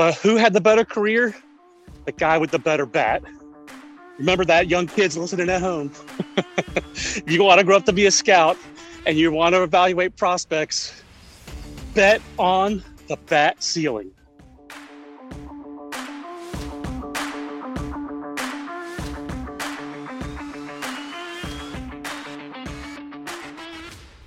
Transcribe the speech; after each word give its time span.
But 0.00 0.14
who 0.14 0.36
had 0.36 0.54
the 0.54 0.62
better 0.62 0.82
career? 0.82 1.36
The 2.06 2.12
guy 2.12 2.38
with 2.38 2.52
the 2.52 2.58
better 2.58 2.86
bat. 2.86 3.22
Remember 4.16 4.46
that, 4.46 4.70
young 4.70 4.86
kids 4.86 5.14
listening 5.14 5.50
at 5.50 5.60
home. 5.60 5.92
you 7.26 7.44
want 7.44 7.58
to 7.58 7.66
grow 7.66 7.76
up 7.76 7.84
to 7.84 7.92
be 7.92 8.06
a 8.06 8.10
scout 8.10 8.56
and 9.04 9.18
you 9.18 9.30
want 9.30 9.54
to 9.54 9.62
evaluate 9.62 10.16
prospects, 10.16 11.02
bet 11.92 12.22
on 12.38 12.82
the 13.08 13.18
bat 13.26 13.62
ceiling. 13.62 14.10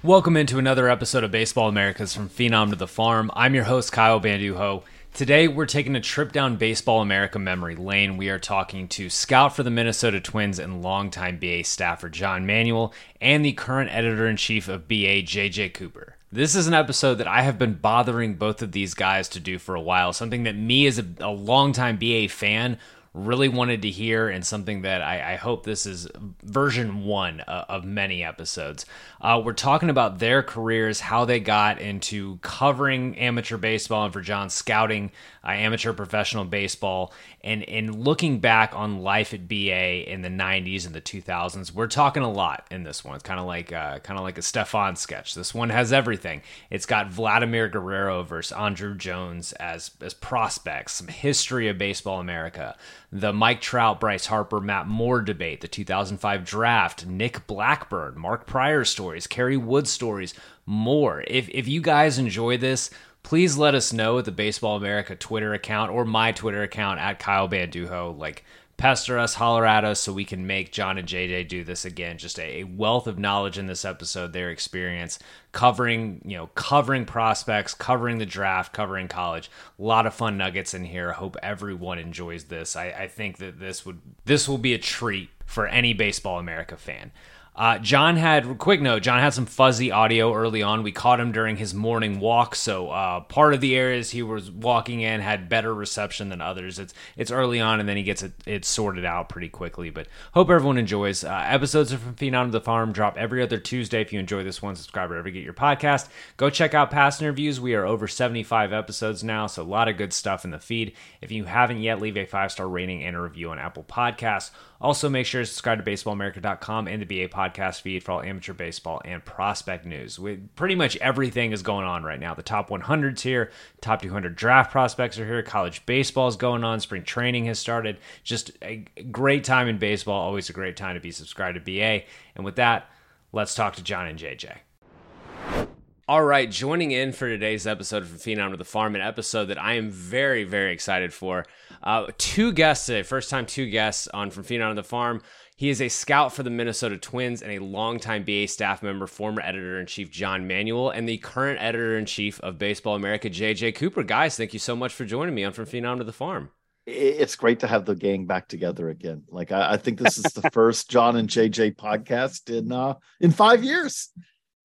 Welcome 0.04 0.38
into 0.38 0.60
another 0.60 0.88
episode 0.88 1.24
of 1.24 1.32
Baseball 1.32 1.68
Americas 1.68 2.14
from 2.14 2.30
Phenom 2.30 2.70
to 2.70 2.76
the 2.76 2.88
Farm. 2.88 3.32
I'm 3.34 3.56
your 3.56 3.64
host, 3.64 3.92
Kyle 3.92 4.22
Banduho. 4.22 4.84
Today, 5.14 5.48
we're 5.48 5.68
taking 5.68 5.96
a 5.96 6.02
trip 6.02 6.32
down 6.32 6.56
Baseball 6.56 7.00
America 7.00 7.38
memory 7.38 7.76
lane. 7.76 8.18
We 8.18 8.30
are 8.30 8.40
talking 8.40 8.88
to 8.88 9.12
scout 9.12 9.56
for 9.56 9.62
the 9.62 9.70
Minnesota 9.70 10.20
Twins 10.20 10.58
and 10.58 10.82
longtime 10.82 11.38
BA 11.38 11.66
staffer 11.66 12.10
John 12.10 12.48
Manuel 12.48 12.92
and 13.22 13.46
the 13.46 13.54
current 13.54 13.92
editor 13.94 14.28
in 14.28 14.38
chief 14.38 14.68
of 14.68 14.88
BA, 14.88 15.22
JJ 15.22 15.76
Cooper. 15.76 16.16
This 16.32 16.56
is 16.56 16.66
an 16.66 16.74
episode 16.74 17.20
that 17.20 17.28
I 17.28 17.44
have 17.44 17.60
been 17.60 17.76
bothering 17.76 18.38
both 18.38 18.64
of 18.64 18.72
these 18.72 18.96
guys 18.96 19.30
to 19.30 19.40
do 19.40 19.60
for 19.60 19.76
a 19.76 19.82
while, 19.82 20.14
something 20.14 20.46
that 20.46 20.56
me 20.56 20.88
as 20.88 20.98
a, 20.98 21.06
a 21.20 21.30
longtime 21.30 21.98
BA 21.98 22.28
fan 22.28 22.80
really 23.14 23.48
wanted 23.48 23.84
to 23.84 23.90
hear 23.90 24.28
and 24.28 24.46
something 24.46 24.82
that 24.82 25.02
I, 25.02 25.34
I 25.34 25.36
hope 25.36 25.64
this 25.64 25.86
is 25.86 26.08
version 26.42 27.06
one 27.06 27.42
uh, 27.42 27.66
of 27.70 27.86
many 27.86 28.24
episodes. 28.24 28.86
Uh, 29.22 29.42
we're 29.44 29.54
talking 29.54 29.90
about 29.90 30.20
their 30.20 30.42
careers, 30.42 31.00
how 31.00 31.26
they 31.26 31.40
got 31.40 31.80
into 31.80 32.38
covering 32.38 33.18
amateur 33.18 33.58
baseball, 33.58 34.06
and 34.06 34.14
for 34.14 34.22
John, 34.22 34.50
scouting 34.50 35.12
uh, 35.44 35.52
amateur 35.52 35.94
professional 35.94 36.46
baseball, 36.46 37.14
and 37.42 37.64
and 37.70 38.04
looking 38.04 38.40
back 38.40 38.74
on 38.76 39.00
life 39.00 39.34
at 39.34 39.48
BA 39.48 40.12
in 40.12 40.22
the 40.22 40.30
'90s 40.30 40.86
and 40.86 40.96
the 40.96 41.02
2000s. 41.02 41.74
We're 41.74 41.88
talking 41.88 42.24
a 42.24 42.32
lot 42.32 42.66
in 42.72 42.84
this 42.84 43.04
one. 43.04 43.16
It's 43.16 43.24
kind 43.24 43.40
of 43.40 43.46
like 43.46 43.72
uh, 43.72 44.00
kind 44.00 44.18
of 44.18 44.24
like 44.24 44.38
a 44.38 44.42
Stefon 44.42 44.98
sketch. 44.98 45.36
This 45.36 45.54
one 45.54 45.70
has 45.70 45.94
everything. 45.94 46.42
It's 46.70 46.86
got 46.86 47.10
Vladimir 47.10 47.68
Guerrero 47.68 48.24
versus 48.24 48.56
Andruw 48.58 48.98
Jones 48.98 49.54
as 49.54 49.92
as 50.02 50.14
prospects, 50.14 50.94
some 50.94 51.08
history 51.08 51.68
of 51.68 51.78
baseball 51.78 52.20
America 52.20 52.76
the 53.14 53.32
Mike 53.32 53.62
Trout, 53.62 54.00
Bryce 54.00 54.26
Harper, 54.26 54.60
Matt 54.60 54.88
Moore 54.88 55.22
debate, 55.22 55.62
the 55.62 55.68
2005 55.68 56.44
draft, 56.44 57.06
Nick 57.06 57.46
Blackburn, 57.46 58.18
Mark 58.18 58.48
Prior 58.48 58.84
stories, 58.84 59.28
Kerry 59.28 59.56
Wood 59.56 59.88
stories, 59.88 60.34
more. 60.66 61.24
If, 61.28 61.48
if 61.50 61.68
you 61.68 61.80
guys 61.80 62.18
enjoy 62.18 62.58
this, 62.58 62.90
please 63.24 63.58
let 63.58 63.74
us 63.74 63.94
know 63.94 64.20
at 64.20 64.26
the 64.26 64.32
Baseball 64.32 64.78
America 64.78 65.16
Twitter 65.16 65.54
account 65.54 65.92
or 65.92 66.06
my 66.06 66.32
Twitter 66.32 66.62
account 66.62 67.00
at 67.00 67.20
Kyle 67.20 67.50
Banduho. 67.50 68.18
Like, 68.18 68.44
pester 68.78 69.18
us, 69.18 69.36
holler 69.36 69.66
at 69.66 69.86
us 69.86 70.00
so 70.00 70.12
we 70.12 70.26
can 70.26 70.48
make 70.48 70.72
John 70.72 70.98
and 70.98 71.08
JJ 71.08 71.48
do 71.48 71.64
this 71.64 71.86
again. 71.86 72.18
Just 72.18 72.40
a, 72.40 72.64
wealth 72.64 73.08
of 73.08 73.20
knowledge 73.20 73.58
in 73.58 73.68
this 73.68 73.86
episode, 73.86 74.34
their 74.34 74.50
experience 74.50 75.20
covering, 75.52 76.22
you 76.26 76.36
know, 76.36 76.48
covering 76.48 77.06
prospects, 77.06 77.74
covering 77.74 78.18
the 78.18 78.26
draft, 78.26 78.74
covering 78.74 79.08
college. 79.08 79.50
A 79.80 79.82
lot 79.82 80.06
of 80.06 80.14
fun 80.14 80.38
nuggets 80.38 80.74
in 80.74 80.84
here. 80.84 81.14
Hope 81.14 81.38
everyone 81.42 82.00
enjoys 82.00 82.46
this. 82.46 82.76
I, 82.76 82.88
I 82.88 83.08
think 83.08 83.38
that 83.38 83.60
this 83.60 83.86
would 83.86 84.02
this 84.26 84.50
will 84.50 84.58
be 84.58 84.74
a 84.74 84.80
treat 84.80 85.30
for 85.46 85.68
any 85.68 85.94
Baseball 85.94 86.40
America 86.40 86.76
fan. 86.76 87.12
Uh, 87.56 87.78
John 87.78 88.16
had 88.16 88.58
quick 88.58 88.82
note. 88.82 89.04
John 89.04 89.20
had 89.20 89.34
some 89.34 89.46
fuzzy 89.46 89.92
audio 89.92 90.34
early 90.34 90.64
on. 90.64 90.82
We 90.82 90.92
caught 90.92 91.20
him 91.20 91.32
during 91.32 91.56
his 91.56 91.72
morning 91.72 92.20
walk, 92.20 92.56
so 92.56 92.90
uh, 92.90 93.20
part 93.20 93.54
of 93.54 93.62
the 93.62 93.76
areas 93.76 94.10
he 94.10 94.24
was 94.24 94.50
walking 94.50 95.02
in 95.02 95.22
had 95.22 95.50
better 95.50 95.72
reception 95.72 96.30
than 96.30 96.42
others. 96.42 96.80
It's 96.80 96.96
it's 97.16 97.30
early 97.30 97.60
on, 97.60 97.80
and 97.80 97.88
then 97.88 97.96
he 97.96 98.02
gets 98.02 98.24
it, 98.24 98.34
it 98.48 98.66
sorted 98.66 99.06
out 99.06 99.30
pretty 99.30 99.50
quickly. 99.50 99.92
But 99.92 100.08
hope 100.34 100.50
everyone 100.50 100.80
enjoys. 100.80 101.24
Uh, 101.24 101.44
episodes 101.46 101.94
are 101.94 102.00
from 102.00 102.16
Phenom 102.16 102.46
to 102.46 102.52
the 102.52 102.62
Farm 102.62 102.92
drop 102.92 103.18
every 103.18 103.44
other 103.44 103.60
Tuesday. 103.60 104.02
If 104.02 104.12
you 104.12 104.20
enjoy 104.20 104.44
this 104.44 104.62
one, 104.62 104.76
subscribe 104.76 105.10
wherever 105.10 105.28
you 105.28 105.36
get 105.36 105.44
your 105.44 105.54
podcast. 105.54 106.08
Go 106.38 106.50
check 106.50 106.74
out 106.74 106.90
past 106.90 107.22
interviews. 107.22 107.62
We 107.62 107.76
are 107.76 107.86
over 107.86 108.08
seventy 108.08 108.42
five 108.42 108.74
episodes 108.74 109.24
now, 109.24 109.46
so 109.46 109.62
a 109.62 109.64
lot 109.64 109.88
of 109.88 109.98
good 109.98 110.12
stuff 110.14 110.44
in 110.44 110.50
the 110.50 110.60
feed. 110.60 110.94
If 111.22 111.32
you 111.32 111.44
haven't 111.44 111.82
yet, 111.82 112.02
leave 112.02 112.18
a 112.18 112.26
five 112.26 112.52
star 112.52 112.68
rating 112.68 113.04
and 113.04 113.16
a 113.16 113.22
review 113.22 113.52
on 113.52 113.60
Apple 113.60 113.84
Podcasts. 113.84 114.50
Also, 114.84 115.08
make 115.08 115.26
sure 115.26 115.42
to 115.42 115.46
subscribe 115.46 115.84
to 115.84 115.90
baseballamerica.com 115.90 116.90
and 116.90 117.02
the 117.02 117.06
BA 117.06 117.34
podcast 117.34 117.80
feed 117.80 118.04
for 118.04 118.12
all 118.12 118.22
amateur 118.22 118.52
baseball 118.52 119.02
and 119.06 119.24
prospect 119.24 119.86
news. 119.86 120.20
With 120.20 120.54
pretty 120.58 120.76
much 120.76 120.98
everything 120.98 121.54
is 121.54 121.62
going 121.62 121.86
on 121.86 122.04
right 122.04 122.20
now. 122.20 122.34
The 122.34 122.44
top 122.44 122.70
100s 122.70 123.22
here, 123.22 123.50
top 123.80 124.02
200 124.02 124.36
draft 124.36 124.74
prospects 124.74 125.18
are 125.18 125.26
here, 125.26 125.42
college 125.42 125.86
baseball 125.86 126.28
is 126.28 126.36
going 126.36 126.66
on, 126.66 126.82
spring 126.82 127.04
training 127.04 127.46
has 127.46 127.60
started. 127.60 127.98
Just 128.26 128.52
a 128.62 128.84
great 129.10 129.46
time 129.46 129.70
in 129.70 129.78
baseball. 129.78 130.22
Always 130.22 130.50
a 130.50 130.54
great 130.54 130.76
time 130.76 130.96
to 130.96 131.02
be 131.02 131.12
subscribed 131.12 131.56
to 131.56 131.62
BA. 131.62 132.06
And 132.36 132.44
with 132.44 132.58
that, 132.58 132.90
let's 133.32 133.56
talk 133.56 133.76
to 133.78 133.84
John 133.84 134.08
and 134.08 134.20
JJ. 134.20 135.73
All 136.06 136.22
right, 136.22 136.52
joining 136.52 136.92
in 136.92 137.14
for 137.14 137.30
today's 137.30 137.66
episode 137.66 138.06
from 138.06 138.18
Phenom 138.18 138.52
to 138.52 138.58
the 138.58 138.66
Farm, 138.66 138.94
an 138.94 139.00
episode 139.00 139.46
that 139.46 139.62
I 139.62 139.76
am 139.76 139.90
very, 139.90 140.44
very 140.44 140.74
excited 140.74 141.14
for. 141.14 141.46
Uh, 141.82 142.08
two 142.18 142.52
guests 142.52 142.88
today, 142.88 143.04
first 143.04 143.30
time 143.30 143.46
two 143.46 143.70
guests 143.70 144.10
on 144.10 144.30
From 144.30 144.44
Phenom 144.44 144.72
to 144.72 144.76
the 144.76 144.84
Farm. 144.84 145.22
He 145.56 145.70
is 145.70 145.82
a 145.82 145.88
scout 145.88 146.34
for 146.34 146.44
the 146.44 146.50
Minnesota 146.50 146.98
Twins 146.98 147.42
and 147.42 147.54
a 147.54 147.64
longtime 147.64 148.26
BA 148.26 148.50
staff 148.50 148.84
member, 148.84 149.08
former 149.08 149.42
editor 149.42 149.80
in 149.80 149.86
chief 149.86 150.12
John 150.12 150.46
Manuel, 150.46 150.90
and 150.90 151.08
the 151.08 151.20
current 151.20 151.62
editor 151.62 151.98
in 151.98 152.06
chief 152.06 152.38
of 152.42 152.60
Baseball 152.60 152.96
America, 152.96 153.30
JJ 153.30 153.76
Cooper. 153.76 154.04
Guys, 154.04 154.36
thank 154.36 154.52
you 154.52 154.60
so 154.60 154.76
much 154.76 154.94
for 154.94 155.06
joining 155.06 155.34
me 155.34 155.46
on 155.46 155.54
From 155.54 155.66
Phenom 155.66 156.00
to 156.00 156.04
the 156.04 156.12
Farm. 156.12 156.50
It's 156.86 157.38
great 157.38 157.62
to 157.62 157.68
have 157.68 157.86
the 157.86 157.96
gang 157.96 158.26
back 158.26 158.50
together 158.50 158.90
again. 158.90 159.24
Like 159.30 159.54
I, 159.54 159.76
I 159.76 159.78
think 159.78 160.00
this 160.00 160.18
is 160.18 160.34
the 160.34 160.50
first 160.52 160.90
John 160.90 161.16
and 161.16 161.30
JJ 161.30 161.78
podcast 161.78 162.50
in 162.50 162.74
uh, 162.74 162.96
in 163.22 163.32
five 163.32 163.64
years. 163.64 164.10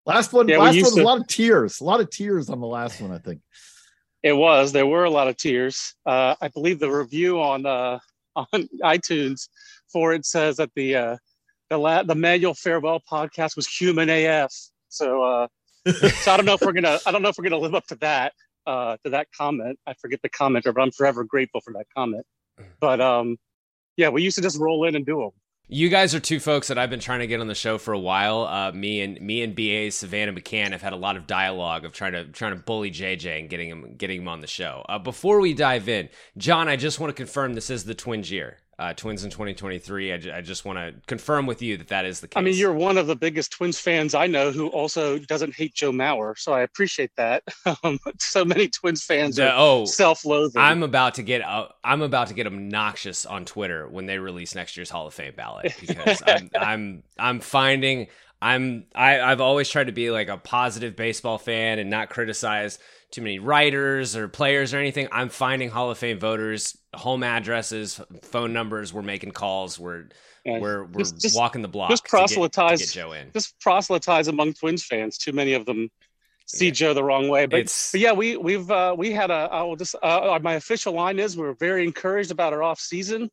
Last 0.09 0.33
one, 0.33 0.49
yeah, 0.49 0.57
last 0.59 0.75
one 0.75 0.83
was 0.85 0.95
to, 0.95 1.03
a 1.03 1.05
lot 1.05 1.21
of 1.21 1.27
tears, 1.29 1.81
a 1.81 1.85
lot 1.85 2.01
of 2.01 2.11
tears 2.11 2.49
on 2.49 2.61
the 2.61 2.67
last 2.67 3.01
one, 3.01 3.13
I 3.13 3.19
think. 3.19 3.41
It 4.23 4.33
was. 4.33 4.73
There 4.73 4.87
were 4.87 5.05
a 5.05 5.11
lot 5.11 5.29
of 5.29 5.37
tears. 5.37 5.95
Uh, 6.07 6.35
I 6.41 6.49
believe 6.49 6.81
the 6.81 6.91
review 6.91 7.41
on 7.41 7.67
uh, 7.67 7.99
on 8.37 8.69
iTunes 8.83 9.49
for 9.93 10.15
it 10.15 10.25
says 10.27 10.57
that 10.57 10.71
the 10.75 10.97
uh, 10.97 11.17
the 11.71 11.79
la- 11.79 12.03
the 12.03 12.15
Manuel 12.15 12.55
farewell 12.55 13.01
podcast 13.01 13.55
was 13.55 13.69
human 13.69 14.09
AF. 14.09 14.53
So 14.89 15.23
uh, 15.23 15.47
so 15.93 16.33
I 16.33 16.37
don't 16.37 16.47
know 16.47 16.55
if 16.55 16.63
we're 16.63 16.73
gonna 16.73 16.99
I 17.07 17.13
don't 17.13 17.23
know 17.23 17.29
if 17.29 17.37
we're 17.39 17.45
gonna 17.45 17.63
live 17.63 17.75
up 17.75 17.87
to 17.89 17.97
that. 17.97 18.33
uh, 18.69 18.97
to 19.03 19.11
that 19.11 19.29
comment. 19.33 19.79
I 19.87 19.95
forget 19.95 20.21
the 20.23 20.29
commenter, 20.29 20.75
but 20.75 20.83
I'm 20.83 20.91
forever 20.93 21.25
grateful 21.25 21.61
for 21.63 21.73
that 21.73 21.87
comment. 21.97 22.27
Mm. 22.61 22.67
But 22.81 23.01
um, 23.01 23.37
yeah, 23.97 24.11
we 24.11 24.23
used 24.23 24.37
to 24.37 24.43
just 24.43 24.59
roll 24.59 24.85
in 24.85 24.95
and 24.95 25.07
do 25.07 25.19
them. 25.21 25.31
You 25.71 25.91
guys 25.91 26.15
are 26.15 26.21
two 26.21 26.41
folks 26.41 26.69
that 26.69 26.79
I've 26.79 26.89
been 26.89 26.99
trying 26.99 27.19
to 27.19 27.27
get 27.27 27.43
on 27.43 27.47
the 27.47 27.55
show 27.55 27.77
for 27.77 27.93
a 27.93 27.99
while. 27.99 28.47
Uh, 28.47 28.73
me 28.73 29.03
and 29.03 29.21
me 29.21 29.43
and 29.43 29.55
BA 29.55 29.91
Savannah 29.91 30.33
McCann 30.33 30.73
have 30.73 30.81
had 30.81 30.95
a 30.95 30.97
lot 30.97 31.19
of 31.19 31.27
dialogue 31.27 31.85
of 31.85 31.93
trying 31.93 32.13
to 32.13 32.25
trying 32.25 32.57
to 32.57 32.63
bully 32.63 32.91
JJ 32.91 33.39
and 33.39 33.51
getting 33.51 33.69
him 33.69 33.95
getting 33.99 34.23
him 34.23 34.29
on 34.29 34.41
the 34.41 34.47
show. 34.47 34.87
Uh, 34.89 34.99
before 34.99 35.41
we 35.41 35.53
dive 35.53 35.87
in, 35.87 36.09
John, 36.39 36.69
I 36.69 36.77
just 36.77 36.99
want 36.99 37.11
to 37.11 37.15
confirm 37.15 37.53
this 37.53 37.69
is 37.69 37.85
the 37.85 37.95
Twins 37.95 38.31
year 38.31 38.57
uh, 38.79 38.93
Twins 38.95 39.25
in 39.25 39.31
2023. 39.31 40.13
I, 40.13 40.17
j- 40.19 40.31
I 40.31 40.41
just 40.41 40.65
want 40.65 40.79
to 40.79 40.95
confirm 41.07 41.47
with 41.47 41.63
you 41.63 41.77
that 41.79 41.89
that 41.89 42.05
is 42.05 42.21
the 42.21 42.29
case. 42.29 42.39
I 42.39 42.43
mean, 42.43 42.55
you're 42.55 42.73
one 42.73 42.97
of 42.97 43.09
the 43.09 43.17
biggest 43.17 43.51
Twins 43.51 43.79
fans 43.79 44.15
I 44.15 44.27
know 44.27 44.53
who 44.53 44.69
also 44.69 45.19
doesn't 45.19 45.55
hate 45.55 45.75
Joe 45.75 45.91
Mauer, 45.91 46.39
so 46.39 46.53
I 46.53 46.61
appreciate 46.63 47.11
that. 47.17 47.43
Um, 47.85 47.99
so 48.19 48.45
many 48.45 48.67
Twins 48.69 49.05
fans 49.05 49.37
the, 49.37 49.51
are 49.51 49.55
oh, 49.57 49.85
self-loathing. 49.85 50.61
I'm 50.61 50.83
about 50.83 51.15
to 51.15 51.23
get 51.23 51.43
uh, 51.43 51.69
I'm 51.85 52.01
about 52.01 52.29
to 52.29 52.35
get 52.35 52.47
obnoxious 52.47 53.27
on 53.27 53.45
Twitter 53.45 53.87
when 53.87 54.07
they 54.07 54.19
release 54.19 54.55
next 54.55 54.77
year's 54.77 54.89
Hall 54.89 55.07
of 55.07 55.15
Fame 55.15 55.35
ballot 55.37 55.75
because 55.79 56.23
I'm, 56.27 56.51
I'm 56.59 57.03
I'm 57.19 57.41
finding 57.41 58.09
I'm 58.41 58.87
I, 58.95 59.21
I've 59.21 59.41
always 59.41 59.69
tried 59.69 59.89
to 59.89 59.93
be 59.93 60.11
like 60.11 60.29
a 60.29 60.39
positive 60.39 60.97
baseball 60.97 61.39
fan 61.39 61.79
and 61.79 61.91
not 61.91 62.09
criticize 62.09 62.79
too 63.11 63.23
many 63.23 63.39
writers 63.39 64.17
or 64.17 64.29
players 64.29 64.75
or 64.75 64.79
anything. 64.79 65.09
I'm 65.11 65.29
finding 65.29 65.71
Hall 65.71 65.91
of 65.91 65.99
Fame 65.99 66.19
voters, 66.19 66.77
home 66.95 67.23
addresses, 67.23 68.01
phone 68.23 68.53
numbers. 68.53 68.93
We're 68.93 69.03
making 69.03 69.33
calls. 69.33 69.79
We're 69.79 70.09
yeah. 70.45 70.59
we're 70.59 70.85
we're 70.85 71.01
just, 71.01 71.21
just, 71.21 71.37
walking 71.37 71.63
the 71.63 71.69
block. 71.69 71.91
Just 71.91 72.05
proselytize. 72.05 72.79
To 72.81 72.85
get, 72.85 72.91
to 72.91 72.99
get 72.99 73.03
Joe 73.03 73.13
in. 73.13 73.33
Just 73.33 73.59
proselytize 73.61 74.29
among 74.29 74.55
Twins 74.55 74.85
fans. 74.85 75.19
Too 75.19 75.33
many 75.33 75.55
of 75.55 75.67
them 75.67 75.91
see 76.47 76.67
yeah. 76.67 76.73
Joe 76.73 76.95
the 76.95 77.05
wrong 77.05 77.29
way. 77.29 77.47
But, 77.47 77.67
but 77.93 78.01
yeah, 78.01 78.13
we 78.13 78.37
we've 78.37 78.71
uh, 78.71 78.95
we 78.97 79.13
had 79.13 79.31
a. 79.31 79.49
I 79.51 79.63
will 79.63 79.77
just 79.77 79.95
uh, 79.97 80.35
uh, 80.35 80.39
my 80.43 80.55
official 80.55 80.93
line 80.93 81.19
is 81.19 81.37
we're 81.37 81.55
very 81.55 81.85
encouraged 81.85 82.31
about 82.31 82.53
our 82.53 82.63
off 82.63 82.81
season. 82.81 83.31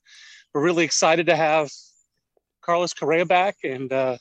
We're 0.54 0.64
really 0.64 0.86
excited 0.86 1.26
to 1.26 1.36
have 1.36 1.70
Carlos 2.62 2.94
Correa 2.94 3.26
back 3.26 3.58
and. 3.64 3.92
Uh, 3.92 4.18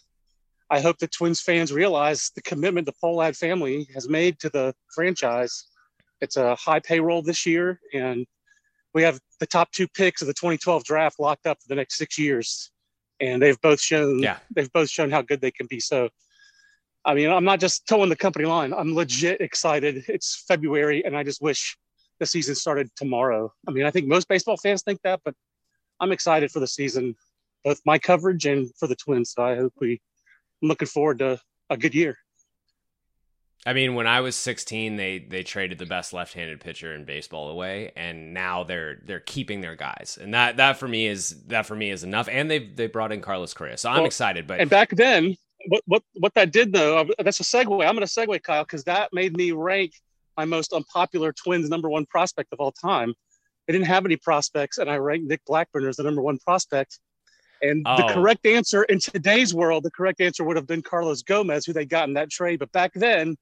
I 0.70 0.81
hope 0.81 0.99
that 0.99 1.12
Twins 1.12 1.40
fans 1.40 1.72
realize 1.72 2.31
the 2.34 2.43
commitment 2.43 2.87
the 2.87 2.94
Pohlad 3.02 3.37
family 3.37 3.87
has 3.94 4.08
made 4.08 4.38
to 4.40 4.49
the 4.49 4.75
franchise. 4.94 5.66
It's 6.20 6.37
a 6.37 6.55
high 6.55 6.81
payroll 6.81 7.22
this 7.22 7.44
year, 7.44 7.81
and 7.93 8.26
we 8.94 9.02
have 9.02 9.20
the 9.40 9.46
top 9.46 9.70
two 9.72 9.87
picks 9.88 10.22
of 10.22 10.28
the 10.28 10.34
2012 10.34 10.84
draft 10.84 11.20
locked 11.20 11.46
up 11.46 11.58
for 11.61 11.69
the 11.69 11.75
next 11.75 11.96
six 11.96 12.19
years, 12.19 12.70
and 13.20 13.43
they've 13.43 13.61
both 13.61 13.81
shown 13.81 14.20
yeah. 14.20 14.38
they've 14.55 14.72
both 14.72 14.88
shown 14.88 15.11
how 15.11 15.20
good 15.20 15.40
they 15.40 15.50
can 15.50 15.66
be. 15.66 15.81
So, 15.81 16.08
I 17.05 17.14
mean, 17.14 17.31
I'm 17.31 17.44
not 17.44 17.61
just 17.61 17.87
toeing 17.87 18.08
the 18.08 18.16
company 18.16 18.46
line. 18.46 18.72
I'm 18.72 18.94
legit 18.94 19.40
excited. 19.40 20.05
It's 20.08 20.44
February, 20.49 21.05
and 21.05 21.16
I 21.16 21.25
just 21.25 21.43
wish 21.43 21.76
the 22.20 22.26
season 22.26 22.55
started 22.55 22.90
tomorrow. 22.96 23.52
I 23.69 23.72
mean, 23.72 23.84
I 23.84 23.90
think 23.90 24.06
most 24.06 24.28
baseball 24.28 24.56
fans 24.56 24.82
think 24.82 25.00
that, 25.02 25.20
but 25.25 25.34
I'm 26.00 26.12
excited 26.12 26.50
for 26.50 26.61
the 26.61 26.66
season, 26.66 27.16
both 27.64 27.81
my 27.84 27.99
coverage 27.99 28.46
and 28.46 28.75
for 28.76 28.87
the 28.87 28.96
Twins. 28.96 29.32
So 29.32 29.44
I 29.44 29.56
hope 29.56 29.72
we 29.81 30.00
I'm 30.64 30.69
looking 30.69 30.88
forward 30.88 31.19
to 31.19 31.38
a 31.69 31.76
good 31.76 31.94
year. 31.94 32.16
I 33.66 33.75
mean, 33.75 33.94
when 33.94 34.06
I 34.06 34.22
was 34.22 34.34
16, 34.34 34.96
they 34.96 35.19
they 35.19 35.43
traded 35.43 35.78
the 35.78 35.84
best 35.84 36.14
left-handed 36.14 36.61
pitcher 36.61 36.94
in 36.94 37.05
baseball 37.05 37.50
away, 37.50 37.93
and 37.96 38.32
now 38.32 38.64
they're 38.64 39.02
they're 39.05 39.20
keeping 39.20 39.61
their 39.61 39.76
guys, 39.76 40.19
and 40.20 40.32
that 40.32 40.56
that 40.56 40.78
for 40.78 40.88
me 40.88 41.06
is 41.06 41.44
that 41.49 41.66
for 41.66 41.76
me 41.76 41.90
is 41.90 42.02
enough. 42.02 42.28
And 42.31 42.50
they 42.50 42.61
they 42.61 42.87
brought 42.87 43.12
in 43.12 43.20
Carlos 43.20 43.52
Correa, 43.52 43.76
so 43.76 43.90
I'm 43.90 43.96
well, 43.96 44.06
excited. 44.06 44.46
But 44.46 44.61
and 44.61 44.70
back 44.70 44.90
then, 44.90 45.37
what 45.69 45.82
what 45.87 46.02
what 46.14 46.34
that 46.34 46.50
did 46.50 46.72
though, 46.72 46.99
uh, 46.99 47.05
that's 47.19 47.40
a 47.40 47.43
segue. 47.43 47.87
I'm 47.87 47.94
going 47.94 48.06
to 48.06 48.12
segue, 48.12 48.43
Kyle, 48.43 48.64
because 48.64 48.84
that 48.84 49.11
made 49.12 49.37
me 49.37 49.52
rank 49.52 49.93
my 50.38 50.46
most 50.46 50.72
unpopular 50.72 51.32
Twins 51.32 51.69
number 51.69 51.90
one 51.90 52.06
prospect 52.06 52.52
of 52.52 52.61
all 52.61 52.72
time. 52.72 53.12
They 53.66 53.72
didn't 53.75 53.87
have 53.87 54.06
any 54.06 54.16
prospects, 54.16 54.78
and 54.78 54.90
I 54.90 54.96
ranked 54.96 55.26
Nick 55.26 55.43
Blackburn 55.46 55.87
as 55.87 55.96
the 55.96 56.05
number 56.05 56.22
one 56.22 56.38
prospect. 56.38 57.00
And 57.62 57.83
oh. 57.87 57.97
the 57.97 58.12
correct 58.12 58.47
answer 58.47 58.85
in 58.85 58.99
today's 58.99 59.55
world, 59.55 59.85
the 59.85 59.91
correct 59.91 60.21
answer 60.21 60.45
would 60.45 60.56
have 60.56 60.67
been 60.67 60.83
Carlos 60.83 61.23
Gomez, 61.23 61.65
who 61.65 61.73
they 61.73 61.87
got 61.87 62.09
in 62.09 62.15
that 62.15 62.31
trade. 62.31 62.59
But 62.59 62.73
back 62.73 62.93
then, 62.95 63.37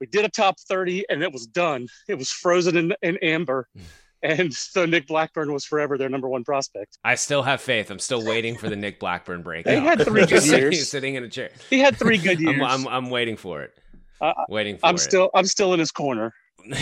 we 0.00 0.06
did 0.06 0.24
a 0.24 0.28
top 0.28 0.58
30 0.58 1.04
and 1.08 1.22
it 1.22 1.32
was 1.32 1.46
done. 1.46 1.86
It 2.08 2.16
was 2.16 2.30
frozen 2.30 2.76
in, 2.76 2.94
in 3.02 3.16
amber. 3.18 3.68
And 4.24 4.54
so 4.54 4.86
Nick 4.86 5.08
Blackburn 5.08 5.52
was 5.52 5.64
forever 5.64 5.98
their 5.98 6.08
number 6.08 6.28
one 6.28 6.44
prospect. 6.44 6.96
I 7.02 7.16
still 7.16 7.42
have 7.42 7.60
faith. 7.60 7.90
I'm 7.90 7.98
still 7.98 8.24
waiting 8.24 8.56
for 8.56 8.68
the 8.68 8.76
Nick 8.76 9.00
Blackburn 9.00 9.42
break. 9.42 9.66
he 9.66 9.74
had 9.74 10.00
three 10.00 10.24
good 10.26 10.46
years. 10.46 10.88
sitting 10.88 11.16
in 11.16 11.24
a 11.24 11.28
chair. 11.28 11.50
He 11.68 11.80
had 11.80 11.96
three 11.96 12.18
good 12.18 12.38
years. 12.40 12.54
I'm, 12.62 12.86
I'm, 12.86 12.86
I'm 12.86 13.10
waiting 13.10 13.36
for 13.36 13.62
it. 13.62 13.76
Uh, 14.20 14.32
waiting 14.48 14.78
for 14.78 14.86
I'm 14.86 14.94
it. 14.94 14.98
still 14.98 15.28
I'm 15.34 15.46
still 15.46 15.74
in 15.74 15.80
his 15.80 15.90
corner. 15.90 16.32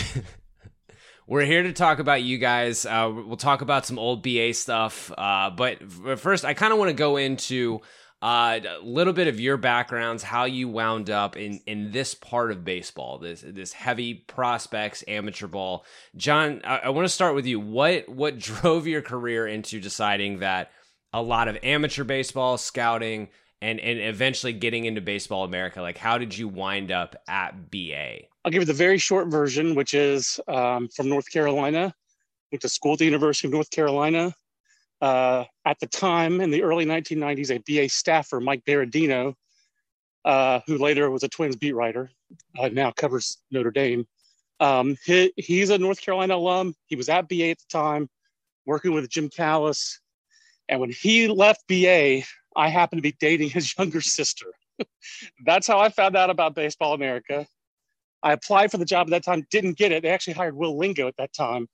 We're 1.31 1.45
here 1.45 1.63
to 1.63 1.71
talk 1.71 1.99
about 1.99 2.23
you 2.23 2.37
guys. 2.37 2.85
Uh, 2.85 3.09
we'll 3.09 3.37
talk 3.37 3.61
about 3.61 3.85
some 3.85 3.97
old 3.97 4.21
BA 4.21 4.53
stuff. 4.53 5.13
Uh, 5.17 5.49
but 5.49 5.79
first, 6.19 6.43
I 6.43 6.53
kind 6.53 6.73
of 6.73 6.77
want 6.77 6.89
to 6.89 6.93
go 6.93 7.15
into 7.15 7.79
uh, 8.21 8.59
a 8.67 8.83
little 8.83 9.13
bit 9.13 9.29
of 9.29 9.39
your 9.39 9.55
backgrounds, 9.55 10.23
how 10.23 10.43
you 10.43 10.67
wound 10.67 11.09
up 11.09 11.37
in, 11.37 11.61
in 11.65 11.91
this 11.91 12.15
part 12.15 12.51
of 12.51 12.65
baseball, 12.65 13.17
this 13.17 13.45
this 13.47 13.71
heavy 13.71 14.13
prospects, 14.13 15.05
amateur 15.07 15.47
ball. 15.47 15.85
John, 16.17 16.59
I, 16.65 16.79
I 16.79 16.89
want 16.89 17.05
to 17.05 17.13
start 17.13 17.33
with 17.33 17.45
you. 17.45 17.61
What 17.61 18.09
what 18.09 18.37
drove 18.37 18.85
your 18.85 19.01
career 19.01 19.47
into 19.47 19.79
deciding 19.79 20.39
that 20.39 20.69
a 21.13 21.21
lot 21.21 21.47
of 21.47 21.57
amateur 21.63 22.03
baseball 22.03 22.57
scouting 22.57 23.29
and 23.61 23.79
and 23.79 24.01
eventually 24.01 24.51
getting 24.51 24.83
into 24.83 24.99
baseball 24.99 25.45
America? 25.45 25.81
Like, 25.81 25.97
how 25.97 26.17
did 26.17 26.37
you 26.37 26.49
wind 26.49 26.91
up 26.91 27.15
at 27.25 27.71
BA? 27.71 28.30
I'll 28.43 28.51
give 28.51 28.61
you 28.61 28.65
the 28.67 28.73
very 28.73 28.97
short 28.97 29.27
version, 29.27 29.75
which 29.75 29.93
is 29.93 30.39
um, 30.47 30.87
from 30.89 31.09
North 31.09 31.29
Carolina. 31.31 31.93
Went 32.51 32.61
to 32.61 32.69
school 32.69 32.93
at 32.93 32.99
the 32.99 33.05
University 33.05 33.47
of 33.47 33.53
North 33.53 33.69
Carolina. 33.69 34.33
Uh, 34.99 35.45
at 35.65 35.79
the 35.79 35.87
time, 35.87 36.41
in 36.41 36.51
the 36.51 36.63
early 36.63 36.85
1990s, 36.85 37.51
a 37.51 37.59
BA 37.59 37.89
staffer, 37.89 38.39
Mike 38.39 38.63
Berardino, 38.65 39.35
uh, 40.25 40.59
who 40.67 40.77
later 40.77 41.09
was 41.09 41.23
a 41.23 41.27
Twins 41.27 41.55
beat 41.55 41.73
writer, 41.73 42.11
uh, 42.59 42.69
now 42.69 42.91
covers 42.91 43.37
Notre 43.51 43.71
Dame. 43.71 44.07
Um, 44.59 44.95
he, 45.05 45.33
he's 45.37 45.71
a 45.71 45.77
North 45.77 46.01
Carolina 46.01 46.35
alum. 46.35 46.75
He 46.85 46.95
was 46.95 47.09
at 47.09 47.27
BA 47.27 47.49
at 47.49 47.59
the 47.59 47.65
time, 47.69 48.09
working 48.65 48.93
with 48.93 49.09
Jim 49.09 49.29
Callis. 49.29 49.99
And 50.69 50.79
when 50.79 50.91
he 50.91 51.27
left 51.27 51.67
BA, 51.67 52.21
I 52.55 52.69
happened 52.69 52.99
to 52.99 53.03
be 53.03 53.15
dating 53.19 53.49
his 53.49 53.75
younger 53.77 54.01
sister. 54.01 54.47
That's 55.45 55.67
how 55.67 55.79
I 55.79 55.89
found 55.89 56.15
out 56.15 56.29
about 56.29 56.55
Baseball 56.55 56.93
America. 56.93 57.47
I 58.23 58.33
applied 58.33 58.71
for 58.71 58.77
the 58.77 58.85
job 58.85 59.07
at 59.07 59.11
that 59.11 59.23
time, 59.23 59.45
didn't 59.49 59.77
get 59.77 59.91
it. 59.91 60.03
They 60.03 60.09
actually 60.09 60.33
hired 60.33 60.55
Will 60.55 60.77
Lingo 60.77 61.07
at 61.07 61.17
that 61.17 61.33
time. 61.33 61.67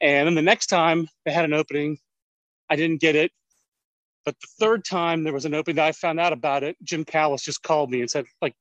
And 0.00 0.26
then 0.26 0.34
the 0.34 0.42
next 0.42 0.66
time 0.66 1.08
they 1.24 1.32
had 1.32 1.44
an 1.44 1.54
opening, 1.54 1.98
I 2.68 2.76
didn't 2.76 3.00
get 3.00 3.16
it. 3.16 3.30
But 4.24 4.36
the 4.40 4.48
third 4.58 4.84
time 4.84 5.22
there 5.22 5.32
was 5.32 5.44
an 5.44 5.54
opening 5.54 5.76
that 5.76 5.86
I 5.86 5.92
found 5.92 6.18
out 6.18 6.32
about 6.32 6.62
it, 6.62 6.76
Jim 6.82 7.04
Callis 7.04 7.42
just 7.42 7.62
called 7.62 7.90
me 7.90 8.00
and 8.00 8.10
said, 8.10 8.24
like, 8.40 8.54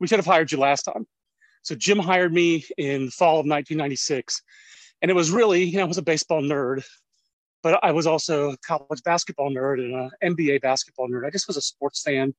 we 0.00 0.06
should 0.06 0.18
have 0.18 0.26
hired 0.26 0.50
you 0.50 0.58
last 0.58 0.82
time. 0.84 1.06
So 1.62 1.74
Jim 1.74 1.98
hired 1.98 2.32
me 2.32 2.64
in 2.78 3.10
fall 3.10 3.34
of 3.34 3.46
1996. 3.46 4.42
And 5.02 5.10
it 5.10 5.14
was 5.14 5.30
really, 5.30 5.62
you 5.62 5.76
know, 5.76 5.84
I 5.84 5.88
was 5.88 5.98
a 5.98 6.02
baseball 6.02 6.42
nerd, 6.42 6.84
but 7.62 7.78
I 7.82 7.92
was 7.92 8.06
also 8.06 8.52
a 8.52 8.56
college 8.58 9.02
basketball 9.04 9.50
nerd 9.50 9.78
and 9.84 9.94
an 9.94 10.36
NBA 10.36 10.62
basketball 10.62 11.08
nerd. 11.08 11.26
I 11.26 11.30
just 11.30 11.46
was 11.46 11.56
a 11.56 11.62
sports 11.62 12.02
fan 12.02 12.34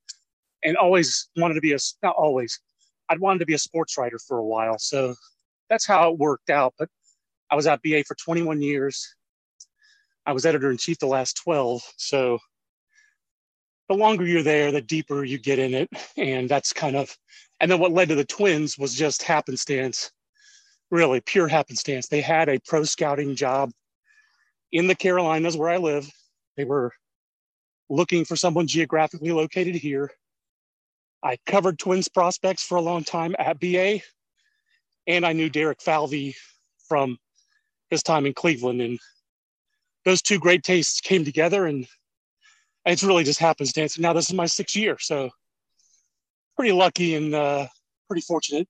and 0.64 0.76
always 0.76 1.30
wanted 1.38 1.56
to 1.56 1.62
be 1.62 1.74
a, 1.74 1.78
not 2.04 2.16
always, 2.16 2.60
I'd 3.12 3.20
wanted 3.20 3.40
to 3.40 3.46
be 3.46 3.54
a 3.54 3.60
sports 3.60 3.98
writer 3.98 4.18
for 4.18 4.38
a 4.38 4.46
while. 4.46 4.80
So 4.80 5.16
that's 5.70 5.86
how 5.86 6.10
it 6.10 6.18
worked 6.18 6.50
out. 6.50 6.74
But 6.80 6.88
I 7.50 7.56
was 7.56 7.68
at 7.68 7.82
BA 7.84 8.06
for 8.06 8.16
21 8.16 8.62
years. 8.62 9.14
I 10.26 10.32
was 10.32 10.46
editor 10.46 10.72
in 10.72 10.78
chief 10.78 10.98
the 10.98 11.08
last 11.08 11.34
12. 11.44 11.82
So 11.98 12.40
the 13.90 13.96
longer 13.96 14.26
you're 14.26 14.44
there, 14.44 14.72
the 14.72 14.82
deeper 14.82 15.26
you 15.26 15.38
get 15.38 15.60
in 15.60 15.74
it. 15.74 15.90
And 16.16 16.48
that's 16.48 16.72
kind 16.72 16.96
of, 16.96 17.14
and 17.60 17.70
then 17.70 17.80
what 17.80 17.92
led 17.92 18.08
to 18.10 18.16
the 18.16 18.24
twins 18.24 18.78
was 18.78 18.96
just 18.96 19.24
happenstance, 19.24 20.10
really 20.90 21.20
pure 21.20 21.50
happenstance. 21.50 22.08
They 22.08 22.22
had 22.22 22.48
a 22.48 22.60
pro 22.66 22.86
scouting 22.86 23.36
job 23.36 23.72
in 24.72 24.88
the 24.88 24.96
Carolinas 24.96 25.58
where 25.58 25.70
I 25.70 25.78
live. 25.78 26.10
They 26.56 26.64
were 26.64 26.94
looking 27.90 28.24
for 28.24 28.38
someone 28.38 28.68
geographically 28.68 29.34
located 29.34 29.76
here. 29.76 30.12
I 31.24 31.38
covered 31.46 31.80
Twins 31.80 32.08
prospects 32.08 32.64
for 32.64 32.78
a 32.78 32.82
long 32.82 33.04
time 33.04 33.36
at 33.38 33.60
BA, 33.60 34.00
and 35.08 35.26
I 35.26 35.34
knew 35.34 35.50
Derek 35.50 35.82
Falvey 35.82 36.36
from 36.88 37.18
his 37.90 38.02
time 38.04 38.26
in 38.26 38.34
Cleveland. 38.34 38.82
And 38.82 39.00
those 40.06 40.22
two 40.22 40.40
great 40.40 40.64
tastes 40.64 41.00
came 41.00 41.24
together, 41.24 41.66
and 41.66 41.86
it's 42.86 43.04
really 43.04 43.24
just 43.24 43.40
happenstance. 43.40 44.00
Now 44.00 44.14
this 44.14 44.30
is 44.30 44.34
my 44.34 44.48
sixth 44.48 44.76
year, 44.76 44.98
so 45.00 45.30
pretty 46.56 46.72
lucky 46.72 47.16
and 47.16 47.34
uh, 47.34 47.68
pretty 48.08 48.22
fortunate 48.22 48.68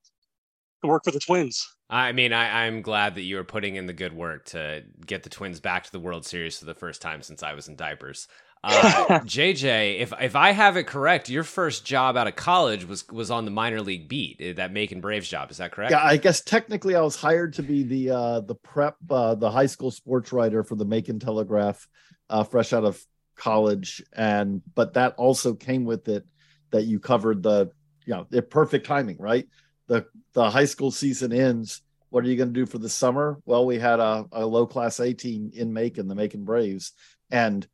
to 0.82 0.88
work 0.88 1.04
for 1.04 1.10
the 1.10 1.20
Twins. 1.20 1.66
I 1.88 2.12
mean, 2.12 2.32
I, 2.32 2.64
I'm 2.64 2.80
glad 2.80 3.14
that 3.16 3.22
you 3.22 3.38
are 3.38 3.44
putting 3.44 3.76
in 3.76 3.86
the 3.86 3.92
good 3.92 4.14
work 4.14 4.46
to 4.46 4.82
get 5.04 5.22
the 5.22 5.28
Twins 5.28 5.60
back 5.60 5.84
to 5.84 5.92
the 5.92 6.00
World 6.00 6.24
Series 6.24 6.58
for 6.58 6.64
the 6.64 6.74
first 6.74 7.02
time 7.02 7.22
since 7.22 7.42
I 7.42 7.52
was 7.52 7.68
in 7.68 7.76
diapers. 7.76 8.28
Uh, 8.64 8.70
JJ, 9.20 9.98
if 9.98 10.12
if 10.20 10.36
I 10.36 10.52
have 10.52 10.76
it 10.76 10.86
correct, 10.86 11.28
your 11.28 11.44
first 11.44 11.84
job 11.84 12.16
out 12.16 12.28
of 12.28 12.36
college 12.36 12.84
was 12.84 13.06
was 13.08 13.30
on 13.30 13.44
the 13.44 13.50
minor 13.50 13.80
league 13.80 14.08
beat, 14.08 14.36
eh, 14.40 14.52
that 14.52 14.72
Macon 14.72 15.00
Braves 15.00 15.28
job. 15.28 15.50
Is 15.50 15.56
that 15.56 15.72
correct? 15.72 15.90
Yeah, 15.90 16.02
I 16.02 16.16
guess 16.16 16.40
technically 16.40 16.94
I 16.94 17.00
was 17.00 17.16
hired 17.16 17.54
to 17.54 17.62
be 17.62 17.82
the 17.82 18.10
uh, 18.10 18.40
the 18.40 18.54
prep, 18.54 18.96
uh, 19.10 19.34
the 19.34 19.50
high 19.50 19.66
school 19.66 19.90
sports 19.90 20.32
writer 20.32 20.62
for 20.62 20.76
the 20.76 20.84
Macon 20.84 21.18
Telegraph, 21.18 21.88
uh, 22.30 22.44
fresh 22.44 22.72
out 22.72 22.84
of 22.84 23.02
college, 23.36 24.02
and 24.12 24.62
but 24.74 24.94
that 24.94 25.14
also 25.16 25.54
came 25.54 25.84
with 25.84 26.08
it 26.08 26.24
that 26.70 26.84
you 26.84 26.98
covered 26.98 27.42
the, 27.42 27.70
you 28.06 28.14
know, 28.14 28.26
the 28.30 28.42
perfect 28.42 28.86
timing, 28.86 29.18
right? 29.18 29.46
The 29.88 30.06
the 30.32 30.50
high 30.50 30.64
school 30.64 30.90
season 30.90 31.32
ends. 31.32 31.82
What 32.10 32.24
are 32.24 32.28
you 32.28 32.36
going 32.36 32.52
to 32.52 32.60
do 32.60 32.66
for 32.66 32.78
the 32.78 32.90
summer? 32.90 33.38
Well, 33.46 33.64
we 33.64 33.78
had 33.78 33.98
a, 33.98 34.26
a 34.32 34.44
low 34.44 34.66
class 34.66 35.00
A 35.00 35.14
team 35.14 35.50
in 35.54 35.72
Macon, 35.72 36.08
the 36.08 36.14
Macon 36.14 36.44
Braves, 36.44 36.92
and 37.30 37.66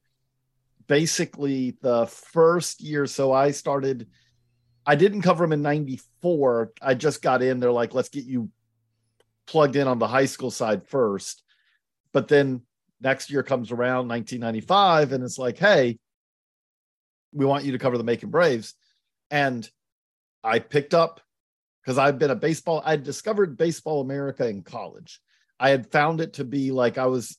basically 0.88 1.76
the 1.82 2.06
first 2.06 2.80
year. 2.80 3.06
So 3.06 3.32
I 3.32 3.52
started, 3.52 4.08
I 4.84 4.96
didn't 4.96 5.22
cover 5.22 5.44
them 5.44 5.52
in 5.52 5.62
94. 5.62 6.72
I 6.82 6.94
just 6.94 7.22
got 7.22 7.42
in. 7.42 7.60
They're 7.60 7.70
like, 7.70 7.94
let's 7.94 8.08
get 8.08 8.24
you 8.24 8.50
plugged 9.46 9.76
in 9.76 9.86
on 9.86 9.98
the 9.98 10.08
high 10.08 10.26
school 10.26 10.50
side 10.50 10.88
first. 10.88 11.44
But 12.12 12.28
then 12.28 12.62
next 13.00 13.30
year 13.30 13.42
comes 13.42 13.70
around 13.70 14.08
1995 14.08 15.12
and 15.12 15.22
it's 15.22 15.38
like, 15.38 15.58
hey, 15.58 15.98
we 17.32 17.44
want 17.44 17.64
you 17.64 17.72
to 17.72 17.78
cover 17.78 17.98
the 17.98 18.04
Macon 18.04 18.30
Braves. 18.30 18.74
And 19.30 19.68
I 20.42 20.58
picked 20.58 20.94
up 20.94 21.20
because 21.82 21.98
I've 21.98 22.18
been 22.18 22.30
a 22.30 22.36
baseball, 22.36 22.82
I 22.84 22.96
discovered 22.96 23.56
Baseball 23.56 24.00
America 24.00 24.48
in 24.48 24.62
college. 24.62 25.20
I 25.60 25.70
had 25.70 25.90
found 25.90 26.20
it 26.20 26.34
to 26.34 26.44
be 26.44 26.70
like 26.70 26.98
I 26.98 27.06
was 27.06 27.36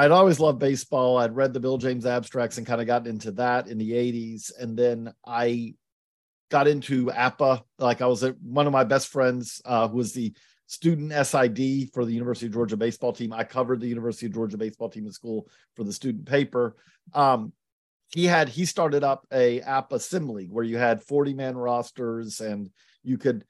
I'd 0.00 0.12
always 0.12 0.40
loved 0.40 0.58
baseball. 0.58 1.18
I'd 1.18 1.36
read 1.36 1.52
the 1.52 1.60
Bill 1.60 1.76
James 1.76 2.06
abstracts 2.06 2.56
and 2.56 2.66
kind 2.66 2.80
of 2.80 2.86
got 2.86 3.06
into 3.06 3.32
that 3.32 3.68
in 3.68 3.76
the 3.76 3.90
80s. 3.90 4.50
And 4.58 4.74
then 4.74 5.12
I 5.26 5.74
got 6.50 6.66
into 6.66 7.06
APBA. 7.06 7.62
Like 7.78 8.00
I 8.00 8.06
was 8.06 8.22
a, 8.22 8.30
one 8.40 8.66
of 8.66 8.72
my 8.72 8.84
best 8.84 9.08
friends 9.08 9.60
uh, 9.66 9.88
who 9.88 9.98
was 9.98 10.14
the 10.14 10.32
student 10.68 11.12
SID 11.12 11.90
for 11.92 12.06
the 12.06 12.14
University 12.14 12.46
of 12.46 12.54
Georgia 12.54 12.78
baseball 12.78 13.12
team. 13.12 13.34
I 13.34 13.44
covered 13.44 13.78
the 13.78 13.88
University 13.88 14.24
of 14.24 14.32
Georgia 14.32 14.56
baseball 14.56 14.88
team 14.88 15.04
in 15.04 15.12
school 15.12 15.46
for 15.76 15.84
the 15.84 15.92
student 15.92 16.24
paper. 16.24 16.76
Um, 17.12 17.52
he 18.08 18.24
had 18.24 18.48
he 18.48 18.64
started 18.64 19.04
up 19.04 19.26
a 19.30 19.60
sim 19.98 20.30
league 20.30 20.50
where 20.50 20.64
you 20.64 20.78
had 20.78 21.02
40 21.02 21.34
man 21.34 21.58
rosters 21.58 22.40
and 22.40 22.70
you 23.02 23.18
could 23.18 23.44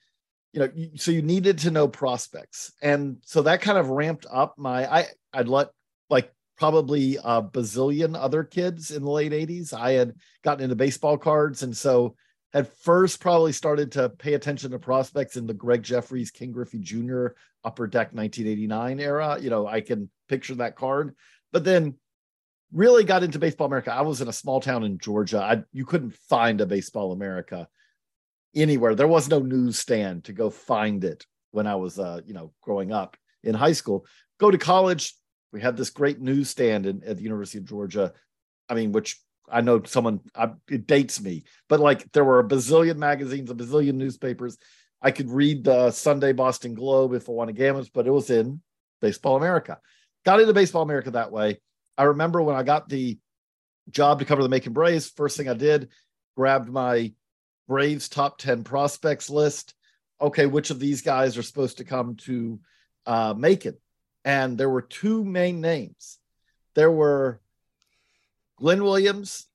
you 0.53 0.61
know 0.61 0.69
so 0.97 1.13
you 1.13 1.23
needed 1.23 1.59
to 1.59 1.71
know 1.71 1.89
prospects 1.89 2.73
and 2.83 3.19
so 3.25 3.41
that 3.43 3.63
kind 3.63 3.79
of 3.79 3.89
ramped 3.89 4.27
up 4.31 4.59
my 4.59 4.85
i 4.93 5.07
i'd 5.33 5.49
let 5.49 5.69
like 6.11 6.31
probably 6.61 7.17
a 7.17 7.43
bazillion 7.43 8.15
other 8.15 8.45
kids 8.45 8.91
in 8.91 9.03
the 9.03 9.11
late 9.11 9.33
80s. 9.33 9.73
I 9.73 9.93
had 9.93 10.15
gotten 10.45 10.63
into 10.63 10.77
baseball 10.77 11.17
cards 11.17 11.63
and 11.63 11.75
so 11.75 12.15
had 12.53 12.69
first 12.69 13.19
probably 13.19 13.53
started 13.53 13.91
to 13.93 14.11
pay 14.11 14.35
attention 14.35 14.73
to 14.73 14.79
prospects 14.79 15.37
in 15.39 15.47
the 15.47 15.55
Gregg 15.55 15.83
Jefferies, 15.83 16.31
Ken 16.31 16.53
Griffey 16.53 16.79
Jr. 16.79 17.29
Upper 17.65 17.87
Deck 17.87 18.13
1989 18.13 19.01
era. 19.01 19.39
You 19.41 19.49
know, 19.49 19.67
I 19.67 19.81
can 19.81 20.11
picture 20.29 20.55
that 20.57 20.77
card. 20.77 21.17
But 21.51 21.65
then 21.65 21.95
really 22.73 23.05
got 23.05 23.23
into 23.23 23.39
Baseball 23.39 23.67
America. 23.67 23.95
I 23.95 24.03
was 24.03 24.21
in 24.21 24.29
a 24.29 24.33
small 24.33 24.61
town 24.61 24.85
in 24.85 24.99
Georgia. 24.99 25.41
I, 25.41 25.63
you 25.73 25.87
couldn't 25.87 26.15
find 26.29 26.61
a 26.61 26.67
Baseball 26.67 27.13
America 27.13 27.69
anywhere. 28.55 28.95
There 28.95 29.09
was 29.09 29.31
no 29.31 29.39
newsstand 29.39 30.25
to 30.25 30.35
go 30.35 30.51
find 30.51 31.05
it 31.05 31.25
when 31.53 31.67
I 31.67 31.77
was, 31.77 31.99
uh, 31.99 32.21
you 32.27 32.35
know, 32.35 32.53
growing 32.61 32.93
up 32.93 33.17
in 33.43 33.55
high 33.55 33.73
school. 33.73 34.05
Go 34.39 34.51
to 34.51 34.59
college, 34.59 35.15
we 35.53 35.61
had 35.61 35.77
this 35.77 35.91
great 35.91 36.21
newsstand 36.21 36.87
in, 36.87 37.03
at 37.05 37.17
the 37.17 37.23
University 37.23 37.59
of 37.59 37.65
Georgia. 37.65 38.13
I 38.69 38.75
mean, 38.75 38.93
which 38.93 39.21
I 39.51 39.61
know 39.61 39.83
someone 39.85 40.21
I, 40.35 40.51
it 40.69 40.87
dates 40.87 41.21
me, 41.21 41.45
but 41.69 41.81
like 41.81 42.11
there 42.13 42.25
were 42.25 42.39
a 42.39 42.49
bazillion 42.49 42.97
magazines, 42.97 43.51
a 43.51 43.55
bazillion 43.55 43.95
newspapers. 43.95 44.57
I 45.03 45.11
could 45.11 45.31
read 45.31 45.65
the 45.65 45.91
Sunday 45.91 46.33
Boston 46.33 46.75
Globe 46.75 47.15
if 47.15 47.29
I 47.29 47.33
wanted 47.33 47.57
games, 47.57 47.89
but 47.89 48.07
it 48.07 48.11
was 48.11 48.31
in 48.31 48.61
Baseball 49.01 49.37
America. 49.37 49.79
Got 50.25 50.41
into 50.41 50.53
Baseball 50.53 50.83
America 50.83 51.13
that 51.13 51.33
way. 51.33 51.61
I 51.97 52.05
remember 52.05 52.43
when 52.43 52.57
I 52.57 52.63
got 52.63 52.89
the 52.89 53.19
job 53.91 54.19
to 54.19 54.25
cover 54.25 54.43
the 54.43 54.49
Macon 54.49 54.73
Braves, 54.73 55.11
first 55.11 55.37
thing 55.37 55.49
I 55.49 55.55
did, 55.55 55.89
grabbed 56.37 56.69
my 56.69 57.13
Braves 57.67 58.09
top 58.09 58.39
10 58.39 58.63
prospects 58.65 59.31
list. 59.31 59.75
Okay, 60.21 60.47
which 60.47 60.71
of 60.71 60.79
these 60.79 61.01
guys 61.03 61.39
are 61.39 61.43
supposed 61.43 61.79
to 61.79 61.85
come 61.85 62.17
to 62.17 62.61
uh, 63.07 63.35
Macon? 63.37 63.77
And 64.25 64.59
there 64.59 64.71
were 64.71 64.83
two 64.83 65.25
main 65.25 65.61
names. 65.61 66.19
There 66.75 66.91
were 66.91 67.41
Glenn 68.57 68.85
Williams 68.85 69.47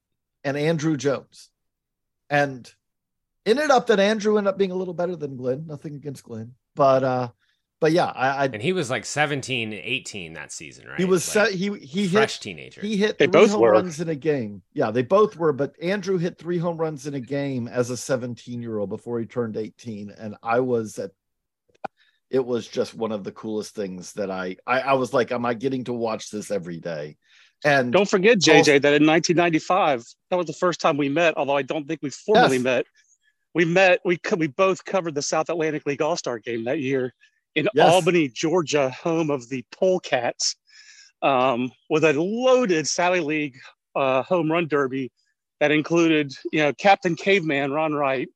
and 0.43 0.57
Andruw 0.57 0.97
Jones. 0.97 1.49
And 2.29 2.71
ended 3.45 3.69
up 3.69 3.87
that 3.87 3.99
Andruw 3.99 4.37
ended 4.37 4.47
up 4.47 4.57
being 4.57 4.71
a 4.71 4.75
little 4.75 4.93
better 4.93 5.15
than 5.15 5.37
Glenn. 5.37 5.67
Nothing 5.67 5.95
against 5.95 6.23
Glenn. 6.23 6.55
But 6.75 7.03
uh 7.03 7.29
but 7.81 7.91
yeah, 7.91 8.05
I, 8.05 8.29
I 8.29 8.45
and 8.45 8.61
he 8.61 8.73
was 8.73 8.89
like 8.89 9.05
17, 9.05 9.73
18 9.73 10.33
that 10.33 10.51
season, 10.51 10.87
right? 10.87 10.97
He 10.97 11.05
was 11.05 11.35
like 11.35 11.51
he 11.51 11.77
he 11.77 12.07
fresh 12.07 12.35
hit, 12.35 12.41
teenager. 12.41 12.81
He 12.81 12.97
hit 12.97 13.17
they 13.17 13.25
three 13.25 13.31
both 13.31 13.51
home 13.51 13.61
were. 13.61 13.71
runs 13.71 13.99
in 13.99 14.09
a 14.09 14.15
game. 14.15 14.61
Yeah, 14.73 14.91
they 14.91 15.03
both 15.03 15.35
were, 15.35 15.51
but 15.51 15.79
Andruw 15.79 16.19
hit 16.19 16.37
three 16.37 16.57
home 16.57 16.77
runs 16.77 17.05
in 17.05 17.15
a 17.15 17.19
game 17.19 17.67
as 17.67 17.89
a 17.89 17.97
17 17.97 18.61
year 18.61 18.77
old 18.77 18.89
before 18.89 19.19
he 19.19 19.25
turned 19.25 19.57
18. 19.57 20.11
And 20.17 20.35
I 20.41 20.61
was 20.61 20.97
at 20.97 21.11
it 22.29 22.43
was 22.43 22.67
just 22.67 22.93
one 22.93 23.11
of 23.11 23.23
the 23.23 23.31
coolest 23.31 23.75
things 23.75 24.13
that 24.13 24.31
I, 24.31 24.57
I, 24.65 24.81
I 24.81 24.93
was 24.93 25.13
like, 25.13 25.31
am 25.31 25.45
I 25.45 25.53
getting 25.53 25.83
to 25.85 25.93
watch 25.93 26.29
this 26.29 26.51
every 26.51 26.79
day? 26.79 27.17
And 27.63 27.91
don't 27.91 28.09
forget, 28.09 28.37
JJ, 28.39 28.57
also, 28.57 28.79
that 28.79 28.93
in 28.93 29.07
1995, 29.07 30.03
that 30.29 30.35
was 30.35 30.47
the 30.47 30.53
first 30.53 30.79
time 30.81 30.97
we 30.97 31.09
met. 31.09 31.35
Although 31.37 31.57
I 31.57 31.61
don't 31.61 31.87
think 31.87 32.01
we 32.03 32.09
formally 32.09 32.57
yes. 32.57 32.63
met. 32.63 32.85
We 33.53 33.65
met. 33.65 34.01
We 34.03 34.19
we 34.37 34.47
both 34.47 34.83
covered 34.83 35.15
the 35.15 35.21
South 35.21 35.49
Atlantic 35.49 35.85
League 35.85 36.01
All 36.01 36.17
Star 36.17 36.39
Game 36.39 36.65
that 36.65 36.79
year 36.79 37.13
in 37.55 37.67
yes. 37.73 37.91
Albany, 37.91 38.27
Georgia, 38.27 38.89
home 38.89 39.29
of 39.29 39.47
the 39.49 39.63
Polecats, 39.71 40.55
um, 41.21 41.71
with 41.89 42.03
a 42.03 42.13
loaded 42.13 42.87
Sally 42.87 43.21
League 43.21 43.57
uh, 43.95 44.21
home 44.23 44.51
run 44.51 44.67
derby 44.67 45.11
that 45.59 45.71
included, 45.71 46.33
you 46.51 46.59
know, 46.59 46.73
Captain 46.73 47.15
Caveman 47.15 47.71
Ron 47.71 47.93
Wright, 47.93 48.27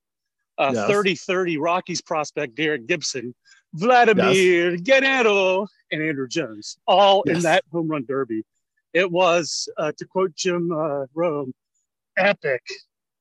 uh, 0.58 0.72
yes. 0.74 0.90
30-30 0.90 1.58
Rockies 1.60 2.02
prospect 2.02 2.56
Derrick 2.56 2.88
Gibson, 2.88 3.36
Vladimir 3.74 4.72
yes. 4.72 4.82
Guerrero, 4.82 5.68
and 5.92 6.02
Andruw 6.02 6.30
Jones, 6.30 6.78
all 6.88 7.24
yes. 7.26 7.38
in 7.38 7.44
that 7.44 7.64
home 7.72 7.88
run 7.88 8.06
derby. 8.06 8.44
It 8.94 9.12
was, 9.12 9.70
uh, 9.78 9.92
to 9.98 10.06
quote 10.06 10.36
Jim 10.36 10.72
uh, 10.72 11.06
Rome, 11.14 11.54
epic. 12.18 12.64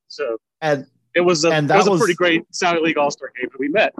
So 0.09 0.39
and 0.61 0.87
it 1.15 1.21
was 1.21 1.45
a, 1.45 1.51
and 1.51 1.69
that 1.69 1.79
was, 1.79 1.89
was 1.89 2.01
a 2.01 2.03
pretty 2.03 2.15
great 2.15 2.43
Sally 2.51 2.81
League 2.81 2.99
All 2.99 3.11
Star 3.11 3.31
game 3.39 3.49
that 3.51 3.61
we 3.61 3.69
met. 3.69 3.95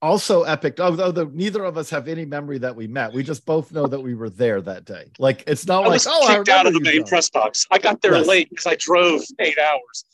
Also 0.00 0.42
epic, 0.42 0.80
although 0.80 1.12
the, 1.12 1.26
neither 1.26 1.62
of 1.62 1.78
us 1.78 1.88
have 1.90 2.08
any 2.08 2.24
memory 2.24 2.58
that 2.58 2.74
we 2.74 2.88
met. 2.88 3.12
We 3.12 3.22
just 3.22 3.46
both 3.46 3.70
know 3.70 3.86
that 3.86 4.00
we 4.00 4.14
were 4.14 4.30
there 4.30 4.60
that 4.60 4.84
day. 4.84 5.12
Like 5.20 5.44
it's 5.46 5.64
not 5.64 5.84
I 5.84 5.88
like 5.88 5.92
was 5.94 6.08
oh, 6.08 6.26
kicked 6.26 6.48
out 6.48 6.66
of 6.66 6.74
the 6.74 6.80
main 6.80 7.04
press 7.04 7.30
box. 7.30 7.66
I 7.70 7.78
got 7.78 8.02
there 8.02 8.16
yes. 8.16 8.26
late 8.26 8.50
because 8.50 8.66
I 8.66 8.74
drove 8.74 9.22
eight 9.38 9.58
hours. 9.58 10.04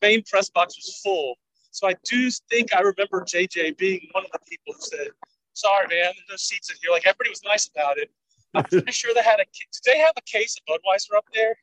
The 0.00 0.06
main 0.06 0.22
press 0.22 0.48
box 0.48 0.74
was 0.76 1.00
full 1.04 1.34
so 1.74 1.88
I 1.88 1.94
do 2.04 2.30
think 2.48 2.72
I 2.72 2.78
remember 2.78 3.22
JJ 3.22 3.76
being 3.76 4.06
one 4.12 4.24
of 4.24 4.30
the 4.30 4.38
people 4.48 4.74
who 4.74 4.80
said, 4.80 5.08
"Sorry, 5.54 5.88
man, 5.88 6.12
there's 6.14 6.30
no 6.30 6.36
seats 6.36 6.70
in 6.70 6.76
here." 6.80 6.92
Like 6.92 7.04
everybody 7.04 7.30
was 7.30 7.42
nice 7.44 7.68
about 7.74 7.98
it. 7.98 8.10
I'm 8.54 8.62
pretty 8.70 8.92
sure 8.92 9.12
they 9.12 9.24
had 9.24 9.40
a. 9.40 9.44
Did 9.44 9.66
they 9.84 9.98
have 9.98 10.12
a 10.16 10.22
case 10.22 10.56
of 10.56 10.72
Budweiser 10.72 11.16
up 11.16 11.24
there? 11.34 11.56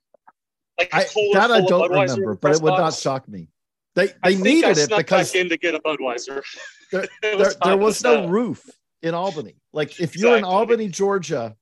Like 0.77 0.93
I, 0.93 1.03
that 1.31 1.51
I 1.51 1.61
don't 1.61 1.89
remember, 1.89 2.35
but 2.35 2.51
it 2.53 2.61
would 2.61 2.71
not 2.71 2.93
shock 2.93 3.29
me. 3.29 3.47
They 3.95 4.09
they 4.21 4.35
needed 4.35 4.77
it 4.77 4.89
because 4.95 5.33
in 5.33 5.47
to 5.47 5.57
get 5.57 5.75
a 5.75 5.79
Budweiser. 5.79 6.43
There, 6.91 7.01
was, 7.37 7.37
there, 7.39 7.53
there 7.63 7.77
was 7.77 8.03
no 8.03 8.27
roof 8.27 8.69
in 9.01 9.13
Albany. 9.13 9.55
Like 9.71 10.01
if 10.01 10.17
you're 10.17 10.35
in 10.35 10.43
Albany, 10.43 10.89
Georgia, 10.89 11.55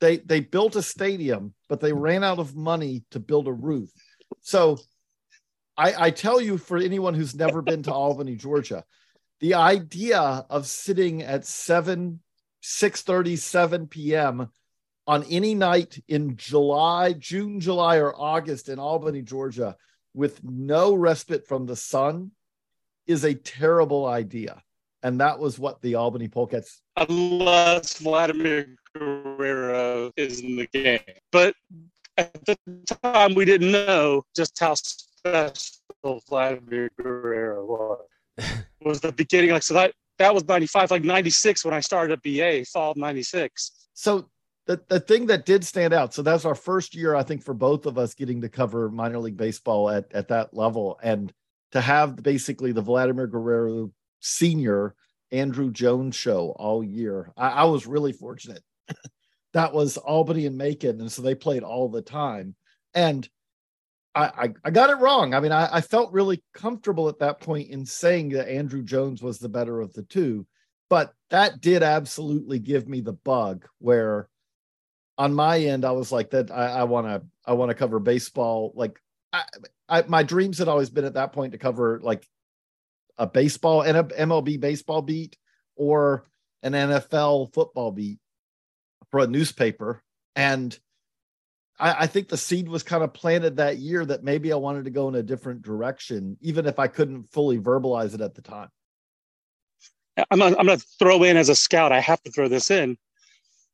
they 0.00 0.18
they 0.18 0.38
built 0.38 0.76
a 0.76 0.82
stadium, 0.82 1.54
but 1.68 1.80
they 1.80 1.92
ran 1.92 2.22
out 2.22 2.38
of 2.38 2.54
money 2.54 3.02
to 3.10 3.18
build 3.18 3.48
a 3.48 3.52
roof. 3.52 3.90
So 4.42 4.78
I, 5.76 6.06
I 6.06 6.10
tell 6.10 6.40
you, 6.40 6.58
for 6.58 6.78
anyone 6.78 7.14
who's 7.14 7.34
never 7.34 7.62
been 7.62 7.82
to 7.84 7.92
Albany, 7.92 8.36
Georgia, 8.36 8.84
the 9.40 9.54
idea 9.54 10.18
of 10.48 10.66
sitting 10.66 11.22
at 11.22 11.44
7, 11.44 12.20
6 12.62 13.04
7 13.36 13.86
p.m. 13.86 14.50
on 15.06 15.24
any 15.24 15.54
night 15.54 16.02
in 16.08 16.36
July, 16.36 17.12
June, 17.12 17.60
July, 17.60 17.98
or 17.98 18.14
August 18.18 18.68
in 18.68 18.78
Albany, 18.78 19.22
Georgia, 19.22 19.76
with 20.14 20.42
no 20.42 20.94
respite 20.94 21.46
from 21.46 21.66
the 21.66 21.76
sun 21.76 22.30
is 23.06 23.24
a 23.24 23.34
terrible 23.34 24.06
idea. 24.06 24.62
And 25.02 25.20
that 25.20 25.38
was 25.38 25.58
what 25.58 25.80
the 25.82 25.96
Albany 25.96 26.28
Polecats. 26.28 26.80
Unless 26.96 27.98
Vladimir 27.98 28.76
Guerrero 28.94 30.10
is 30.16 30.40
in 30.40 30.56
the 30.56 30.66
game. 30.66 31.00
But 31.30 31.54
at 32.16 32.32
the 32.46 32.56
time, 33.02 33.34
we 33.34 33.44
didn't 33.44 33.70
know 33.70 34.24
just 34.34 34.58
how 34.58 34.74
special 35.26 36.22
Vladimir 36.28 36.90
Guerrero 37.00 37.64
was. 37.64 38.06
was 38.82 39.00
the 39.00 39.12
beginning, 39.12 39.50
like 39.50 39.62
so 39.62 39.74
that 39.74 39.92
that 40.18 40.32
was 40.32 40.46
'95, 40.46 40.90
like 40.90 41.04
'96 41.04 41.64
when 41.64 41.74
I 41.74 41.80
started 41.80 42.12
at 42.12 42.22
BA, 42.22 42.64
fall 42.66 42.92
of 42.92 42.96
'96. 42.96 43.88
So 43.94 44.28
the, 44.66 44.80
the 44.88 45.00
thing 45.00 45.26
that 45.26 45.46
did 45.46 45.64
stand 45.64 45.94
out. 45.94 46.12
So 46.12 46.22
that's 46.22 46.44
our 46.44 46.54
first 46.54 46.94
year, 46.94 47.14
I 47.14 47.22
think, 47.22 47.42
for 47.42 47.54
both 47.54 47.86
of 47.86 47.98
us 47.98 48.14
getting 48.14 48.40
to 48.42 48.48
cover 48.48 48.90
minor 48.90 49.18
league 49.18 49.36
baseball 49.36 49.88
at, 49.88 50.12
at 50.12 50.28
that 50.28 50.54
level. 50.54 50.98
And 51.02 51.32
to 51.72 51.80
have 51.80 52.22
basically 52.22 52.72
the 52.72 52.82
Vladimir 52.82 53.26
Guerrero 53.26 53.92
senior 54.20 54.94
Andruw 55.32 55.72
Jones 55.72 56.16
show 56.16 56.54
all 56.58 56.82
year, 56.82 57.32
I, 57.36 57.48
I 57.48 57.64
was 57.64 57.86
really 57.86 58.12
fortunate. 58.12 58.62
that 59.52 59.72
was 59.72 59.96
Albany 59.96 60.46
and 60.46 60.58
Macon. 60.58 61.00
And 61.00 61.10
so 61.10 61.22
they 61.22 61.34
played 61.34 61.62
all 61.62 61.88
the 61.88 62.02
time. 62.02 62.56
And 62.92 63.28
I, 64.16 64.54
I, 64.64 64.70
got 64.70 64.88
it 64.88 64.98
wrong. 64.98 65.34
I 65.34 65.40
mean, 65.40 65.52
I, 65.52 65.68
I 65.70 65.80
felt 65.82 66.12
really 66.12 66.42
comfortable 66.54 67.08
at 67.10 67.18
that 67.18 67.38
point 67.38 67.68
in 67.68 67.84
saying 67.84 68.30
that 68.30 68.48
Andruw 68.48 68.82
Jones 68.82 69.22
was 69.22 69.38
the 69.38 69.48
better 69.48 69.80
of 69.80 69.92
the 69.92 70.04
two. 70.04 70.46
But 70.88 71.12
that 71.30 71.60
did 71.60 71.82
absolutely 71.82 72.58
give 72.58 72.88
me 72.88 73.00
the 73.00 73.12
bug 73.12 73.66
where 73.78 74.28
on 75.18 75.34
my 75.34 75.58
end, 75.58 75.84
I 75.84 75.90
was 75.90 76.12
like 76.12 76.30
that. 76.30 76.50
I 76.50 76.84
want 76.84 77.06
to, 77.06 77.22
I 77.44 77.52
want 77.52 77.70
to 77.70 77.74
cover 77.74 77.98
baseball. 77.98 78.72
Like 78.74 78.98
I, 79.32 79.42
I, 79.88 80.02
my 80.02 80.22
dreams 80.22 80.58
had 80.58 80.68
always 80.68 80.90
been 80.90 81.04
at 81.04 81.14
that 81.14 81.32
point 81.32 81.52
to 81.52 81.58
cover 81.58 82.00
like 82.02 82.26
a 83.18 83.26
baseball 83.26 83.82
and 83.82 83.96
a 83.98 84.04
MLB 84.04 84.60
baseball 84.60 85.02
beat 85.02 85.36
or 85.74 86.26
an 86.62 86.72
NFL 86.72 87.52
football 87.52 87.92
beat 87.92 88.18
for 89.10 89.20
a 89.20 89.26
newspaper. 89.26 90.02
And 90.34 90.78
I, 91.78 92.04
I, 92.04 92.06
think 92.06 92.28
the 92.28 92.36
seed 92.36 92.68
was 92.68 92.82
kind 92.82 93.04
of 93.04 93.12
planted 93.12 93.56
that 93.56 93.78
year 93.78 94.04
that 94.06 94.24
maybe 94.24 94.52
I 94.52 94.56
wanted 94.56 94.84
to 94.84 94.90
go 94.90 95.08
in 95.08 95.14
a 95.14 95.22
different 95.22 95.62
direction, 95.62 96.36
even 96.40 96.66
if 96.66 96.78
I 96.78 96.86
couldn't 96.86 97.30
fully 97.32 97.58
verbalize 97.58 98.14
it 98.14 98.20
at 98.20 98.34
the 98.34 98.42
time. 98.42 98.68
I'm, 100.30 100.40
I'm 100.40 100.54
going 100.54 100.78
to 100.78 100.86
throw 100.98 101.22
in 101.22 101.36
as 101.36 101.48
a 101.48 101.54
scout, 101.54 101.92
I 101.92 102.00
have 102.00 102.22
to 102.22 102.30
throw 102.30 102.48
this 102.48 102.70
in. 102.70 102.96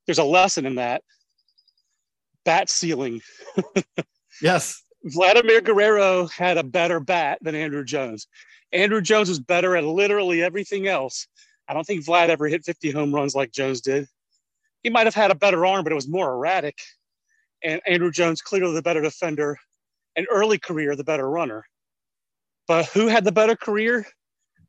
There's 0.07 0.19
a 0.19 0.25
lesson 0.25 0.67
in 0.67 0.75
that 0.77 1.03
bat 2.45 2.69
ceiling. 2.69 3.21
yes. 4.43 4.83
Vladimir 5.05 5.61
Guerrero 5.61 6.27
had 6.27 6.59
a 6.59 6.65
better 6.65 7.01
bat 7.01 7.39
than 7.43 7.55
Andruw 7.55 7.85
Jones. 7.85 8.27
Andruw 8.75 9.03
Jones 9.03 9.29
was 9.29 9.41
better 9.41 9.77
at 9.77 9.85
literally 9.85 10.43
everything 10.43 10.87
else. 10.87 11.27
I 11.69 11.75
don't 11.75 11.87
think 11.87 12.05
Vlad 12.05 12.29
ever 12.29 12.49
hit 12.49 12.65
50 12.65 12.91
home 12.91 13.15
runs 13.15 13.35
like 13.35 13.53
Jones 13.53 13.81
did. 13.81 14.07
He 14.83 14.91
might 14.91 15.07
have 15.07 15.15
had 15.15 15.31
a 15.31 15.37
better 15.37 15.65
arm, 15.65 15.85
but 15.85 15.93
it 15.93 15.97
was 15.97 16.09
more 16.09 16.33
erratic. 16.33 16.79
And 17.65 17.81
Andruw 17.89 18.13
Jones, 18.13 18.41
clearly 18.41 18.75
the 18.75 18.83
better 18.83 19.01
defender, 19.01 19.59
and 20.17 20.27
early 20.31 20.59
career, 20.59 20.97
the 20.97 21.05
better 21.05 21.29
runner. 21.29 21.65
But 22.67 22.87
who 22.87 23.09
had 23.09 23.25
the 23.25 23.33
better 23.33 23.57
career? 23.57 24.07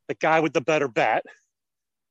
The 0.07 0.15
guy 0.15 0.39
with 0.39 0.53
the 0.53 0.61
better 0.61 0.87
bat. 0.87 1.23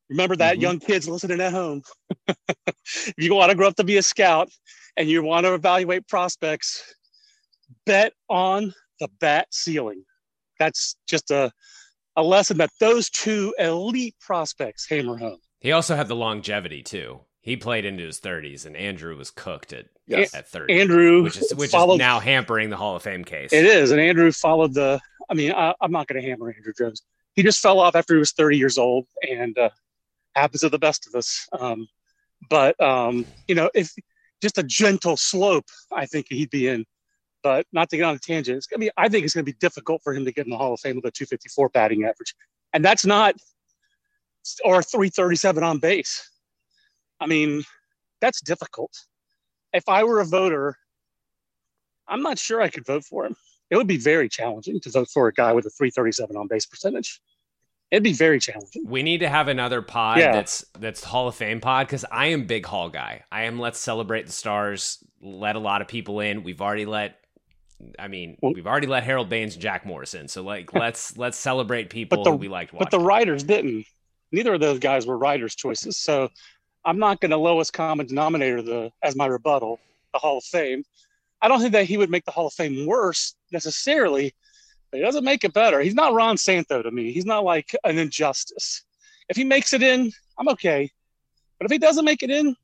Remember 0.08 0.36
that, 0.36 0.54
mm-hmm. 0.54 0.62
young 0.62 0.78
kids 0.78 1.08
listening 1.08 1.40
at 1.40 1.52
home. 1.52 1.82
if 2.28 3.14
you 3.16 3.34
want 3.34 3.50
to 3.50 3.56
grow 3.56 3.68
up 3.68 3.76
to 3.76 3.84
be 3.84 3.96
a 3.96 4.02
scout, 4.02 4.50
and 4.96 5.08
you 5.08 5.22
want 5.22 5.44
to 5.44 5.54
evaluate 5.54 6.06
prospects, 6.08 6.94
bet 7.86 8.12
on 8.28 8.74
the 9.00 9.08
bat 9.20 9.48
ceiling. 9.50 10.04
That's 10.58 10.96
just 11.08 11.30
a, 11.30 11.50
a 12.16 12.22
lesson 12.22 12.58
that 12.58 12.70
those 12.78 13.10
two 13.10 13.54
elite 13.58 14.16
prospects 14.20 14.88
hammer 14.88 15.16
home. 15.16 15.38
He 15.60 15.72
also 15.72 15.96
had 15.96 16.08
the 16.08 16.16
longevity 16.16 16.82
too. 16.82 17.20
He 17.40 17.56
played 17.56 17.84
into 17.84 18.04
his 18.04 18.20
30s, 18.20 18.66
and 18.66 18.76
Andruw 18.76 19.16
was 19.16 19.30
cooked 19.30 19.72
at 19.72 19.86
yes. 20.06 20.34
at 20.34 20.48
30. 20.48 20.74
Andruw, 20.74 21.22
which 21.22 21.36
is 21.36 21.54
which 21.54 21.70
followed, 21.70 21.94
is 21.94 21.98
now 21.98 22.20
hampering 22.20 22.70
the 22.70 22.76
Hall 22.76 22.96
of 22.96 23.02
Fame 23.02 23.24
case. 23.24 23.52
It 23.52 23.64
is, 23.64 23.90
and 23.90 24.00
Andruw 24.00 24.34
followed 24.36 24.74
the. 24.74 25.00
I 25.30 25.34
mean, 25.34 25.52
I, 25.52 25.74
am 25.80 25.92
not 25.92 26.06
going 26.08 26.20
to 26.20 26.28
hammer 26.28 26.52
Andruw 26.52 26.76
Jones. 26.76 27.02
He 27.34 27.42
just 27.42 27.60
fell 27.60 27.80
off 27.80 27.94
after 27.94 28.14
he 28.14 28.18
was 28.18 28.32
30 28.32 28.58
years 28.58 28.76
old, 28.76 29.06
and 29.28 29.56
uh, 29.56 29.70
happens 30.34 30.60
to 30.60 30.68
the 30.68 30.78
best 30.78 31.06
of 31.06 31.14
us. 31.14 31.48
Um, 31.58 31.88
but 32.50 32.80
um, 32.80 33.24
you 33.48 33.54
know, 33.54 33.70
if 33.74 33.92
just 34.40 34.58
a 34.58 34.62
gentle 34.62 35.16
slope, 35.16 35.66
I 35.92 36.06
think 36.06 36.26
he'd 36.28 36.50
be 36.50 36.68
in. 36.68 36.84
But 37.42 37.66
not 37.72 37.90
to 37.90 37.96
get 37.96 38.04
on 38.04 38.14
a 38.14 38.18
tangent, 38.18 38.56
it's 38.56 38.66
gonna 38.66 38.80
be. 38.80 38.90
I 38.96 39.08
think 39.08 39.24
it's 39.24 39.34
gonna 39.34 39.44
be 39.44 39.54
difficult 39.54 40.02
for 40.02 40.14
him 40.14 40.24
to 40.24 40.32
get 40.32 40.46
in 40.46 40.50
the 40.50 40.56
Hall 40.56 40.74
of 40.74 40.80
Fame 40.80 40.96
with 40.96 41.04
a 41.06 41.10
254 41.10 41.70
batting 41.70 42.04
average, 42.04 42.34
and 42.72 42.84
that's 42.84 43.04
not 43.04 43.34
or 44.64 44.82
337 44.82 45.62
on 45.62 45.78
base. 45.78 46.28
I 47.20 47.26
mean, 47.26 47.62
that's 48.20 48.40
difficult. 48.40 48.92
If 49.72 49.88
I 49.88 50.04
were 50.04 50.20
a 50.20 50.24
voter, 50.24 50.76
I'm 52.08 52.22
not 52.22 52.38
sure 52.38 52.60
I 52.60 52.68
could 52.68 52.86
vote 52.86 53.04
for 53.04 53.24
him. 53.24 53.36
It 53.70 53.76
would 53.76 53.86
be 53.86 53.96
very 53.96 54.28
challenging 54.28 54.80
to 54.80 54.90
vote 54.90 55.08
for 55.08 55.28
a 55.28 55.32
guy 55.32 55.52
with 55.52 55.64
a 55.66 55.70
337 55.70 56.36
on 56.36 56.46
base 56.46 56.66
percentage 56.66 57.20
it'd 57.92 58.02
be 58.02 58.14
very 58.14 58.40
challenging. 58.40 58.84
We 58.86 59.04
need 59.04 59.18
to 59.18 59.28
have 59.28 59.46
another 59.46 59.82
pod 59.82 60.18
yeah. 60.18 60.32
that's 60.32 60.64
that's 60.78 61.04
Hall 61.04 61.28
of 61.28 61.36
Fame 61.36 61.60
pod 61.60 61.86
because 61.86 62.04
I 62.10 62.28
am 62.28 62.46
big 62.46 62.66
Hall 62.66 62.88
guy. 62.88 63.22
I 63.30 63.42
am 63.42 63.60
let's 63.60 63.78
celebrate 63.78 64.26
the 64.26 64.32
stars. 64.32 64.98
Let 65.20 65.54
a 65.54 65.60
lot 65.60 65.82
of 65.82 65.88
people 65.88 66.18
in. 66.18 66.42
We've 66.42 66.60
already 66.60 66.86
let. 66.86 67.18
I 67.98 68.08
mean, 68.08 68.38
well, 68.40 68.52
we've 68.54 68.66
already 68.66 68.86
let 68.86 69.02
Harold 69.04 69.28
Baines 69.28 69.54
and 69.54 69.62
Jack 69.62 69.84
Morrison. 69.84 70.26
So 70.26 70.42
like, 70.42 70.72
let's 70.72 71.16
let's 71.16 71.36
celebrate 71.36 71.90
people 71.90 72.24
the, 72.24 72.32
we 72.32 72.48
liked. 72.48 72.72
Watching. 72.72 72.84
But 72.84 72.90
the 72.90 73.04
writers 73.04 73.44
didn't. 73.44 73.86
Neither 74.32 74.54
of 74.54 74.60
those 74.60 74.78
guys 74.78 75.06
were 75.06 75.18
writers' 75.18 75.54
choices. 75.54 75.98
So 75.98 76.30
I'm 76.84 76.98
not 76.98 77.20
going 77.20 77.30
to 77.30 77.36
lowest 77.36 77.72
common 77.72 78.06
denominator 78.06 78.62
the 78.62 78.92
as 79.02 79.16
my 79.16 79.26
rebuttal 79.26 79.80
the 80.12 80.18
Hall 80.18 80.38
of 80.38 80.44
Fame. 80.44 80.84
I 81.40 81.48
don't 81.48 81.60
think 81.60 81.72
that 81.72 81.86
he 81.86 81.96
would 81.96 82.10
make 82.10 82.24
the 82.24 82.30
Hall 82.30 82.48
of 82.48 82.52
Fame 82.52 82.86
worse 82.86 83.34
necessarily 83.50 84.34
he 84.92 85.00
doesn't 85.00 85.24
make 85.24 85.44
it 85.44 85.54
better. 85.54 85.80
He's 85.80 85.94
not 85.94 86.12
Ron 86.12 86.36
Santo 86.36 86.82
to 86.82 86.90
me. 86.90 87.12
He's 87.12 87.24
not 87.24 87.44
like 87.44 87.74
an 87.84 87.98
injustice. 87.98 88.82
If 89.28 89.36
he 89.36 89.44
makes 89.44 89.72
it 89.72 89.82
in, 89.82 90.12
I'm 90.38 90.48
okay. 90.50 90.90
But 91.58 91.66
if 91.66 91.72
he 91.72 91.78
doesn't 91.78 92.04
make 92.04 92.22
it 92.22 92.30
in, 92.30 92.54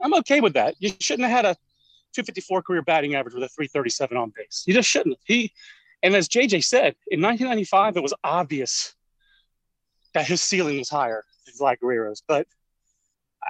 I'm 0.00 0.14
okay 0.14 0.40
with 0.40 0.54
that. 0.54 0.74
You 0.78 0.92
shouldn't 0.98 1.28
have 1.28 1.36
had 1.36 1.44
a 1.44 1.54
254 2.14 2.62
career 2.62 2.82
batting 2.82 3.14
average 3.14 3.34
with 3.34 3.44
a 3.44 3.48
337 3.48 4.16
on 4.16 4.32
base. 4.36 4.64
You 4.66 4.74
just 4.74 4.88
shouldn't. 4.88 5.18
He, 5.24 5.52
and 6.02 6.14
as 6.14 6.28
JJ 6.28 6.64
said, 6.64 6.96
in 7.08 7.22
1995, 7.22 7.96
it 7.96 8.02
was 8.02 8.14
obvious 8.24 8.94
that 10.14 10.26
his 10.26 10.42
ceiling 10.42 10.78
was 10.78 10.88
higher 10.88 11.24
than 11.44 11.54
Vlad 11.54 11.78
Guerrero's. 11.78 12.22
But 12.26 12.46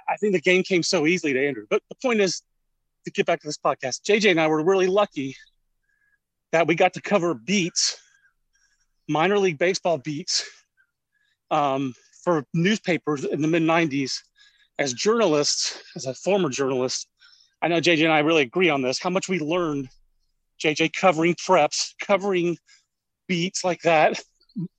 I 0.08 0.16
think 0.16 0.32
the 0.32 0.40
game 0.40 0.62
came 0.62 0.82
so 0.82 1.06
easily 1.06 1.32
to 1.32 1.38
Andruw. 1.38 1.66
But 1.68 1.82
the 1.88 1.96
point 2.02 2.20
is, 2.20 2.42
to 3.04 3.10
get 3.10 3.26
back 3.26 3.40
to 3.40 3.46
this 3.46 3.58
podcast, 3.58 4.02
JJ 4.02 4.32
and 4.32 4.40
I 4.40 4.48
were 4.48 4.64
really 4.64 4.88
lucky 4.88 5.36
that 6.52 6.66
we 6.66 6.74
got 6.74 6.94
to 6.94 7.00
cover 7.00 7.34
beats 7.34 7.98
minor 9.08 9.38
league 9.38 9.58
baseball 9.58 9.98
beats 9.98 10.48
um, 11.50 11.94
for 12.24 12.44
newspapers 12.54 13.24
in 13.24 13.40
the 13.40 13.48
mid 13.48 13.62
90s 13.62 14.20
as 14.78 14.92
journalists, 14.92 15.82
as 15.94 16.06
a 16.06 16.14
former 16.14 16.48
journalist. 16.48 17.08
I 17.62 17.68
know 17.68 17.80
JJ 17.80 18.04
and 18.04 18.12
I 18.12 18.20
really 18.20 18.42
agree 18.42 18.68
on 18.68 18.82
this, 18.82 18.98
how 18.98 19.10
much 19.10 19.28
we 19.28 19.38
learned, 19.38 19.88
JJ, 20.62 20.92
covering 20.92 21.34
preps, 21.34 21.94
covering 22.00 22.58
beats 23.26 23.64
like 23.64 23.80
that, 23.82 24.20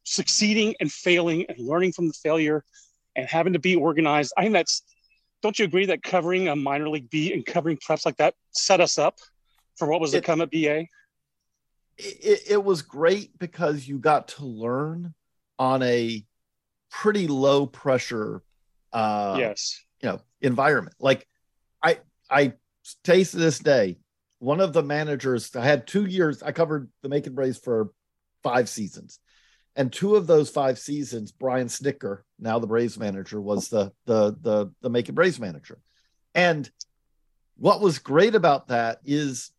succeeding 0.03 0.75
and 0.79 0.91
failing 0.91 1.45
and 1.49 1.57
learning 1.59 1.93
from 1.93 2.07
the 2.07 2.13
failure 2.13 2.63
and 3.15 3.27
having 3.27 3.53
to 3.53 3.59
be 3.59 3.75
organized. 3.75 4.33
I 4.37 4.43
think 4.43 4.53
that's, 4.53 4.83
don't 5.41 5.57
you 5.59 5.65
agree 5.65 5.85
that 5.87 6.03
covering 6.03 6.47
a 6.47 6.55
minor 6.55 6.89
league 6.89 7.09
beat 7.09 7.33
and 7.33 7.45
covering 7.45 7.77
preps 7.77 8.05
like 8.05 8.17
that 8.17 8.33
set 8.51 8.81
us 8.81 8.97
up 8.97 9.19
for 9.77 9.87
what 9.87 10.01
was 10.01 10.11
to 10.11 10.21
come 10.21 10.41
at 10.41 10.51
BA? 10.51 10.85
it, 11.97 12.41
it 12.49 12.63
was 12.63 12.81
great 12.81 13.37
because 13.39 13.87
you 13.87 13.97
got 13.97 14.29
to 14.29 14.45
learn 14.45 15.13
on 15.57 15.81
a 15.83 16.23
pretty 16.91 17.27
low 17.27 17.65
pressure 17.65 18.41
uh 18.93 19.35
yes. 19.37 19.83
you 20.01 20.09
know 20.09 20.19
environment. 20.41 20.95
Like 20.99 21.27
i 21.83 21.99
i 22.29 22.53
taste 23.03 23.33
this 23.33 23.59
day 23.59 23.97
one 24.39 24.61
of 24.61 24.71
the 24.71 24.83
managers 24.83 25.53
i 25.55 25.65
had 25.65 25.87
two 25.87 26.05
years 26.05 26.41
i 26.41 26.51
covered 26.51 26.89
the 27.01 27.09
Macon 27.09 27.33
Braves 27.33 27.57
for 27.57 27.91
five 28.43 28.69
seasons 28.69 29.19
and 29.77 29.93
two 29.93 30.17
of 30.17 30.27
those 30.27 30.49
five 30.49 30.77
seasons 30.77 31.31
brian 31.31 31.67
Snitker, 31.67 32.23
now 32.37 32.59
the 32.59 32.67
braves 32.67 32.99
manager 32.99 33.39
was 33.39 33.69
the 33.69 33.93
the 34.05 34.35
the, 34.41 34.71
the 34.81 34.89
Macon 34.89 35.15
Braves 35.15 35.39
manager 35.39 35.79
and 36.35 36.69
what 37.55 37.81
was 37.81 37.99
great 37.99 38.35
about 38.35 38.67
that 38.67 38.99
is 39.05 39.51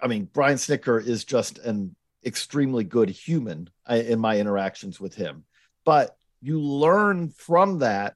I 0.00 0.06
mean, 0.06 0.28
Brian 0.32 0.56
Snitker 0.56 1.04
is 1.04 1.24
just 1.24 1.58
an 1.58 1.94
extremely 2.24 2.84
good 2.84 3.08
human 3.08 3.70
uh, 3.88 3.94
in 3.94 4.18
my 4.18 4.38
interactions 4.38 5.00
with 5.00 5.14
him. 5.14 5.44
But 5.84 6.16
you 6.40 6.60
learn 6.60 7.30
from 7.30 7.80
that 7.80 8.14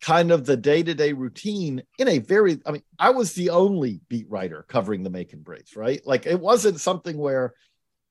kind 0.00 0.30
of 0.30 0.44
the 0.44 0.56
day-to-day 0.56 1.14
routine 1.14 1.82
in 1.98 2.08
a 2.08 2.18
very 2.18 2.60
I 2.66 2.72
mean, 2.72 2.82
I 2.98 3.10
was 3.10 3.32
the 3.32 3.50
only 3.50 4.00
beat 4.08 4.28
writer 4.28 4.64
covering 4.68 5.02
the 5.02 5.10
Macon 5.10 5.40
Braves, 5.40 5.76
right? 5.76 6.00
Like 6.06 6.26
it 6.26 6.38
wasn't 6.38 6.80
something 6.80 7.16
where 7.16 7.54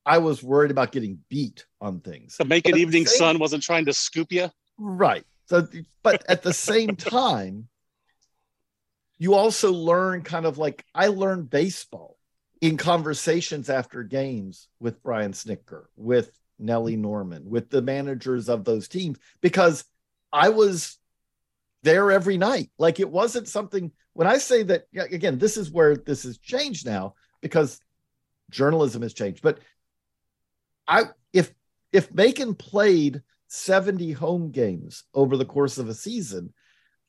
I 0.06 0.18
was 0.18 0.44
worried 0.44 0.72
about 0.72 0.92
getting 0.92 1.20
beat 1.30 1.66
on 1.80 2.00
things. 2.02 2.38
The 2.38 2.46
Macon 2.46 2.78
Evening 2.78 3.06
same, 3.06 3.18
Sun 3.18 3.40
wasn't 3.40 3.64
trying 3.64 3.86
to 3.86 3.94
scoop 3.94 4.32
you. 4.32 4.50
Right. 4.78 5.26
So 5.46 5.68
but 6.02 6.24
at 6.30 6.44
the 6.44 6.54
same 6.54 6.96
time, 6.96 7.68
you 9.18 9.36
also 9.36 9.72
learn 9.72 10.24
kind 10.24 10.46
of 10.46 10.58
like 10.58 10.84
I 10.94 11.08
learned 11.08 11.50
baseball 11.50 12.18
in 12.62 12.78
conversations 12.78 13.70
after 13.70 14.04
games 14.04 14.68
with 14.80 15.04
Brian 15.04 15.34
Snitker, 15.34 15.86
with 15.96 16.32
Nellie 16.60 16.98
Norman, 16.98 17.50
with 17.50 17.70
the 17.70 17.82
managers 17.82 18.50
of 18.50 18.64
those 18.66 18.88
teams, 18.88 19.18
because 19.42 19.84
I 20.32 20.50
was 20.50 20.98
there 21.84 22.12
every 22.12 22.38
night. 22.38 22.72
Like 22.78 23.00
it 23.00 23.10
wasn't 23.10 23.48
something 23.48 23.92
when 24.14 24.28
I 24.28 24.38
say 24.38 24.64
that 24.64 24.86
again, 24.96 25.38
this 25.38 25.58
is 25.58 25.72
where 25.72 25.96
this 25.96 26.24
has 26.24 26.38
changed 26.38 26.86
now 26.86 27.16
because 27.42 27.80
journalism 28.50 29.02
has 29.02 29.14
changed. 29.14 29.42
But 29.42 29.60
I 30.88 31.06
if 31.32 31.54
if 31.92 32.14
Macon 32.14 32.56
played 32.56 33.22
70 33.48 34.14
home 34.14 34.52
games 34.52 35.04
over 35.14 35.38
the 35.38 35.46
course 35.46 35.78
of 35.78 35.90
a 35.90 35.94
season, 35.94 36.54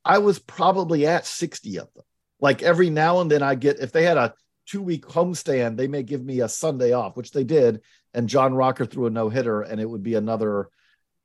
I 0.05 0.19
was 0.19 0.39
probably 0.39 1.07
at 1.07 1.27
60 1.27 1.79
of 1.79 1.93
them. 1.95 2.05
Like 2.41 2.63
every 2.63 2.91
now 2.91 3.21
and 3.21 3.31
then 3.31 3.43
I 3.43 3.55
get 3.55 3.81
if 3.81 3.93
they 3.93 4.05
had 4.05 4.19
a 4.19 4.35
two 4.67 4.83
week 4.83 5.07
homestand, 5.07 5.77
they 5.77 5.89
may 5.89 6.03
give 6.03 6.25
me 6.25 6.41
a 6.41 6.49
Sunday 6.49 6.93
off, 6.93 7.17
which 7.17 7.33
they 7.33 7.45
did. 7.45 7.81
And 8.13 8.29
John 8.29 8.55
Rocker 8.55 8.85
threw 8.85 9.07
a 9.07 9.11
no 9.11 9.29
hitter, 9.29 9.63
and 9.63 9.81
it 9.81 9.89
would 9.89 10.03
be 10.03 10.15
another 10.15 10.69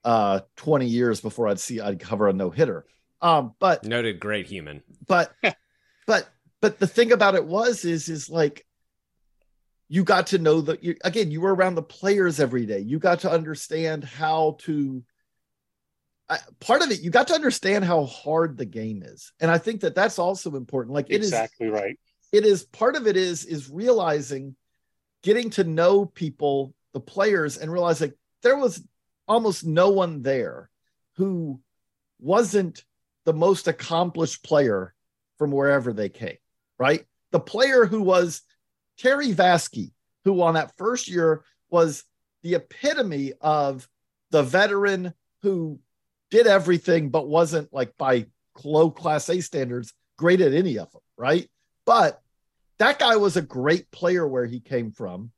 uh 0.05 0.39
20 0.55 0.85
years 0.85 1.19
before 1.19 1.49
I'd 1.49 1.59
see 1.59 1.81
I'd 1.81 1.99
cover 1.99 2.29
a 2.29 2.33
no 2.33 2.49
hitter. 2.49 2.85
Um, 3.21 3.53
but 3.59 3.83
noted 3.83 4.19
great 4.19 4.47
human. 4.47 4.81
But 5.05 5.33
but 6.07 6.29
but 6.62 6.79
the 6.79 6.88
thing 6.88 7.12
about 7.12 7.35
it 7.35 7.45
was 7.45 7.83
is 7.85 8.09
is 8.09 8.29
like 8.29 8.65
you 9.89 10.04
got 10.04 10.28
to 10.28 10.38
know 10.38 10.62
that 10.62 10.84
you 10.84 10.95
again 11.04 11.32
you 11.32 11.41
were 11.41 11.54
around 11.54 11.75
the 11.75 11.84
players 11.84 12.39
every 12.39 12.65
day. 12.65 12.80
You 12.80 12.99
got 12.99 13.21
to 13.21 13.32
understand 13.32 14.04
how 14.04 14.58
to 14.60 15.04
part 16.60 16.84
of 16.84 16.91
it 16.91 17.02
you 17.02 17.10
got 17.10 17.28
to 17.28 17.34
understand 17.34 17.84
how 17.84 18.06
hard 18.06 18.58
the 18.58 18.65
game 18.65 19.02
is. 19.04 19.32
And 19.39 19.49
i 19.49 19.58
think 19.58 19.82
that 19.82 19.95
that's 19.95 20.19
also 20.19 20.56
important. 20.56 20.93
Like 20.93 21.08
it 21.10 21.17
exactly 21.17 21.67
is, 21.67 21.73
right. 21.73 21.99
it 22.32 22.45
is 22.45 22.63
part 22.63 22.95
of 22.95 23.08
it 23.08 23.17
is 23.17 23.45
is 23.45 23.69
realizing 23.69 24.56
getting 25.23 25.49
to 25.52 25.63
know 25.63 26.06
people 26.06 26.73
the 26.93 26.99
players 26.99 27.58
and 27.58 27.71
realizing 27.71 28.13
there 28.43 28.58
was 28.58 28.82
almost 29.28 29.65
no 29.65 29.89
one 29.89 30.21
there 30.21 30.69
who 31.17 31.60
wasn't 32.19 32.84
the 33.25 33.34
most 33.34 33.67
accomplished 33.67 34.43
player 34.43 34.93
from 35.38 35.52
wherever 35.52 35.93
they 35.93 36.10
came 36.10 36.38
right? 36.80 37.06
The 37.32 37.39
player 37.39 37.86
who 37.86 38.02
was 38.02 38.41
terry 38.99 39.33
vasky 39.33 39.91
who 40.25 40.41
on 40.41 40.53
that 40.53 40.75
first 40.77 41.07
year 41.07 41.43
was 41.69 42.03
the 42.43 42.55
epitome 42.55 43.33
of 43.41 43.88
the 44.31 44.43
veteran 44.43 45.13
who 45.41 45.79
did 46.29 46.45
everything 46.45 47.09
but 47.09 47.27
wasn't 47.27 47.73
like 47.73 47.97
by 47.97 48.25
low 48.63 48.91
class 48.91 49.29
A 49.29 49.41
standards 49.41 49.93
great 50.17 50.41
at 50.41 50.53
any 50.53 50.77
of 50.77 50.91
them, 50.91 51.01
right? 51.17 51.49
But 51.85 52.21
that 52.77 52.99
guy 52.99 53.15
was 53.15 53.38
a 53.38 53.41
great 53.41 53.89
player 53.91 54.27
where 54.27 54.45
he 54.45 54.59
came 54.59 54.91
from. 54.91 55.31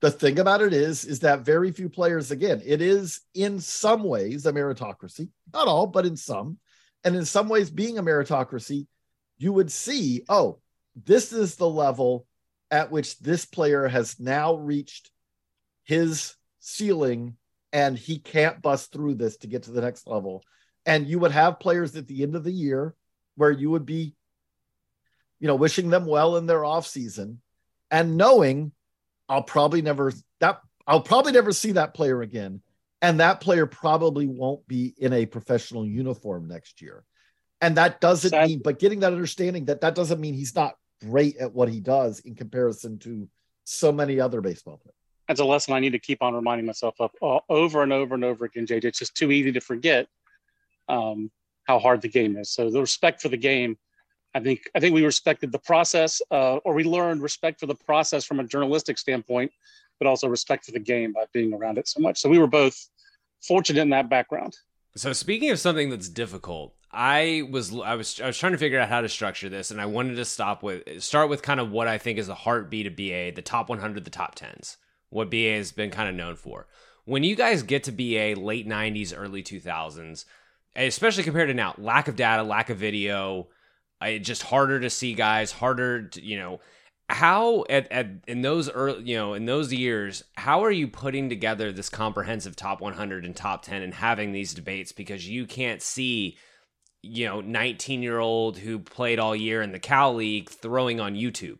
The 0.00 0.10
thing 0.10 0.38
about 0.38 0.60
it 0.60 0.74
is, 0.74 1.04
is 1.04 1.20
that 1.20 1.40
very 1.40 1.72
few 1.72 1.88
players, 1.88 2.30
again, 2.30 2.60
it 2.64 2.82
is 2.82 3.20
in 3.34 3.60
some 3.60 4.02
ways 4.04 4.44
a 4.44 4.52
meritocracy, 4.52 5.30
not 5.52 5.68
all, 5.68 5.86
but 5.86 6.04
in 6.04 6.16
some. 6.16 6.58
And 7.04 7.16
in 7.16 7.24
some 7.24 7.48
ways, 7.48 7.70
being 7.70 7.98
a 7.98 8.02
meritocracy, 8.02 8.86
you 9.38 9.52
would 9.52 9.70
see, 9.70 10.24
oh, 10.28 10.58
this 11.04 11.32
is 11.32 11.56
the 11.56 11.68
level 11.68 12.26
at 12.70 12.90
which 12.90 13.18
this 13.18 13.44
player 13.44 13.86
has 13.88 14.18
now 14.18 14.54
reached 14.54 15.10
his 15.84 16.34
ceiling 16.60 17.36
and 17.72 17.98
he 17.98 18.18
can't 18.18 18.62
bust 18.62 18.92
through 18.92 19.14
this 19.14 19.36
to 19.38 19.46
get 19.46 19.64
to 19.64 19.72
the 19.72 19.80
next 19.80 20.06
level. 20.06 20.42
And 20.86 21.06
you 21.06 21.18
would 21.18 21.32
have 21.32 21.60
players 21.60 21.96
at 21.96 22.06
the 22.06 22.22
end 22.22 22.36
of 22.36 22.44
the 22.44 22.52
year 22.52 22.94
where 23.36 23.50
you 23.50 23.70
would 23.70 23.86
be, 23.86 24.14
you 25.40 25.48
know, 25.48 25.56
wishing 25.56 25.90
them 25.90 26.06
well 26.06 26.36
in 26.36 26.46
their 26.46 26.64
off 26.64 26.86
season 26.86 27.40
and 27.90 28.16
knowing 28.16 28.72
I'll 29.28 29.42
probably 29.42 29.82
never 29.82 30.12
that 30.40 30.60
I'll 30.86 31.00
probably 31.00 31.32
never 31.32 31.52
see 31.52 31.72
that 31.72 31.94
player 31.94 32.22
again. 32.22 32.60
And 33.02 33.20
that 33.20 33.40
player 33.40 33.66
probably 33.66 34.26
won't 34.26 34.66
be 34.66 34.94
in 34.96 35.12
a 35.12 35.26
professional 35.26 35.86
uniform 35.86 36.48
next 36.48 36.80
year. 36.80 37.04
And 37.60 37.76
that 37.76 38.00
doesn't 38.00 38.30
Sad. 38.30 38.48
mean, 38.48 38.60
but 38.62 38.78
getting 38.78 39.00
that 39.00 39.12
understanding 39.12 39.66
that 39.66 39.82
that 39.82 39.94
doesn't 39.94 40.20
mean 40.20 40.34
he's 40.34 40.54
not 40.54 40.74
great 41.02 41.36
at 41.36 41.52
what 41.52 41.68
he 41.68 41.80
does 41.80 42.20
in 42.20 42.34
comparison 42.34 42.98
to 42.98 43.28
so 43.64 43.90
many 43.92 44.20
other 44.20 44.40
baseball 44.40 44.78
players 44.78 44.94
that's 45.28 45.40
a 45.40 45.44
lesson 45.44 45.74
I 45.74 45.80
need 45.80 45.92
to 45.92 45.98
keep 45.98 46.22
on 46.22 46.34
reminding 46.34 46.66
myself 46.66 46.96
of 47.00 47.10
over 47.48 47.82
and 47.82 47.92
over 47.92 48.14
and 48.14 48.24
over 48.24 48.44
again, 48.44 48.66
JJ. 48.66 48.84
It's 48.84 48.98
just 48.98 49.14
too 49.14 49.30
easy 49.30 49.52
to 49.52 49.60
forget 49.60 50.06
um, 50.88 51.30
how 51.66 51.78
hard 51.78 52.02
the 52.02 52.08
game 52.08 52.36
is. 52.36 52.50
So 52.50 52.70
the 52.70 52.80
respect 52.80 53.22
for 53.22 53.28
the 53.28 53.36
game, 53.36 53.78
I 54.34 54.40
think 54.40 54.68
I 54.74 54.80
think 54.80 54.94
we 54.94 55.04
respected 55.04 55.52
the 55.52 55.58
process, 55.58 56.20
uh, 56.30 56.56
or 56.56 56.74
we 56.74 56.84
learned 56.84 57.22
respect 57.22 57.60
for 57.60 57.66
the 57.66 57.74
process 57.74 58.24
from 58.24 58.40
a 58.40 58.44
journalistic 58.44 58.98
standpoint, 58.98 59.52
but 59.98 60.06
also 60.06 60.28
respect 60.28 60.66
for 60.66 60.72
the 60.72 60.80
game 60.80 61.12
by 61.12 61.24
being 61.32 61.54
around 61.54 61.78
it 61.78 61.88
so 61.88 62.00
much. 62.00 62.20
So 62.20 62.28
we 62.28 62.38
were 62.38 62.48
both 62.48 62.76
fortunate 63.40 63.80
in 63.80 63.90
that 63.90 64.10
background. 64.10 64.56
So 64.96 65.12
speaking 65.12 65.50
of 65.50 65.58
something 65.58 65.90
that's 65.90 66.08
difficult, 66.08 66.74
I 66.92 67.48
was 67.50 67.74
I 67.74 67.96
was 67.96 68.20
I 68.20 68.26
was 68.26 68.38
trying 68.38 68.52
to 68.52 68.58
figure 68.58 68.78
out 68.78 68.88
how 68.88 69.00
to 69.00 69.08
structure 69.08 69.48
this, 69.48 69.70
and 69.70 69.80
I 69.80 69.86
wanted 69.86 70.16
to 70.16 70.24
stop 70.24 70.62
with 70.62 71.02
start 71.02 71.28
with 71.28 71.42
kind 71.42 71.58
of 71.58 71.70
what 71.70 71.88
I 71.88 71.98
think 71.98 72.18
is 72.18 72.28
the 72.28 72.34
heartbeat 72.34 72.86
of 72.86 72.96
BA, 72.96 73.32
the 73.34 73.42
top 73.42 73.68
100, 73.68 74.04
the 74.04 74.10
top 74.10 74.34
tens 74.34 74.76
what 75.14 75.30
BA 75.30 75.54
has 75.54 75.70
been 75.70 75.90
kind 75.90 76.08
of 76.08 76.14
known 76.16 76.34
for. 76.34 76.66
When 77.04 77.22
you 77.22 77.36
guys 77.36 77.62
get 77.62 77.84
to 77.84 77.92
BA 77.92 78.38
late 78.38 78.68
90s, 78.68 79.14
early 79.16 79.44
2000s, 79.44 80.24
especially 80.74 81.22
compared 81.22 81.48
to 81.48 81.54
now, 81.54 81.74
lack 81.78 82.08
of 82.08 82.16
data, 82.16 82.42
lack 82.42 82.68
of 82.68 82.78
video, 82.78 83.46
uh, 84.00 84.18
just 84.18 84.42
harder 84.42 84.80
to 84.80 84.90
see 84.90 85.14
guys, 85.14 85.52
harder 85.52 86.08
to, 86.08 86.22
you 86.22 86.36
know, 86.36 86.60
how 87.14 87.64
at, 87.70 87.90
at 87.92 88.08
in 88.26 88.42
those 88.42 88.68
early 88.70 89.02
you 89.04 89.16
know 89.16 89.34
in 89.34 89.46
those 89.46 89.72
years 89.72 90.24
how 90.34 90.64
are 90.64 90.70
you 90.70 90.88
putting 90.88 91.28
together 91.28 91.72
this 91.72 91.88
comprehensive 91.88 92.56
top 92.56 92.80
100 92.80 93.24
and 93.24 93.36
top 93.36 93.62
10 93.62 93.82
and 93.82 93.94
having 93.94 94.32
these 94.32 94.52
debates 94.52 94.92
because 94.92 95.28
you 95.28 95.46
can't 95.46 95.80
see 95.80 96.36
you 97.02 97.24
know 97.26 97.40
19 97.40 98.02
year 98.02 98.18
old 98.18 98.58
who 98.58 98.78
played 98.78 99.18
all 99.18 99.34
year 99.34 99.62
in 99.62 99.72
the 99.72 99.78
cal 99.78 100.14
league 100.14 100.50
throwing 100.50 101.00
on 101.00 101.14
youtube 101.14 101.58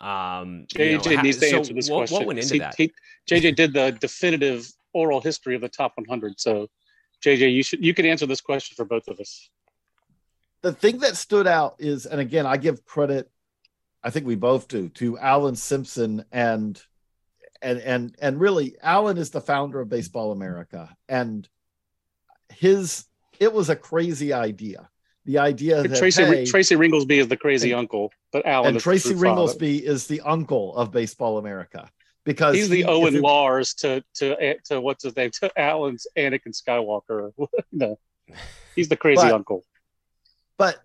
um, 0.00 0.66
JJ 0.74 1.06
you 1.06 1.16
know, 1.16 1.22
needs 1.22 1.38
to 1.38 1.48
so 1.48 1.56
answer 1.56 1.72
this 1.72 1.88
what, 1.88 1.98
question. 1.98 2.18
What 2.18 2.26
went 2.26 2.38
into 2.38 2.54
he, 2.54 2.58
that? 2.58 2.74
He, 2.76 2.92
JJ 3.26 3.56
did 3.56 3.72
the 3.72 3.92
definitive 3.92 4.70
oral 4.92 5.20
history 5.20 5.54
of 5.54 5.62
the 5.62 5.68
top 5.68 5.92
100. 5.96 6.38
So, 6.38 6.68
JJ, 7.24 7.54
you 7.54 7.62
should 7.62 7.82
you 7.82 7.94
can 7.94 8.04
answer 8.04 8.26
this 8.26 8.42
question 8.42 8.74
for 8.76 8.84
both 8.84 9.08
of 9.08 9.18
us. 9.18 9.48
The 10.60 10.72
thing 10.72 10.98
that 10.98 11.16
stood 11.16 11.46
out 11.46 11.76
is, 11.78 12.04
and 12.04 12.20
again, 12.20 12.44
I 12.44 12.58
give 12.58 12.84
credit. 12.84 13.30
I 14.04 14.10
think 14.10 14.26
we 14.26 14.36
both 14.36 14.68
do 14.68 14.90
to 14.90 15.18
Alan 15.18 15.56
Simpson 15.56 16.24
and 16.30 16.80
and 17.62 17.78
and 17.80 18.16
and 18.20 18.38
really, 18.38 18.76
Alan 18.82 19.18
is 19.18 19.30
the 19.30 19.40
founder 19.40 19.80
of 19.80 19.88
Baseball 19.88 20.30
America, 20.30 20.94
and 21.08 21.48
his 22.52 23.06
it 23.40 23.52
was 23.52 23.70
a 23.70 23.76
crazy 23.76 24.32
idea 24.32 24.88
the 25.24 25.38
idea 25.38 25.82
that 25.82 25.96
Tracy 25.96 26.24
hey, 26.24 26.44
Tracy 26.44 26.76
Ringolsby 26.76 27.18
is 27.18 27.28
the 27.28 27.36
crazy 27.36 27.72
and, 27.72 27.80
uncle, 27.80 28.12
but 28.32 28.44
Alan 28.46 28.74
and 28.74 28.80
Tracy 28.80 29.14
Ringolsby 29.14 29.80
father. 29.80 29.92
is 29.92 30.06
the 30.06 30.20
uncle 30.20 30.76
of 30.76 30.90
Baseball 30.90 31.38
America 31.38 31.90
because 32.24 32.54
he's 32.54 32.68
the 32.68 32.78
he, 32.78 32.84
Owen 32.84 33.16
it, 33.16 33.22
Lars 33.22 33.74
to 33.74 34.04
to 34.16 34.36
eh, 34.40 34.54
to 34.66 34.80
what's 34.80 35.04
his 35.04 35.16
name 35.16 35.30
to 35.40 35.50
Alan's 35.58 36.06
Anakin 36.16 36.52
Skywalker. 36.52 37.32
no, 37.72 37.98
he's 38.76 38.88
the 38.88 38.96
crazy 38.96 39.22
but, 39.22 39.32
uncle. 39.32 39.64
But 40.58 40.82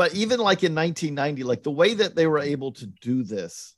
but 0.00 0.14
even 0.14 0.40
like 0.40 0.64
in 0.64 0.74
1990, 0.74 1.42
like 1.42 1.62
the 1.62 1.70
way 1.70 1.92
that 1.92 2.14
they 2.14 2.26
were 2.26 2.38
able 2.38 2.72
to 2.72 2.86
do 2.86 3.22
this 3.22 3.74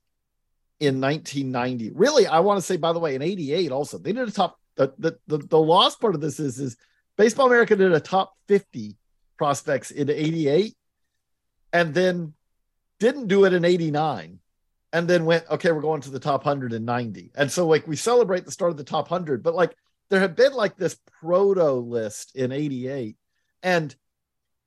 in 0.79 1.01
1990, 1.01 1.91
really, 1.97 2.29
I 2.29 2.39
want 2.39 2.59
to 2.59 2.63
say 2.63 2.77
by 2.77 2.93
the 2.93 3.01
way, 3.01 3.17
in 3.17 3.23
88 3.23 3.73
also 3.73 3.99
they 3.99 4.13
did 4.13 4.29
a 4.29 4.31
top. 4.31 4.57
The 4.77 4.95
the 4.99 5.19
the, 5.27 5.39
the 5.39 5.59
lost 5.59 6.01
part 6.01 6.15
of 6.15 6.21
this 6.21 6.39
is 6.39 6.61
is 6.61 6.77
Baseball 7.17 7.49
America 7.49 7.75
did 7.75 7.91
a 7.91 7.99
top 7.99 8.35
50 8.47 8.97
prospects 9.37 9.91
in 9.91 10.09
88 10.09 10.77
and 11.73 11.93
then 11.93 12.35
didn't 13.01 13.27
do 13.27 13.45
it 13.45 13.53
in 13.53 13.65
89 13.65 14.39
and 14.93 15.09
then 15.09 15.25
went 15.25 15.51
okay 15.51 15.73
we're 15.73 15.81
going 15.81 16.03
to 16.03 16.11
the 16.11 16.21
top 16.21 16.45
190 16.45 17.33
and 17.35 17.51
so 17.51 17.67
like 17.67 17.89
we 17.89 17.97
celebrate 17.97 18.45
the 18.45 18.53
start 18.53 18.71
of 18.71 18.77
the 18.77 18.85
top 18.85 19.11
100 19.11 19.43
but 19.43 19.57
like 19.57 19.77
there 20.09 20.21
had 20.21 20.37
been 20.37 20.53
like 20.53 20.77
this 20.77 20.97
proto 21.21 21.73
list 21.73 22.37
in 22.37 22.53
88 22.53 23.17
and 23.65 23.97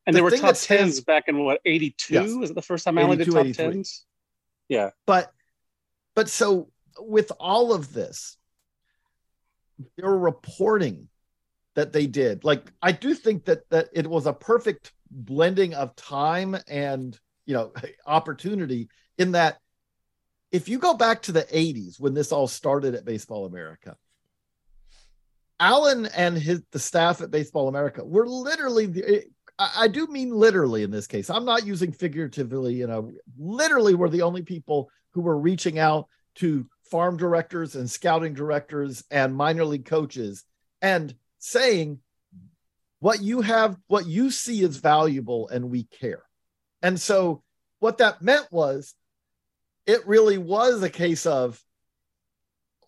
and 0.05 0.15
the 0.15 0.17
there 0.17 0.23
were 0.23 0.31
top 0.31 0.55
10s 0.55 1.05
back 1.05 1.27
in 1.27 1.43
what 1.43 1.59
82 1.65 2.13
yes. 2.13 2.33
was 2.33 2.49
it 2.51 2.53
the 2.53 2.61
first 2.61 2.85
time 2.85 2.97
Alan 2.97 3.17
did 3.17 3.31
top 3.31 3.45
10s 3.45 4.01
yeah 4.69 4.91
but 5.05 5.31
but 6.15 6.29
so 6.29 6.69
with 6.99 7.31
all 7.39 7.73
of 7.73 7.93
this 7.93 8.37
they 9.97 10.03
were 10.03 10.17
reporting 10.17 11.09
that 11.75 11.93
they 11.93 12.07
did. 12.07 12.43
Like 12.43 12.71
I 12.81 12.91
do 12.91 13.13
think 13.13 13.45
that 13.45 13.69
that 13.69 13.89
it 13.93 14.07
was 14.07 14.25
a 14.25 14.33
perfect 14.33 14.93
blending 15.11 15.73
of 15.73 15.95
time 15.95 16.57
and 16.67 17.17
you 17.45 17.53
know 17.53 17.71
opportunity 18.07 18.89
in 19.17 19.33
that 19.33 19.59
if 20.51 20.67
you 20.69 20.79
go 20.79 20.93
back 20.93 21.21
to 21.23 21.31
the 21.31 21.43
80s 21.43 21.99
when 21.99 22.13
this 22.13 22.31
all 22.31 22.47
started 22.47 22.95
at 22.95 23.05
Baseball 23.05 23.45
America, 23.45 23.97
Alan 25.59 26.05
and 26.07 26.37
his 26.37 26.61
the 26.71 26.79
staff 26.79 27.21
at 27.21 27.31
Baseball 27.31 27.67
America 27.67 28.03
were 28.03 28.27
literally 28.27 28.85
the, 28.85 29.23
I 29.57 29.87
do 29.87 30.07
mean 30.07 30.31
literally 30.31 30.83
in 30.83 30.91
this 30.91 31.07
case. 31.07 31.29
I'm 31.29 31.45
not 31.45 31.65
using 31.65 31.93
figuratively, 31.93 32.73
you 32.73 32.87
know, 32.87 33.13
literally 33.37 33.95
were 33.95 34.09
the 34.09 34.23
only 34.23 34.41
people 34.41 34.89
who 35.11 35.21
were 35.21 35.37
reaching 35.37 35.79
out 35.79 36.07
to 36.35 36.67
farm 36.91 37.15
directors 37.15 37.75
and 37.75 37.89
scouting 37.89 38.33
directors 38.33 39.03
and 39.09 39.35
minor 39.35 39.63
league 39.63 39.85
coaches 39.85 40.43
and 40.81 41.15
saying, 41.39 41.99
what 42.99 43.21
you 43.21 43.41
have, 43.41 43.77
what 43.87 44.07
you 44.07 44.31
see 44.31 44.61
is 44.61 44.77
valuable, 44.77 45.47
and 45.49 45.69
we 45.69 45.83
care. 45.83 46.23
And 46.81 46.99
so, 46.99 47.43
what 47.79 47.99
that 47.99 48.21
meant 48.21 48.47
was, 48.51 48.93
it 49.85 50.07
really 50.07 50.37
was 50.37 50.81
a 50.81 50.89
case 50.89 51.25
of 51.25 51.61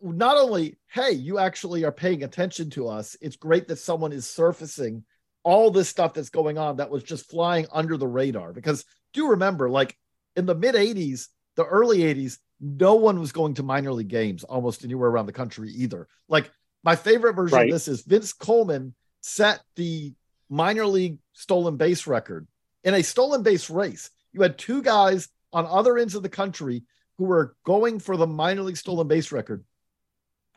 not 0.01 0.37
only, 0.37 0.77
hey, 0.91 1.11
you 1.11 1.37
actually 1.37 1.83
are 1.83 1.91
paying 1.91 2.23
attention 2.23 2.69
to 2.71 2.87
us. 2.87 3.15
It's 3.21 3.35
great 3.35 3.67
that 3.67 3.77
someone 3.77 4.11
is 4.11 4.27
surfacing 4.27 5.03
all 5.47 5.71
this 5.71 5.87
stuff 5.87 6.13
that's 6.13 6.29
going 6.29 6.57
on 6.57 6.75
that 6.75 6.89
was 6.89 7.03
just 7.03 7.29
flying 7.29 7.65
under 7.71 7.95
the 7.95 8.05
radar. 8.05 8.51
Because 8.51 8.83
do 9.13 9.29
remember, 9.29 9.69
like 9.69 9.97
in 10.35 10.45
the 10.45 10.53
mid 10.53 10.75
80s, 10.75 11.27
the 11.55 11.63
early 11.63 11.99
80s, 11.99 12.37
no 12.59 12.95
one 12.95 13.17
was 13.17 13.31
going 13.31 13.53
to 13.53 13.63
minor 13.63 13.93
league 13.93 14.09
games 14.09 14.43
almost 14.43 14.83
anywhere 14.83 15.07
around 15.07 15.25
the 15.25 15.31
country 15.31 15.69
either. 15.69 16.09
Like 16.27 16.51
my 16.83 16.97
favorite 16.97 17.31
version 17.31 17.59
right. 17.59 17.69
of 17.69 17.71
this 17.71 17.87
is 17.87 18.01
Vince 18.01 18.33
Coleman 18.33 18.93
set 19.21 19.61
the 19.77 20.13
minor 20.49 20.85
league 20.85 21.17
stolen 21.31 21.77
base 21.77 22.07
record 22.07 22.45
in 22.83 22.93
a 22.93 23.01
stolen 23.01 23.41
base 23.41 23.69
race. 23.69 24.09
You 24.33 24.41
had 24.41 24.57
two 24.57 24.81
guys 24.81 25.29
on 25.53 25.65
other 25.65 25.97
ends 25.97 26.15
of 26.15 26.23
the 26.23 26.29
country 26.29 26.83
who 27.19 27.23
were 27.23 27.55
going 27.63 27.99
for 27.99 28.17
the 28.17 28.27
minor 28.27 28.63
league 28.63 28.75
stolen 28.75 29.07
base 29.07 29.31
record. 29.31 29.63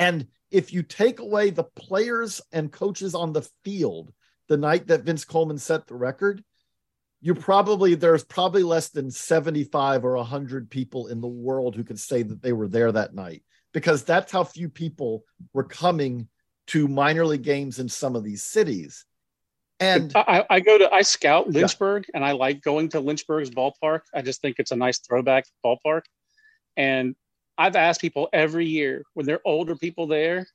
And 0.00 0.26
if 0.50 0.72
you 0.72 0.82
take 0.82 1.20
away 1.20 1.50
the 1.50 1.62
players 1.62 2.40
and 2.50 2.72
coaches 2.72 3.14
on 3.14 3.32
the 3.32 3.48
field 3.62 4.12
the 4.50 4.56
night 4.56 4.88
that 4.88 5.04
Vince 5.04 5.24
Coleman 5.24 5.58
set 5.58 5.86
the 5.86 5.94
record, 5.94 6.42
you 7.20 7.36
probably 7.36 7.94
there's 7.94 8.24
probably 8.24 8.64
less 8.64 8.88
than 8.88 9.08
75 9.08 10.04
or 10.04 10.16
100 10.16 10.68
people 10.68 11.06
in 11.06 11.20
the 11.20 11.28
world 11.28 11.76
who 11.76 11.84
could 11.84 12.00
say 12.00 12.22
that 12.22 12.42
they 12.42 12.52
were 12.52 12.66
there 12.66 12.90
that 12.90 13.14
night 13.14 13.44
because 13.72 14.02
that's 14.02 14.32
how 14.32 14.42
few 14.42 14.68
people 14.68 15.24
were 15.52 15.64
coming 15.64 16.26
to 16.66 16.88
minor 16.88 17.24
league 17.24 17.42
games 17.42 17.78
in 17.78 17.88
some 17.88 18.16
of 18.16 18.24
these 18.24 18.42
cities. 18.42 19.04
And 19.78 20.12
I, 20.16 20.44
I 20.50 20.60
go 20.60 20.78
to 20.78 20.92
I 20.92 21.02
scout 21.02 21.48
Lynchburg 21.48 22.06
yeah. 22.08 22.16
and 22.16 22.24
I 22.24 22.32
like 22.32 22.60
going 22.60 22.88
to 22.90 23.00
Lynchburg's 23.00 23.50
ballpark. 23.50 24.00
I 24.12 24.20
just 24.20 24.42
think 24.42 24.56
it's 24.58 24.72
a 24.72 24.76
nice 24.76 24.98
throwback 24.98 25.44
ballpark. 25.64 26.02
And 26.76 27.14
I've 27.56 27.76
asked 27.76 28.00
people 28.00 28.28
every 28.32 28.66
year 28.66 29.04
when 29.14 29.26
they're 29.26 29.40
older 29.44 29.76
people 29.76 30.08
there. 30.08 30.48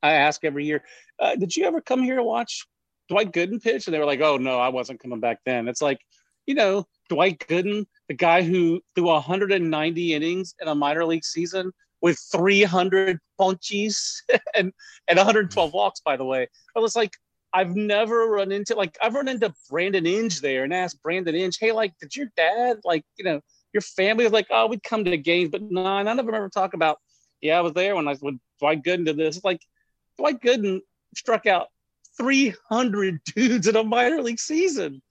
I 0.00 0.12
ask 0.12 0.44
every 0.44 0.64
year, 0.64 0.84
uh, 1.18 1.36
"Did 1.36 1.56
you 1.56 1.64
ever 1.64 1.80
come 1.80 2.02
here 2.02 2.16
to 2.16 2.22
watch 2.22 2.66
Dwight 3.12 3.32
Gooden 3.32 3.62
pitch?" 3.62 3.86
And 3.86 3.94
they 3.94 3.98
were 3.98 4.06
like, 4.06 4.20
"Oh 4.20 4.36
no, 4.36 4.58
I 4.58 4.68
wasn't 4.68 5.00
coming 5.00 5.20
back 5.20 5.40
then." 5.44 5.68
It's 5.68 5.82
like, 5.82 6.00
you 6.46 6.54
know, 6.54 6.86
Dwight 7.08 7.38
Gooden, 7.40 7.86
the 8.08 8.14
guy 8.14 8.42
who 8.42 8.80
threw 8.94 9.06
190 9.06 10.14
innings 10.14 10.54
in 10.60 10.68
a 10.68 10.74
minor 10.74 11.04
league 11.04 11.24
season 11.24 11.72
with 12.00 12.18
300 12.32 13.18
punchies 13.40 14.22
and 14.54 14.72
and 15.08 15.16
112 15.16 15.72
walks, 15.72 16.00
by 16.00 16.16
the 16.16 16.24
way. 16.24 16.48
I 16.76 16.80
was 16.80 16.96
like, 16.96 17.12
I've 17.52 17.76
never 17.76 18.28
run 18.28 18.50
into 18.50 18.74
like 18.74 18.96
I've 19.02 19.14
run 19.14 19.28
into 19.28 19.52
Brandon 19.68 20.06
Inge 20.06 20.40
there 20.40 20.64
and 20.64 20.72
asked 20.72 21.02
Brandon 21.02 21.34
Inge, 21.34 21.58
hey, 21.58 21.72
like, 21.72 21.92
did 22.00 22.16
your 22.16 22.28
dad 22.36 22.78
like, 22.84 23.04
you 23.16 23.24
know, 23.24 23.40
your 23.72 23.82
family 23.82 24.24
was 24.24 24.32
like, 24.32 24.46
oh, 24.50 24.66
we'd 24.66 24.82
come 24.82 25.04
to 25.04 25.10
the 25.10 25.18
games, 25.18 25.50
but 25.50 25.62
no, 25.62 25.82
nah, 25.82 26.02
none 26.02 26.18
of 26.18 26.26
them 26.26 26.34
ever 26.34 26.48
talk 26.48 26.74
about, 26.74 26.98
yeah, 27.40 27.58
I 27.58 27.60
was 27.60 27.72
there 27.72 27.94
when 27.94 28.08
I 28.08 28.14
when 28.16 28.40
Dwight 28.58 28.82
Gooden 28.82 29.04
did 29.04 29.16
this. 29.16 29.36
It's 29.36 29.44
like 29.44 29.60
Dwight 30.18 30.40
Gooden 30.40 30.80
struck 31.14 31.46
out 31.46 31.68
300 32.16 33.20
dudes 33.24 33.66
in 33.66 33.76
a 33.76 33.84
minor 33.84 34.22
league 34.22 34.40
season. 34.40 35.02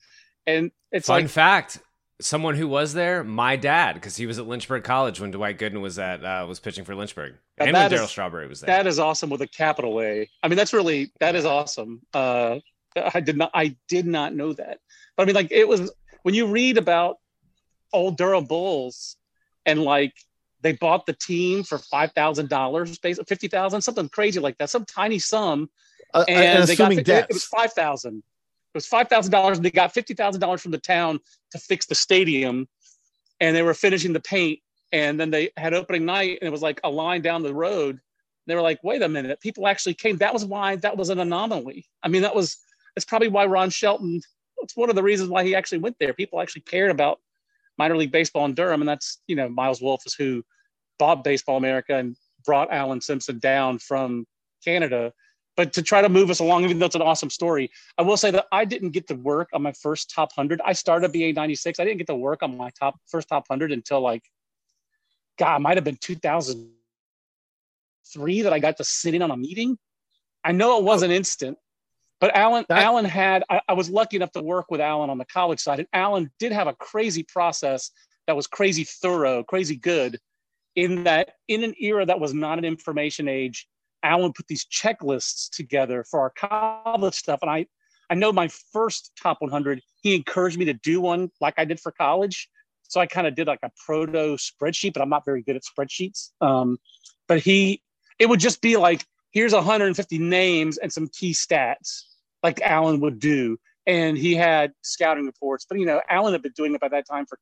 And 0.45 0.71
it's 0.91 1.07
fun 1.07 1.23
like, 1.23 1.29
fact 1.29 1.79
someone 2.21 2.55
who 2.55 2.67
was 2.67 2.93
there, 2.93 3.23
my 3.23 3.55
dad, 3.55 3.93
because 3.93 4.15
he 4.15 4.25
was 4.25 4.39
at 4.39 4.47
Lynchburg 4.47 4.83
College 4.83 5.19
when 5.19 5.31
Dwight 5.31 5.57
Gooden 5.59 5.81
was 5.81 5.99
at 5.99 6.23
uh, 6.23 6.45
was 6.47 6.59
pitching 6.59 6.85
for 6.85 6.95
Lynchburg, 6.95 7.35
and 7.57 7.73
when 7.73 7.91
Darryl 7.91 8.07
Strawberry 8.07 8.47
was 8.47 8.61
there. 8.61 8.67
That 8.67 8.87
is 8.87 8.99
awesome 8.99 9.29
with 9.29 9.41
a 9.41 9.47
capital 9.47 9.99
A. 10.01 10.29
I 10.41 10.47
mean, 10.47 10.57
that's 10.57 10.73
really 10.73 11.11
that 11.19 11.35
is 11.35 11.45
awesome. 11.45 12.01
Uh, 12.13 12.59
I 12.95 13.19
did 13.19 13.37
not 13.37 13.51
I 13.53 13.75
did 13.87 14.05
not 14.05 14.33
know 14.33 14.53
that, 14.53 14.79
but 15.17 15.23
I 15.23 15.25
mean, 15.25 15.35
like 15.35 15.51
it 15.51 15.67
was 15.67 15.91
when 16.23 16.35
you 16.35 16.47
read 16.47 16.77
about 16.77 17.17
old 17.93 18.17
Durham 18.17 18.45
Bulls 18.45 19.17
and 19.65 19.83
like 19.83 20.13
they 20.61 20.73
bought 20.73 21.05
the 21.05 21.13
team 21.13 21.63
for 21.63 21.77
five 21.77 22.11
thousand 22.13 22.49
dollars, 22.49 22.97
fifty 22.99 23.47
thousand, 23.47 23.81
something 23.81 24.09
crazy 24.09 24.39
like 24.39 24.57
that, 24.59 24.69
some 24.69 24.85
tiny 24.85 25.19
sum, 25.19 25.69
uh, 26.13 26.26
and, 26.28 26.67
they 26.67 26.76
got 26.76 26.91
it 26.91 27.28
was 27.30 27.45
five 27.45 27.74
thousand. 27.74 28.17
It 28.17 28.78
was 28.78 28.88
five 28.88 29.08
thousand 29.10 29.32
dollars, 29.32 29.58
and 29.58 29.65
they 29.65 29.71
got 29.71 29.93
fifty 29.93 30.13
thousand 30.13 30.41
dollars 30.41 30.62
from 30.62 30.71
the 30.71 30.78
town 30.78 31.19
to 31.52 31.58
fix 31.58 31.86
the 31.86 31.95
stadium, 31.95 32.67
and 33.39 33.56
they 33.56 33.62
were 33.62 33.74
finishing 33.74 34.13
the 34.13 34.19
paint. 34.19 34.60
And 34.93 35.19
then 35.19 35.30
they 35.30 35.52
had 35.56 35.74
opening 35.74 36.06
night, 36.06 36.39
and 36.41 36.47
it 36.47 36.52
was 36.52 36.62
like 36.62 36.82
a 36.84 36.89
line 36.89 37.21
down 37.21 37.43
the 37.43 37.54
road. 37.54 38.00
They 38.47 38.56
were 38.56 38.62
like, 38.62 38.84
"Wait 38.84 39.02
a 39.02 39.10
minute! 39.10 39.39
People 39.39 39.67
actually 39.67 39.93
came. 39.93 40.17
That 40.17 40.34
was 40.34 40.45
why 40.45 40.76
that 40.78 40.97
was 40.97 41.10
an 41.10 41.19
anomaly. 41.19 41.86
I 42.04 42.08
mean, 42.08 42.24
that 42.24 42.36
was 42.36 42.58
that's 42.95 43.06
probably 43.06 43.30
why 43.30 43.45
Ron 43.45 43.69
Shelton. 43.69 44.21
It's 44.58 44.76
one 44.76 44.89
of 44.89 44.95
the 44.95 45.04
reasons 45.04 45.30
why 45.30 45.43
he 45.43 45.56
actually 45.56 45.80
went 45.80 45.95
there. 46.00 46.13
People 46.13 46.39
actually 46.39 46.62
cared 46.62 46.91
about 46.91 47.19
minor 47.78 47.97
league 47.97 48.12
baseball 48.12 48.45
in 48.45 48.54
Durham, 48.54 48.82
and 48.82 48.89
that's 48.89 49.19
you 49.28 49.36
know 49.36 49.50
Miles 49.50 49.82
Wolff 49.82 50.04
is 50.06 50.13
who 50.13 50.43
bought 51.00 51.24
Baseball 51.24 51.58
America 51.58 51.95
and 51.95 52.15
brought 52.45 52.71
Alan 52.71 53.02
Simpson 53.02 53.39
down 53.39 53.80
from 53.80 54.26
Canada 54.63 55.13
but 55.57 55.73
to 55.73 55.81
try 55.81 56.01
to 56.01 56.09
move 56.09 56.29
us 56.29 56.39
along, 56.39 56.63
even 56.63 56.79
though 56.79 56.85
it's 56.85 56.95
an 56.95 57.01
awesome 57.01 57.29
story, 57.29 57.69
I 57.97 58.03
will 58.03 58.17
say 58.17 58.31
that 58.31 58.47
I 58.51 58.65
didn't 58.65 58.91
get 58.91 59.07
to 59.07 59.15
work 59.15 59.49
on 59.53 59.61
my 59.61 59.73
first 59.73 60.09
top 60.09 60.31
100. 60.35 60.61
I 60.65 60.73
started 60.73 61.11
BA 61.11 61.33
96. 61.33 61.79
I 61.79 61.83
didn't 61.83 61.97
get 61.97 62.07
to 62.07 62.15
work 62.15 62.41
on 62.41 62.57
my 62.57 62.69
top 62.71 62.99
first 63.07 63.27
top 63.27 63.49
100 63.49 63.71
until 63.71 64.01
like, 64.01 64.23
God, 65.37 65.57
it 65.57 65.61
might 65.61 65.77
have 65.77 65.83
been 65.83 65.97
2003 65.99 68.41
that 68.43 68.53
I 68.53 68.59
got 68.59 68.77
to 68.77 68.83
sit 68.83 69.13
in 69.13 69.21
on 69.21 69.31
a 69.31 69.37
meeting. 69.37 69.77
I 70.43 70.53
know 70.53 70.79
it 70.79 70.83
wasn't 70.83 71.11
instant, 71.11 71.57
but 72.19 72.35
Alan, 72.35 72.65
that, 72.69 72.83
Alan 72.83 73.05
had, 73.05 73.43
I, 73.49 73.61
I 73.67 73.73
was 73.73 73.89
lucky 73.89 74.15
enough 74.15 74.31
to 74.33 74.41
work 74.41 74.71
with 74.71 74.81
Alan 74.81 75.09
on 75.09 75.17
the 75.17 75.25
college 75.25 75.59
side. 75.59 75.79
And 75.79 75.87
Alan 75.91 76.31
did 76.39 76.51
have 76.51 76.67
a 76.67 76.75
crazy 76.75 77.23
process 77.23 77.91
that 78.27 78.35
was 78.35 78.47
crazy 78.47 78.83
thorough, 78.83 79.43
crazy 79.43 79.75
good 79.75 80.19
in 80.75 81.03
that 81.03 81.33
in 81.47 81.63
an 81.63 81.73
era 81.79 82.05
that 82.05 82.19
was 82.19 82.33
not 82.33 82.57
an 82.57 82.65
information 82.65 83.27
age 83.27 83.67
Alan 84.03 84.33
put 84.33 84.47
these 84.47 84.65
checklists 84.65 85.49
together 85.49 86.03
for 86.03 86.19
our 86.19 86.31
college 86.31 87.15
stuff. 87.15 87.39
And 87.41 87.51
I, 87.51 87.65
I 88.09 88.15
know 88.15 88.31
my 88.31 88.49
first 88.71 89.11
top 89.21 89.37
100, 89.41 89.81
he 90.01 90.15
encouraged 90.15 90.57
me 90.57 90.65
to 90.65 90.73
do 90.73 91.01
one 91.01 91.31
like 91.39 91.55
I 91.57 91.65
did 91.65 91.79
for 91.79 91.91
college. 91.91 92.49
So 92.83 92.99
I 92.99 93.05
kind 93.05 93.25
of 93.25 93.35
did 93.35 93.47
like 93.47 93.59
a 93.63 93.71
proto 93.85 94.35
spreadsheet, 94.35 94.93
but 94.93 95.01
I'm 95.01 95.09
not 95.09 95.23
very 95.23 95.41
good 95.41 95.55
at 95.55 95.63
spreadsheets. 95.63 96.31
Um, 96.41 96.77
but 97.27 97.39
he, 97.39 97.81
it 98.19 98.27
would 98.27 98.39
just 98.39 98.61
be 98.61 98.75
like, 98.75 99.05
here's 99.31 99.53
150 99.53 100.19
names 100.19 100.77
and 100.77 100.91
some 100.91 101.07
key 101.07 101.33
stats, 101.33 102.03
like 102.43 102.59
Alan 102.61 102.99
would 102.99 103.19
do. 103.19 103.57
And 103.87 104.17
he 104.17 104.35
had 104.35 104.73
scouting 104.83 105.25
reports. 105.25 105.65
But, 105.67 105.79
you 105.79 105.85
know, 105.85 106.01
Alan 106.09 106.33
had 106.33 106.41
been 106.41 106.51
doing 106.51 106.75
it 106.75 106.81
by 106.81 106.89
that 106.89 107.07
time 107.07 107.25
for, 107.25 107.39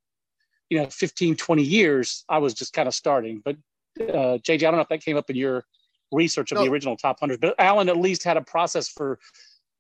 you 0.70 0.78
know, 0.78 0.86
15, 0.86 1.36
20 1.36 1.64
years. 1.64 2.24
I 2.30 2.38
was 2.38 2.54
just 2.54 2.74
kind 2.74 2.88
of 2.88 2.94
starting. 2.94 3.42
But 3.44 3.58
uh, 4.00 4.38
JJ, 4.38 4.54
I 4.54 4.58
don't 4.58 4.76
know 4.76 4.82
if 4.82 4.90
that 4.90 5.04
came 5.04 5.18
up 5.18 5.30
in 5.30 5.36
your 5.36 5.66
research 6.12 6.52
of 6.52 6.58
no. 6.58 6.64
the 6.64 6.72
original 6.72 6.98
top 6.98 7.22
100 7.22 7.40
but 7.40 7.56
alan 7.60 7.90
at 7.90 7.98
least 7.98 8.24
had 8.24 8.38
a 8.38 8.42
process 8.42 8.88
for 8.88 9.20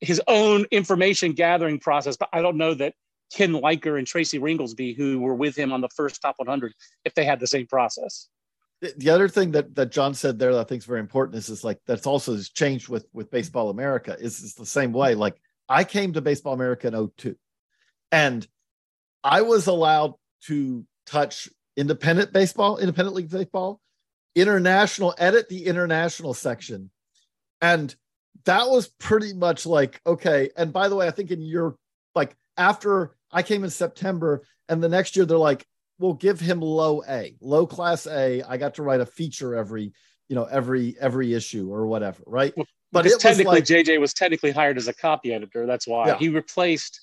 his 0.02 0.22
own 0.28 0.66
information 0.72 1.34
gathering 1.34 1.80
process 1.80 2.16
but 2.18 2.30
i 2.34 2.42
don't 2.42 2.58
know 2.58 2.74
that 2.74 2.94
ken 3.34 3.54
leiker 3.54 3.98
and 3.98 4.08
tracy 4.08 4.40
ringolsby 4.40 4.96
who 4.96 5.20
were 5.20 5.36
with 5.36 5.56
him 5.56 5.72
on 5.72 5.82
the 5.82 5.90
first 5.90 6.22
top 6.22 6.36
100 6.38 6.74
if 7.06 7.14
they 7.16 7.26
had 7.26 7.40
the 7.40 7.48
same 7.48 7.68
process 7.68 8.28
the 8.98 9.10
other 9.10 9.28
thing 9.28 9.52
that, 9.52 9.76
that 9.76 9.92
john 9.92 10.14
said 10.14 10.40
there 10.40 10.54
that 10.54 10.62
i 10.62 10.64
think 10.64 10.82
is 10.82 10.86
very 10.86 11.00
important 11.00 11.38
is, 11.38 11.50
is 11.50 11.64
like 11.64 11.80
that's 11.86 12.08
also 12.08 12.34
has 12.34 12.50
changed 12.50 12.90
with 12.90 13.08
with 13.14 13.30
baseball 13.32 13.70
america 13.70 14.16
is, 14.20 14.40
is 14.42 14.56
the 14.56 14.66
same 14.66 14.94
way 14.94 15.16
like 15.16 15.36
i 15.68 15.84
came 15.84 16.14
to 16.14 16.22
baseball 16.22 16.54
america 16.54 16.88
in 16.88 17.10
02 17.18 17.36
and 18.12 18.48
i 19.24 19.42
was 19.42 19.68
allowed 19.68 20.14
to 20.44 20.86
touch 21.06 21.50
independent 21.76 22.32
baseball 22.32 22.78
independent 22.78 23.16
league 23.16 23.30
baseball 23.30 23.80
international 24.42 25.14
edit 25.18 25.50
the 25.50 25.66
international 25.66 26.34
section. 26.34 26.92
And 27.62 27.94
that 28.46 28.70
was 28.70 28.88
pretty 28.88 29.34
much 29.34 29.66
like 29.66 30.02
okay. 30.06 30.50
And 30.56 30.72
by 30.72 30.88
the 30.88 30.96
way 30.96 31.08
i 31.08 31.12
think 31.12 31.32
in 31.32 31.42
your 31.42 31.76
like 32.16 32.36
after 32.58 33.16
i 33.32 33.44
came 33.44 33.64
in 33.64 33.70
september 33.70 34.44
and 34.68 34.82
the 34.82 34.90
next 34.90 35.16
year 35.16 35.26
they're 35.26 35.38
like 35.38 35.66
we'll 35.98 36.14
give 36.14 36.40
him 36.40 36.62
low 36.62 37.04
a 37.08 37.36
low 37.42 37.68
class 37.68 38.08
a. 38.08 38.42
I 38.44 38.58
got 38.58 38.76
to 38.76 38.84
write 38.84 39.02
a 39.02 39.06
feature 39.06 39.56
every 39.56 39.94
you 40.30 40.36
know 40.36 40.46
every 40.46 40.96
every 41.00 41.34
issue 41.34 41.72
or 41.72 41.86
whatever 41.86 42.24
right? 42.26 42.54
Well, 42.56 42.66
but 42.92 43.06
it 43.06 43.20
technically 43.20 43.58
like, 43.58 43.66
jj 43.66 44.00
was 44.00 44.14
technically 44.14 44.52
hired 44.52 44.78
as 44.78 44.88
a 44.88 44.94
copy 44.94 45.34
editor 45.34 45.66
that's 45.66 45.88
why. 45.88 46.08
Yeah. 46.08 46.18
he 46.18 46.30
replaced 46.30 47.02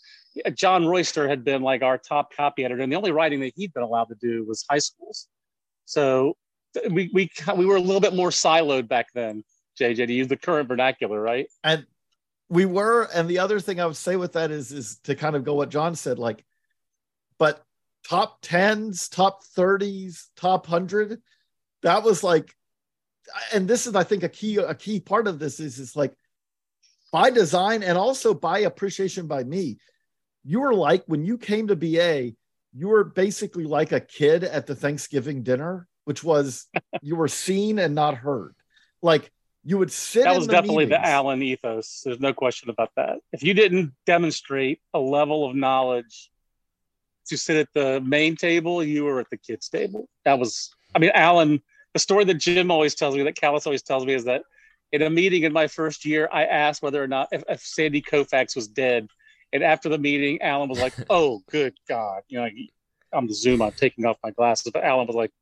john 0.54 0.86
royster 0.86 1.28
had 1.28 1.44
been 1.44 1.62
like 1.62 1.82
our 1.82 1.98
top 1.98 2.34
copy 2.34 2.64
editor 2.64 2.82
and 2.82 2.90
the 2.90 2.96
only 2.96 3.12
writing 3.12 3.40
that 3.40 3.52
he'd 3.56 3.72
been 3.72 3.82
allowed 3.82 4.08
to 4.08 4.16
do 4.20 4.44
was 4.46 4.64
high 4.68 4.78
schools. 4.78 5.28
So 5.84 6.36
we 6.90 7.10
we 7.12 7.30
we 7.56 7.66
were 7.66 7.76
a 7.76 7.80
little 7.80 8.00
bit 8.00 8.14
more 8.14 8.30
siloed 8.30 8.88
back 8.88 9.08
then, 9.14 9.44
JJ, 9.78 10.06
to 10.06 10.12
use 10.12 10.28
the 10.28 10.36
current 10.36 10.68
vernacular, 10.68 11.20
right? 11.20 11.48
And 11.64 11.86
we 12.48 12.64
were, 12.64 13.08
and 13.14 13.28
the 13.28 13.40
other 13.40 13.58
thing 13.58 13.80
I 13.80 13.86
would 13.86 13.96
say 13.96 14.16
with 14.16 14.34
that 14.34 14.50
is 14.50 14.72
is 14.72 14.98
to 15.04 15.14
kind 15.14 15.36
of 15.36 15.44
go 15.44 15.54
what 15.54 15.70
John 15.70 15.94
said, 15.94 16.18
like, 16.18 16.44
but 17.38 17.62
top 18.08 18.38
tens, 18.42 19.08
top 19.08 19.44
thirties, 19.44 20.30
top 20.36 20.66
hundred, 20.66 21.20
that 21.82 22.02
was 22.02 22.22
like, 22.22 22.54
and 23.52 23.66
this 23.66 23.86
is 23.86 23.94
I 23.94 24.04
think 24.04 24.22
a 24.22 24.28
key 24.28 24.56
a 24.56 24.74
key 24.74 25.00
part 25.00 25.26
of 25.26 25.38
this 25.38 25.60
is 25.60 25.78
is 25.78 25.96
like 25.96 26.14
by 27.12 27.30
design 27.30 27.82
and 27.82 27.98
also 27.98 28.34
by 28.34 28.60
appreciation 28.60 29.26
by 29.26 29.42
me. 29.42 29.78
You 30.44 30.60
were 30.60 30.74
like 30.74 31.04
when 31.06 31.24
you 31.24 31.38
came 31.38 31.68
to 31.68 31.76
BA, 31.76 32.32
you 32.72 32.88
were 32.88 33.04
basically 33.04 33.64
like 33.64 33.92
a 33.92 34.00
kid 34.00 34.44
at 34.44 34.66
the 34.66 34.76
Thanksgiving 34.76 35.42
dinner, 35.42 35.88
which 36.06 36.22
was 36.22 36.68
you 37.02 37.16
were 37.16 37.28
seen 37.28 37.78
and 37.78 37.94
not 37.94 38.14
heard. 38.14 38.54
Like 39.02 39.30
you 39.64 39.76
would 39.78 39.92
sit. 39.92 40.24
That 40.24 40.36
was 40.36 40.46
the 40.46 40.52
definitely 40.52 40.86
meetings. 40.86 41.02
the 41.02 41.06
Alan 41.06 41.42
ethos. 41.42 42.02
There's 42.04 42.20
no 42.20 42.32
question 42.32 42.70
about 42.70 42.90
that. 42.96 43.18
If 43.32 43.42
you 43.42 43.52
didn't 43.52 43.92
demonstrate 44.06 44.80
a 44.94 45.00
level 45.00 45.44
of 45.44 45.56
knowledge 45.56 46.30
to 47.26 47.36
sit 47.36 47.56
at 47.56 47.68
the 47.74 48.00
main 48.00 48.36
table, 48.36 48.82
you 48.82 49.04
were 49.04 49.18
at 49.18 49.28
the 49.30 49.36
kids' 49.36 49.68
table. 49.68 50.08
That 50.24 50.38
was, 50.38 50.72
I 50.94 51.00
mean, 51.00 51.10
Alan. 51.12 51.60
The 51.92 52.00
story 52.00 52.24
that 52.24 52.34
Jim 52.34 52.70
always 52.70 52.94
tells 52.94 53.16
me, 53.16 53.22
that 53.22 53.36
Callis 53.36 53.66
always 53.66 53.82
tells 53.82 54.04
me, 54.04 54.12
is 54.12 54.24
that 54.24 54.42
in 54.92 55.02
a 55.02 55.10
meeting 55.10 55.42
in 55.42 55.52
my 55.52 55.66
first 55.66 56.04
year, 56.04 56.28
I 56.30 56.44
asked 56.44 56.82
whether 56.82 57.02
or 57.02 57.08
not 57.08 57.28
if, 57.32 57.42
if 57.48 57.60
Sandy 57.62 58.02
Koufax 58.02 58.54
was 58.54 58.68
dead, 58.68 59.08
and 59.52 59.64
after 59.64 59.88
the 59.88 59.98
meeting, 59.98 60.40
Alan 60.42 60.68
was 60.68 60.78
like, 60.78 60.94
"Oh, 61.10 61.42
good 61.50 61.74
God!" 61.88 62.22
You 62.28 62.38
know, 62.38 62.48
I'm 63.12 63.26
the 63.26 63.34
Zoom. 63.34 63.62
I'm 63.62 63.72
taking 63.72 64.04
off 64.04 64.18
my 64.22 64.30
glasses, 64.30 64.70
but 64.72 64.84
Alan 64.84 65.06
was 65.06 65.16
like, 65.16 65.32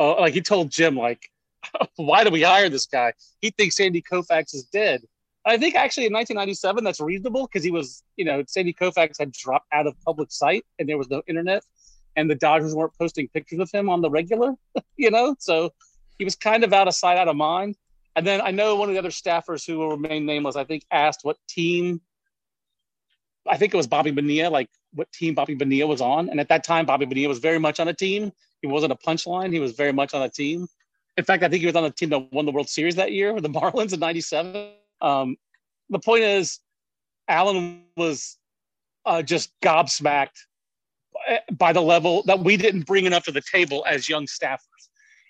"Oh," 0.00 0.20
like 0.20 0.34
he 0.34 0.40
told 0.40 0.70
Jim, 0.70 0.96
like, 0.96 1.28
"Why 1.96 2.24
do 2.24 2.30
we 2.30 2.42
hire 2.42 2.68
this 2.68 2.86
guy? 2.86 3.12
He 3.40 3.50
thinks 3.50 3.76
Sandy 3.76 4.02
Koufax 4.02 4.54
is 4.54 4.64
dead." 4.64 5.02
I 5.44 5.56
think 5.56 5.74
actually 5.74 6.06
in 6.06 6.12
1997 6.12 6.84
that's 6.84 7.00
reasonable 7.00 7.46
because 7.46 7.64
he 7.64 7.70
was, 7.70 8.02
you 8.16 8.24
know, 8.24 8.42
Sandy 8.46 8.74
Koufax 8.74 9.18
had 9.18 9.32
dropped 9.32 9.66
out 9.72 9.86
of 9.86 9.94
public 10.04 10.30
sight 10.30 10.66
and 10.78 10.88
there 10.88 10.98
was 10.98 11.08
no 11.08 11.22
internet, 11.26 11.62
and 12.16 12.28
the 12.28 12.34
Dodgers 12.34 12.74
weren't 12.74 12.96
posting 12.98 13.28
pictures 13.28 13.60
of 13.60 13.70
him 13.70 13.88
on 13.88 14.02
the 14.02 14.10
regular, 14.10 14.54
you 14.96 15.10
know, 15.10 15.34
so 15.38 15.70
he 16.18 16.24
was 16.24 16.36
kind 16.36 16.64
of 16.64 16.72
out 16.72 16.88
of 16.88 16.94
sight, 16.94 17.16
out 17.16 17.28
of 17.28 17.36
mind. 17.36 17.76
And 18.16 18.26
then 18.26 18.40
I 18.42 18.50
know 18.50 18.76
one 18.76 18.88
of 18.88 18.94
the 18.94 18.98
other 18.98 19.10
staffers 19.10 19.66
who 19.66 19.78
will 19.78 19.90
remain 19.90 20.26
nameless, 20.26 20.56
I 20.56 20.64
think, 20.64 20.84
asked 20.90 21.20
what 21.22 21.38
team. 21.48 22.00
I 23.48 23.56
think 23.56 23.72
it 23.72 23.76
was 23.76 23.86
Bobby 23.86 24.10
Bonilla, 24.10 24.50
like 24.50 24.68
what 24.92 25.10
team 25.12 25.34
Bobby 25.34 25.54
Bonilla 25.54 25.86
was 25.86 26.00
on. 26.00 26.28
And 26.28 26.38
at 26.38 26.48
that 26.48 26.64
time, 26.64 26.84
Bobby 26.84 27.06
Bonilla 27.06 27.28
was 27.28 27.38
very 27.38 27.58
much 27.58 27.80
on 27.80 27.88
a 27.88 27.94
team. 27.94 28.32
He 28.62 28.68
wasn't 28.68 28.92
a 28.92 28.96
punchline. 28.96 29.52
He 29.52 29.60
was 29.60 29.72
very 29.72 29.92
much 29.92 30.14
on 30.14 30.22
a 30.22 30.28
team. 30.28 30.66
In 31.16 31.24
fact, 31.24 31.42
I 31.42 31.48
think 31.48 31.60
he 31.60 31.66
was 31.66 31.76
on 31.76 31.82
the 31.82 31.90
team 31.90 32.10
that 32.10 32.32
won 32.32 32.46
the 32.46 32.52
World 32.52 32.68
Series 32.68 32.96
that 32.96 33.12
year 33.12 33.32
with 33.32 33.42
the 33.42 33.48
Marlins 33.60 33.92
in 33.92 34.00
'97. 34.00 34.70
Um, 35.00 35.36
the 35.88 35.98
point 35.98 36.22
is, 36.22 36.60
Alan 37.28 37.84
was 37.96 38.38
uh, 39.06 39.22
just 39.22 39.50
gobsmacked 39.62 40.38
by 41.52 41.72
the 41.72 41.80
level 41.80 42.22
that 42.24 42.40
we 42.40 42.56
didn't 42.56 42.86
bring 42.86 43.06
enough 43.06 43.24
to 43.24 43.32
the 43.32 43.42
table 43.52 43.84
as 43.88 44.08
young 44.08 44.26
staffers, 44.26 44.88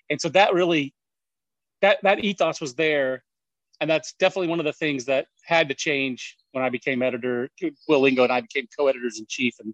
and 0.09 0.19
so 0.19 0.29
that 0.29 0.53
really 0.53 0.93
that 1.81 1.97
that 2.03 2.23
ethos 2.23 2.61
was 2.61 2.75
there, 2.75 3.23
and 3.79 3.89
that's 3.89 4.13
definitely 4.13 4.47
one 4.47 4.59
of 4.59 4.65
the 4.65 4.73
things 4.73 5.05
that 5.05 5.27
had 5.43 5.67
to 5.69 5.75
change 5.75 6.37
when 6.51 6.63
I 6.63 6.69
became 6.69 7.01
editor. 7.01 7.49
Will 7.87 8.01
Lingo 8.01 8.23
and 8.23 8.31
I 8.31 8.41
became 8.41 8.67
co-editors 8.77 9.19
in 9.19 9.25
chief 9.27 9.55
in 9.63 9.73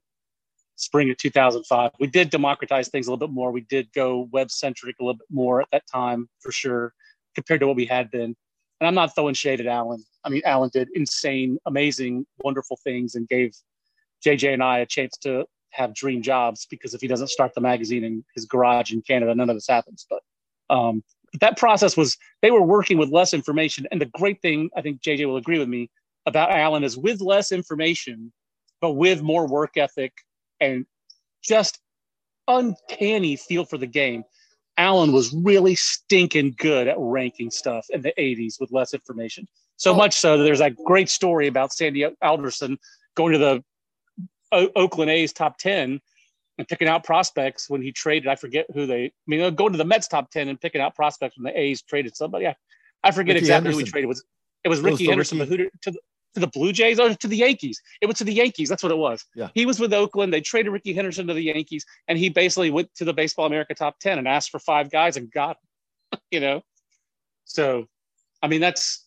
spring 0.77 1.09
of 1.09 1.17
2005. 1.17 1.91
We 1.99 2.07
did 2.07 2.29
democratize 2.29 2.87
things 2.87 3.07
a 3.07 3.11
little 3.11 3.27
bit 3.27 3.33
more. 3.33 3.51
We 3.51 3.61
did 3.61 3.91
go 3.93 4.29
web 4.31 4.49
centric 4.49 4.95
a 4.99 5.03
little 5.03 5.17
bit 5.17 5.27
more 5.29 5.61
at 5.61 5.67
that 5.71 5.83
time 5.91 6.29
for 6.39 6.51
sure, 6.51 6.93
compared 7.35 7.59
to 7.59 7.67
what 7.67 7.75
we 7.75 7.85
had 7.85 8.09
been. 8.09 8.35
And 8.79 8.87
I'm 8.87 8.93
not 8.93 9.13
throwing 9.15 9.33
shade 9.33 9.59
at 9.59 9.65
Alan. 9.65 10.03
I 10.23 10.29
mean, 10.29 10.43
Alan 10.45 10.69
did 10.71 10.89
insane, 10.93 11.57
amazing, 11.65 12.25
wonderful 12.43 12.77
things 12.83 13.15
and 13.15 13.27
gave 13.27 13.55
JJ 14.25 14.53
and 14.53 14.63
I 14.63 14.79
a 14.79 14.85
chance 14.85 15.17
to 15.19 15.45
have 15.71 15.93
dream 15.93 16.21
jobs 16.21 16.67
because 16.69 16.93
if 16.93 17.01
he 17.01 17.07
doesn't 17.07 17.29
start 17.29 17.53
the 17.53 17.61
magazine 17.61 18.03
in 18.03 18.23
his 18.35 18.45
garage 18.45 18.93
in 18.93 19.01
Canada, 19.01 19.33
none 19.33 19.49
of 19.49 19.55
this 19.55 19.67
happens. 19.67 20.05
But 20.09 20.21
um, 20.69 21.03
that 21.39 21.57
process 21.57 21.97
was 21.97 22.17
they 22.41 22.51
were 22.51 22.61
working 22.61 22.97
with 22.97 23.09
less 23.09 23.33
information. 23.33 23.87
And 23.91 23.99
the 23.99 24.05
great 24.05 24.41
thing, 24.41 24.69
I 24.75 24.81
think 24.81 25.01
JJ 25.01 25.25
will 25.25 25.37
agree 25.37 25.59
with 25.59 25.69
me 25.69 25.89
about 26.27 26.51
Alan 26.51 26.83
is 26.83 26.97
with 26.97 27.19
less 27.21 27.51
information, 27.51 28.31
but 28.79 28.91
with 28.91 29.21
more 29.21 29.47
work 29.47 29.77
ethic 29.77 30.13
and 30.59 30.85
just 31.43 31.79
uncanny 32.47 33.35
feel 33.35 33.65
for 33.65 33.77
the 33.77 33.87
game. 33.87 34.23
Alan 34.77 35.11
was 35.11 35.33
really 35.33 35.75
stinking 35.75 36.55
good 36.57 36.87
at 36.87 36.95
ranking 36.99 37.49
stuff 37.49 37.87
in 37.89 38.01
the 38.01 38.13
80s 38.17 38.59
with 38.59 38.71
less 38.71 38.93
information. 38.93 39.47
So 39.77 39.91
oh. 39.93 39.95
much 39.95 40.13
so 40.13 40.37
that 40.37 40.43
there's 40.43 40.59
that 40.59 40.75
great 40.75 41.09
story 41.09 41.47
about 41.47 41.73
Sandy 41.73 42.05
Alderson 42.21 42.77
going 43.15 43.33
to 43.33 43.39
the 43.39 43.63
o- 44.51 44.71
Oakland 44.75 45.09
A's 45.09 45.33
top 45.33 45.57
10 45.57 45.99
and 46.59 46.67
picking 46.67 46.87
out 46.87 47.03
prospects 47.03 47.69
when 47.69 47.81
he 47.81 47.91
traded. 47.91 48.27
I 48.27 48.35
forget 48.35 48.67
who 48.73 48.85
they, 48.85 49.05
I 49.05 49.11
mean, 49.25 49.55
going 49.55 49.73
to 49.73 49.77
the 49.77 49.85
Mets 49.85 50.07
top 50.07 50.29
10 50.31 50.47
and 50.47 50.59
picking 50.59 50.81
out 50.81 50.95
prospects 50.95 51.37
when 51.37 51.43
the 51.51 51.59
A's 51.59 51.81
traded 51.81 52.15
somebody. 52.15 52.47
I, 52.47 52.55
I 53.03 53.11
forget 53.11 53.35
Rickey 53.35 53.45
exactly 53.45 53.69
Henderson. 53.71 53.79
who 53.79 53.85
he 53.85 53.91
traded. 53.91 54.05
It 54.05 54.07
was 54.07 54.23
it 54.63 54.69
was 54.69 54.79
It 54.79 54.83
was 54.83 54.91
Rickey 54.91 55.05
Henderson, 55.07 55.39
Rickey- 55.39 55.63
who 55.63 55.69
to 55.81 55.91
the 55.91 55.99
to 56.37 56.45
the 56.45 56.51
Blue 56.51 56.71
Jays 56.71 56.99
or 56.99 57.13
to 57.13 57.27
the 57.27 57.37
Yankees? 57.37 57.81
It 58.01 58.05
was 58.05 58.17
to 58.17 58.23
the 58.23 58.33
Yankees. 58.33 58.69
That's 58.69 58.83
what 58.83 58.91
it 58.91 58.97
was. 58.97 59.25
Yeah. 59.35 59.49
He 59.53 59.65
was 59.65 59.79
with 59.79 59.93
Oakland. 59.93 60.31
They 60.31 60.41
traded 60.41 60.71
Rickey 60.71 60.93
Henderson 60.93 61.27
to 61.27 61.33
the 61.33 61.41
Yankees, 61.41 61.85
and 62.07 62.17
he 62.17 62.29
basically 62.29 62.69
went 62.69 62.93
to 62.95 63.05
the 63.05 63.13
Baseball 63.13 63.47
America 63.47 63.73
top 63.73 63.99
10 63.99 64.19
and 64.19 64.27
asked 64.27 64.51
for 64.51 64.59
five 64.59 64.91
guys 64.91 65.17
and 65.17 65.31
got 65.31 65.57
them, 66.11 66.21
you 66.31 66.39
know? 66.39 66.61
So, 67.45 67.85
I 68.41 68.47
mean, 68.47 68.61
that's, 68.61 69.05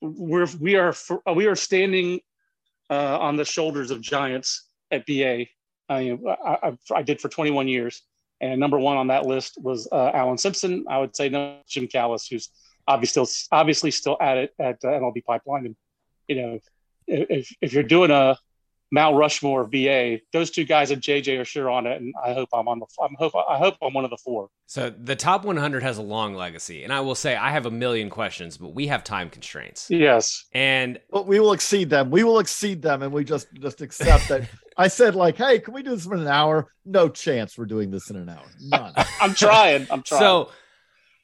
we're, 0.00 0.48
we 0.60 0.76
are, 0.76 0.92
for, 0.92 1.22
we 1.34 1.46
are 1.46 1.56
standing 1.56 2.20
uh, 2.90 3.18
on 3.18 3.36
the 3.36 3.44
shoulders 3.44 3.90
of 3.90 4.00
giants 4.00 4.68
at 4.90 5.06
BA. 5.06 5.46
I, 5.88 6.18
I, 6.18 6.18
I, 6.44 6.76
I 6.94 7.02
did 7.02 7.20
for 7.20 7.28
21 7.28 7.68
years. 7.68 8.02
And 8.40 8.60
number 8.60 8.78
one 8.78 8.96
on 8.96 9.06
that 9.06 9.24
list 9.24 9.58
was 9.62 9.88
uh, 9.90 10.10
Alan 10.12 10.36
Simpson. 10.36 10.84
I 10.88 10.98
would 10.98 11.16
say 11.16 11.28
no, 11.28 11.58
Jim 11.66 11.86
Callis, 11.86 12.26
who's 12.26 12.50
obviously 12.86 13.24
still, 13.24 13.56
obviously 13.58 13.90
still 13.90 14.16
at 14.20 14.36
it 14.36 14.54
at 14.58 14.76
uh, 14.84 14.88
MLB 14.88 15.24
Pipeline. 15.24 15.66
And, 15.66 15.76
you 16.28 16.36
know, 16.36 16.58
if, 17.06 17.54
if 17.60 17.72
you're 17.72 17.82
doing 17.82 18.10
a 18.10 18.38
Mount 18.92 19.16
Rushmore 19.16 19.62
of 19.62 19.70
BA, 19.70 20.20
those 20.32 20.50
two 20.50 20.64
guys 20.64 20.90
and 20.90 21.02
JJ 21.02 21.40
are 21.40 21.44
sure 21.44 21.68
on 21.68 21.86
it. 21.86 22.00
And 22.00 22.14
I 22.24 22.32
hope 22.34 22.48
I'm 22.52 22.68
on 22.68 22.78
the, 22.78 22.86
I'm 23.02 23.14
hope, 23.18 23.34
I 23.34 23.58
hope 23.58 23.76
I'm 23.82 23.92
one 23.92 24.04
of 24.04 24.10
the 24.10 24.16
four. 24.16 24.48
So 24.66 24.90
the 24.90 25.16
top 25.16 25.44
100 25.44 25.82
has 25.82 25.98
a 25.98 26.02
long 26.02 26.34
legacy, 26.34 26.84
and 26.84 26.92
I 26.92 27.00
will 27.00 27.14
say 27.14 27.34
I 27.34 27.50
have 27.50 27.66
a 27.66 27.70
million 27.70 28.10
questions, 28.10 28.56
but 28.56 28.74
we 28.74 28.86
have 28.86 29.02
time 29.02 29.28
constraints. 29.28 29.90
Yes. 29.90 30.44
And 30.52 31.00
But 31.10 31.26
we 31.26 31.40
will 31.40 31.52
exceed 31.52 31.90
them. 31.90 32.10
We 32.10 32.22
will 32.22 32.38
exceed 32.38 32.82
them, 32.82 33.02
and 33.02 33.12
we 33.12 33.24
just 33.24 33.52
just 33.54 33.80
accept 33.80 34.28
that. 34.28 34.48
I 34.76 34.88
said 34.88 35.14
like, 35.14 35.36
hey, 35.36 35.58
can 35.58 35.72
we 35.72 35.82
do 35.82 35.90
this 35.90 36.06
in 36.06 36.12
an 36.12 36.26
hour? 36.26 36.70
No 36.84 37.08
chance 37.08 37.56
we're 37.56 37.64
doing 37.64 37.90
this 37.90 38.10
in 38.10 38.16
an 38.16 38.28
hour. 38.28 38.44
None. 38.60 38.92
I'm 39.20 39.34
trying. 39.34 39.86
I'm 39.90 40.02
trying. 40.02 40.20
so 40.20 40.50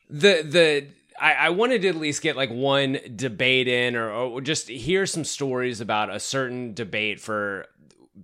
the 0.08 0.42
the 0.42 0.86
I, 1.22 1.34
I 1.34 1.50
wanted 1.50 1.82
to 1.82 1.88
at 1.88 1.94
least 1.94 2.20
get 2.20 2.36
like 2.36 2.50
one 2.50 2.98
debate 3.14 3.68
in, 3.68 3.94
or, 3.94 4.10
or 4.10 4.40
just 4.40 4.68
hear 4.68 5.06
some 5.06 5.22
stories 5.22 5.80
about 5.80 6.10
a 6.10 6.18
certain 6.18 6.74
debate 6.74 7.20
for 7.20 7.66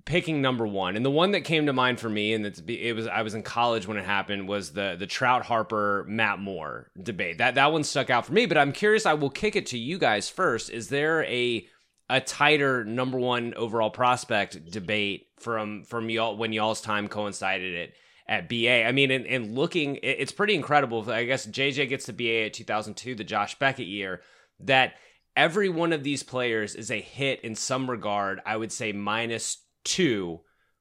picking 0.05 0.43
number 0.43 0.67
one. 0.67 0.97
And 0.97 1.07
the 1.07 1.11
one 1.11 1.31
that 1.31 1.43
came 1.43 1.67
to 1.67 1.73
mind 1.73 2.01
for 2.01 2.09
me, 2.09 2.35
and 2.35 2.45
it's, 2.45 2.61
it 2.67 2.95
was 2.95 3.07
I 3.07 3.23
was 3.23 3.35
in 3.35 3.45
college 3.45 3.87
when 3.87 3.99
it 3.99 4.05
happened, 4.05 4.49
was 4.49 4.73
the 4.73 4.97
the 4.99 5.07
Trout 5.07 5.45
Harper 5.45 6.05
Matt 6.09 6.41
Moore 6.41 6.91
debate. 7.01 7.39
That 7.39 7.55
that 7.55 7.73
one 7.73 7.85
stuck 7.85 8.11
out 8.11 8.27
for 8.27 8.33
me. 8.33 8.47
But 8.47 8.59
I'm 8.59 8.73
curious. 8.73 9.07
I 9.07 9.15
will 9.15 9.31
kick 9.31 9.55
it 9.55 9.67
to 9.67 9.79
you 9.79 9.97
guys 9.97 10.29
first. 10.29 10.69
Is 10.69 10.89
there 10.89 11.23
a 11.25 11.65
a 12.11 12.21
tighter 12.21 12.85
number 12.85 13.19
one 13.19 13.55
overall 13.55 13.91
prospect 13.91 14.73
debate 14.73 15.29
from 15.39 15.85
from 15.85 16.11
y'all 16.11 16.37
when 16.37 16.53
y'all's 16.53 16.81
time 16.81 17.07
coincided 17.07 17.75
it 17.75 17.95
at 18.29 18.49
BA. 18.49 18.85
I 18.85 18.93
mean, 18.93 19.11
and, 19.11 19.27
and 19.27 19.55
looking, 19.55 19.97
it- 19.97 20.17
it's 20.21 20.33
pretty 20.33 20.55
incredible. 20.55 21.11
I 21.11 21.25
guess 21.25 21.47
JJ 21.47 21.89
gets 21.89 22.07
to 22.07 22.13
BA 22.13 22.45
at 22.47 22.53
2002, 22.55 23.15
the 23.15 23.25
Josh 23.25 23.59
Beckett 23.59 23.87
year, 23.87 24.21
that 24.61 24.95
every 25.35 25.69
one 25.69 25.93
of 25.93 26.03
these 26.05 26.23
players 26.23 26.75
is 26.75 26.91
a 26.91 27.01
hit 27.01 27.41
in 27.43 27.55
some 27.55 27.89
regard. 27.91 28.41
I 28.45 28.57
would 28.57 28.73
say 28.73 28.93
minus 28.93 29.59
two. 29.85 30.41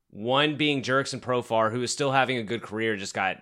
One 0.09 0.55
being 0.55 0.81
Jurickson 0.81 1.19
Profar, 1.19 1.71
who 1.71 1.81
is 1.83 1.91
still 1.91 2.11
having 2.11 2.37
a 2.37 2.43
good 2.43 2.61
career, 2.61 2.95
just 2.95 3.13
got, 3.13 3.37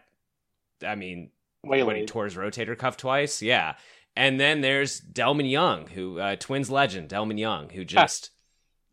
I 0.85 0.95
mean, 0.95 1.31
Way 1.63 1.81
when 1.83 1.95
he 1.95 2.05
tore 2.05 2.25
his 2.25 2.35
rotator 2.35 2.77
cuff 2.77 2.95
twice. 2.97 3.41
Yeah. 3.41 3.75
And 4.15 4.39
then 4.39 4.61
there's 4.61 5.01
Delmon 5.01 5.49
Young, 5.49 5.87
who 5.87 6.19
uh, 6.19 6.35
Twins 6.37 6.69
legend 6.69 7.09
Delmon 7.09 7.39
Young, 7.39 7.69
who 7.69 7.83
just 7.83 8.29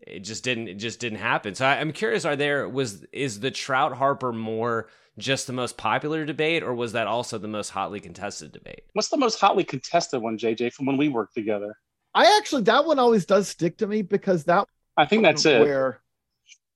it 0.00 0.20
just 0.20 0.42
didn't 0.42 0.68
it 0.68 0.74
just 0.74 0.98
didn't 0.98 1.18
happen. 1.18 1.54
So 1.54 1.66
I, 1.66 1.74
I'm 1.80 1.92
curious, 1.92 2.24
are 2.24 2.34
there 2.34 2.68
was 2.68 3.04
is 3.12 3.40
the 3.40 3.50
Trout 3.50 3.94
Harper 3.96 4.32
more 4.32 4.88
just 5.18 5.46
the 5.46 5.52
most 5.52 5.76
popular 5.76 6.24
debate, 6.24 6.62
or 6.62 6.74
was 6.74 6.92
that 6.92 7.06
also 7.06 7.38
the 7.38 7.48
most 7.48 7.70
hotly 7.70 8.00
contested 8.00 8.52
debate? 8.52 8.84
What's 8.94 9.08
the 9.08 9.18
most 9.18 9.40
hotly 9.40 9.64
contested 9.64 10.22
one, 10.22 10.38
JJ, 10.38 10.72
from 10.72 10.86
when 10.86 10.96
we 10.96 11.08
worked 11.08 11.34
together? 11.34 11.76
I 12.14 12.36
actually 12.38 12.62
that 12.62 12.84
one 12.84 12.98
always 12.98 13.24
does 13.24 13.48
stick 13.48 13.78
to 13.78 13.86
me 13.86 14.02
because 14.02 14.44
that 14.44 14.66
I 14.96 15.06
think 15.06 15.22
that's 15.22 15.46
it. 15.46 15.60
where 15.60 16.00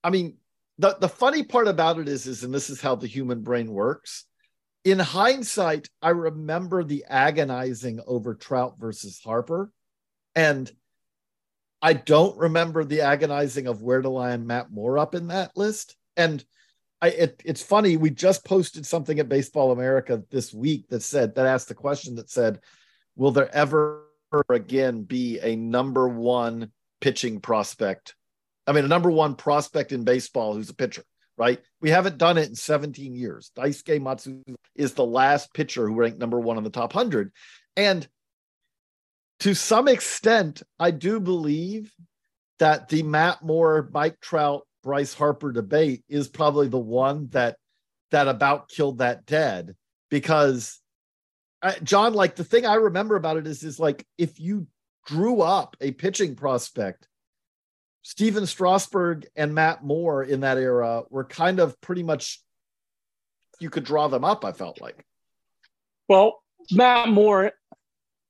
I 0.03 0.11
mean 0.11 0.39
the 0.79 0.97
the 0.99 1.09
funny 1.09 1.43
part 1.43 1.69
about 1.69 1.99
it 1.99 2.09
is 2.09 2.27
is 2.27 2.43
and 2.43 2.55
this 2.55 2.71
is 2.71 2.81
how 2.81 2.95
the 2.95 3.07
human 3.07 3.43
brain 3.43 3.71
works. 3.71 4.25
In 4.85 4.99
hindsight, 4.99 5.89
I 6.01 6.11
remember 6.11 6.85
the 6.85 7.05
agonizing 7.09 8.01
over 8.07 8.35
Trout 8.35 8.77
versus 8.79 9.21
Harper, 9.23 9.73
and 10.35 10.71
I 11.83 11.93
don't 11.93 12.39
remember 12.39 12.85
the 12.85 13.03
agonizing 13.03 13.67
of 13.67 13.83
where 13.83 14.01
to 14.01 14.09
line 14.09 14.47
Matt 14.47 14.71
Moore 14.71 14.99
up 14.99 15.15
in 15.15 15.29
that 15.29 15.57
list. 15.57 15.97
And 16.17 16.43
I 17.03 17.09
it, 17.09 17.43
it's 17.45 17.63
funny, 17.63 17.97
we 17.97 18.11
just 18.11 18.45
posted 18.45 18.87
something 18.87 19.19
at 19.19 19.29
Baseball 19.29 19.73
America 19.73 20.23
this 20.31 20.53
week 20.53 20.89
that 20.89 21.03
said 21.03 21.35
that 21.35 21.47
asked 21.47 21.69
the 21.69 21.75
question 21.75 22.17
that 22.17 22.31
said, 22.31 22.61
Will 23.17 23.31
there 23.31 23.55
ever 23.55 24.05
again 24.49 25.03
be 25.03 25.39
a 25.41 25.57
number 25.57 26.09
one 26.09 26.71
pitching 27.01 27.41
prospect. 27.41 28.15
I 28.67 28.73
mean, 28.73 28.85
a 28.85 28.89
number 28.89 29.11
one 29.11 29.37
prospect 29.37 29.93
in 29.93 30.05
baseball 30.05 30.55
who's 30.55 30.71
a 30.71 30.75
pitcher, 30.75 31.05
right? 31.37 31.61
We 31.81 31.91
haven't 31.91 32.19
done 32.19 32.39
it 32.39 32.49
in 32.49 32.55
17 32.55 33.15
years. 33.15 33.51
Daisuke 33.57 34.01
Matsui 34.01 34.43
is 34.75 34.95
the 34.95 35.05
last 35.05 35.55
pitcher 35.55 35.87
who 35.87 35.95
ranked 35.95 36.19
number 36.19 36.41
one 36.41 36.57
on 36.57 36.65
the 36.65 36.71
top 36.71 36.95
100. 36.95 37.33
And 37.77 38.07
to 39.41 39.55
some 39.55 39.87
extent, 39.87 40.63
I 40.79 40.91
do 40.91 41.21
believe 41.21 41.93
that 42.59 42.89
the 42.89 43.03
Matt 43.03 43.43
Moore, 43.43 43.89
Mike 43.93 44.19
Trout, 44.21 44.67
Bryce 44.87 45.13
Harper 45.13 45.51
debate 45.51 46.05
is 46.09 46.29
probably 46.29 46.69
the 46.69 46.79
one 46.79 47.27
that 47.31 47.57
that 48.13 48.29
about 48.29 48.69
killed 48.69 48.99
that 48.99 49.27
dead 49.27 49.75
because 50.11 50.81
uh, 51.61 51.73
John, 51.83 52.15
like 52.15 52.37
the 52.37 52.45
thing 52.45 52.65
I 52.65 52.75
remember 52.75 53.17
about 53.17 53.37
it 53.37 53.49
is 53.49 53.65
is 53.65 53.81
like 53.81 54.07
if 54.17 54.39
you 54.39 54.69
drew 55.05 55.41
up 55.41 55.77
a 55.81 55.91
pitching 55.91 56.37
prospect, 56.37 57.09
Stephen 58.03 58.47
Strasburg 58.47 59.27
and 59.35 59.53
Matt 59.53 59.83
Moore 59.83 60.23
in 60.23 60.41
that 60.41 60.57
era 60.57 61.03
were 61.11 61.25
kind 61.25 61.59
of 61.59 61.81
pretty 61.81 62.05
much 62.05 62.41
you 63.59 63.71
could 63.71 63.83
draw 63.83 64.07
them 64.07 64.25
up. 64.25 64.45
I 64.45 64.53
felt 64.53 64.81
like. 64.81 65.05
Well, 66.09 66.41
Matt 66.71 67.09
Moore, 67.09 67.51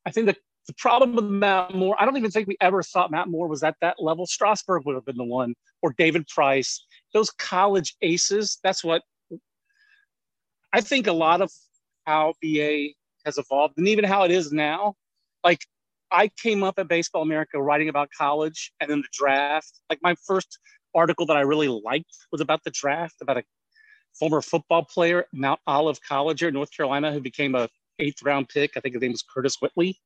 I 0.07 0.11
think 0.11 0.29
the 0.29 0.37
the 0.67 0.75
problem 0.75 1.14
with 1.14 1.25
Matt 1.25 1.75
Moore, 1.75 1.97
I 1.99 2.05
don't 2.05 2.17
even 2.17 2.31
think 2.31 2.49
we 2.49 2.57
ever 2.61 2.83
thought 2.83 3.11
Matt 3.11 3.29
Moore 3.29 3.49
was 3.49 3.62
at 3.62 3.77
that 3.81 4.03
level. 4.03 4.27
Strasburg 4.27 4.85
would 4.85 4.95
have 4.95 5.05
been 5.05 5.17
the 5.17 5.25
one, 5.25 5.55
or 5.83 5.95
David 5.97 6.27
Price. 6.27 6.85
Those 7.14 7.31
college 7.31 7.95
aces, 8.03 8.59
that's 8.62 8.83
what 8.83 9.03
I 10.73 10.81
think 10.81 11.07
a 11.07 11.12
lot 11.12 11.41
of 11.41 11.51
how 12.07 12.35
BA 12.43 12.89
has 13.25 13.39
evolved 13.39 13.75
and 13.79 13.89
even 13.89 14.05
how 14.05 14.25
it 14.25 14.31
is 14.31 14.53
now. 14.53 14.95
Like 15.45 15.61
I 16.11 16.29
came 16.29 16.62
up 16.62 16.79
at 16.79 16.89
Baseball 16.89 17.23
America 17.23 17.61
writing 17.61 17.89
about 17.89 18.11
college 18.17 18.73
and 18.81 18.91
then 18.91 19.01
the 19.01 19.09
draft. 19.12 19.81
Like 19.89 20.01
my 20.03 20.14
first 20.27 20.59
article 20.95 21.27
that 21.27 21.37
I 21.37 21.41
really 21.41 21.69
liked 21.69 22.14
was 22.33 22.41
about 22.41 22.64
the 22.64 22.71
draft, 22.71 23.17
about 23.21 23.39
a 23.39 23.43
former 24.19 24.41
football 24.41 24.85
player, 24.85 25.27
Mount 25.33 25.61
Olive 25.67 26.01
College 26.03 26.41
here 26.41 26.49
in 26.49 26.55
North 26.55 26.71
Carolina, 26.75 27.12
who 27.12 27.21
became 27.21 27.55
a 27.55 27.69
eighth 27.99 28.23
round 28.23 28.49
pick. 28.49 28.73
I 28.77 28.81
think 28.81 28.95
his 28.95 29.03
name 29.03 29.12
was 29.12 29.23
Curtis 29.23 29.57
Whitley. 29.61 29.99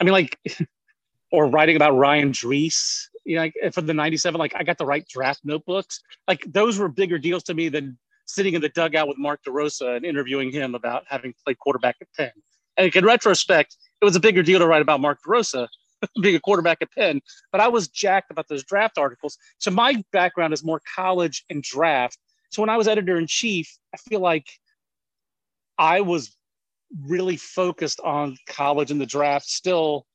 I 0.00 0.04
mean, 0.04 0.12
like, 0.12 0.38
or 1.32 1.46
writing 1.46 1.76
about 1.76 1.92
Ryan 1.92 2.32
Drese, 2.32 3.08
you 3.24 3.36
know, 3.36 3.42
like 3.42 3.54
for 3.72 3.82
the 3.82 3.94
97, 3.94 4.38
like 4.38 4.54
I 4.54 4.62
got 4.62 4.78
the 4.78 4.86
right 4.86 5.06
draft 5.08 5.40
notebooks. 5.44 6.00
Like 6.28 6.44
those 6.46 6.78
were 6.78 6.88
bigger 6.88 7.18
deals 7.18 7.42
to 7.44 7.54
me 7.54 7.68
than 7.68 7.98
sitting 8.26 8.54
in 8.54 8.60
the 8.60 8.68
dugout 8.68 9.08
with 9.08 9.18
Mark 9.18 9.40
DeRosa 9.44 9.96
and 9.96 10.04
interviewing 10.04 10.50
him 10.50 10.74
about 10.74 11.04
having 11.08 11.34
played 11.44 11.58
quarterback 11.58 11.96
at 12.00 12.08
Penn. 12.16 12.32
And 12.76 12.94
in 12.94 13.04
retrospect, 13.04 13.76
it 14.00 14.04
was 14.04 14.16
a 14.16 14.20
bigger 14.20 14.42
deal 14.42 14.58
to 14.58 14.66
write 14.66 14.82
about 14.82 15.00
Mark 15.00 15.18
DeRosa 15.26 15.68
being 16.22 16.36
a 16.36 16.40
quarterback 16.40 16.78
at 16.82 16.92
Penn, 16.92 17.20
but 17.52 17.60
I 17.60 17.68
was 17.68 17.88
jacked 17.88 18.30
about 18.30 18.48
those 18.48 18.62
draft 18.64 18.98
articles. 18.98 19.38
So 19.58 19.70
my 19.70 20.02
background 20.12 20.52
is 20.52 20.64
more 20.64 20.80
college 20.94 21.44
and 21.50 21.62
draft. 21.62 22.18
So 22.50 22.62
when 22.62 22.68
I 22.68 22.76
was 22.76 22.86
editor 22.86 23.16
in 23.16 23.26
chief, 23.26 23.76
I 23.94 23.96
feel 23.96 24.20
like 24.20 24.46
I 25.78 26.00
was 26.00 26.36
really 27.04 27.36
focused 27.36 28.00
on 28.00 28.36
college 28.48 28.90
and 28.90 29.00
the 29.00 29.06
draft 29.06 29.46
still, 29.46 30.06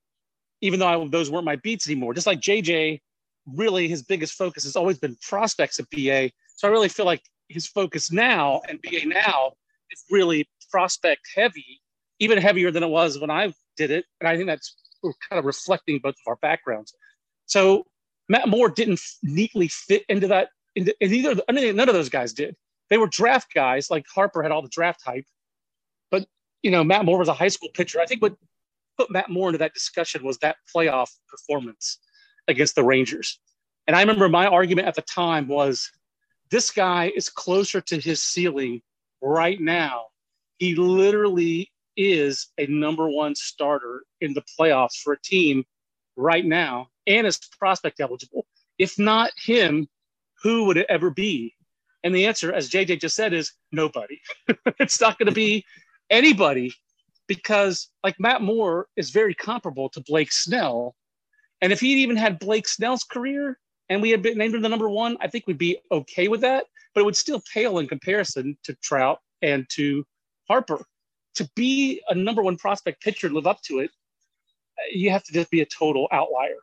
even 0.61 0.80
though 0.80 0.88
I, 0.88 1.07
those 1.07 1.30
weren't 1.30 1.45
my 1.45 1.57
beats 1.57 1.88
anymore. 1.88 2.13
Just 2.13 2.28
like 2.28 2.39
JJ, 2.39 3.01
really 3.45 3.88
his 3.88 4.03
biggest 4.03 4.34
focus 4.34 4.63
has 4.63 4.76
always 4.76 4.97
been 4.99 5.17
prospects 5.28 5.80
at 5.80 5.89
BA. 5.89 6.32
So 6.55 6.67
I 6.67 6.72
really 6.72 6.89
feel 6.89 7.05
like 7.05 7.24
his 7.49 7.67
focus 7.67 8.11
now 8.11 8.61
and 8.67 8.82
BA 8.82 9.05
now 9.05 9.53
is 9.91 10.03
really 10.09 10.47
prospect 10.69 11.22
heavy, 11.36 11.82
even 12.19 12.38
heavier 12.38 12.72
than 12.72 12.84
it 12.84 12.89
was 12.89 13.19
when 13.19 13.30
I 13.30 13.53
did 13.78 13.91
it. 13.91 14.05
And 14.19 14.28
I 14.28 14.36
think 14.36 14.47
that's 14.47 14.76
kind 15.03 15.39
of 15.39 15.45
reflecting 15.45 15.99
both 15.99 16.15
of 16.15 16.28
our 16.30 16.38
backgrounds. 16.38 16.93
So 17.47 17.86
Matt 18.30 18.47
Moore 18.47 18.69
didn't 18.69 19.01
neatly 19.24 19.67
fit 19.67 20.03
into 20.07 20.28
that. 20.28 20.49
And 20.76 20.93
either 21.01 21.41
none 21.49 21.89
of 21.89 21.95
those 21.95 22.09
guys 22.09 22.32
did. 22.32 22.55
They 22.89 22.97
were 22.97 23.07
draft 23.07 23.53
guys. 23.53 23.89
Like 23.89 24.05
Harper 24.13 24.43
had 24.43 24.51
all 24.51 24.61
the 24.61 24.69
draft 24.69 25.01
hype, 25.03 25.26
but 26.11 26.26
you 26.64 26.72
know, 26.72 26.84
Matt 26.84 27.05
Moore 27.05 27.20
was 27.20 27.28
a 27.28 27.34
high 27.34 27.47
school 27.47 27.70
pitcher. 27.74 27.99
I 27.99 28.05
think 28.05 28.22
what 28.22 28.36
put 28.97 29.12
Matt 29.12 29.30
Moore 29.30 29.49
into 29.49 29.59
that 29.59 29.74
discussion 29.74 30.24
was 30.24 30.38
that 30.39 30.57
playoff 30.74 31.09
performance 31.28 31.99
against 32.47 32.76
the 32.76 32.84
Rangers. 32.84 33.39
And 33.88 33.95
I 33.95 34.01
remember 34.01 34.30
my 34.30 34.47
argument 34.47 34.88
at 34.88 34.95
the 34.95 35.01
time 35.01 35.47
was 35.47 35.89
this 36.49 36.72
guy 36.72 37.12
is 37.16 37.30
closer 37.30 37.82
to 37.82 37.99
his 37.99 38.22
ceiling 38.22 38.82
right 39.22 39.59
now. 39.59 40.05
He 40.57 40.76
literally 40.76 41.72
is 41.97 42.47
a 42.57 42.68
number 42.68 43.09
one 43.09 43.36
starter 43.36 44.03
in 44.22 44.34
the 44.34 44.43
playoffs 44.59 45.01
for 45.01 45.14
a 45.14 45.22
team 45.22 45.64
right 46.16 46.45
now 46.45 46.88
and 47.07 47.26
is 47.26 47.39
prospect 47.57 47.99
eligible. 47.99 48.45
If 48.78 48.99
not 48.99 49.32
him, 49.36 49.88
who 50.43 50.66
would 50.66 50.78
it 50.78 50.86
ever 50.89 51.09
be? 51.09 51.55
And 52.03 52.16
the 52.16 52.26
answer, 52.26 52.51
as 52.51 52.70
JJ 52.70 53.01
just 53.01 53.16
said, 53.16 53.34
is 53.34 53.53
nobody. 53.72 54.20
it's 54.80 54.99
not 54.99 55.20
going 55.20 55.28
to 55.28 55.36
be 55.36 55.66
anybody 56.12 56.74
because 57.28 57.89
like 58.03 58.20
Matt 58.20 58.41
Moore 58.41 58.88
is 58.97 59.09
very 59.09 59.34
comparable 59.34 59.89
to 59.89 60.01
Blake 60.01 60.32
Snell. 60.32 60.95
And 61.62 61.72
if 61.72 61.80
he'd 61.80 61.99
even 61.99 62.18
had 62.18 62.39
Blake 62.39 62.68
Snell's 62.68 63.03
career 63.03 63.57
and 63.89 64.01
we 64.01 64.09
had 64.09 64.22
been 64.22 64.38
named 64.38 64.53
him 64.53 64.62
the 64.62 64.70
number 64.70 64.89
one, 64.89 65.18
I 65.22 65.28
think 65.28 65.47
we'd 65.47 65.57
be 65.57 65.80
okay 65.91 66.28
with 66.28 66.41
that. 66.41 66.66
But 66.93 67.01
it 67.01 67.05
would 67.05 67.16
still 67.16 67.41
pale 67.53 67.80
in 67.80 67.88
comparison 67.88 68.57
to 68.66 68.76
Trout 68.84 69.20
and 69.41 69.66
to 69.70 70.05
Harper. 70.47 70.84
To 71.36 71.49
be 71.55 72.01
a 72.09 72.16
number 72.16 72.43
one 72.43 72.57
prospect 72.57 73.01
pitcher 73.01 73.28
and 73.28 73.36
live 73.36 73.47
up 73.47 73.62
to 73.64 73.80
it, 73.80 73.91
you 74.91 75.09
have 75.12 75.24
to 75.24 75.32
just 75.32 75.49
be 75.49 75.62
a 75.62 75.66
total 75.66 76.09
outlier. 76.12 76.59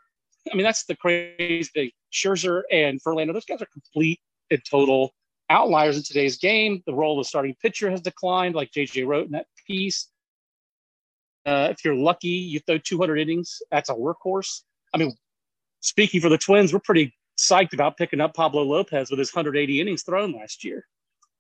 I 0.53 0.55
mean, 0.55 0.65
that's 0.65 0.85
the 0.85 0.97
crazy 0.97 1.71
thing. 1.73 1.91
Scherzer 2.13 2.63
and 2.71 3.03
Verlander, 3.03 3.33
those 3.33 3.47
guys 3.47 3.63
are 3.63 3.69
complete 3.73 4.21
and 4.51 4.61
total 4.71 5.15
outliers 5.51 5.97
in 5.97 6.03
today's 6.03 6.39
game. 6.39 6.83
The 6.87 6.95
role 6.95 7.19
of 7.19 7.25
the 7.25 7.29
starting 7.29 7.57
pitcher 7.61 7.91
has 7.91 8.01
declined, 8.01 8.55
like 8.55 8.71
JJ 8.71 9.07
wrote 9.07 9.27
in 9.27 9.33
that 9.33 9.47
piece. 9.67 10.09
Uh, 11.47 11.69
if 11.71 11.85
you're 11.85 11.95
lucky, 11.95 12.29
you 12.29 12.61
throw 12.61 12.79
200 12.79 13.19
innings. 13.19 13.63
That's 13.71 13.89
a 13.89 13.95
workhorse. 13.95 14.63
I 14.95 14.99
mean, 14.99 15.17
speaking 15.81 16.21
for 16.21 16.29
the 16.29 16.39
Twins, 16.39 16.73
we're 16.73 16.81
pretty 16.81 17.15
psyched 17.39 17.73
about 17.73 17.97
picking 17.97 18.21
up 18.21 18.35
Pablo 18.35 18.63
Lopez 18.63 19.11
with 19.11 19.19
his 19.19 19.35
180 19.35 19.81
innings 19.81 20.03
thrown 20.03 20.33
last 20.33 20.65
year. 20.65 20.85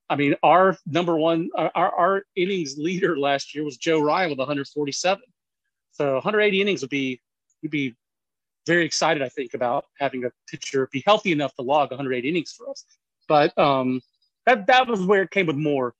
I 0.08 0.16
mean, 0.16 0.34
our 0.42 0.78
number 0.86 1.18
one, 1.18 1.50
our, 1.54 1.94
our 1.94 2.22
innings 2.34 2.78
leader 2.78 3.18
last 3.18 3.54
year 3.54 3.64
was 3.64 3.76
Joe 3.76 4.00
Ryan 4.00 4.30
with 4.30 4.38
147. 4.38 5.22
So 5.92 6.14
180 6.14 6.62
innings 6.62 6.80
would 6.80 6.90
be, 6.90 7.20
we'd 7.62 7.70
be 7.70 7.94
very 8.66 8.86
excited, 8.86 9.22
I 9.22 9.28
think, 9.28 9.54
about 9.54 9.86
having 9.98 10.24
a 10.24 10.30
pitcher 10.48 10.88
be 10.92 11.02
healthy 11.04 11.32
enough 11.32 11.54
to 11.56 11.62
log 11.62 11.90
180 11.90 12.28
innings 12.28 12.52
for 12.52 12.70
us. 12.70 12.84
But 13.28 13.56
um, 13.58 14.00
that 14.46 14.66
that 14.66 14.88
was 14.88 15.02
where 15.02 15.22
it 15.22 15.30
came 15.30 15.46
with 15.46 15.56
more. 15.56 15.94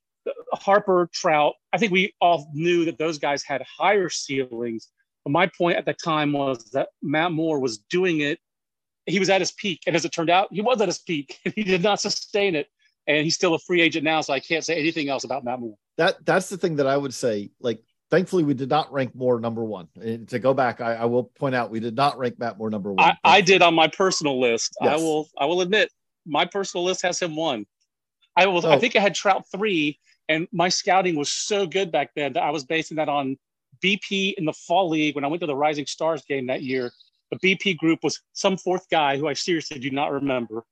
Harper, 0.53 1.09
Trout. 1.13 1.55
I 1.73 1.79
think 1.79 1.93
we 1.93 2.15
all 2.21 2.51
knew 2.53 2.85
that 2.87 2.99
those 2.99 3.19
guys 3.19 3.43
had 3.43 3.63
higher 3.63 4.09
ceilings. 4.09 4.89
But 5.25 5.31
my 5.31 5.47
point 5.47 5.77
at 5.77 5.85
the 5.85 5.95
time 5.95 6.33
was 6.33 6.65
that 6.73 6.89
Matt 7.03 7.33
Moore 7.33 7.61
was 7.61 7.79
doing 7.79 8.21
it. 8.21 8.39
He 9.07 9.19
was 9.19 9.31
at 9.31 9.41
his 9.41 9.53
peak, 9.53 9.83
and 9.87 9.97
as 9.97 10.05
it 10.05 10.13
turned 10.13 10.31
out, 10.31 10.49
he 10.51 10.61
was 10.61 10.81
at 10.81 10.89
his 10.89 10.99
peak. 10.99 11.39
and 11.45 11.55
he 11.57 11.65
did 11.65 11.83
not 11.83 12.01
sustain 12.01 12.55
it, 12.55 12.69
and 13.07 13.25
he's 13.25 13.35
still 13.35 13.55
a 13.55 13.59
free 13.59 13.81
agent 13.81 14.05
now. 14.05 14.21
So 14.21 14.33
I 14.33 14.41
can't 14.41 14.65
say 14.65 14.79
anything 14.79 15.09
else 15.09 15.25
about 15.25 15.45
Matt 15.45 15.61
Moore. 15.61 15.77
That 15.97 16.25
that's 16.25 16.49
the 16.49 16.59
thing 16.59 16.77
that 16.77 16.87
I 16.87 16.97
would 16.97 17.15
say. 17.15 17.51
Like, 17.61 17.83
thankfully, 18.11 18.45
we 18.45 18.55
did 18.55 18.69
not 18.69 18.93
rank 18.93 19.15
Moore 19.15 19.41
number 19.41 19.65
one. 19.65 19.89
And 20.01 20.29
to 20.29 20.39
go 20.39 20.53
back, 20.53 20.81
I, 20.81 20.95
I 20.95 21.05
will 21.07 21.25
point 21.25 21.55
out 21.55 21.71
we 21.71 21.81
did 21.81 21.97
not 21.97 22.19
rank 22.19 22.39
Matt 22.39 22.59
Moore 22.59 22.71
number 22.71 22.93
one. 22.93 23.01
I, 23.01 23.17
I 23.25 23.41
did 23.41 23.63
on 23.63 23.75
my 23.75 23.89
personal 23.89 24.39
list. 24.39 24.77
Yes. 24.83 24.99
I 24.99 25.03
will. 25.03 25.29
I 25.39 25.47
will 25.47 25.63
admit 25.63 25.91
my 26.29 26.45
personal 26.45 26.85
list 26.85 27.03
has 27.03 27.21
him 27.21 27.35
one. 27.35 27.67
I 28.37 28.47
was 28.47 28.65
oh. 28.65 28.71
I 28.71 28.79
think 28.79 28.95
I 28.95 29.01
had 29.01 29.15
Trout 29.15 29.45
three, 29.51 29.99
and 30.29 30.47
my 30.53 30.69
scouting 30.69 31.17
was 31.17 31.33
so 31.33 31.67
good 31.67 31.91
back 31.91 32.11
then 32.15 32.35
that 32.35 32.43
I 32.43 32.51
was 32.51 32.65
basing 32.65 32.97
that 32.99 33.09
on 33.09 33.37
BP 33.83 34.35
in 34.35 34.45
the 34.45 34.53
fall 34.53 34.89
league 34.89 35.15
when 35.15 35.25
I 35.25 35.29
went 35.29 35.41
to 35.41 35.47
the 35.47 35.57
Rising 35.57 35.87
Stars 35.87 36.25
game 36.25 36.47
that 36.47 36.63
year. 36.63 36.93
The 37.31 37.39
BP 37.39 37.77
group 37.77 38.01
was 38.03 38.21
some 38.33 38.57
fourth 38.57 38.89
guy 38.91 39.19
who 39.19 39.29
I 39.29 39.35
seriously 39.35 39.79
do 39.79 39.91
not 39.91 40.13
remember. 40.13 40.65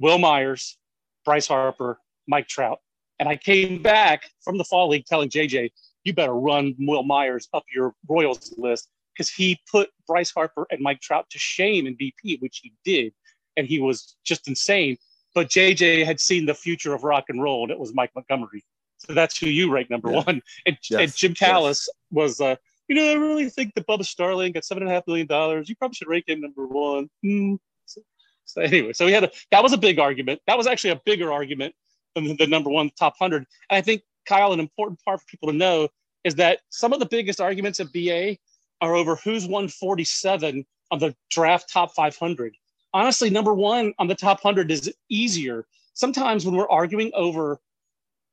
Wil 0.00 0.18
Myers, 0.18 0.76
Bryce 1.24 1.46
Harper, 1.46 2.00
Mike 2.26 2.48
Trout. 2.48 2.78
And 3.18 3.28
I 3.28 3.36
came 3.36 3.82
back 3.82 4.24
from 4.42 4.58
the 4.58 4.64
fall 4.64 4.88
league 4.88 5.04
telling 5.04 5.28
JJ, 5.28 5.70
you 6.04 6.14
better 6.14 6.34
run 6.34 6.74
Wil 6.78 7.02
Myers 7.02 7.48
up 7.52 7.64
your 7.72 7.94
Royals 8.08 8.54
list 8.56 8.88
because 9.14 9.30
he 9.30 9.60
put 9.70 9.90
Bryce 10.06 10.32
Harper 10.32 10.66
and 10.70 10.80
Mike 10.80 11.00
Trout 11.00 11.26
to 11.30 11.38
shame 11.38 11.86
in 11.86 11.96
BP, 11.96 12.40
which 12.40 12.60
he 12.62 12.72
did 12.84 13.12
and 13.56 13.66
he 13.66 13.78
was 13.80 14.16
just 14.24 14.48
insane. 14.48 14.96
But 15.34 15.48
JJ 15.48 16.04
had 16.04 16.20
seen 16.20 16.46
the 16.46 16.54
future 16.54 16.94
of 16.94 17.04
rock 17.04 17.24
and 17.28 17.42
roll, 17.42 17.62
and 17.62 17.70
it 17.70 17.78
was 17.78 17.94
Mike 17.94 18.10
Montgomery. 18.14 18.64
So 18.98 19.14
that's 19.14 19.38
who 19.38 19.46
you 19.46 19.72
rank 19.72 19.90
number 19.90 20.10
yeah. 20.10 20.22
one. 20.24 20.42
And, 20.66 20.76
yes. 20.90 21.00
and, 21.00 21.16
Jim 21.16 21.34
Callis 21.34 21.88
yes. 21.88 21.96
was, 22.10 22.40
uh, 22.40 22.56
you 22.88 22.96
know, 22.96 23.10
I 23.10 23.14
really 23.14 23.48
think 23.48 23.74
that 23.74 23.86
Bubba 23.86 24.04
Starling 24.04 24.52
got 24.52 24.64
seven 24.64 24.82
and 24.82 24.90
a 24.90 24.94
half 24.94 25.06
million 25.06 25.26
dollars. 25.26 25.68
You 25.68 25.76
probably 25.76 25.94
should 25.94 26.08
rank 26.08 26.28
him 26.28 26.40
number 26.40 26.66
one. 26.66 27.08
Mm. 27.24 27.58
So, 27.86 28.02
so, 28.44 28.60
anyway, 28.60 28.92
so 28.92 29.06
we 29.06 29.12
had 29.12 29.24
a 29.24 29.30
that 29.52 29.62
was 29.62 29.72
a 29.72 29.78
big 29.78 29.98
argument. 29.98 30.40
That 30.46 30.58
was 30.58 30.66
actually 30.66 30.90
a 30.90 31.00
bigger 31.06 31.32
argument 31.32 31.74
than 32.14 32.24
the, 32.24 32.34
the 32.34 32.46
number 32.46 32.68
one 32.68 32.90
top 32.98 33.14
hundred. 33.18 33.46
And 33.70 33.78
I 33.78 33.80
think 33.80 34.02
Kyle, 34.26 34.52
an 34.52 34.60
important 34.60 35.00
part 35.04 35.20
for 35.20 35.26
people 35.26 35.50
to 35.50 35.56
know 35.56 35.88
is 36.24 36.34
that 36.34 36.60
some 36.68 36.92
of 36.92 36.98
the 37.00 37.06
biggest 37.06 37.40
arguments 37.40 37.80
at 37.80 37.92
BA 37.92 38.36
are 38.80 38.94
over 38.94 39.16
who's 39.16 39.44
147 39.44 40.64
on 40.90 40.98
the 40.98 41.14
draft 41.30 41.72
top 41.72 41.94
500. 41.94 42.54
Honestly, 42.92 43.30
number 43.30 43.54
one 43.54 43.94
on 43.98 44.08
the 44.08 44.14
top 44.14 44.42
100 44.44 44.70
is 44.70 44.92
easier. 45.08 45.66
Sometimes 45.94 46.44
when 46.44 46.54
we're 46.56 46.68
arguing 46.68 47.10
over 47.14 47.60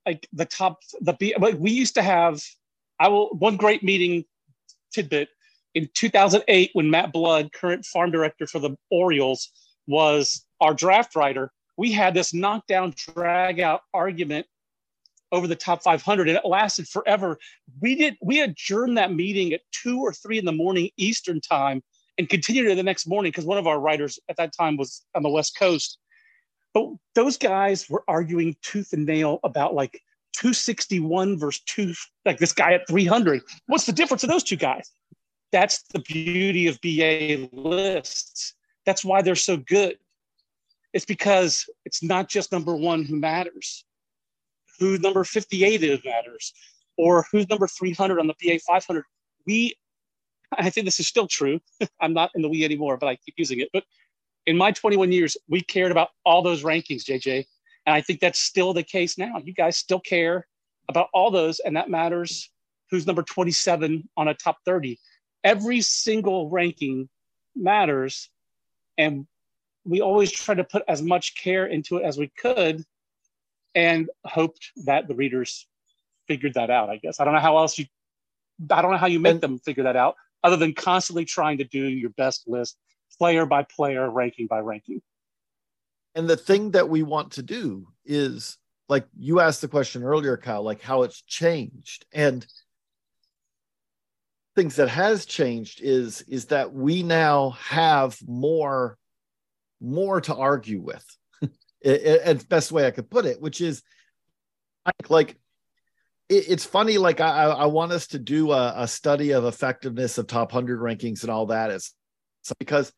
like 0.05 0.27
the 0.33 0.45
top, 0.45 0.79
the 1.01 1.35
like 1.39 1.55
we 1.59 1.71
used 1.71 1.95
to 1.95 2.01
have, 2.01 2.41
I 2.99 3.09
will 3.09 3.29
one 3.29 3.57
great 3.57 3.83
meeting 3.83 4.25
tidbit 4.91 5.29
in 5.75 5.89
2008 5.93 6.71
when 6.73 6.89
Matt 6.89 7.11
Blood, 7.11 7.51
current 7.53 7.85
farm 7.85 8.09
director 8.09 8.47
for 8.47 8.59
the 8.59 8.75
Orioles, 8.89 9.49
was 9.85 10.45
our 10.61 10.73
draft 10.73 11.15
writer. 11.15 11.51
We 11.77 11.91
had 11.91 12.13
this 12.13 12.33
knockdown, 12.33 12.93
drag 12.95 13.59
out 13.59 13.81
argument 13.93 14.47
over 15.31 15.47
the 15.47 15.55
top 15.55 15.83
500 15.83 16.29
and 16.29 16.37
it 16.37 16.45
lasted 16.45 16.87
forever 16.87 17.37
we 17.81 17.95
did 17.95 18.15
we 18.21 18.39
adjourned 18.41 18.97
that 18.97 19.13
meeting 19.13 19.51
at 19.53 19.59
two 19.71 19.99
or 19.99 20.13
three 20.13 20.37
in 20.37 20.45
the 20.45 20.51
morning 20.51 20.89
eastern 20.97 21.41
time 21.41 21.83
and 22.17 22.29
continued 22.29 22.67
it 22.67 22.75
the 22.75 22.83
next 22.83 23.07
morning 23.07 23.31
because 23.31 23.45
one 23.45 23.57
of 23.57 23.67
our 23.67 23.79
writers 23.79 24.19
at 24.29 24.37
that 24.37 24.53
time 24.53 24.77
was 24.77 25.03
on 25.15 25.23
the 25.23 25.29
west 25.29 25.57
coast. 25.57 25.99
But 26.73 26.87
those 27.15 27.37
guys 27.37 27.89
were 27.89 28.03
arguing 28.07 28.55
tooth 28.61 28.93
and 28.93 29.05
nail 29.05 29.39
about 29.43 29.73
like 29.73 30.01
261 30.33 31.39
versus 31.39 31.63
2 31.65 31.93
like 32.25 32.37
this 32.37 32.53
guy 32.53 32.73
at 32.73 32.87
300 32.87 33.41
what's 33.65 33.85
the 33.85 33.91
difference 33.91 34.23
of 34.23 34.29
those 34.29 34.43
two 34.43 34.55
guys? 34.55 34.91
That's 35.51 35.83
the 35.93 35.99
beauty 35.99 36.67
of 36.67 36.79
ba 36.81 37.49
lists. 37.51 38.53
That's 38.85 39.03
why 39.03 39.21
they're 39.21 39.35
so 39.35 39.57
good. 39.57 39.97
It's 40.93 41.05
because 41.05 41.65
it's 41.85 42.03
not 42.03 42.29
just 42.29 42.51
number 42.51 42.75
one 42.75 43.03
who 43.03 43.15
matters. 43.15 43.83
Who 44.79 44.97
number 44.99 45.23
58 45.23 45.83
is 45.83 45.99
matters 46.05 46.53
or 46.97 47.25
who's 47.31 47.47
number 47.49 47.67
300 47.67 48.19
on 48.19 48.27
the 48.27 48.35
BA 48.41 48.59
500. 48.59 49.03
We, 49.45 49.75
I 50.57 50.69
think 50.69 50.85
this 50.85 50.99
is 50.99 51.07
still 51.07 51.27
true. 51.27 51.59
I'm 52.01 52.13
not 52.13 52.31
in 52.35 52.41
the 52.41 52.49
Wii 52.49 52.63
anymore, 52.63 52.97
but 52.97 53.07
I 53.07 53.15
keep 53.15 53.35
using 53.37 53.59
it. 53.59 53.69
But 53.73 53.83
in 54.45 54.57
my 54.57 54.71
21 54.71 55.11
years, 55.11 55.37
we 55.49 55.61
cared 55.61 55.91
about 55.91 56.09
all 56.25 56.41
those 56.41 56.63
rankings, 56.63 57.03
JJ. 57.03 57.45
And 57.85 57.93
I 57.93 58.01
think 58.01 58.19
that's 58.19 58.39
still 58.39 58.73
the 58.73 58.83
case 58.83 59.17
now. 59.17 59.41
You 59.43 59.53
guys 59.53 59.77
still 59.77 59.99
care 59.99 60.47
about 60.89 61.09
all 61.13 61.31
those, 61.31 61.59
and 61.59 61.75
that 61.75 61.89
matters 61.89 62.49
who's 62.89 63.05
number 63.05 63.23
27 63.23 64.07
on 64.15 64.27
a 64.27 64.33
top 64.33 64.59
30. 64.65 64.99
Every 65.43 65.81
single 65.81 66.49
ranking 66.49 67.09
matters. 67.55 68.29
And 68.97 69.27
we 69.85 70.01
always 70.01 70.31
try 70.31 70.55
to 70.55 70.63
put 70.63 70.83
as 70.87 71.01
much 71.01 71.35
care 71.35 71.65
into 71.65 71.97
it 71.97 72.03
as 72.03 72.17
we 72.17 72.27
could 72.27 72.83
and 73.75 74.09
hoped 74.25 74.71
that 74.85 75.07
the 75.07 75.15
readers 75.15 75.67
figured 76.27 76.55
that 76.55 76.69
out. 76.69 76.89
I 76.89 76.97
guess 76.97 77.19
I 77.19 77.25
don't 77.25 77.33
know 77.33 77.39
how 77.39 77.57
else 77.57 77.77
you. 77.77 77.85
I 78.71 78.81
don't 78.81 78.91
know 78.91 78.97
how 78.97 79.07
you 79.07 79.19
make 79.19 79.33
and, 79.33 79.41
them 79.41 79.59
figure 79.59 79.83
that 79.83 79.95
out, 79.95 80.15
other 80.43 80.57
than 80.57 80.73
constantly 80.73 81.25
trying 81.25 81.57
to 81.59 81.63
do 81.63 81.79
your 81.79 82.11
best 82.11 82.47
list, 82.47 82.77
player 83.17 83.45
by 83.45 83.63
player, 83.63 84.09
ranking 84.09 84.47
by 84.47 84.59
ranking. 84.59 85.01
And 86.15 86.27
the 86.27 86.37
thing 86.37 86.71
that 86.71 86.89
we 86.89 87.03
want 87.03 87.33
to 87.33 87.43
do 87.43 87.87
is, 88.05 88.57
like 88.89 89.05
you 89.17 89.39
asked 89.39 89.61
the 89.61 89.67
question 89.67 90.03
earlier, 90.03 90.37
Kyle, 90.37 90.63
like 90.63 90.81
how 90.81 91.03
it's 91.03 91.21
changed, 91.21 92.05
and 92.13 92.45
things 94.55 94.77
that 94.77 94.89
has 94.89 95.25
changed 95.25 95.81
is 95.83 96.21
is 96.23 96.45
that 96.45 96.73
we 96.73 97.03
now 97.03 97.51
have 97.51 98.17
more 98.27 98.97
more 99.79 100.19
to 100.19 100.33
argue 100.33 100.81
with 100.81 101.05
it's 101.81 102.43
best 102.43 102.71
way 102.71 102.87
I 102.87 102.91
could 102.91 103.09
put 103.09 103.25
it, 103.25 103.39
which 103.39 103.61
is 103.61 103.83
like 105.09 105.37
it, 106.29 106.49
it's 106.49 106.65
funny. 106.65 106.97
Like 106.97 107.19
I, 107.19 107.45
I 107.45 107.65
want 107.65 107.91
us 107.91 108.07
to 108.07 108.19
do 108.19 108.51
a, 108.51 108.73
a 108.77 108.87
study 108.87 109.31
of 109.31 109.45
effectiveness 109.45 110.17
of 110.17 110.27
top 110.27 110.51
hundred 110.51 110.79
rankings 110.79 111.21
and 111.21 111.31
all 111.31 111.47
that 111.47 111.71
is 111.71 111.93
because 112.59 112.91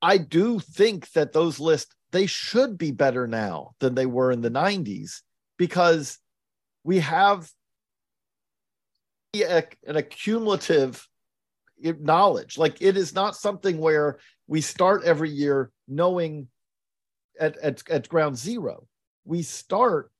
I 0.00 0.18
do 0.18 0.58
think 0.58 1.10
that 1.12 1.32
those 1.32 1.60
lists 1.60 1.94
they 2.12 2.26
should 2.26 2.76
be 2.76 2.90
better 2.90 3.26
now 3.26 3.72
than 3.80 3.94
they 3.94 4.06
were 4.06 4.30
in 4.30 4.42
the 4.42 4.50
90s 4.50 5.22
because 5.56 6.18
we 6.84 6.98
have 6.98 7.50
an 9.34 9.96
accumulative 9.96 11.08
knowledge. 11.82 12.58
Like 12.58 12.82
it 12.82 12.96
is 12.98 13.14
not 13.14 13.34
something 13.34 13.78
where 13.78 14.18
we 14.46 14.60
start 14.60 15.04
every 15.04 15.30
year 15.30 15.70
knowing 15.88 16.48
at, 17.40 17.56
at, 17.58 17.88
at 17.88 18.08
ground 18.08 18.36
zero. 18.36 18.86
We 19.24 19.42
start, 19.42 20.11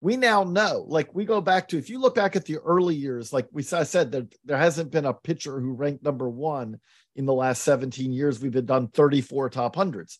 we 0.00 0.16
now 0.16 0.44
know, 0.44 0.84
like 0.88 1.14
we 1.14 1.24
go 1.24 1.40
back 1.40 1.68
to, 1.68 1.78
if 1.78 1.90
you 1.90 2.00
look 2.00 2.14
back 2.14 2.34
at 2.34 2.46
the 2.46 2.58
early 2.58 2.94
years, 2.94 3.32
like 3.32 3.46
we 3.52 3.62
I 3.72 3.82
said, 3.82 4.10
there, 4.10 4.26
there 4.44 4.56
hasn't 4.56 4.90
been 4.90 5.04
a 5.04 5.12
pitcher 5.12 5.60
who 5.60 5.72
ranked 5.72 6.02
number 6.02 6.28
one 6.28 6.80
in 7.16 7.26
the 7.26 7.34
last 7.34 7.62
17 7.64 8.12
years. 8.12 8.40
We've 8.40 8.50
been 8.50 8.66
done 8.66 8.88
34 8.88 9.50
top 9.50 9.76
hundreds. 9.76 10.18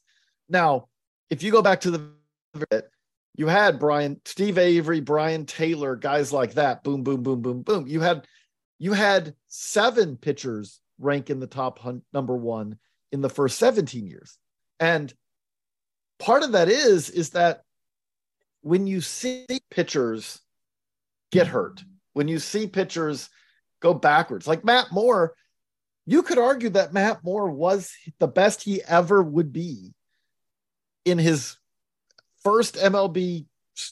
Now, 0.49 0.89
if 1.31 1.43
you 1.43 1.51
go 1.51 1.63
back 1.63 1.81
to 1.83 1.91
the 1.91 2.11
you 3.37 3.47
had 3.47 3.79
Brien, 3.79 4.21
Steve 4.25 4.59
Avery, 4.59 5.01
Brien 5.01 5.47
Taylor, 5.47 5.97
guys 5.97 6.33
like 6.33 6.55
that. 6.55 6.83
Boom, 6.83 7.03
boom, 7.03 7.23
boom, 7.23 7.41
boom, 7.41 7.63
boom. 7.63 7.87
You 7.87 8.01
had 8.01 8.27
you 8.79 8.93
had 8.93 9.35
seven 9.49 10.17
pitchers 10.17 10.81
rank 10.99 11.31
in 11.31 11.41
the 11.41 11.47
top 11.47 11.79
hun- 11.79 12.03
number 12.13 12.37
one 12.37 12.79
in 13.13 13.21
the 13.21 13.31
first 13.31 13.59
17 13.59 14.07
years. 14.07 14.37
And 14.79 15.13
part 16.19 16.43
of 16.43 16.53
that 16.53 16.69
is 16.69 17.09
is 17.09 17.31
that 17.31 17.63
when 18.63 18.87
you 18.87 19.01
see 19.01 19.47
pitchers 19.71 20.41
get 21.31 21.47
hmm. 21.47 21.53
hurt, 21.53 21.85
when 22.13 22.29
you 22.29 22.39
see 22.39 22.67
pitchers 22.67 23.29
go 23.81 23.95
backwards, 23.95 24.47
like 24.47 24.65
Matt 24.65 24.93
Moore, 24.93 25.35
you 26.07 26.23
could 26.23 26.39
argue 26.39 26.71
that 26.71 26.93
Matt 26.93 27.23
Moore 27.23 27.51
was 27.51 27.93
the 28.19 28.29
best 28.29 28.63
he 28.63 28.83
ever 28.83 29.23
would 29.23 29.53
be 29.53 29.95
in 31.05 31.19
his 31.19 31.57
first 32.43 32.77
MLB, 32.77 33.47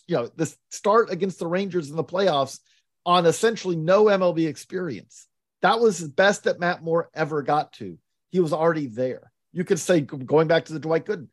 you 0.07 0.17
know, 0.17 0.29
the 0.35 0.53
start 0.71 1.11
against 1.11 1.39
the 1.39 1.47
Rangers 1.47 1.91
in 1.91 1.97
the 1.97 2.05
playoffs 2.05 2.59
on 3.07 3.27
essentially 3.27 3.77
no 3.77 4.05
MLB 4.05 4.49
experience. 4.49 5.27
That 5.63 5.81
was 5.81 5.99
the 5.99 6.09
best 6.09 6.45
that 6.45 6.61
Matt 6.61 6.83
Moore 6.83 7.09
ever 7.15 7.43
got 7.43 7.73
to. 7.75 7.99
He 8.31 8.41
was 8.41 8.53
already 8.53 8.87
there. 8.87 9.33
You 9.53 9.65
could 9.65 9.79
say 9.79 10.01
going 10.01 10.49
back 10.49 10.67
to 10.67 10.73
the 10.73 10.79
Dwight 10.79 11.07
Gooden, 11.07 11.29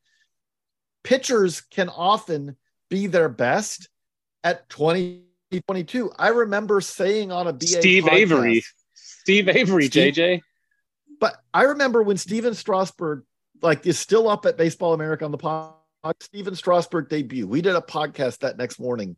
pitchers 1.04 1.62
can 1.62 1.90
often 1.90 2.56
be 2.90 3.08
their 3.08 3.30
best 3.30 3.90
at 4.44 4.70
2022. 4.70 6.12
I 6.18 6.30
remember 6.30 6.82
saying 6.82 7.32
on 7.32 7.48
a 7.48 7.54
BA 7.54 7.68
Steve 7.68 8.04
podcast, 8.04 8.14
Avery, 8.14 8.64
Steve 8.94 9.50
Avery, 9.50 9.88
Steve, 9.88 10.14
JJ. 10.14 10.42
But 11.20 11.36
I 11.54 11.64
remember 11.64 12.04
when 12.04 12.18
Stephen 12.18 12.54
Strasburg, 12.54 13.24
like, 13.62 13.86
is 13.86 13.98
still 13.98 14.30
up 14.30 14.46
at 14.46 14.58
Baseball 14.58 14.94
America 14.94 15.26
on 15.26 15.32
the 15.32 15.38
pod, 15.38 15.74
Stephen 16.20 16.56
Strasburg 16.56 17.10
debut. 17.10 17.48
We 17.48 17.62
did 17.62 17.76
a 17.76 17.82
podcast 17.82 18.40
that 18.40 18.58
next 18.58 18.80
morning, 18.80 19.18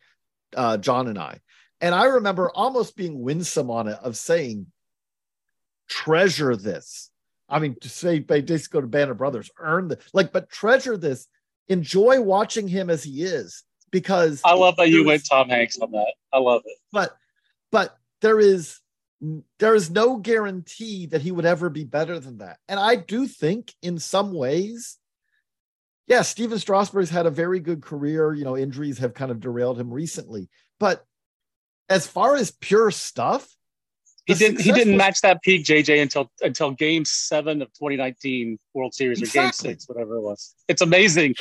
uh, 0.55 0.77
John 0.77 1.07
and 1.07 1.17
I. 1.17 1.39
And 1.81 1.93
I 1.93 2.05
remember 2.05 2.49
almost 2.49 2.95
being 2.95 3.21
winsome 3.21 3.69
on 3.69 3.87
it 3.87 3.99
of 4.01 4.17
saying, 4.17 4.67
treasure 5.87 6.55
this. 6.55 7.11
I 7.49 7.59
mean, 7.59 7.77
to 7.81 7.89
say 7.89 8.19
by 8.19 8.41
Disco 8.41 8.81
to 8.81 8.87
Banner 8.87 9.13
Brothers, 9.13 9.49
earn 9.57 9.87
the 9.87 9.99
like, 10.13 10.33
but 10.33 10.49
treasure 10.49 10.97
this 10.97 11.27
enjoy 11.69 12.21
watching 12.21 12.67
him 12.67 12.89
as 12.89 13.03
he 13.03 13.23
is 13.23 13.63
because 13.91 14.41
I 14.43 14.53
love 14.53 14.75
that 14.77 14.89
you 14.89 15.05
went 15.05 15.25
Tom 15.25 15.49
Hanks 15.49 15.77
on 15.79 15.91
that. 15.91 16.13
I 16.33 16.39
love 16.39 16.61
it. 16.65 16.77
But 16.91 17.15
but 17.71 17.97
there 18.21 18.39
is 18.39 18.79
there 19.59 19.75
is 19.75 19.89
no 19.89 20.17
guarantee 20.17 21.07
that 21.07 21.21
he 21.21 21.31
would 21.31 21.45
ever 21.45 21.69
be 21.69 21.83
better 21.83 22.19
than 22.19 22.37
that. 22.37 22.57
And 22.67 22.79
I 22.79 22.95
do 22.95 23.27
think 23.27 23.73
in 23.81 23.97
some 23.97 24.31
ways, 24.33 24.97
yeah, 26.05 26.21
Stephen 26.21 26.59
Strasburg's 26.59 27.09
had 27.09 27.25
a 27.25 27.31
very 27.31 27.59
good 27.59 27.81
career. 27.81 28.33
You 28.33 28.45
know, 28.45 28.55
injuries 28.57 28.99
have 28.99 29.13
kind 29.13 29.31
of 29.31 29.39
derailed 29.39 29.79
him 29.79 29.91
recently. 29.91 30.49
But 30.79 31.03
as 31.89 32.05
far 32.05 32.35
as 32.35 32.51
pure 32.51 32.91
stuff, 32.91 33.56
he 34.27 34.33
didn't. 34.33 34.59
He 34.59 34.73
didn't 34.73 34.97
match 34.97 35.21
that 35.21 35.41
peak, 35.41 35.63
JJ, 35.63 36.01
until 36.01 36.29
until 36.41 36.71
Game 36.71 37.05
Seven 37.05 37.61
of 37.61 37.69
2019 37.69 38.59
World 38.73 38.93
Series 38.93 39.19
exactly. 39.19 39.39
or 39.39 39.43
Game 39.43 39.53
Six, 39.53 39.87
whatever 39.87 40.17
it 40.17 40.21
was. 40.21 40.53
It's 40.67 40.81
amazing. 40.81 41.35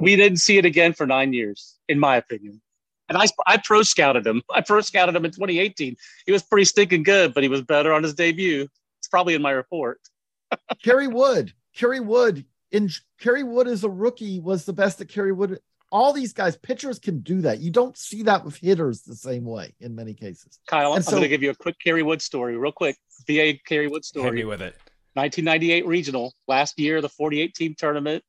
We 0.00 0.16
didn't 0.16 0.38
see 0.38 0.58
it 0.58 0.64
again 0.64 0.94
for 0.94 1.06
nine 1.06 1.32
years, 1.32 1.78
in 1.88 2.00
my 2.00 2.16
opinion. 2.16 2.60
And 3.08 3.16
I, 3.16 3.26
I 3.46 3.58
pro 3.58 3.82
scouted 3.82 4.26
him. 4.26 4.42
I 4.52 4.62
pro 4.62 4.80
scouted 4.80 5.14
him 5.14 5.24
in 5.24 5.30
2018. 5.30 5.96
He 6.26 6.32
was 6.32 6.42
pretty 6.42 6.64
stinking 6.64 7.04
good, 7.04 7.34
but 7.34 7.44
he 7.44 7.48
was 7.48 7.62
better 7.62 7.92
on 7.92 8.02
his 8.02 8.14
debut. 8.14 8.66
It's 8.98 9.08
probably 9.08 9.34
in 9.34 9.42
my 9.42 9.52
report. 9.52 10.00
Kerry 10.82 11.06
Wood, 11.06 11.52
Kerry 11.76 12.00
Wood, 12.00 12.44
in 12.72 12.90
Kerry 13.20 13.44
Wood 13.44 13.68
as 13.68 13.84
a 13.84 13.88
rookie 13.88 14.40
was 14.40 14.64
the 14.64 14.72
best 14.72 14.98
that 14.98 15.08
Kerry 15.08 15.32
Wood 15.32 15.60
all 15.94 16.12
these 16.12 16.32
guys, 16.32 16.56
pitchers 16.56 16.98
can 16.98 17.20
do 17.20 17.40
that. 17.42 17.60
You 17.60 17.70
don't 17.70 17.96
see 17.96 18.24
that 18.24 18.44
with 18.44 18.56
hitters 18.56 19.02
the 19.02 19.14
same 19.14 19.44
way 19.44 19.74
in 19.78 19.94
many 19.94 20.12
cases. 20.12 20.58
Kyle, 20.66 20.88
and 20.88 20.96
I'm 20.96 21.02
so, 21.04 21.12
going 21.12 21.22
to 21.22 21.28
give 21.28 21.44
you 21.44 21.50
a 21.50 21.54
quick 21.54 21.76
Kerry 21.78 22.02
Wood 22.02 22.20
story, 22.20 22.56
real 22.56 22.72
quick. 22.72 22.96
BA 23.28 23.54
Kerry 23.64 23.86
Wood 23.86 24.04
story. 24.04 24.24
Hit 24.24 24.34
me 24.34 24.44
with 24.44 24.60
it. 24.60 24.74
1998 25.12 25.86
regional, 25.86 26.34
last 26.48 26.76
year, 26.80 27.00
the 27.00 27.08
48 27.08 27.54
team 27.54 27.74
tournament, 27.78 28.24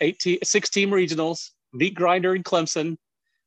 18, 0.00 0.38
six 0.44 0.70
team 0.70 0.90
regionals, 0.90 1.50
meat 1.72 1.96
grinder 1.96 2.36
in 2.36 2.44
Clemson. 2.44 2.96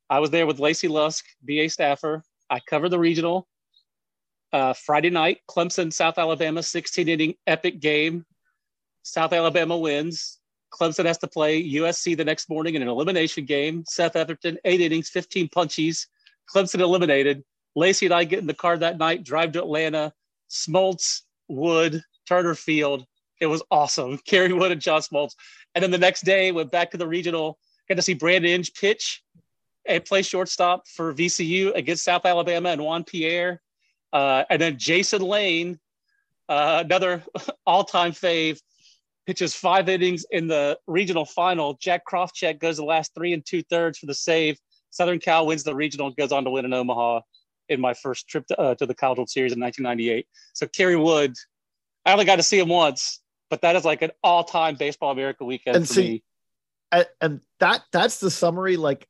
I 0.09 0.19
was 0.19 0.31
there 0.31 0.45
with 0.45 0.59
Lacy 0.59 0.89
Lusk, 0.89 1.23
BA 1.41 1.69
staffer. 1.69 2.23
I 2.49 2.59
covered 2.59 2.89
the 2.89 2.99
regional. 2.99 3.47
uh, 4.51 4.73
Friday 4.73 5.09
night, 5.11 5.39
Clemson, 5.49 5.93
South 5.93 6.17
Alabama, 6.17 6.63
16 6.63 7.07
inning 7.07 7.35
epic 7.47 7.79
game. 7.79 8.25
South 9.03 9.31
Alabama 9.33 9.77
wins. 9.77 10.39
Clemson 10.72 11.05
has 11.05 11.17
to 11.20 11.28
play 11.28 11.63
USC 11.63 12.15
the 12.15 12.26
next 12.26 12.49
morning 12.49 12.76
in 12.76 12.82
an 12.82 12.88
elimination 12.88 13.45
game. 13.45 13.84
Seth 13.88 14.13
Etherton, 14.13 14.57
eight 14.65 14.82
innings, 14.82 15.09
15 15.09 15.49
punchies. 15.49 16.07
Clemson 16.53 16.80
eliminated. 16.80 17.43
Lacy 17.76 18.05
and 18.05 18.15
I 18.15 18.24
get 18.24 18.39
in 18.39 18.47
the 18.47 18.53
car 18.53 18.78
that 18.78 18.97
night, 18.97 19.24
drive 19.24 19.53
to 19.53 19.59
Atlanta. 19.59 20.13
Smoltz, 20.49 21.22
Wood, 21.47 22.03
Turner 22.28 22.55
Field. 22.55 23.05
It 23.39 23.47
was 23.47 23.63
awesome. 23.72 24.17
Kerry 24.26 24.53
Wood 24.53 24.72
and 24.72 24.82
John 24.82 25.01
Smoltz. 25.01 25.36
And 25.76 25.84
then 25.84 25.91
the 25.91 25.97
next 25.97 26.22
day, 26.22 26.51
went 26.51 26.72
back 26.72 26.91
to 26.91 26.97
the 26.97 27.07
regional, 27.07 27.59
got 27.88 27.95
to 27.95 28.01
see 28.01 28.13
Brandon 28.13 28.51
Inge 28.51 28.74
pitch 28.74 29.24
and 29.86 30.03
play 30.03 30.22
shortstop 30.22 30.88
for 30.88 31.13
VCU 31.13 31.74
against 31.76 32.03
South 32.03 32.26
Alabama 32.26 32.70
and 32.70 32.84
Juan 32.84 33.03
Pierre. 33.03 33.61
Uh, 34.11 34.43
and 34.49 34.61
then 34.61 34.78
Jason 34.78 35.22
Lane, 35.22 35.80
uh, 36.47 36.84
another 36.86 37.24
all-time 37.65 38.11
fave, 38.11 38.59
pitches 39.30 39.53
five 39.53 39.88
innings 39.88 40.25
in 40.32 40.47
the 40.47 40.75
regional 40.88 41.23
final. 41.23 41.75
Jack 41.75 42.01
Krawczyk 42.03 42.57
goes 42.57 42.77
the 42.77 42.84
last 42.84 43.13
three 43.13 43.32
and 43.32 43.45
two 43.45 43.61
thirds 43.61 43.99
for 43.99 44.07
the 44.07 44.13
save. 44.15 44.57
Southern 44.89 45.19
Cal 45.19 45.45
wins 45.45 45.61
the 45.61 45.75
regional, 45.75 46.09
goes 46.09 46.32
on 46.32 46.45
to 46.45 46.49
win 46.49 46.65
in 46.65 46.73
Omaha 46.73 47.21
in 47.67 47.80
my 47.80 47.93
first 47.93 48.27
trip 48.27 48.47
to, 48.47 48.59
uh, 48.59 48.73
to 48.73 48.88
the 48.88 48.95
College 48.95 49.19
World 49.19 49.30
Series 49.30 49.53
in 49.53 49.59
1998. 49.59 50.25
So 50.53 50.65
Kerry 50.65 50.95
Wood, 50.95 51.36
I 52.07 52.13
only 52.13 52.25
got 52.25 52.38
to 52.38 52.43
see 52.43 52.57
him 52.57 52.69
once, 52.69 53.21
but 53.51 53.61
that 53.61 53.75
is 53.75 53.86
like 53.86 54.01
an 54.01 54.09
all-time 54.23 54.73
Baseball 54.73 55.11
America 55.11 55.45
weekend 55.45 55.75
and 55.75 55.88
for 55.88 55.93
see, 55.93 56.09
me. 56.09 56.23
And, 56.91 57.07
and 57.21 57.41
that 57.59 57.84
that's 57.91 58.19
the 58.19 58.32
summary. 58.32 58.77
Like 58.77 59.07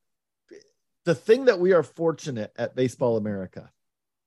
the 1.05 1.15
thing 1.15 1.45
that 1.45 1.61
we 1.61 1.71
are 1.71 1.81
fortunate 1.83 2.51
at 2.57 2.75
Baseball 2.75 3.15
America, 3.15 3.71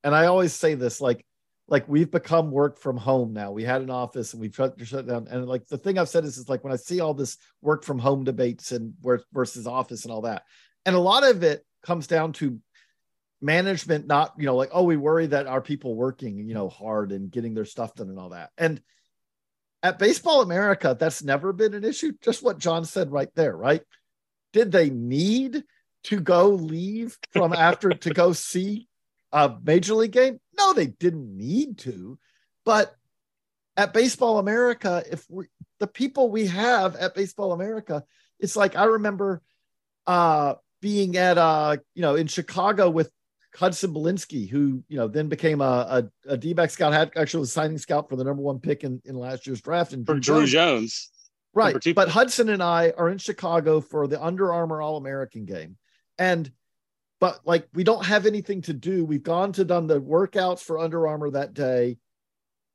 and 0.03 0.15
I 0.15 0.25
always 0.25 0.55
say 0.55 0.75
this, 0.75 1.03
like 1.03 1.27
like 1.69 1.89
we've 1.89 2.11
become 2.11 2.51
work 2.51 2.79
from 2.79 2.97
home 2.97 3.33
now. 3.33 3.53
We 3.53 3.65
had 3.65 3.83
an 3.83 3.91
office 3.91 4.33
and 4.33 4.41
we've 4.41 4.55
shut, 4.55 4.75
shut 4.85 5.07
down. 5.07 5.29
And 5.31 5.47
like 5.47 5.67
the 5.69 5.79
thing 5.79 5.99
I've 5.99 6.09
said 6.09 6.25
is, 6.25 6.37
is 6.37 6.49
like 6.49 6.65
when 6.65 6.73
I 6.73 6.77
see 6.77 7.01
all 7.01 7.15
this 7.15 7.39
work 7.61 7.85
from 7.85 7.99
home 7.99 8.25
debates 8.25 8.73
and 8.73 8.95
where 9.01 9.21
versus 9.33 9.67
office 9.67 10.05
and 10.05 10.13
all 10.13 10.23
that, 10.23 10.43
and 10.85 10.97
a 10.97 11.01
lot 11.01 11.25
of 11.25 11.43
it 11.43 11.65
comes 11.83 12.07
down 12.07 12.33
to 12.35 12.61
management 13.43 14.07
not 14.07 14.33
you 14.39 14.47
know 14.47 14.55
like 14.55 14.71
oh 14.73 14.85
we 14.85 14.97
worry 14.97 15.27
that 15.27 15.49
our 15.49 15.61
people 15.61 15.97
working 15.97 16.49
you 16.49 16.55
know 16.55 16.69
hard 16.69 17.11
and 17.11 17.31
getting 17.33 17.55
their 17.55 17.65
stuff 17.65 17.93
done 17.95 18.09
and 18.09 18.19
all 18.19 18.29
that 18.29 18.51
and 18.57 18.81
at 19.83 19.99
baseball 19.99 20.43
america 20.43 20.97
that's 20.99 21.25
never 21.25 21.53
been 21.53 21.75
an 21.75 21.83
issue 21.83 22.13
just 22.23 22.41
what 22.41 22.59
john 22.59 22.85
said 22.85 23.11
right 23.11 23.31
there 23.35 23.57
right 23.57 23.83
did 24.53 24.71
they 24.71 24.91
need 24.91 25.65
to 26.05 26.21
go 26.21 26.51
leave 26.51 27.19
from 27.33 27.53
after 27.53 27.91
to 27.91 28.11
go 28.11 28.33
see 28.33 28.87
a 29.33 29.57
major 29.63 29.95
league 29.95 30.13
game? 30.13 30.41
No 30.57 30.73
they 30.73 30.87
didn't 30.87 31.37
need 31.37 31.79
to. 31.79 32.19
But 32.65 32.95
at 33.77 33.93
baseball 33.93 34.39
america 34.39 35.03
if 35.11 35.25
we 35.31 35.47
the 35.81 35.87
people 35.87 36.31
we 36.31 36.47
have 36.47 36.95
at 36.97 37.15
baseball 37.15 37.53
america 37.53 38.05
it's 38.39 38.57
like 38.57 38.77
i 38.77 38.85
remember 38.85 39.41
uh 40.07 40.55
being 40.81 41.17
at 41.17 41.39
uh 41.39 41.77
you 41.95 42.03
know 42.03 42.15
in 42.15 42.27
chicago 42.27 42.91
with 42.91 43.11
Hudson 43.55 43.93
Belinsky, 43.93 44.49
who 44.49 44.83
you 44.89 44.97
know 44.97 45.09
then 45.09 45.29
became 45.29 45.61
a, 45.61 46.09
a, 46.25 46.33
a 46.33 46.37
D-back 46.39 46.71
scout, 46.71 46.95
had 46.95 47.13
actually 47.17 47.41
was 47.41 47.53
signing 47.53 47.77
scout 47.77 48.09
for 48.09 48.17
the 48.17 48.25
number 48.25 48.43
one 48.43 48.59
pick 48.59 48.83
in, 48.83 49.03
in 49.05 49.15
last 49.15 49.47
year's 49.47 49.61
draft, 49.61 49.93
and 49.93 50.07
for 50.07 50.15
Drew 50.15 50.47
Jones. 50.47 50.51
Jones. 50.51 51.11
Right, 51.53 51.77
but 51.95 52.09
Hudson 52.09 52.49
and 52.49 52.63
I 52.63 52.95
are 52.97 53.11
in 53.11 53.19
Chicago 53.19 53.83
for 53.83 54.07
the 54.07 54.23
Under 54.23 54.55
Armour 54.55 54.81
All 54.81 54.97
American 54.97 55.45
game, 55.45 55.77
and 56.19 56.51
but 57.23 57.39
like 57.45 57.69
we 57.73 57.85
don't 57.85 58.05
have 58.05 58.27
anything 58.27 58.63
to 58.63 58.73
do. 58.73 59.05
We've 59.05 59.23
gone 59.23 59.53
to 59.53 59.65
done 59.65 59.87
the 59.87 60.01
workouts 60.01 60.59
for 60.59 60.81
Under 60.81 61.07
Armour 61.07 61.31
that 61.31 61.55
day. 61.55 61.99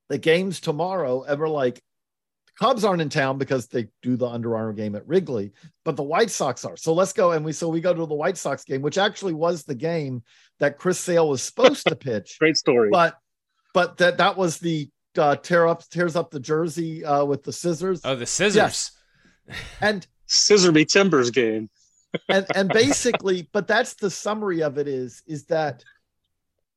The 0.07 0.17
game's 0.17 0.61
tomorrow, 0.61 1.23
and 1.23 1.37
we're 1.37 1.49
like, 1.49 1.75
the 1.75 2.65
Cubs 2.65 2.85
aren't 2.85 3.01
in 3.01 3.09
town 3.09 3.39
because 3.39 3.67
they 3.67 3.89
do 4.01 4.15
the 4.15 4.25
Under 4.25 4.55
Armour 4.55 4.71
game 4.71 4.95
at 4.95 5.05
Wrigley, 5.05 5.51
but 5.83 5.97
the 5.97 6.03
White 6.03 6.31
Sox 6.31 6.63
are. 6.63 6.77
So 6.77 6.93
let's 6.93 7.11
go. 7.11 7.33
And 7.33 7.43
we 7.43 7.51
so 7.51 7.67
we 7.67 7.81
go 7.81 7.93
to 7.93 8.05
the 8.05 8.15
White 8.15 8.37
Sox 8.37 8.63
game, 8.63 8.81
which 8.81 8.97
actually 8.97 9.33
was 9.33 9.65
the 9.65 9.75
game 9.75 10.23
that 10.59 10.77
Chris 10.77 10.97
Sale 10.97 11.27
was 11.27 11.41
supposed 11.41 11.85
to 11.85 11.97
pitch. 11.97 12.37
Great 12.39 12.55
story. 12.55 12.87
But 12.89 13.17
but 13.73 13.97
that 13.97 14.17
that 14.19 14.37
was 14.37 14.59
the 14.59 14.89
uh, 15.17 15.35
tear 15.35 15.67
up 15.67 15.83
tears 15.89 16.15
up 16.15 16.31
the 16.31 16.39
jersey 16.39 17.03
uh, 17.03 17.25
with 17.25 17.43
the 17.43 17.51
scissors. 17.51 17.99
Oh, 18.05 18.15
the 18.15 18.25
scissors. 18.25 18.55
Yes. 18.55 18.91
And 19.81 20.07
scissor 20.25 20.71
me 20.71 20.85
timbers 20.85 21.31
game. 21.31 21.69
And 22.29 22.45
and 22.55 22.69
basically, 22.69 23.49
but 23.51 23.67
that's 23.67 23.95
the 23.95 24.09
summary 24.09 24.61
of 24.61 24.77
it 24.77 24.87
is 24.87 25.23
is 25.27 25.45
that 25.45 25.83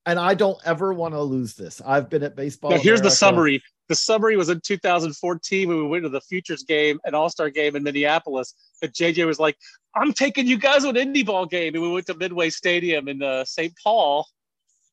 and 0.07 0.19
I 0.19 0.35
don't 0.35 0.59
ever 0.65 0.93
want 0.95 1.15
to 1.15 1.21
lose 1.21 1.55
this. 1.55 1.81
I've 1.85 2.09
been 2.09 2.23
at 2.23 2.35
baseball. 2.35 2.71
Now, 2.71 2.79
here's 2.79 3.01
America. 3.01 3.03
the 3.03 3.11
summary. 3.11 3.63
The 3.89 3.95
summary 3.95 4.37
was 4.37 4.49
in 4.49 4.61
2014 4.61 5.69
when 5.69 5.77
we 5.77 5.87
went 5.87 6.05
to 6.05 6.09
the 6.09 6.21
Futures 6.21 6.63
game, 6.63 7.01
an 7.05 7.15
All 7.15 7.29
Star 7.29 7.51
game 7.51 7.77
in 7.77 7.83
Minneapolis. 7.83 8.55
And 8.83 8.93
JJ 8.93 9.27
was 9.27 9.39
like, 9.39 9.57
"I'm 9.95 10.13
taking 10.13 10.47
you 10.47 10.59
guys 10.59 10.83
to 10.83 10.91
an 10.91 10.97
indie 10.97 11.27
ball 11.27 11.47
game," 11.47 11.75
and 11.75 11.83
we 11.83 11.91
went 11.91 12.07
to 12.07 12.15
Midway 12.15 12.51
Stadium 12.51 13.09
in 13.09 13.23
uh, 13.23 13.45
St. 13.45 13.73
Paul 13.83 14.27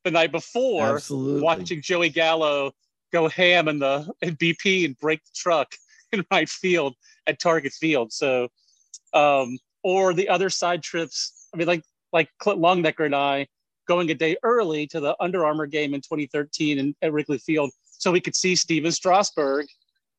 the 0.04 0.12
night 0.12 0.32
before, 0.32 0.96
Absolutely. 0.96 1.42
watching 1.42 1.82
Joey 1.82 2.10
Gallo 2.10 2.72
go 3.12 3.28
ham 3.30 3.68
in 3.68 3.80
the 3.80 4.12
in 4.22 4.36
BP 4.36 4.86
and 4.86 4.98
break 4.98 5.24
the 5.24 5.32
truck 5.36 5.72
in 6.12 6.26
right 6.32 6.50
field 6.50 6.96
at 7.28 7.40
Target 7.40 7.74
Field. 7.74 8.12
So, 8.12 8.50
um, 9.14 9.58
or 9.88 10.14
the 10.14 10.28
other 10.28 10.50
side 10.50 10.84
trips. 10.84 11.48
I 11.54 11.58
mean, 11.58 11.66
like 11.66 11.84
like 12.12 12.30
Clint 12.40 12.60
Longenecker 12.60 13.06
and 13.06 13.16
I 13.16 13.48
going 13.88 14.12
a 14.12 14.14
day 14.14 14.36
early 14.44 14.86
to 14.88 15.00
the 15.00 15.16
Under 15.22 15.46
Armour 15.46 15.66
game 15.66 15.94
in 15.94 16.02
2013 16.02 16.78
in, 16.78 16.96
at 17.02 17.14
Wrigley 17.14 17.38
Field 17.38 17.72
so 17.86 18.12
we 18.12 18.20
could 18.20 18.36
see 18.36 18.54
Stephen 18.54 18.92
Strasburg 18.92 19.66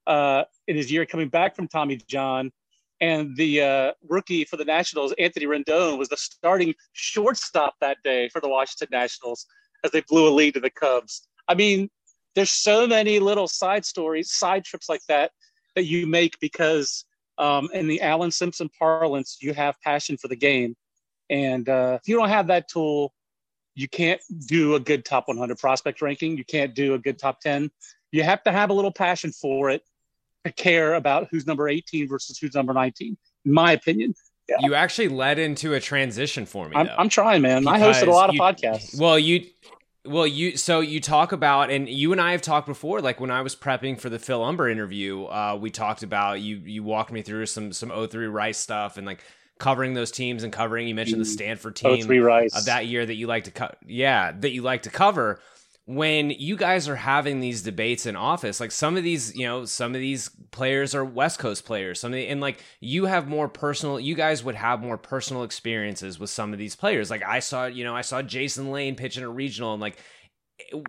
uh, 0.06 0.44
in 0.68 0.76
his 0.76 0.90
year 0.90 1.04
coming 1.04 1.28
back 1.28 1.54
from 1.54 1.68
Tommy 1.68 2.00
John. 2.08 2.50
And 3.02 3.36
the 3.36 3.60
uh, 3.60 3.92
rookie 4.08 4.44
for 4.44 4.56
the 4.56 4.64
Nationals, 4.64 5.12
Anthony 5.18 5.44
Rendon, 5.44 5.98
was 5.98 6.08
the 6.08 6.16
starting 6.16 6.74
shortstop 6.94 7.74
that 7.82 7.98
day 8.02 8.30
for 8.30 8.40
the 8.40 8.48
Washington 8.48 8.88
Nationals 8.90 9.46
as 9.84 9.90
they 9.90 10.00
blew 10.08 10.28
a 10.28 10.32
lead 10.32 10.54
to 10.54 10.60
the 10.60 10.70
Cubs. 10.70 11.28
I 11.46 11.54
mean, 11.54 11.90
there's 12.34 12.50
so 12.50 12.86
many 12.86 13.20
little 13.20 13.46
side 13.46 13.84
stories, 13.84 14.32
side 14.32 14.64
trips 14.64 14.88
like 14.88 15.02
that 15.08 15.30
that 15.76 15.84
you 15.84 16.06
make 16.06 16.40
because 16.40 17.04
um, 17.38 17.68
in 17.72 17.86
the 17.86 18.00
Alan 18.02 18.30
Simpson 18.30 18.68
parlance, 18.78 19.38
you 19.40 19.54
have 19.54 19.80
passion 19.80 20.16
for 20.16 20.28
the 20.28 20.36
game. 20.36 20.76
And 21.30 21.68
uh, 21.68 21.98
if 22.00 22.08
you 22.08 22.16
don't 22.16 22.28
have 22.28 22.48
that 22.48 22.68
tool, 22.68 23.12
you 23.74 23.88
can't 23.88 24.20
do 24.46 24.74
a 24.74 24.80
good 24.80 25.04
top 25.04 25.28
100 25.28 25.58
prospect 25.58 26.02
ranking. 26.02 26.36
You 26.36 26.44
can't 26.44 26.74
do 26.74 26.94
a 26.94 26.98
good 26.98 27.18
top 27.18 27.40
10. 27.40 27.70
You 28.10 28.22
have 28.24 28.42
to 28.44 28.52
have 28.52 28.70
a 28.70 28.72
little 28.72 28.90
passion 28.90 29.30
for 29.30 29.70
it 29.70 29.82
to 30.44 30.52
care 30.52 30.94
about 30.94 31.28
who's 31.30 31.46
number 31.46 31.68
18 31.68 32.08
versus 32.08 32.38
who's 32.38 32.54
number 32.54 32.72
19, 32.72 33.16
in 33.44 33.52
my 33.52 33.72
opinion. 33.72 34.14
Yeah. 34.48 34.56
You 34.60 34.74
actually 34.74 35.08
led 35.08 35.38
into 35.38 35.74
a 35.74 35.80
transition 35.80 36.46
for 36.46 36.68
me. 36.68 36.76
I'm, 36.76 36.88
I'm 36.96 37.08
trying, 37.08 37.42
man. 37.42 37.68
I 37.68 37.78
hosted 37.78 38.08
a 38.08 38.10
lot 38.10 38.30
of 38.30 38.34
you, 38.34 38.40
podcasts. 38.40 38.98
Well, 38.98 39.18
you 39.18 39.46
well, 40.08 40.26
you 40.26 40.56
so 40.56 40.80
you 40.80 41.00
talk 41.00 41.32
about, 41.32 41.70
and 41.70 41.88
you 41.88 42.12
and 42.12 42.20
I 42.20 42.32
have 42.32 42.42
talked 42.42 42.66
before. 42.66 43.00
Like 43.00 43.20
when 43.20 43.30
I 43.30 43.42
was 43.42 43.54
prepping 43.54 44.00
for 44.00 44.08
the 44.08 44.18
Phil 44.18 44.42
Umber 44.42 44.68
interview, 44.68 45.24
uh, 45.24 45.58
we 45.60 45.70
talked 45.70 46.02
about 46.02 46.40
you. 46.40 46.56
You 46.56 46.82
walked 46.82 47.12
me 47.12 47.22
through 47.22 47.46
some 47.46 47.72
some 47.72 47.90
03 47.90 48.26
Rice 48.26 48.58
stuff, 48.58 48.96
and 48.96 49.06
like 49.06 49.22
covering 49.58 49.94
those 49.94 50.10
teams 50.10 50.44
and 50.44 50.52
covering. 50.52 50.88
You 50.88 50.94
mentioned 50.94 51.20
the 51.20 51.26
mm. 51.26 51.32
Stanford 51.32 51.76
team 51.76 52.10
of 52.54 52.64
that 52.66 52.86
year 52.86 53.04
that 53.04 53.14
you 53.14 53.26
like 53.26 53.44
to 53.44 53.50
cut. 53.50 53.78
Yeah, 53.86 54.32
that 54.32 54.50
you 54.50 54.62
like 54.62 54.82
to 54.82 54.90
cover. 54.90 55.40
When 55.90 56.28
you 56.28 56.56
guys 56.56 56.86
are 56.86 56.96
having 56.96 57.40
these 57.40 57.62
debates 57.62 58.04
in 58.04 58.14
office, 58.14 58.60
like 58.60 58.72
some 58.72 58.98
of 58.98 59.02
these, 59.02 59.34
you 59.34 59.46
know, 59.46 59.64
some 59.64 59.94
of 59.94 60.00
these 60.02 60.28
players 60.50 60.94
are 60.94 61.02
West 61.02 61.38
Coast 61.38 61.64
players. 61.64 61.98
Some 61.98 62.12
of 62.12 62.16
the, 62.16 62.28
and 62.28 62.42
like 62.42 62.62
you 62.78 63.06
have 63.06 63.26
more 63.26 63.48
personal. 63.48 63.98
You 63.98 64.14
guys 64.14 64.44
would 64.44 64.54
have 64.54 64.82
more 64.82 64.98
personal 64.98 65.44
experiences 65.44 66.18
with 66.18 66.28
some 66.28 66.52
of 66.52 66.58
these 66.58 66.76
players. 66.76 67.10
Like 67.10 67.22
I 67.24 67.38
saw, 67.38 67.64
you 67.64 67.84
know, 67.84 67.96
I 67.96 68.02
saw 68.02 68.20
Jason 68.20 68.70
Lane 68.70 68.96
pitch 68.96 69.16
in 69.16 69.24
a 69.24 69.30
regional, 69.30 69.72
and 69.72 69.80
like 69.80 69.98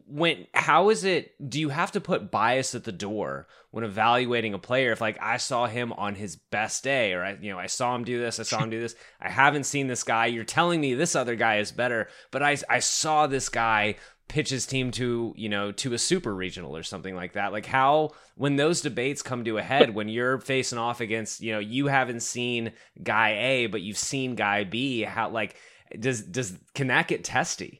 when 0.08 0.48
how 0.54 0.90
is 0.90 1.04
it 1.04 1.36
do 1.50 1.60
you 1.60 1.70
have 1.70 1.92
to 1.92 2.02
put 2.02 2.32
bias 2.32 2.74
at 2.74 2.84
the 2.84 2.92
door 2.92 3.48
when 3.72 3.84
evaluating 3.84 4.54
a 4.54 4.60
player 4.60 4.92
if 4.92 5.00
like 5.00 5.18
i 5.22 5.38
saw 5.38 5.68
him 5.68 5.94
on 5.94 6.16
his 6.16 6.36
best 6.36 6.84
day 6.84 7.14
or 7.14 7.24
i 7.24 7.38
you 7.40 7.52
know 7.52 7.60
i 7.60 7.68
saw 7.68 7.96
him 7.96 8.04
do 8.04 8.20
this 8.20 8.40
i 8.40 8.44
saw 8.44 8.64
him 8.64 8.72
do 8.72 8.80
this 8.80 8.96
i 9.22 9.30
haven't 9.30 9.66
seen 9.66 9.88
this 9.88 10.04
guy 10.04 10.26
you're 10.26 10.44
telling 10.44 10.82
me 10.82 10.96
this 10.96 11.16
other 11.16 11.36
guy 11.36 11.58
is 11.58 11.72
better 11.72 12.08
but 12.32 12.42
i 12.42 12.58
i 12.68 12.80
saw 12.80 13.28
this 13.28 13.48
guy 13.48 13.96
pitch 14.30 14.50
his 14.50 14.66
team 14.66 14.92
to 14.92 15.34
you 15.36 15.50
know 15.50 15.72
to 15.72 15.94
a 15.94 15.98
super 15.98 16.34
regional 16.34 16.78
or 16.78 16.84
something 16.84 17.16
like 17.16 17.34
that 17.34 17.52
like 17.52 17.66
how 17.66 18.10
when 18.36 18.56
those 18.56 18.80
debates 18.80 19.22
come 19.22 19.44
to 19.44 19.58
a 19.58 19.62
head 19.62 19.94
when 19.94 20.08
you're 20.08 20.38
facing 20.38 20.78
off 20.78 21.02
against 21.02 21.42
you 21.42 21.52
know 21.52 21.60
you 21.60 21.88
haven't 21.88 22.22
seen 22.22 22.72
guy 23.04 23.32
a 23.32 23.68
but 23.68 23.82
you've 23.82 23.98
seen 23.98 24.36
guy 24.36 24.64
b 24.64 25.02
how 25.02 25.30
like 25.30 25.56
does 25.98 26.22
does 26.22 26.58
can 26.76 26.88
that 26.88 27.08
get 27.08 27.24
testy? 27.24 27.80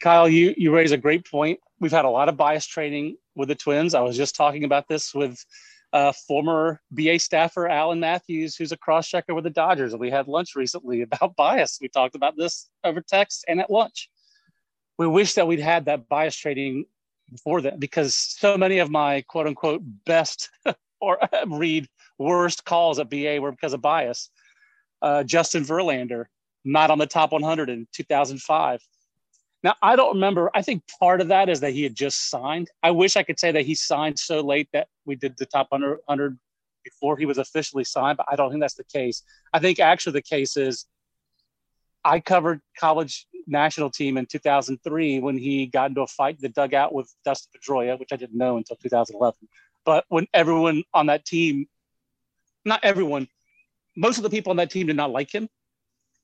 Kyle, 0.00 0.28
you 0.28 0.54
you 0.56 0.74
raise 0.74 0.92
a 0.92 0.96
great 0.96 1.28
point. 1.28 1.58
We've 1.80 1.92
had 1.92 2.04
a 2.04 2.10
lot 2.10 2.28
of 2.28 2.36
bias 2.36 2.66
training 2.66 3.16
with 3.34 3.48
the 3.48 3.54
Twins. 3.54 3.94
I 3.94 4.00
was 4.00 4.16
just 4.16 4.36
talking 4.36 4.64
about 4.64 4.88
this 4.88 5.14
with 5.14 5.42
uh, 5.92 6.12
former 6.26 6.80
BA 6.90 7.18
staffer 7.18 7.68
Alan 7.68 8.00
Matthews, 8.00 8.56
who's 8.56 8.72
a 8.72 8.76
cross 8.76 9.08
checker 9.08 9.34
with 9.34 9.44
the 9.44 9.50
Dodgers, 9.50 9.92
and 9.92 10.00
we 10.00 10.10
had 10.10 10.28
lunch 10.28 10.54
recently 10.54 11.02
about 11.10 11.36
bias. 11.36 11.78
We 11.80 11.88
talked 11.88 12.14
about 12.14 12.36
this 12.36 12.68
over 12.82 13.00
text 13.00 13.44
and 13.48 13.60
at 13.60 13.70
lunch. 13.70 14.10
We 14.98 15.06
wish 15.06 15.34
that 15.34 15.46
we'd 15.46 15.60
had 15.60 15.86
that 15.86 16.08
bias 16.08 16.36
trading 16.36 16.86
before 17.30 17.62
that 17.62 17.80
because 17.80 18.14
so 18.14 18.56
many 18.56 18.78
of 18.78 18.90
my 18.90 19.22
quote 19.22 19.46
unquote 19.46 19.82
best 20.04 20.50
or 21.00 21.18
read 21.46 21.88
worst 22.18 22.64
calls 22.64 22.98
at 22.98 23.10
BA 23.10 23.38
were 23.40 23.50
because 23.50 23.72
of 23.72 23.82
bias. 23.82 24.30
Uh, 25.02 25.22
Justin 25.22 25.64
Verlander, 25.64 26.26
not 26.64 26.90
on 26.90 26.98
the 26.98 27.06
top 27.06 27.32
100 27.32 27.68
in 27.68 27.86
2005. 27.92 28.80
Now, 29.62 29.74
I 29.82 29.96
don't 29.96 30.14
remember. 30.14 30.50
I 30.54 30.62
think 30.62 30.82
part 31.00 31.20
of 31.20 31.28
that 31.28 31.48
is 31.48 31.60
that 31.60 31.72
he 31.72 31.82
had 31.82 31.94
just 31.94 32.28
signed. 32.28 32.70
I 32.82 32.90
wish 32.90 33.16
I 33.16 33.22
could 33.22 33.40
say 33.40 33.50
that 33.52 33.64
he 33.64 33.74
signed 33.74 34.18
so 34.18 34.40
late 34.40 34.68
that 34.72 34.88
we 35.06 35.16
did 35.16 35.36
the 35.38 35.46
top 35.46 35.68
100 35.70 36.38
before 36.84 37.16
he 37.16 37.24
was 37.24 37.38
officially 37.38 37.84
signed, 37.84 38.18
but 38.18 38.26
I 38.30 38.36
don't 38.36 38.50
think 38.50 38.60
that's 38.60 38.74
the 38.74 38.84
case. 38.84 39.22
I 39.54 39.58
think 39.58 39.80
actually 39.80 40.12
the 40.12 40.22
case 40.22 40.58
is 40.58 40.86
I 42.04 42.20
covered 42.20 42.60
college 42.78 43.26
national 43.46 43.90
team 43.90 44.16
in 44.16 44.26
2003 44.26 45.20
when 45.20 45.36
he 45.36 45.66
got 45.66 45.90
into 45.90 46.02
a 46.02 46.06
fight 46.06 46.36
in 46.36 46.42
the 46.42 46.48
dugout 46.48 46.92
with 46.92 47.12
Dustin 47.24 47.50
Pedroia, 47.58 47.98
which 47.98 48.12
I 48.12 48.16
didn't 48.16 48.36
know 48.36 48.56
until 48.56 48.76
2011. 48.76 49.48
But 49.84 50.04
when 50.08 50.26
everyone 50.32 50.84
on 50.92 51.06
that 51.06 51.24
team, 51.24 51.66
not 52.64 52.80
everyone, 52.82 53.28
most 53.96 54.16
of 54.16 54.22
the 54.22 54.30
people 54.30 54.50
on 54.50 54.56
that 54.56 54.70
team 54.70 54.86
did 54.86 54.96
not 54.96 55.10
like 55.10 55.32
him 55.32 55.48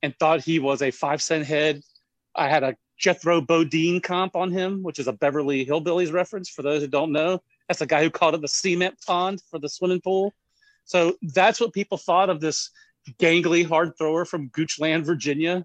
and 0.02 0.14
thought 0.18 0.40
he 0.40 0.58
was 0.58 0.82
a 0.82 0.90
five 0.90 1.20
cent 1.22 1.46
head. 1.46 1.82
I 2.34 2.48
had 2.48 2.62
a 2.62 2.76
Jethro 2.98 3.40
Bodine 3.40 4.00
comp 4.00 4.36
on 4.36 4.50
him, 4.50 4.82
which 4.82 4.98
is 4.98 5.08
a 5.08 5.12
Beverly 5.12 5.64
Hillbillies 5.64 6.12
reference 6.12 6.48
for 6.48 6.62
those 6.62 6.82
who 6.82 6.88
don't 6.88 7.12
know. 7.12 7.42
That's 7.68 7.80
the 7.80 7.86
guy 7.86 8.02
who 8.02 8.10
called 8.10 8.34
it 8.34 8.42
the 8.42 8.48
cement 8.48 8.96
pond 9.06 9.40
for 9.50 9.58
the 9.58 9.68
swimming 9.68 10.00
pool. 10.00 10.34
So 10.84 11.16
that's 11.22 11.60
what 11.60 11.72
people 11.72 11.98
thought 11.98 12.30
of 12.30 12.40
this 12.40 12.70
gangly 13.18 13.66
hard 13.66 13.96
thrower 13.96 14.24
from 14.24 14.50
Goochland, 14.50 15.04
Virginia. 15.04 15.64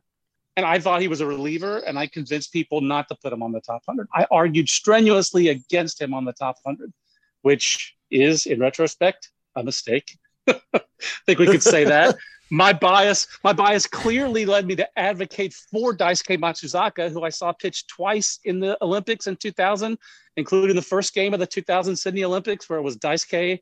And 0.58 0.66
I 0.66 0.80
thought 0.80 1.02
he 1.02 1.10
was 1.10 1.20
a 1.20 1.28
reliever, 1.28 1.80
and 1.80 2.00
I 2.00 2.08
convinced 2.08 2.54
people 2.54 2.80
not 2.80 3.10
to 3.10 3.16
put 3.16 3.34
him 3.34 3.44
on 3.44 3.52
the 3.52 3.60
top 3.60 3.82
100. 3.86 4.08
I 4.14 4.26
argued 4.32 4.70
strenuously 4.70 5.50
against 5.50 6.02
him 6.02 6.14
on 6.14 6.24
the 6.24 6.32
top 6.32 6.56
100, 6.64 6.94
which 7.42 7.96
is, 8.10 8.46
in 8.46 8.60
retrospect, 8.60 9.32
a 9.56 9.64
mistake. 9.64 10.18
I 10.48 10.82
think 11.26 11.40
we 11.40 11.48
could 11.48 11.64
say 11.64 11.84
that. 11.84 12.16
my 12.52 12.72
bias, 12.72 13.28
my 13.44 13.54
bias 13.54 13.88
clearly 13.88 14.46
led 14.46 14.66
me 14.66 14.76
to 14.76 15.00
advocate 15.00 15.54
for 15.54 15.96
Daisuke 15.96 16.40
Matsuzaka, 16.40 17.12
who 17.12 17.24
I 17.24 17.30
saw 17.30 17.52
pitch 17.52 17.88
twice 17.88 18.40
in 18.44 18.60
the 18.60 18.78
Olympics 18.82 19.28
in 19.28 19.36
2000, 19.36 19.98
including 20.38 20.76
the 20.76 20.82
first 20.82 21.14
game 21.14 21.34
of 21.34 21.40
the 21.40 21.48
2000 21.48 21.96
Sydney 21.96 22.24
Olympics, 22.24 22.70
where 22.70 22.80
it 22.80 22.84
was 22.84 22.98
Daisuke 22.98 23.60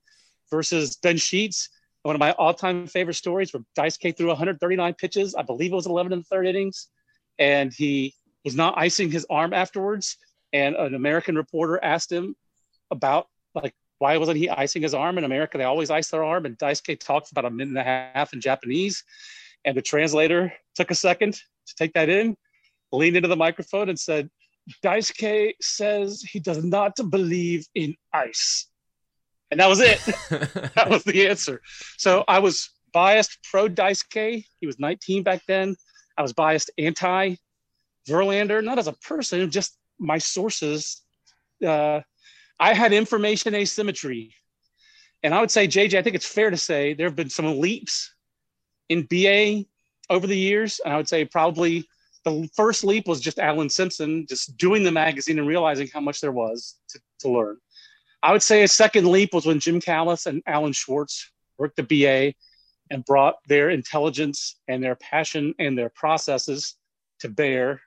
versus 0.52 0.98
Ben 0.98 1.18
Sheets. 1.18 1.70
One 2.04 2.16
of 2.16 2.20
my 2.20 2.32
all-time 2.34 2.88
favorite 2.88 3.16
stories 3.16 3.54
where 3.54 3.64
Daisuke 3.78 4.16
threw 4.16 4.28
139 4.28 4.94
pitches. 4.94 5.36
I 5.36 5.42
believe 5.42 5.72
it 5.72 5.76
was 5.76 5.88
11 5.88 6.14
in 6.14 6.20
the 6.20 6.26
third 6.26 6.46
innings, 6.46 6.90
and 7.40 7.74
he 7.74 8.14
was 8.44 8.56
not 8.56 8.78
icing 8.78 9.10
his 9.10 9.26
arm 9.30 9.54
afterwards. 9.54 10.18
And 10.52 10.76
an 10.76 10.96
American 10.96 11.36
reporter 11.36 11.80
asked 11.84 12.12
him 12.12 12.36
about 12.92 13.28
like 13.56 13.74
why 14.04 14.18
wasn't 14.18 14.38
he 14.38 14.50
icing 14.50 14.82
his 14.82 14.94
arm 14.94 15.18
in 15.18 15.24
America? 15.24 15.58
They 15.58 15.64
always 15.64 15.90
ice 15.90 16.10
their 16.10 16.26
arm. 16.26 16.46
And 16.46 16.58
Daisuke 16.58 17.00
talks 17.00 17.32
about 17.32 17.46
a 17.46 17.50
minute 17.50 17.70
and 17.70 17.78
a 17.78 17.84
half 17.84 18.34
in 18.34 18.42
Japanese. 18.42 19.02
And 19.64 19.78
the 19.78 19.82
translator 19.82 20.52
took 20.76 20.92
a 20.92 20.96
second 20.96 21.36
to 21.36 21.76
take 21.76 21.94
that 21.94 22.10
in, 22.10 22.36
leaned 22.92 23.16
into 23.16 23.30
the 23.30 23.38
microphone 23.38 23.88
and 23.88 23.98
said, 23.98 24.30
Daisuke 24.84 25.54
says 25.62 26.22
he 26.22 26.42
does 26.42 26.66
not 26.66 26.98
believe 27.10 27.66
in 27.76 27.96
ice. 28.12 28.68
And 29.54 29.60
that 29.60 29.70
was 29.70 29.80
it. 29.80 30.00
that 30.76 30.90
was 30.90 31.04
the 31.04 31.28
answer. 31.28 31.62
So 31.98 32.24
I 32.28 32.40
was 32.40 32.70
biased 32.92 33.38
pro 33.50 33.70
Daisuke. 33.70 34.46
He 34.60 34.68
was 34.68 34.80
19 34.80 35.24
back 35.24 35.42
then. 35.48 35.76
I 36.18 36.22
was 36.22 36.34
biased 36.34 36.72
anti 36.78 37.36
Verlander, 38.08 38.64
not 38.64 38.80
as 38.80 38.88
a 38.88 38.94
person, 38.94 39.50
just 39.50 39.78
my 39.98 40.18
sources 40.18 41.04
uh, 41.64 42.02
I 42.60 42.74
had 42.74 42.94
information 42.94 43.56
asymmetry. 43.56 44.34
And 45.24 45.34
I 45.34 45.40
would 45.40 45.52
say, 45.52 45.68
JJ, 45.68 45.98
I 45.98 46.02
think 46.02 46.16
it's 46.16 46.26
fair 46.26 46.50
to 46.50 46.58
say 46.58 46.94
there 46.94 47.08
have 47.08 47.16
been 47.16 47.30
some 47.30 47.60
leaps 47.60 48.14
in 48.90 49.04
BA 49.04 49.66
over 50.10 50.28
the 50.28 50.38
years. 50.38 50.80
And 50.84 50.94
I 50.94 50.98
would 50.98 51.08
say 51.08 51.26
probably 51.26 51.88
the 52.26 52.50
first 52.56 52.84
leap 52.84 53.08
was 53.08 53.22
just 53.22 53.40
Alan 53.40 53.70
Simpson, 53.70 54.26
just 54.28 54.58
doing 54.58 54.84
the 54.84 54.92
magazine 54.92 55.40
and 55.40 55.48
realizing 55.48 55.88
how 55.94 56.02
much 56.02 56.22
there 56.22 56.32
was 56.32 56.76
to, 56.90 57.00
to 57.20 57.30
learn. 57.30 57.58
I 58.24 58.32
would 58.32 58.42
say 58.42 58.64
a 58.64 58.68
second 58.70 59.12
leap 59.12 59.34
was 59.34 59.46
when 59.46 59.60
Jim 59.60 59.82
Callis 59.82 60.26
and 60.26 60.42
Alan 60.48 60.72
Schwarz 60.72 61.30
worked 61.58 61.76
the 61.76 61.84
BA 61.84 62.34
and 62.90 63.04
brought 63.04 63.36
their 63.48 63.70
intelligence 63.70 64.56
and 64.70 64.82
their 64.82 64.96
passion 64.96 65.54
and 65.60 65.78
their 65.78 65.90
processes 65.90 66.76
to 67.20 67.28
bear 67.28 67.82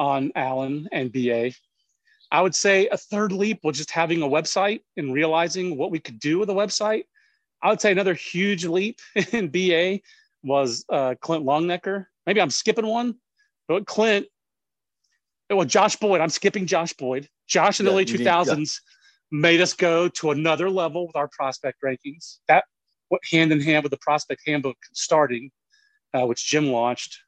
on 0.00 0.32
Alan 0.34 0.88
and 0.90 1.12
BA. 1.12 1.52
I 2.32 2.40
would 2.40 2.56
say 2.56 2.88
a 2.88 2.96
third 2.96 3.30
leap 3.30 3.60
was 3.62 3.76
just 3.76 3.92
having 3.92 4.22
a 4.22 4.28
website 4.28 4.80
and 4.96 5.12
realizing 5.12 5.76
what 5.76 5.92
we 5.92 6.00
could 6.00 6.18
do 6.18 6.40
with 6.40 6.50
a 6.50 6.54
website. 6.54 7.04
I 7.62 7.70
would 7.70 7.80
say 7.80 7.92
another 7.92 8.14
huge 8.14 8.64
leap 8.64 8.98
in 9.32 9.48
BA 9.48 10.00
was 10.42 10.84
uh, 10.88 11.14
Clint 11.20 11.44
Longenecker. 11.44 12.06
Maybe 12.26 12.40
I'm 12.40 12.50
skipping 12.50 12.86
one, 12.86 13.14
but 13.68 13.86
Clint, 13.86 14.26
well, 15.48 15.66
Josh 15.66 15.96
Boyd, 15.96 16.20
I'm 16.20 16.30
skipping 16.30 16.66
Josh 16.66 16.94
Boyd. 16.94 17.28
Josh 17.46 17.78
in 17.78 17.86
the 17.86 17.92
late 17.92 18.08
2000s 18.08 18.56
yeah. 18.56 18.64
Made 19.32 19.62
us 19.62 19.72
go 19.72 20.08
to 20.08 20.30
another 20.30 20.70
level 20.70 21.06
with 21.06 21.16
our 21.16 21.28
prospect 21.28 21.78
rankings. 21.82 22.38
That 22.48 22.64
went 23.10 23.22
hand 23.30 23.50
in 23.50 23.60
hand 23.60 23.82
with 23.82 23.90
the 23.90 23.98
prospect 23.98 24.42
handbook 24.46 24.76
starting, 24.92 25.50
uh, 26.14 26.26
which 26.26 26.46
Jim 26.46 26.68
launched. 26.68 27.18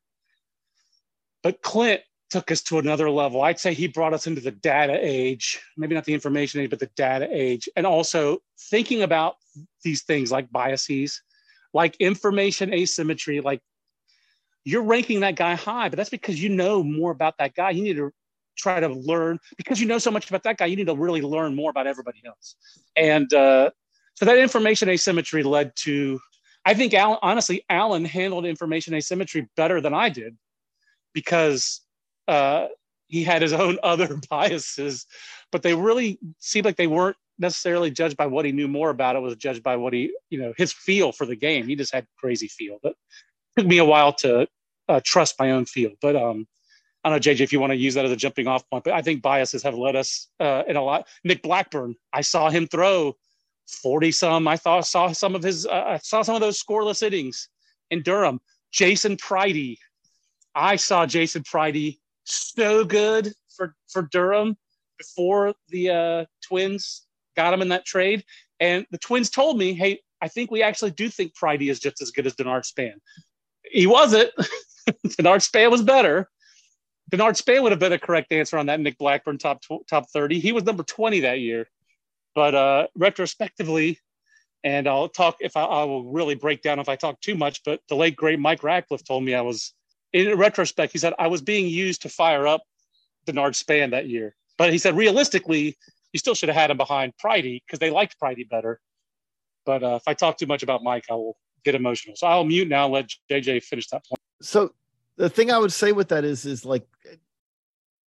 But 1.42 1.62
Clint 1.62 2.02
took 2.30 2.50
us 2.50 2.62
to 2.64 2.78
another 2.78 3.10
level. 3.10 3.42
I'd 3.42 3.58
say 3.58 3.74
he 3.74 3.86
brought 3.88 4.12
us 4.12 4.26
into 4.26 4.40
the 4.40 4.50
data 4.50 4.98
age, 5.00 5.60
maybe 5.76 5.94
not 5.94 6.04
the 6.04 6.14
information 6.14 6.60
age, 6.60 6.70
but 6.70 6.78
the 6.78 6.90
data 6.94 7.28
age. 7.30 7.68
And 7.76 7.86
also 7.86 8.38
thinking 8.70 9.02
about 9.02 9.36
these 9.82 10.02
things 10.02 10.30
like 10.30 10.50
biases, 10.50 11.22
like 11.72 11.96
information 12.00 12.72
asymmetry, 12.72 13.40
like 13.40 13.60
you're 14.64 14.82
ranking 14.82 15.20
that 15.20 15.36
guy 15.36 15.54
high, 15.54 15.88
but 15.88 15.96
that's 15.96 16.10
because 16.10 16.42
you 16.42 16.48
know 16.48 16.82
more 16.82 17.10
about 17.10 17.38
that 17.38 17.54
guy. 17.54 17.70
You 17.70 17.82
need 17.82 17.96
to 17.96 18.10
try 18.56 18.80
to 18.80 18.88
learn 18.88 19.38
because 19.56 19.80
you 19.80 19.86
know 19.86 19.98
so 19.98 20.10
much 20.10 20.28
about 20.28 20.42
that 20.44 20.58
guy. 20.58 20.66
You 20.66 20.76
need 20.76 20.86
to 20.86 20.94
really 20.94 21.22
learn 21.22 21.54
more 21.54 21.70
about 21.70 21.86
everybody 21.86 22.22
else. 22.26 22.56
And 22.96 23.32
uh, 23.32 23.70
so 24.14 24.24
that 24.24 24.38
information 24.38 24.88
asymmetry 24.88 25.42
led 25.42 25.74
to, 25.76 26.20
I 26.64 26.74
think, 26.74 26.94
Alan, 26.94 27.18
honestly, 27.22 27.64
Alan 27.68 28.04
handled 28.04 28.46
information 28.46 28.94
asymmetry 28.94 29.48
better 29.56 29.80
than 29.80 29.94
I 29.94 30.08
did 30.08 30.36
because 31.12 31.80
uh, 32.28 32.66
he 33.08 33.24
had 33.24 33.42
his 33.42 33.52
own 33.64 33.78
other 33.82 34.18
biases, 34.30 35.06
but 35.50 35.62
they 35.62 35.74
really 35.74 36.18
seemed 36.38 36.66
like 36.66 36.76
they 36.76 36.86
weren't 36.86 37.16
necessarily 37.38 37.90
judged 37.90 38.16
by 38.16 38.26
what 38.26 38.44
he 38.44 38.52
knew 38.52 38.68
more 38.68 38.90
about. 38.90 39.16
It 39.16 39.20
was 39.20 39.36
judged 39.36 39.62
by 39.62 39.76
what 39.76 39.92
he, 39.92 40.14
you 40.30 40.38
know, 40.38 40.52
his 40.56 40.72
feel 40.72 41.12
for 41.12 41.26
the 41.26 41.36
game. 41.36 41.66
He 41.66 41.74
just 41.74 41.92
had 41.92 42.06
crazy 42.16 42.48
feel. 42.48 42.78
But 42.82 42.92
it 42.92 43.60
took 43.60 43.66
me 43.66 43.78
a 43.78 43.84
while 43.84 44.12
to 44.14 44.46
uh, 44.88 45.00
trust 45.04 45.34
my 45.38 45.50
own 45.50 45.66
feel. 45.66 45.90
But 46.00 46.16
um, 46.16 46.46
I 47.04 47.10
don't 47.10 47.24
know, 47.24 47.32
JJ, 47.32 47.40
if 47.40 47.52
you 47.52 47.60
want 47.60 47.72
to 47.72 47.76
use 47.76 47.94
that 47.94 48.06
as 48.06 48.10
a 48.10 48.16
jumping 48.16 48.46
off 48.46 48.68
point, 48.70 48.84
but 48.84 48.94
I 48.94 49.02
think 49.02 49.20
biases 49.20 49.62
have 49.62 49.74
led 49.74 49.94
us 49.94 50.28
uh, 50.40 50.62
in 50.66 50.76
a 50.76 50.82
lot. 50.82 51.06
Nick 51.22 51.42
Blackburn, 51.42 51.96
I 52.12 52.22
saw 52.22 52.48
him 52.48 52.66
throw 52.66 53.16
40 53.82 54.10
some. 54.10 54.48
I 54.48 54.56
thought 54.56 54.86
saw 54.86 55.12
some 55.12 55.34
of 55.34 55.42
his, 55.42 55.66
uh, 55.66 55.84
I 55.86 55.98
saw 55.98 56.22
some 56.22 56.34
of 56.34 56.40
those 56.40 56.62
scoreless 56.62 57.02
innings 57.02 57.48
in 57.90 58.02
Durham. 58.02 58.40
Jason 58.72 59.16
Pridie, 59.16 59.76
I 60.54 60.76
saw 60.76 61.04
Jason 61.04 61.42
Pridie 61.42 61.98
so 62.24 62.84
good 62.84 63.32
for 63.56 63.74
for 63.88 64.02
Durham 64.02 64.56
before 64.98 65.54
the 65.68 65.90
uh, 65.90 66.24
Twins 66.42 67.06
got 67.36 67.54
him 67.54 67.62
in 67.62 67.68
that 67.68 67.84
trade. 67.84 68.24
And 68.60 68.86
the 68.90 68.98
Twins 68.98 69.30
told 69.30 69.58
me, 69.58 69.74
"Hey, 69.74 70.00
I 70.20 70.28
think 70.28 70.50
we 70.50 70.62
actually 70.62 70.92
do 70.92 71.08
think 71.08 71.34
Pridie 71.34 71.70
is 71.70 71.80
just 71.80 72.00
as 72.00 72.10
good 72.10 72.26
as 72.26 72.34
Denard 72.34 72.64
Span." 72.64 73.00
He 73.64 73.86
wasn't. 73.86 74.30
Denard 75.06 75.42
Span 75.42 75.70
was 75.70 75.82
better. 75.82 76.28
Denard 77.14 77.36
Span 77.36 77.62
would 77.62 77.72
have 77.72 77.78
been 77.78 77.92
a 77.92 77.98
correct 77.98 78.32
answer 78.32 78.58
on 78.58 78.66
that 78.66 78.80
Nick 78.80 78.98
Blackburn 78.98 79.38
top 79.38 79.62
top 79.88 80.10
thirty. 80.10 80.40
He 80.40 80.52
was 80.52 80.64
number 80.64 80.82
twenty 80.82 81.20
that 81.20 81.40
year. 81.40 81.68
But 82.34 82.54
uh, 82.54 82.86
retrospectively, 82.96 84.00
and 84.64 84.88
I'll 84.88 85.08
talk 85.08 85.36
if 85.40 85.56
I, 85.56 85.62
I, 85.62 85.84
will 85.84 86.04
really 86.04 86.34
break 86.34 86.62
down 86.62 86.80
if 86.80 86.88
I 86.88 86.96
talk 86.96 87.20
too 87.20 87.36
much. 87.36 87.62
But 87.64 87.80
the 87.88 87.94
late 87.94 88.16
great 88.16 88.40
Mike 88.40 88.64
Radcliff 88.64 89.04
told 89.04 89.22
me 89.22 89.34
I 89.34 89.42
was 89.42 89.72
in 90.14 90.38
retrospect, 90.38 90.92
he 90.92 90.98
said, 90.98 91.12
I 91.18 91.26
was 91.26 91.42
being 91.42 91.66
used 91.66 92.02
to 92.02 92.08
fire 92.08 92.46
up 92.46 92.62
Denard 93.26 93.54
Span 93.56 93.90
that 93.90 94.08
year. 94.08 94.34
But 94.56 94.72
he 94.72 94.78
said, 94.78 94.96
realistically, 94.96 95.76
you 96.12 96.18
still 96.18 96.34
should 96.34 96.48
have 96.48 96.56
had 96.56 96.70
him 96.70 96.76
behind 96.76 97.12
Pridie 97.18 97.62
because 97.66 97.80
they 97.80 97.90
liked 97.90 98.18
Pridie 98.18 98.48
better. 98.48 98.80
But 99.66 99.82
uh, 99.82 99.96
if 99.96 100.02
I 100.06 100.14
talk 100.14 100.38
too 100.38 100.46
much 100.46 100.62
about 100.62 100.84
Mike, 100.84 101.04
I 101.10 101.14
will 101.14 101.36
get 101.64 101.74
emotional. 101.74 102.14
So 102.16 102.28
I'll 102.28 102.44
mute 102.44 102.68
now 102.68 102.84
and 102.84 102.94
let 102.94 103.10
JJ 103.30 103.64
finish 103.64 103.88
that 103.88 104.06
point. 104.06 104.20
So 104.40 104.72
the 105.16 105.28
thing 105.28 105.50
I 105.50 105.58
would 105.58 105.72
say 105.72 105.90
with 105.90 106.08
that 106.08 106.24
is, 106.24 106.46
is 106.46 106.64
like, 106.64 106.86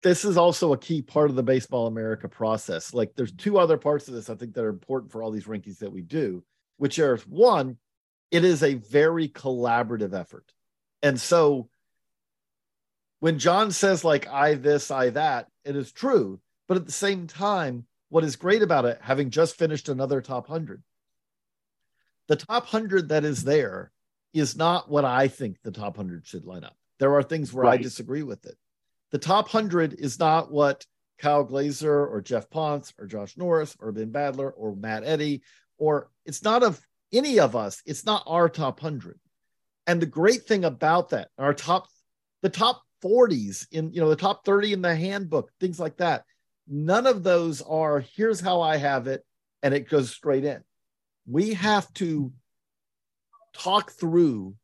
this 0.06 0.24
is 0.24 0.36
also 0.36 0.72
a 0.72 0.78
key 0.78 1.02
part 1.02 1.30
of 1.30 1.36
the 1.36 1.42
Baseball 1.42 1.88
America 1.88 2.28
process. 2.28 2.94
Like, 2.94 3.16
there's 3.16 3.32
two 3.32 3.58
other 3.58 3.76
parts 3.76 4.06
of 4.06 4.14
this 4.14 4.30
I 4.30 4.36
think 4.36 4.54
that 4.54 4.62
are 4.62 4.68
important 4.68 5.10
for 5.10 5.20
all 5.20 5.32
these 5.32 5.46
rankings 5.46 5.78
that 5.78 5.90
we 5.90 6.00
do, 6.00 6.44
which 6.76 7.00
are 7.00 7.16
one, 7.26 7.76
it 8.30 8.44
is 8.44 8.62
a 8.62 8.74
very 8.74 9.28
collaborative 9.28 10.14
effort. 10.14 10.52
And 11.02 11.20
so 11.20 11.68
when 13.18 13.40
John 13.40 13.72
says 13.72 14.04
like 14.04 14.28
I 14.28 14.54
this, 14.54 14.92
I 14.92 15.10
that, 15.10 15.48
it 15.64 15.74
is 15.74 15.90
true. 15.90 16.38
But 16.68 16.76
at 16.76 16.86
the 16.86 16.92
same 16.92 17.26
time, 17.26 17.86
what 18.08 18.22
is 18.22 18.36
great 18.36 18.62
about 18.62 18.84
it, 18.84 19.00
having 19.02 19.30
just 19.30 19.58
finished 19.58 19.88
another 19.88 20.20
top 20.20 20.46
hundred, 20.46 20.84
the 22.28 22.36
top 22.36 22.66
hundred 22.66 23.08
that 23.08 23.24
is 23.24 23.42
there 23.42 23.90
is 24.32 24.56
not 24.56 24.88
what 24.88 25.04
I 25.04 25.26
think 25.26 25.56
the 25.64 25.72
top 25.72 25.96
hundred 25.96 26.26
should 26.26 26.44
line 26.44 26.62
up. 26.62 26.76
There 27.00 27.14
are 27.14 27.24
things 27.24 27.52
where 27.52 27.64
right. 27.64 27.80
I 27.80 27.82
disagree 27.82 28.22
with 28.22 28.46
it. 28.46 28.56
The 29.16 29.20
top 29.20 29.48
hundred 29.48 29.94
is 29.94 30.18
not 30.18 30.52
what 30.52 30.84
Kyle 31.18 31.42
Glaser 31.42 32.06
or 32.06 32.20
Geoff 32.20 32.50
Pontes 32.50 32.92
or 32.98 33.06
Josh 33.06 33.38
Norris 33.38 33.74
or 33.80 33.90
Ben 33.90 34.12
Badler 34.12 34.52
or 34.54 34.76
Matt 34.76 35.04
Eddy, 35.06 35.40
or 35.78 36.10
it's 36.26 36.44
not 36.44 36.62
of 36.62 36.78
any 37.14 37.40
of 37.40 37.56
us. 37.56 37.80
It's 37.86 38.04
not 38.04 38.24
our 38.26 38.50
top 38.50 38.78
hundred. 38.78 39.18
And 39.86 40.02
the 40.02 40.04
great 40.04 40.42
thing 40.42 40.66
about 40.66 41.08
that, 41.08 41.28
our 41.38 41.54
top, 41.54 41.86
the 42.42 42.50
top 42.50 42.82
40s 43.02 43.66
in, 43.72 43.90
you 43.90 44.02
know, 44.02 44.10
the 44.10 44.16
top 44.16 44.44
30 44.44 44.74
in 44.74 44.82
the 44.82 44.94
handbook, 44.94 45.50
things 45.60 45.80
like 45.80 45.96
that. 45.96 46.24
None 46.68 47.06
of 47.06 47.22
those 47.22 47.62
are 47.62 48.00
here's 48.00 48.42
how 48.42 48.60
I 48.60 48.76
have 48.76 49.06
it, 49.06 49.24
and 49.62 49.72
it 49.72 49.88
goes 49.88 50.10
straight 50.10 50.44
in. 50.44 50.62
We 51.26 51.54
have 51.54 51.90
to 51.94 52.34
talk 53.54 53.92
through 53.92 54.56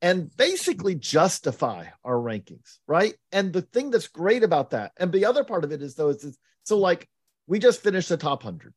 and 0.00 0.34
basically 0.36 0.94
justify 0.94 1.86
our 2.04 2.16
rankings, 2.16 2.78
right? 2.86 3.14
And 3.32 3.52
the 3.52 3.62
thing 3.62 3.90
that's 3.90 4.08
great 4.08 4.42
about 4.42 4.70
that, 4.70 4.92
and 4.96 5.12
the 5.12 5.24
other 5.24 5.44
part 5.44 5.64
of 5.64 5.72
it 5.72 5.82
is 5.82 5.94
though, 5.94 6.10
is, 6.10 6.38
so 6.64 6.78
like 6.78 7.08
we 7.46 7.58
just 7.58 7.82
finished 7.82 8.08
the 8.08 8.16
top 8.16 8.44
100. 8.44 8.74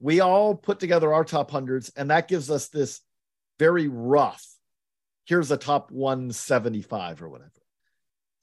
We 0.00 0.20
all 0.20 0.54
put 0.54 0.80
together 0.80 1.12
our 1.12 1.24
top 1.24 1.50
hundreds, 1.50 1.90
and 1.96 2.10
that 2.10 2.28
gives 2.28 2.50
us 2.50 2.68
this 2.68 3.00
very 3.58 3.88
rough. 3.88 4.44
Here's 5.26 5.50
a 5.50 5.56
top 5.56 5.90
175 5.92 7.22
or 7.22 7.28
whatever. 7.28 7.50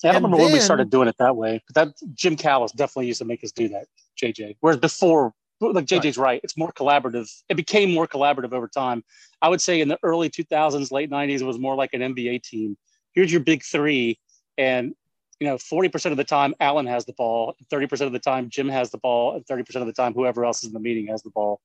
Yeah, 0.03 0.11
I 0.11 0.13
don't 0.13 0.23
remember 0.23 0.37
then, 0.37 0.45
when 0.45 0.53
we 0.53 0.59
started 0.61 0.89
doing 0.89 1.09
it 1.09 1.15
that 1.19 1.35
way, 1.35 1.61
but 1.67 1.75
that 1.75 2.13
Jim 2.13 2.37
Callis 2.37 2.71
definitely 2.71 3.07
used 3.07 3.19
to 3.19 3.25
make 3.25 3.43
us 3.43 3.51
do 3.51 3.67
that, 3.69 3.87
JJ. 4.21 4.55
Whereas 4.61 4.79
before, 4.79 5.33
like 5.61 5.85
JJ's 5.85 6.17
right. 6.17 6.25
right, 6.25 6.41
it's 6.43 6.57
more 6.57 6.71
collaborative. 6.71 7.29
It 7.49 7.55
became 7.55 7.93
more 7.93 8.07
collaborative 8.07 8.53
over 8.53 8.67
time. 8.67 9.03
I 9.41 9.49
would 9.49 9.61
say 9.61 9.81
in 9.81 9.87
the 9.87 9.97
early 10.03 10.29
2000s, 10.29 10.91
late 10.91 11.09
90s, 11.09 11.41
it 11.41 11.45
was 11.45 11.59
more 11.59 11.75
like 11.75 11.93
an 11.93 12.01
NBA 12.01 12.43
team. 12.43 12.77
Here's 13.13 13.31
your 13.31 13.41
big 13.41 13.63
three, 13.63 14.19
and 14.57 14.93
you 15.39 15.47
know, 15.47 15.55
40% 15.55 16.11
of 16.11 16.17
the 16.17 16.23
time 16.23 16.53
Alan 16.59 16.85
has 16.85 17.05
the 17.05 17.13
ball, 17.13 17.55
30% 17.71 18.01
of 18.01 18.11
the 18.11 18.19
time 18.19 18.49
Jim 18.49 18.67
has 18.67 18.91
the 18.91 18.97
ball, 18.97 19.35
and 19.35 19.45
30% 19.45 19.75
of 19.77 19.87
the 19.87 19.93
time 19.93 20.13
whoever 20.13 20.43
else 20.43 20.63
is 20.63 20.67
in 20.67 20.73
the 20.73 20.79
meeting 20.79 21.07
has 21.07 21.23
the 21.23 21.29
ball. 21.29 21.61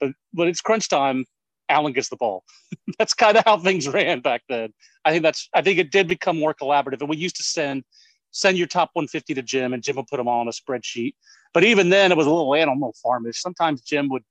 But 0.00 0.12
when 0.32 0.48
it's 0.48 0.60
crunch 0.60 0.88
time. 0.88 1.26
Alan 1.68 1.92
gets 1.92 2.10
the 2.10 2.16
ball. 2.16 2.44
that's 2.98 3.14
kind 3.14 3.36
of 3.36 3.44
how 3.44 3.56
things 3.56 3.88
ran 3.88 4.20
back 4.20 4.42
then. 4.48 4.72
I 5.04 5.10
think 5.10 5.22
that's 5.22 5.48
I 5.54 5.62
think 5.62 5.78
it 5.78 5.90
did 5.90 6.06
become 6.06 6.38
more 6.38 6.54
collaborative. 6.54 7.00
And 7.00 7.08
we 7.08 7.16
used 7.16 7.36
to 7.36 7.42
send 7.42 7.84
send 8.32 8.58
your 8.58 8.66
top 8.66 8.90
150 8.94 9.34
to 9.34 9.42
Jim, 9.42 9.72
and 9.72 9.82
Jim 9.82 9.96
would 9.96 10.08
put 10.08 10.16
them 10.16 10.26
all 10.26 10.40
on 10.40 10.48
a 10.48 10.52
spreadsheet. 10.52 11.14
But 11.54 11.64
even 11.64 11.90
then, 11.90 12.10
it 12.10 12.18
was 12.18 12.26
a 12.26 12.30
little 12.30 12.54
animal 12.54 12.94
farmish. 13.02 13.40
Sometimes 13.40 13.82
Jim 13.82 14.08
would 14.08 14.24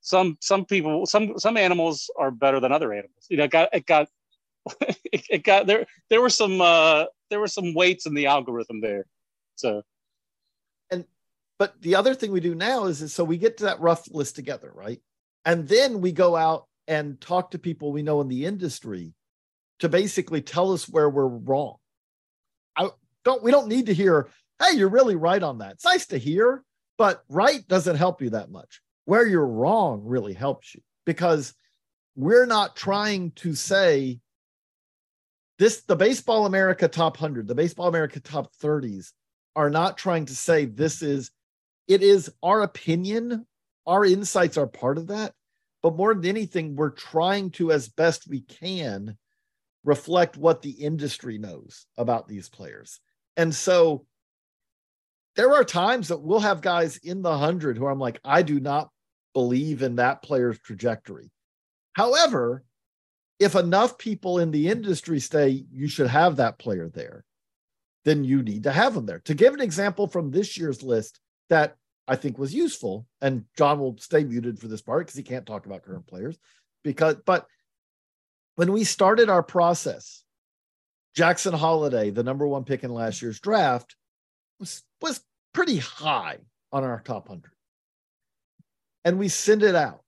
some 0.00 0.38
some 0.40 0.64
people 0.64 1.06
some 1.06 1.38
some 1.38 1.56
animals 1.56 2.10
are 2.18 2.30
better 2.30 2.58
than 2.58 2.72
other 2.72 2.92
animals. 2.92 3.26
You 3.28 3.36
know, 3.36 3.44
it 3.44 3.50
got 3.50 3.68
it 3.72 3.86
got 3.86 4.08
it, 4.80 5.26
it 5.30 5.44
got 5.44 5.66
there. 5.66 5.86
There 6.08 6.20
were 6.20 6.30
some 6.30 6.60
uh, 6.60 7.04
there 7.28 7.40
were 7.40 7.48
some 7.48 7.74
weights 7.74 8.06
in 8.06 8.14
the 8.14 8.26
algorithm 8.26 8.80
there. 8.80 9.06
So 9.56 9.82
and 10.90 11.04
but 11.58 11.80
the 11.82 11.94
other 11.94 12.14
thing 12.14 12.32
we 12.32 12.40
do 12.40 12.54
now 12.54 12.86
is, 12.86 13.02
is 13.02 13.12
so 13.12 13.24
we 13.24 13.36
get 13.36 13.58
to 13.58 13.64
that 13.64 13.80
rough 13.80 14.08
list 14.10 14.36
together, 14.36 14.72
right? 14.74 15.00
And 15.44 15.68
then 15.68 16.00
we 16.00 16.12
go 16.12 16.36
out 16.36 16.66
and 16.88 17.20
talk 17.20 17.50
to 17.50 17.58
people 17.58 17.92
we 17.92 18.02
know 18.02 18.20
in 18.20 18.28
the 18.28 18.46
industry 18.46 19.14
to 19.80 19.88
basically 19.88 20.42
tell 20.42 20.72
us 20.72 20.88
where 20.88 21.08
we're 21.08 21.26
wrong. 21.26 21.76
I 22.76 22.90
don't 23.24 23.42
we 23.42 23.50
don't 23.50 23.68
need 23.68 23.86
to 23.86 23.94
hear, 23.94 24.28
hey, 24.62 24.76
you're 24.76 24.88
really 24.88 25.16
right 25.16 25.42
on 25.42 25.58
that. 25.58 25.72
It's 25.72 25.84
nice 25.84 26.06
to 26.08 26.18
hear, 26.18 26.62
but 26.98 27.22
right 27.28 27.66
doesn't 27.68 27.96
help 27.96 28.22
you 28.22 28.30
that 28.30 28.50
much. 28.50 28.80
Where 29.04 29.26
you're 29.26 29.46
wrong 29.46 30.02
really 30.04 30.34
helps 30.34 30.74
you 30.74 30.82
because 31.06 31.54
we're 32.16 32.46
not 32.46 32.76
trying 32.76 33.32
to 33.32 33.54
say 33.54 34.20
this 35.58 35.82
the 35.82 35.96
baseball 35.96 36.46
america 36.46 36.88
top 36.88 37.20
100 37.20 37.46
the 37.46 37.54
baseball 37.54 37.86
america 37.86 38.18
top 38.18 38.52
30s 38.62 39.12
are 39.54 39.70
not 39.70 39.96
trying 39.96 40.26
to 40.26 40.34
say 40.34 40.64
this 40.64 41.02
is 41.02 41.30
it 41.86 42.02
is 42.02 42.32
our 42.42 42.62
opinion 42.62 43.46
our 43.86 44.04
insights 44.04 44.56
are 44.56 44.66
part 44.66 44.98
of 44.98 45.08
that. 45.08 45.34
But 45.82 45.96
more 45.96 46.14
than 46.14 46.26
anything, 46.26 46.76
we're 46.76 46.90
trying 46.90 47.50
to, 47.52 47.72
as 47.72 47.88
best 47.88 48.28
we 48.28 48.42
can, 48.42 49.16
reflect 49.82 50.36
what 50.36 50.62
the 50.62 50.70
industry 50.70 51.38
knows 51.38 51.86
about 51.96 52.28
these 52.28 52.48
players. 52.48 53.00
And 53.40 53.54
so 53.54 54.04
there 55.34 55.54
are 55.54 55.64
times 55.64 56.08
that 56.08 56.20
we'll 56.20 56.40
have 56.40 56.60
guys 56.60 56.98
in 56.98 57.22
the 57.22 57.38
hundred 57.38 57.78
who 57.78 57.86
I'm 57.86 57.98
like, 57.98 58.20
I 58.22 58.42
do 58.42 58.60
not 58.60 58.90
believe 59.32 59.80
in 59.80 59.96
that 59.96 60.20
player's 60.20 60.58
trajectory. 60.58 61.30
However, 61.94 62.64
if 63.38 63.54
enough 63.54 63.96
people 63.96 64.40
in 64.40 64.50
the 64.50 64.68
industry 64.68 65.20
say 65.20 65.64
you 65.72 65.88
should 65.88 66.08
have 66.08 66.36
that 66.36 66.58
player 66.58 66.90
there, 66.90 67.24
then 68.04 68.24
you 68.24 68.42
need 68.42 68.64
to 68.64 68.72
have 68.72 68.92
them 68.92 69.06
there. 69.06 69.20
To 69.20 69.32
give 69.32 69.54
an 69.54 69.62
example 69.62 70.06
from 70.06 70.30
this 70.30 70.58
year's 70.58 70.82
list 70.82 71.18
that 71.48 71.76
I 72.06 72.16
think 72.16 72.36
was 72.36 72.52
useful. 72.52 73.06
And 73.22 73.46
John 73.56 73.78
will 73.78 73.96
stay 73.96 74.22
muted 74.22 74.58
for 74.58 74.68
this 74.68 74.82
part 74.82 75.06
because 75.06 75.16
he 75.16 75.22
can't 75.22 75.46
talk 75.46 75.64
about 75.64 75.82
current 75.82 76.06
players. 76.06 76.36
Because, 76.84 77.16
but 77.24 77.46
when 78.56 78.70
we 78.70 78.84
started 78.84 79.30
our 79.30 79.42
process, 79.42 80.24
Jackson 81.14 81.52
Holliday, 81.52 82.10
the 82.10 82.22
number 82.22 82.46
one 82.46 82.64
pick 82.64 82.84
in 82.84 82.92
last 82.92 83.20
year's 83.22 83.40
draft, 83.40 83.96
was, 84.58 84.82
was 85.00 85.20
pretty 85.52 85.78
high 85.78 86.38
on 86.72 86.84
our 86.84 87.00
top 87.00 87.28
100. 87.28 87.50
And 89.04 89.18
we 89.18 89.28
sent 89.28 89.62
it 89.62 89.74
out. 89.74 90.02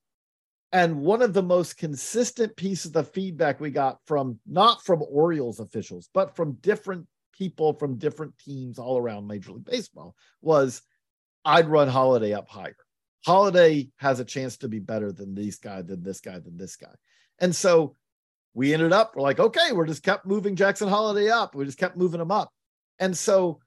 And 0.70 1.00
one 1.00 1.20
of 1.20 1.34
the 1.34 1.42
most 1.42 1.76
consistent 1.76 2.56
pieces 2.56 2.94
of 2.96 3.10
feedback 3.10 3.60
we 3.60 3.70
got 3.70 3.98
from 4.06 4.38
not 4.46 4.82
from 4.84 5.02
Orioles 5.06 5.60
officials, 5.60 6.08
but 6.14 6.34
from 6.34 6.52
different 6.54 7.06
people 7.32 7.72
from 7.74 7.96
different 7.98 8.36
teams 8.38 8.78
all 8.78 8.98
around 8.98 9.26
Major 9.26 9.52
League 9.52 9.64
Baseball 9.64 10.14
was 10.40 10.82
I'd 11.44 11.68
run 11.68 11.88
Holliday 11.88 12.32
up 12.32 12.48
higher. 12.48 12.76
Holliday 13.24 13.90
has 13.96 14.20
a 14.20 14.24
chance 14.24 14.56
to 14.58 14.68
be 14.68 14.78
better 14.78 15.12
than 15.12 15.34
this 15.34 15.56
guy, 15.56 15.82
than 15.82 16.02
this 16.02 16.20
guy, 16.20 16.38
than 16.38 16.56
this 16.56 16.76
guy. 16.76 16.94
And 17.38 17.54
so 17.54 17.96
we 18.54 18.74
ended 18.74 18.92
up, 18.92 19.14
we're 19.14 19.22
like, 19.22 19.40
okay, 19.40 19.72
we're 19.72 19.86
just 19.86 20.02
kept 20.02 20.26
moving 20.26 20.56
Jackson 20.56 20.88
Holliday 20.88 21.30
up. 21.30 21.54
We 21.54 21.64
just 21.64 21.78
kept 21.78 21.96
moving 21.96 22.20
him 22.20 22.30
up. 22.30 22.52
And 22.98 23.16
so 23.16 23.60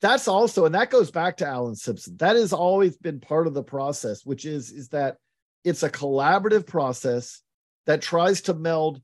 that's 0.00 0.28
also, 0.28 0.64
and 0.64 0.74
that 0.74 0.90
goes 0.90 1.10
back 1.10 1.38
to 1.38 1.46
Alan 1.46 1.74
Simpson. 1.74 2.16
That 2.18 2.36
has 2.36 2.52
always 2.52 2.96
been 2.96 3.20
part 3.20 3.46
of 3.46 3.54
the 3.54 3.64
process, 3.64 4.24
which 4.24 4.44
is, 4.44 4.70
is 4.70 4.88
that 4.88 5.16
it's 5.64 5.82
a 5.82 5.90
collaborative 5.90 6.66
process 6.66 7.42
that 7.86 8.00
tries 8.00 8.42
to 8.42 8.54
meld. 8.54 9.02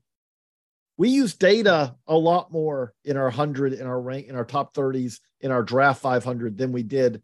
We 0.97 1.09
use 1.09 1.35
data 1.35 1.95
a 2.07 2.17
lot 2.17 2.51
more 2.51 2.93
in 3.03 3.17
our 3.17 3.25
100, 3.25 3.73
in 3.73 3.85
our 3.85 3.99
rank, 3.99 4.27
in 4.27 4.35
our 4.35 4.45
top 4.45 4.73
30s, 4.73 5.19
in 5.41 5.51
our 5.51 5.63
draft 5.63 6.01
500 6.01 6.57
than 6.57 6.71
we 6.71 6.83
did 6.83 7.21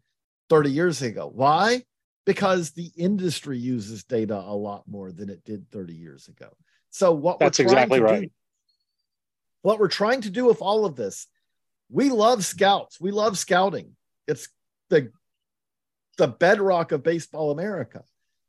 30 0.50 0.70
years 0.70 1.00
ago. 1.00 1.30
Why? 1.32 1.82
Because 2.26 2.72
the 2.72 2.90
industry 2.94 3.58
uses 3.58 4.04
data 4.04 4.36
a 4.36 4.54
lot 4.54 4.84
more 4.86 5.10
than 5.10 5.30
it 5.30 5.44
did 5.44 5.70
30 5.70 5.94
years 5.94 6.28
ago. 6.28 6.50
So 6.92 7.12
what 7.12 7.38
That's 7.38 7.58
exactly 7.58 8.00
right. 8.00 8.22
Do, 8.22 8.30
what 9.62 9.78
we're 9.78 9.88
trying 9.88 10.20
to 10.20 10.30
do 10.30 10.44
with 10.44 10.60
all 10.60 10.84
of 10.84 10.94
this, 10.94 11.26
we 11.90 12.10
love 12.10 12.44
scouts. 12.44 13.00
We 13.00 13.10
love 13.10 13.38
scouting. 13.38 13.96
It's 14.28 14.48
the 14.90 15.10
the 16.18 16.28
bedrock 16.28 16.92
of 16.92 17.02
baseball 17.02 17.50
America. 17.50 18.04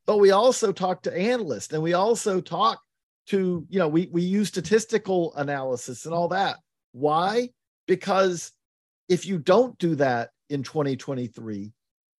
But 0.06 0.18
we 0.18 0.32
also 0.32 0.74
talk 0.74 1.04
to 1.04 1.18
analysts 1.18 1.72
and 1.72 1.82
we 1.82 1.94
also 1.94 2.41
talk 2.41 2.82
to, 3.28 3.66
you 3.70 3.80
know, 3.80 3.88
we 3.88 4.10
we 4.12 4.22
use 4.22 4.50
statistical 4.50 5.34
analysis 5.36 6.06
and 6.06 6.14
all 6.14 6.28
that. 6.28 6.58
Why? 6.91 7.50
Because 7.88 8.52
if 9.08 9.26
you 9.26 9.39
don't 9.39 9.78
do 9.78 9.96
that 9.96 10.32
in 10.50 10.64
2023, 10.64 11.72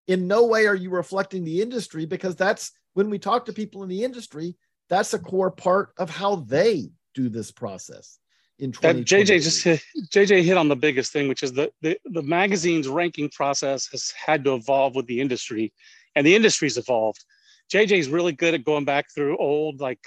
in 0.08 0.28
no 0.28 0.46
way 0.46 0.68
are 0.68 0.76
you 0.76 0.90
reflecting 0.90 1.44
the 1.44 1.62
industry 1.62 2.06
because 2.06 2.38
that's 2.38 2.72
when 2.94 3.10
we 3.10 3.20
talk 3.20 3.46
to 3.46 3.54
people 3.54 3.84
in 3.84 3.90
the 3.90 4.06
industry, 4.06 4.56
that's 4.94 5.14
a 5.14 5.20
core 5.20 5.52
part 5.52 5.92
of 5.98 6.10
how 6.10 6.36
they 6.36 6.92
do 7.16 7.28
this 7.28 7.52
process. 7.52 8.20
In 8.60 8.72
JJ 8.72 9.42
just 9.42 9.64
hit, 9.64 9.82
JJ 10.14 10.44
hit 10.44 10.56
on 10.56 10.68
the 10.68 10.76
biggest 10.76 11.12
thing, 11.12 11.28
which 11.28 11.42
is 11.42 11.52
that 11.54 11.72
the, 11.82 11.98
the 12.06 12.22
magazine's 12.22 12.88
ranking 12.88 13.30
process 13.30 13.88
has 13.88 14.12
had 14.12 14.44
to 14.44 14.54
evolve 14.54 14.96
with 14.96 15.08
the 15.08 15.20
industry, 15.20 15.74
and 16.16 16.26
the 16.26 16.36
industry's 16.36 16.78
evolved. 16.78 17.26
JJ 17.74 17.98
is 17.98 18.10
really 18.10 18.34
good 18.34 18.54
at 18.54 18.64
going 18.64 18.86
back 18.86 19.08
through 19.14 19.38
old 19.38 19.82
like 19.82 20.06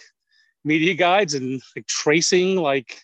media 0.65 0.95
guides 0.95 1.35
and 1.35 1.61
like 1.75 1.87
tracing 1.87 2.57
like 2.57 3.01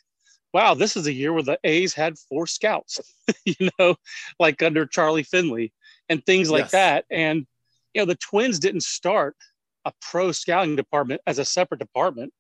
wow, 0.55 0.74
this 0.74 0.97
is 0.97 1.07
a 1.07 1.12
year 1.12 1.33
where 1.33 1.43
the 1.43 1.59
A's 1.64 1.95
had 1.95 2.18
four 2.28 2.47
scouts, 2.47 3.01
you 3.45 3.70
know, 3.78 3.97
like 4.39 4.62
under 4.62 4.87
Charlie 4.87 5.22
Finley 5.22 5.72
and 6.11 6.24
things 6.24 6.51
like 6.51 6.64
yes. 6.64 6.72
that. 6.72 7.05
And 7.11 7.47
you 7.95 8.03
know, 8.03 8.07
the 8.07 8.16
Twins 8.16 8.59
didn't 8.59 8.83
start 8.83 9.35
a 9.85 9.93
pro 10.01 10.33
scouting 10.33 10.76
department 10.76 11.20
as 11.26 11.39
a 11.39 11.45
separate 11.45 11.80
department 11.80 12.33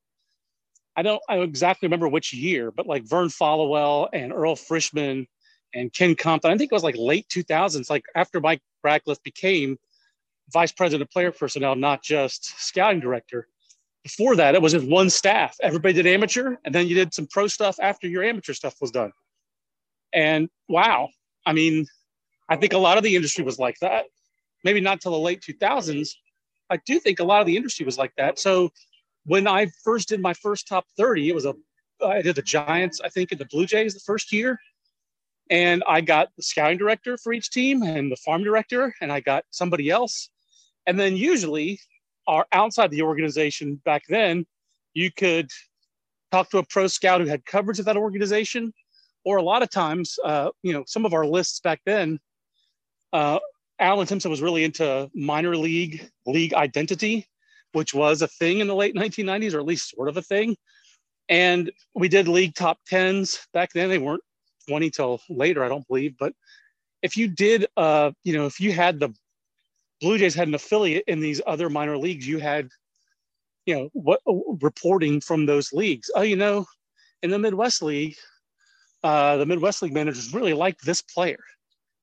I 0.96 1.02
don't 1.02 1.22
I 1.28 1.36
don't 1.36 1.48
exactly 1.48 1.86
remember 1.86 2.08
which 2.08 2.32
year, 2.32 2.70
but 2.70 2.86
like 2.86 3.04
Vern 3.04 3.28
Followell 3.28 4.08
and 4.12 4.32
Earl 4.32 4.56
Frishman 4.56 5.26
and 5.74 5.92
Ken 5.92 6.14
Compton. 6.14 6.50
I 6.50 6.58
think 6.58 6.70
it 6.70 6.74
was 6.74 6.84
like 6.84 6.96
late 6.98 7.26
2000s, 7.28 7.88
like 7.88 8.04
after 8.14 8.40
Mike 8.40 8.60
Radcliff 8.84 9.22
became 9.22 9.78
vice 10.52 10.72
president 10.72 11.02
of 11.08 11.10
player 11.10 11.32
personnel, 11.32 11.76
not 11.76 12.02
just 12.02 12.60
scouting 12.60 13.00
director. 13.00 13.48
Before 14.02 14.36
that, 14.36 14.54
it 14.54 14.60
was 14.60 14.72
just 14.72 14.86
one 14.86 15.08
staff. 15.08 15.56
Everybody 15.62 15.94
did 15.94 16.06
amateur, 16.06 16.56
and 16.64 16.74
then 16.74 16.88
you 16.88 16.94
did 16.94 17.14
some 17.14 17.28
pro 17.28 17.46
stuff 17.46 17.76
after 17.80 18.08
your 18.08 18.24
amateur 18.24 18.52
stuff 18.52 18.74
was 18.80 18.90
done. 18.90 19.12
And 20.12 20.50
wow, 20.68 21.08
I 21.46 21.52
mean, 21.52 21.86
I 22.48 22.56
think 22.56 22.72
a 22.74 22.78
lot 22.78 22.98
of 22.98 23.04
the 23.04 23.16
industry 23.16 23.44
was 23.44 23.58
like 23.58 23.78
that. 23.80 24.06
Maybe 24.64 24.80
not 24.80 25.00
till 25.00 25.12
the 25.12 25.18
late 25.18 25.40
2000s. 25.40 26.10
I 26.72 26.78
do 26.86 26.98
think 26.98 27.20
a 27.20 27.24
lot 27.24 27.42
of 27.42 27.46
the 27.46 27.56
industry 27.56 27.84
was 27.84 27.98
like 27.98 28.14
that. 28.16 28.38
So 28.38 28.70
when 29.26 29.46
I 29.46 29.66
first 29.84 30.08
did 30.08 30.20
my 30.20 30.32
first 30.32 30.66
top 30.66 30.86
30, 30.96 31.28
it 31.28 31.34
was 31.34 31.44
a 31.44 31.54
I 32.04 32.22
did 32.22 32.34
the 32.34 32.42
Giants, 32.42 33.00
I 33.04 33.08
think, 33.10 33.30
in 33.30 33.38
the 33.38 33.44
Blue 33.44 33.66
Jays 33.66 33.94
the 33.94 34.00
first 34.00 34.32
year. 34.32 34.58
And 35.50 35.84
I 35.86 36.00
got 36.00 36.30
the 36.36 36.42
scouting 36.42 36.78
director 36.78 37.16
for 37.18 37.32
each 37.32 37.50
team 37.50 37.82
and 37.82 38.10
the 38.10 38.16
farm 38.16 38.42
director, 38.42 38.94
and 39.00 39.12
I 39.12 39.20
got 39.20 39.44
somebody 39.50 39.90
else. 39.90 40.30
And 40.86 40.98
then 40.98 41.14
usually, 41.14 41.78
are 42.26 42.46
outside 42.52 42.90
the 42.90 43.02
organization 43.02 43.80
back 43.84 44.04
then, 44.08 44.46
you 44.94 45.12
could 45.12 45.50
talk 46.32 46.50
to 46.50 46.58
a 46.58 46.64
pro 46.64 46.86
scout 46.86 47.20
who 47.20 47.26
had 47.26 47.44
coverage 47.44 47.78
of 47.78 47.84
that 47.84 47.96
organization, 47.96 48.72
or 49.24 49.36
a 49.36 49.42
lot 49.42 49.62
of 49.62 49.70
times, 49.70 50.18
uh, 50.24 50.50
you 50.62 50.72
know, 50.72 50.84
some 50.86 51.04
of 51.04 51.12
our 51.12 51.26
lists 51.26 51.60
back 51.60 51.80
then, 51.84 52.18
uh, 53.12 53.38
Alan 53.78 54.06
Simpson 54.06 54.30
was 54.30 54.42
really 54.42 54.64
into 54.64 55.10
minor 55.14 55.56
league 55.56 56.08
league 56.26 56.54
identity, 56.54 57.26
which 57.72 57.94
was 57.94 58.22
a 58.22 58.28
thing 58.28 58.60
in 58.60 58.68
the 58.68 58.74
late 58.74 58.94
1990s, 58.94 59.54
or 59.54 59.58
at 59.58 59.66
least 59.66 59.90
sort 59.90 60.08
of 60.08 60.16
a 60.16 60.22
thing. 60.22 60.56
And 61.28 61.70
we 61.94 62.08
did 62.08 62.28
league 62.28 62.54
top 62.54 62.78
tens 62.86 63.46
back 63.52 63.70
then. 63.72 63.88
They 63.88 63.98
weren't 63.98 64.22
20 64.68 64.90
till 64.90 65.20
later, 65.28 65.64
I 65.64 65.68
don't 65.68 65.86
believe. 65.88 66.16
But 66.18 66.34
if 67.02 67.16
you 67.16 67.28
did, 67.28 67.66
uh, 67.76 68.12
you 68.24 68.34
know, 68.34 68.46
if 68.46 68.60
you 68.60 68.72
had 68.72 69.00
the 69.00 69.10
Blue 70.00 70.18
Jays 70.18 70.34
had 70.34 70.48
an 70.48 70.54
affiliate 70.54 71.04
in 71.06 71.20
these 71.20 71.40
other 71.46 71.70
minor 71.70 71.96
leagues, 71.96 72.26
you 72.26 72.38
had, 72.38 72.68
you 73.66 73.74
know, 73.74 73.88
what 73.92 74.20
reporting 74.60 75.20
from 75.20 75.46
those 75.46 75.72
leagues. 75.72 76.10
Oh, 76.14 76.22
you 76.22 76.36
know, 76.36 76.66
in 77.22 77.30
the 77.30 77.38
Midwest 77.38 77.82
League, 77.82 78.16
uh, 79.04 79.36
the 79.36 79.46
Midwest 79.46 79.80
League 79.80 79.94
managers 79.94 80.34
really 80.34 80.54
liked 80.54 80.84
this 80.84 81.02
player, 81.02 81.38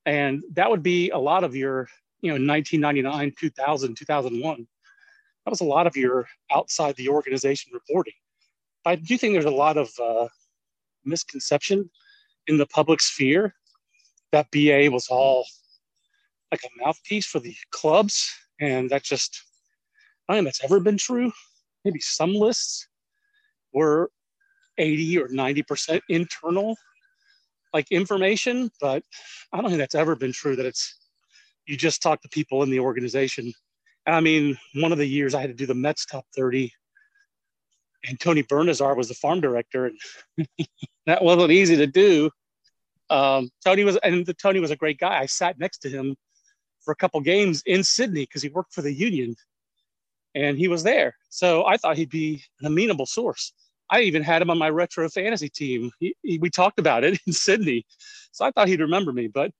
and 0.09 0.43
that 0.53 0.71
would 0.71 0.81
be 0.81 1.11
a 1.11 1.19
lot 1.19 1.43
of 1.43 1.55
your, 1.55 1.87
you 2.21 2.29
know, 2.29 2.43
1999, 2.53 3.31
2000, 3.39 3.95
2001. 3.95 4.67
That 5.45 5.49
was 5.51 5.61
a 5.61 5.65
lot 5.65 5.85
of 5.85 5.95
your 5.95 6.25
outside 6.51 6.95
the 6.95 7.09
organization 7.09 7.71
reporting. 7.75 8.15
I 8.85 8.95
do 8.95 9.19
think 9.19 9.33
there's 9.33 9.45
a 9.45 9.51
lot 9.51 9.77
of 9.77 9.91
uh, 10.01 10.27
misconception 11.05 11.91
in 12.47 12.57
the 12.57 12.65
public 12.65 13.01
sphere 13.01 13.53
that 14.31 14.49
BA 14.49 14.89
was 14.91 15.09
all 15.09 15.45
like 16.51 16.63
a 16.63 16.83
mouthpiece 16.83 17.27
for 17.27 17.39
the 17.39 17.55
clubs. 17.69 18.33
And 18.59 18.89
that 18.89 19.03
just, 19.03 19.43
I 20.27 20.33
don't 20.33 20.43
think 20.43 20.47
that's 20.47 20.63
ever 20.63 20.79
been 20.79 20.97
true. 20.97 21.31
Maybe 21.85 21.99
some 21.99 22.33
lists 22.33 22.87
were 23.73 24.09
80 24.79 25.19
or 25.19 25.27
90% 25.27 26.01
internal 26.09 26.75
like 27.73 27.91
information, 27.91 28.69
but 28.81 29.03
I 29.53 29.61
don't 29.61 29.69
think 29.69 29.79
that's 29.79 29.95
ever 29.95 30.15
been 30.15 30.33
true 30.33 30.55
that 30.55 30.65
it's, 30.65 30.97
you 31.65 31.77
just 31.77 32.01
talk 32.01 32.21
to 32.21 32.29
people 32.29 32.63
in 32.63 32.69
the 32.69 32.79
organization. 32.79 33.53
I 34.05 34.21
mean, 34.21 34.57
one 34.75 34.91
of 34.91 34.97
the 34.97 35.05
years 35.05 35.35
I 35.35 35.41
had 35.41 35.51
to 35.51 35.55
do 35.55 35.65
the 35.65 35.75
Mets 35.75 36.05
top 36.05 36.25
30 36.35 36.71
and 38.07 38.19
Tony 38.19 38.43
Bernazard 38.43 38.97
was 38.97 39.07
the 39.07 39.13
farm 39.13 39.41
director. 39.41 39.85
And 39.87 40.47
that 41.05 41.23
wasn't 41.23 41.51
easy 41.51 41.75
to 41.77 41.87
do. 41.87 42.29
Um, 43.09 43.49
Tony 43.65 43.83
was, 43.83 43.97
and 43.97 44.25
the, 44.25 44.33
Tony 44.33 44.59
was 44.59 44.71
a 44.71 44.75
great 44.75 44.99
guy. 44.99 45.19
I 45.19 45.25
sat 45.25 45.59
next 45.59 45.79
to 45.79 45.89
him 45.89 46.15
for 46.81 46.91
a 46.91 46.95
couple 46.95 47.19
games 47.21 47.63
in 47.65 47.83
Sydney 47.83 48.21
because 48.21 48.41
he 48.41 48.49
worked 48.49 48.73
for 48.73 48.81
the 48.81 48.93
union, 48.93 49.35
and 50.35 50.57
he 50.57 50.67
was 50.67 50.83
there. 50.83 51.15
So 51.29 51.65
I 51.65 51.77
thought 51.77 51.97
he'd 51.97 52.09
be 52.09 52.43
an 52.61 52.67
amenable 52.67 53.05
source. 53.05 53.53
I 53.89 54.01
even 54.01 54.23
had 54.23 54.41
him 54.41 54.49
on 54.49 54.57
my 54.57 54.69
retro 54.69 55.09
fantasy 55.09 55.49
team. 55.49 55.91
He, 55.99 56.15
he, 56.23 56.37
we 56.39 56.49
talked 56.49 56.79
about 56.79 57.03
it 57.03 57.19
in 57.27 57.33
Sydney, 57.33 57.85
so 58.31 58.45
I 58.45 58.51
thought 58.51 58.67
he'd 58.67 58.81
remember 58.81 59.11
me, 59.11 59.27
but 59.27 59.51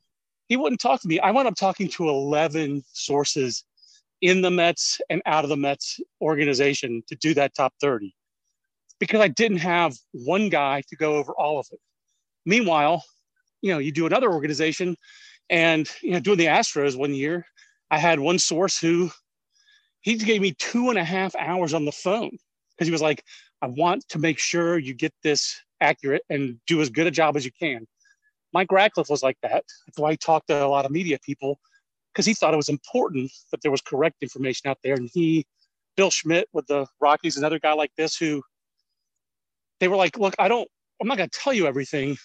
he 0.47 0.57
wouldn't 0.57 0.81
talk 0.81 1.01
to 1.01 1.07
me. 1.07 1.19
I 1.19 1.31
wound 1.31 1.47
up 1.47 1.55
talking 1.55 1.87
to 1.89 2.09
11 2.09 2.83
sources 2.93 3.63
in 4.21 4.41
the 4.41 4.51
Mets 4.51 4.99
and 5.09 5.21
out 5.25 5.45
of 5.45 5.49
the 5.49 5.57
Mets 5.57 5.99
organization 6.21 7.03
to 7.07 7.15
do 7.15 7.33
that 7.35 7.55
top 7.55 7.73
30 7.79 8.13
because 8.99 9.21
I 9.21 9.29
didn't 9.29 9.59
have 9.59 9.95
one 10.11 10.49
guy 10.49 10.81
to 10.89 10.95
go 10.95 11.15
over 11.15 11.33
all 11.33 11.59
of 11.59 11.67
it. 11.71 11.79
Meanwhile, 12.45 13.03
you 13.61 13.71
know, 13.71 13.79
you 13.79 13.91
do 13.91 14.05
another 14.05 14.31
organization 14.31 14.97
and, 15.49 15.89
you 16.01 16.11
know, 16.11 16.19
doing 16.19 16.37
the 16.37 16.45
Astros 16.45 16.97
one 16.97 17.13
year, 17.13 17.45
I 17.89 17.97
had 17.97 18.19
one 18.19 18.39
source 18.39 18.79
who 18.79 19.09
he 20.01 20.15
gave 20.15 20.41
me 20.41 20.53
two 20.57 20.89
and 20.89 20.99
a 20.99 21.03
half 21.03 21.35
hours 21.35 21.73
on 21.73 21.85
the 21.85 21.91
phone 21.91 22.37
because 22.71 22.87
he 22.87 22.91
was 22.91 23.01
like, 23.01 23.23
I 23.61 23.67
want 23.67 24.07
to 24.09 24.19
make 24.19 24.39
sure 24.39 24.77
you 24.77 24.93
get 24.93 25.13
this 25.23 25.59
accurate 25.81 26.23
and 26.29 26.59
do 26.67 26.81
as 26.81 26.89
good 26.89 27.07
a 27.07 27.11
job 27.11 27.35
as 27.35 27.45
you 27.45 27.51
can. 27.59 27.87
Mike 28.53 28.71
Radcliff 28.71 29.09
was 29.09 29.23
like 29.23 29.37
that. 29.41 29.63
That's 29.85 29.97
why 29.97 30.11
he 30.11 30.17
talked 30.17 30.47
to 30.47 30.63
a 30.63 30.67
lot 30.67 30.85
of 30.85 30.91
media 30.91 31.19
people 31.23 31.59
because 32.13 32.25
he 32.25 32.33
thought 32.33 32.53
it 32.53 32.57
was 32.57 32.69
important 32.69 33.31
that 33.51 33.61
there 33.61 33.71
was 33.71 33.81
correct 33.81 34.17
information 34.21 34.69
out 34.69 34.79
there. 34.83 34.95
And 34.95 35.09
he, 35.13 35.45
Bill 35.95 36.09
Schmidt 36.09 36.47
with 36.53 36.67
the 36.67 36.87
Rockies, 36.99 37.37
another 37.37 37.59
guy 37.59 37.73
like 37.73 37.91
this 37.97 38.15
who 38.17 38.41
they 39.79 39.87
were 39.87 39.95
like, 39.95 40.17
look, 40.17 40.33
I 40.39 40.47
don't, 40.47 40.67
I'm 41.01 41.07
not 41.07 41.17
going 41.17 41.29
to 41.29 41.39
tell 41.39 41.53
you 41.53 41.67
everything, 41.67 42.17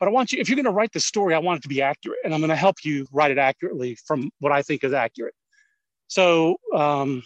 but 0.00 0.08
I 0.08 0.12
want 0.12 0.32
you, 0.32 0.40
if 0.40 0.48
you're 0.48 0.56
going 0.56 0.64
to 0.64 0.70
write 0.70 0.92
the 0.92 1.00
story, 1.00 1.34
I 1.34 1.38
want 1.38 1.58
it 1.58 1.62
to 1.62 1.68
be 1.68 1.82
accurate. 1.82 2.18
And 2.24 2.32
I'm 2.32 2.40
going 2.40 2.50
to 2.50 2.56
help 2.56 2.76
you 2.84 3.06
write 3.12 3.30
it 3.30 3.38
accurately 3.38 3.96
from 4.06 4.30
what 4.40 4.52
I 4.52 4.62
think 4.62 4.82
is 4.82 4.92
accurate. 4.92 5.34
So 6.08 6.56
um, 6.74 7.22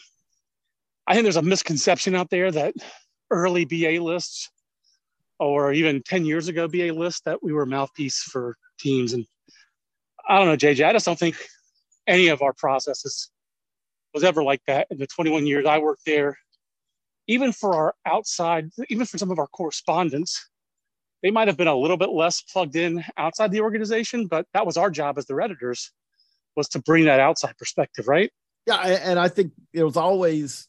I 1.07 1.15
think 1.15 1.25
there's 1.25 1.37
a 1.37 1.43
misconception 1.43 2.15
out 2.15 2.31
there 2.31 2.51
that 2.51 2.75
early 3.33 3.65
BA 3.65 4.03
lists 4.03 4.51
or 5.39 5.73
even 5.73 6.03
10 6.03 6.25
years 6.25 6.49
ago 6.49 6.69
BA 6.69 6.93
lists 6.93 7.23
that 7.25 7.43
we 7.43 7.53
were 7.53 7.67
mouthpiece 7.67 8.23
for 8.23 8.57
teams. 8.79 9.13
And 9.13 9.27
I 10.29 10.39
don't 10.39 10.47
know, 10.47 10.57
JJ, 10.57 10.87
I 10.87 10.93
just 10.93 11.07
don't 11.07 11.19
think 11.19 11.37
any 12.07 12.29
of 12.29 12.43
our 12.43 12.53
processes 12.53 13.31
was 14.15 14.23
ever 14.23 14.43
like 14.43 14.61
that 14.67 14.87
in 14.91 14.99
the 14.99 15.07
21 15.07 15.47
years 15.47 15.67
I 15.67 15.79
worked 15.79 16.05
there 16.07 16.37
even 17.27 17.53
for 17.53 17.75
our 17.75 17.95
outside, 18.05 18.71
even 18.89 19.07
for 19.07 19.19
some 19.19 19.31
of 19.31 19.39
our 19.39 19.47
correspondents, 19.47 20.49
they 21.23 21.31
might 21.31 21.49
have 21.49 21.57
been 21.57 21.69
a 21.69 21.77
little 21.77 21.97
bit 21.97 22.11
less 22.11 22.43
plugged 22.43 22.77
in 22.77 23.05
outside 23.17 23.53
the 23.53 23.61
organization, 23.61 24.27
but 24.27 24.47
that 24.55 24.67
was 24.67 24.77
our 24.77 24.91
job 24.91 25.19
as 25.19 25.27
their 25.27 25.41
editors 25.41 25.93
was 26.57 26.69
to 26.71 26.81
bring 26.81 27.05
that 27.05 27.21
outside 27.21 27.57
perspective, 27.57 28.09
right? 28.09 28.31
Yeah, 28.67 28.77
and 28.77 29.19
I 29.19 29.29
think 29.29 29.53
it 29.73 29.85
was 29.85 29.97
always 29.97 30.69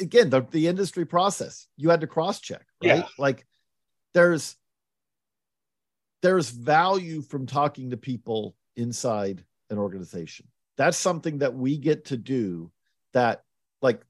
again 0.00 0.30
the, 0.30 0.42
the 0.50 0.66
industry 0.66 1.04
process. 1.04 1.66
You 1.76 1.90
had 1.90 2.00
to 2.00 2.06
cross 2.06 2.40
check, 2.40 2.66
right? 2.82 2.98
Yeah. 2.98 3.06
Like 3.18 3.46
there's 4.14 4.56
there's 6.22 6.50
value 6.50 7.22
from 7.22 7.46
talking 7.46 7.90
to 7.90 7.96
people 7.96 8.56
inside 8.76 9.44
an 9.70 9.78
organization. 9.78 10.46
That's 10.76 10.96
something 10.96 11.38
that 11.38 11.54
we 11.54 11.78
get 11.78 12.06
to 12.06 12.16
do 12.16 12.70
that 13.12 13.42
like 13.82 14.02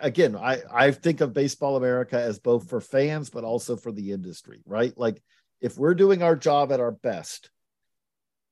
again, 0.00 0.36
I, 0.36 0.60
I 0.72 0.90
think 0.92 1.20
of 1.20 1.32
Baseball 1.32 1.76
America 1.76 2.20
as 2.20 2.38
both 2.38 2.68
for 2.68 2.80
fans, 2.80 3.30
but 3.30 3.44
also 3.44 3.76
for 3.76 3.92
the 3.92 4.12
industry, 4.12 4.62
right? 4.66 4.96
Like, 4.96 5.22
if 5.60 5.76
we're 5.76 5.94
doing 5.94 6.22
our 6.22 6.36
job 6.36 6.72
at 6.72 6.80
our 6.80 6.92
best, 6.92 7.50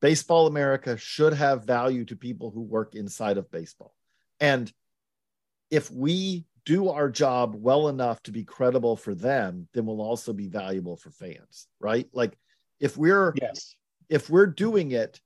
Baseball 0.01 0.47
America 0.47 0.97
should 0.97 1.33
have 1.33 1.65
value 1.65 2.05
to 2.07 2.17
people 2.17 2.51
who 2.51 2.63
work 2.63 2.95
inside 2.95 3.39
of 3.39 3.51
baseball. 3.51 3.95
And 4.41 4.73
if 5.73 5.91
we 5.91 6.45
do 6.65 6.91
our 6.91 7.09
job 7.09 7.57
well 7.57 7.89
enough 7.89 8.23
to 8.23 8.31
be 8.31 8.45
credible 8.45 8.95
for 8.95 9.15
them, 9.15 9.67
then 9.73 9.87
we'll 9.87 10.03
also 10.03 10.33
be 10.33 10.47
valuable 10.47 10.97
for 10.97 11.11
fans, 11.11 11.67
right? 11.81 12.07
Like, 12.13 12.39
if 12.79 12.97
we're 12.97 13.33
yes, 13.41 13.75
if 14.09 14.29
we're 14.29 14.47
doing 14.47 14.93
it 14.93 15.21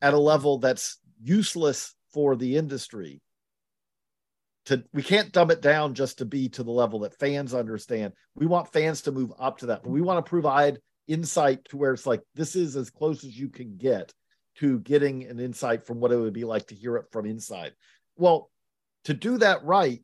at 0.00 0.14
a 0.14 0.18
level 0.18 0.58
that's 0.58 0.98
useless 1.20 1.94
for 2.14 2.36
the 2.36 2.56
industry, 2.56 3.20
to 4.66 4.84
we 4.94 5.02
can't 5.02 5.32
dumb 5.32 5.50
it 5.50 5.60
down 5.60 5.94
just 5.94 6.18
to 6.18 6.24
be 6.24 6.48
to 6.50 6.62
the 6.62 6.70
level 6.70 7.00
that 7.00 7.18
fans 7.18 7.52
understand. 7.52 8.12
We 8.36 8.46
want 8.46 8.72
fans 8.72 9.02
to 9.02 9.12
move 9.12 9.32
up 9.38 9.58
to 9.58 9.66
that. 9.66 9.82
but 9.82 9.90
We 9.90 10.00
want 10.00 10.24
to 10.24 10.30
provide 10.30 10.78
insight 11.08 11.64
to 11.66 11.76
where 11.76 11.92
it's 11.92 12.06
like 12.06 12.22
this 12.36 12.54
is 12.54 12.76
as 12.76 12.90
close 12.90 13.24
as 13.24 13.36
you 13.36 13.48
can 13.48 13.76
get 13.76 14.12
to 14.58 14.78
getting 14.80 15.24
an 15.24 15.40
insight 15.40 15.84
from 15.84 15.98
what 15.98 16.12
it 16.12 16.16
would 16.16 16.32
be 16.32 16.44
like 16.44 16.68
to 16.68 16.74
hear 16.76 16.96
it 16.96 17.06
from 17.10 17.26
inside. 17.26 17.72
Well, 18.16 18.48
to 19.06 19.14
do 19.14 19.38
that 19.38 19.64
right, 19.64 20.02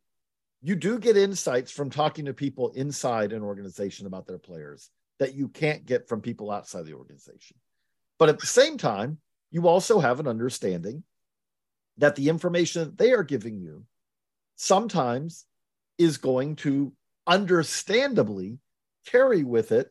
you 0.63 0.77
do 0.77 0.97
get 0.97 1.17
insights 1.17 1.73
from 1.73 1.91
talking 1.91 2.25
to 2.27 2.33
people 2.33 2.71
inside 2.71 3.33
an 3.33 3.43
organization 3.43 4.07
about 4.07 4.29
their 4.29 4.39
players 4.39 4.91
that 5.19 5.35
you 5.35 5.49
can't 5.49 5.85
get 5.85 6.09
from 6.09 6.21
people 6.21 6.53
outside 6.53 6.87
the 6.87 6.95
organization. 6.95 7.57
But 8.21 8.29
at 8.29 8.39
the 8.39 8.47
same 8.47 8.79
time, 8.79 9.19
you 9.51 9.67
also 9.67 9.99
have 9.99 10.21
an 10.21 10.29
understanding 10.29 11.03
that 11.99 12.15
the 12.15 12.29
information 12.29 12.85
that 12.85 12.97
they 12.97 13.13
are 13.13 13.25
giving 13.25 13.59
you 13.59 13.85
sometimes 14.55 15.47
is 15.99 16.17
going 16.17 16.55
to 16.57 16.93
understandably 17.27 18.59
carry 19.07 19.43
with 19.43 19.73
it, 19.73 19.91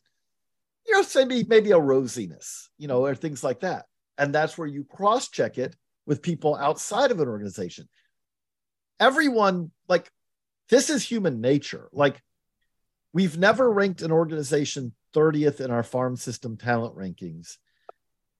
you 0.87 0.93
know, 0.93 1.05
maybe 1.15 1.43
maybe 1.49 1.71
a 1.71 1.77
rosiness, 1.77 2.69
you 2.77 2.87
know, 2.87 3.05
or 3.05 3.13
things 3.13 3.43
like 3.43 3.59
that. 3.59 3.87
And 4.17 4.33
that's 4.33 4.57
where 4.57 4.67
you 4.69 4.85
cross 4.85 5.27
check 5.27 5.57
it 5.57 5.75
with 6.05 6.21
people 6.21 6.55
outside 6.55 7.11
of 7.11 7.19
an 7.19 7.27
organization. 7.27 7.89
Everyone, 9.01 9.71
like, 9.89 10.09
this 10.69 10.89
is 10.89 11.03
human 11.03 11.41
nature. 11.41 11.89
Like, 11.91 12.21
we've 13.11 13.37
never 13.37 13.69
ranked 13.69 14.03
an 14.03 14.11
organization 14.11 14.93
30th 15.13 15.59
in 15.59 15.71
our 15.71 15.83
farm 15.83 16.15
system 16.15 16.55
talent 16.55 16.95
rankings. 16.95 17.57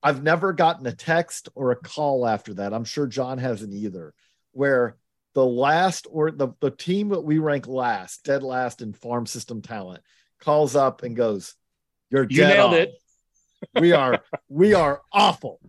I've 0.04 0.24
never 0.24 0.54
gotten 0.54 0.86
a 0.88 0.94
text 0.94 1.50
or 1.56 1.72
a 1.72 1.76
call 1.76 2.28
after 2.28 2.54
that. 2.56 2.74
I'm 2.74 2.86
sure 2.86 3.08
John 3.08 3.38
hasn't 3.38 3.74
either, 3.74 4.14
where 4.52 4.96
the 5.34 5.46
last 5.46 6.08
or 6.10 6.32
the, 6.32 6.50
the 6.60 6.72
team 6.72 7.10
that 7.10 7.22
we 7.22 7.40
rank 7.40 7.68
last, 7.68 8.24
dead 8.24 8.44
last 8.44 8.82
in 8.82 8.94
farm 8.94 9.26
system 9.26 9.62
talent, 9.62 10.02
calls 10.40 10.76
up 10.76 11.04
and 11.04 11.16
goes, 11.16 11.56
You're 12.10 12.28
you 12.30 12.44
nailed 12.44 12.74
on. 12.74 12.80
it. 12.80 12.94
we 13.80 13.94
are 13.94 14.22
we 14.50 14.74
are 14.74 15.02
awful. 15.12 15.60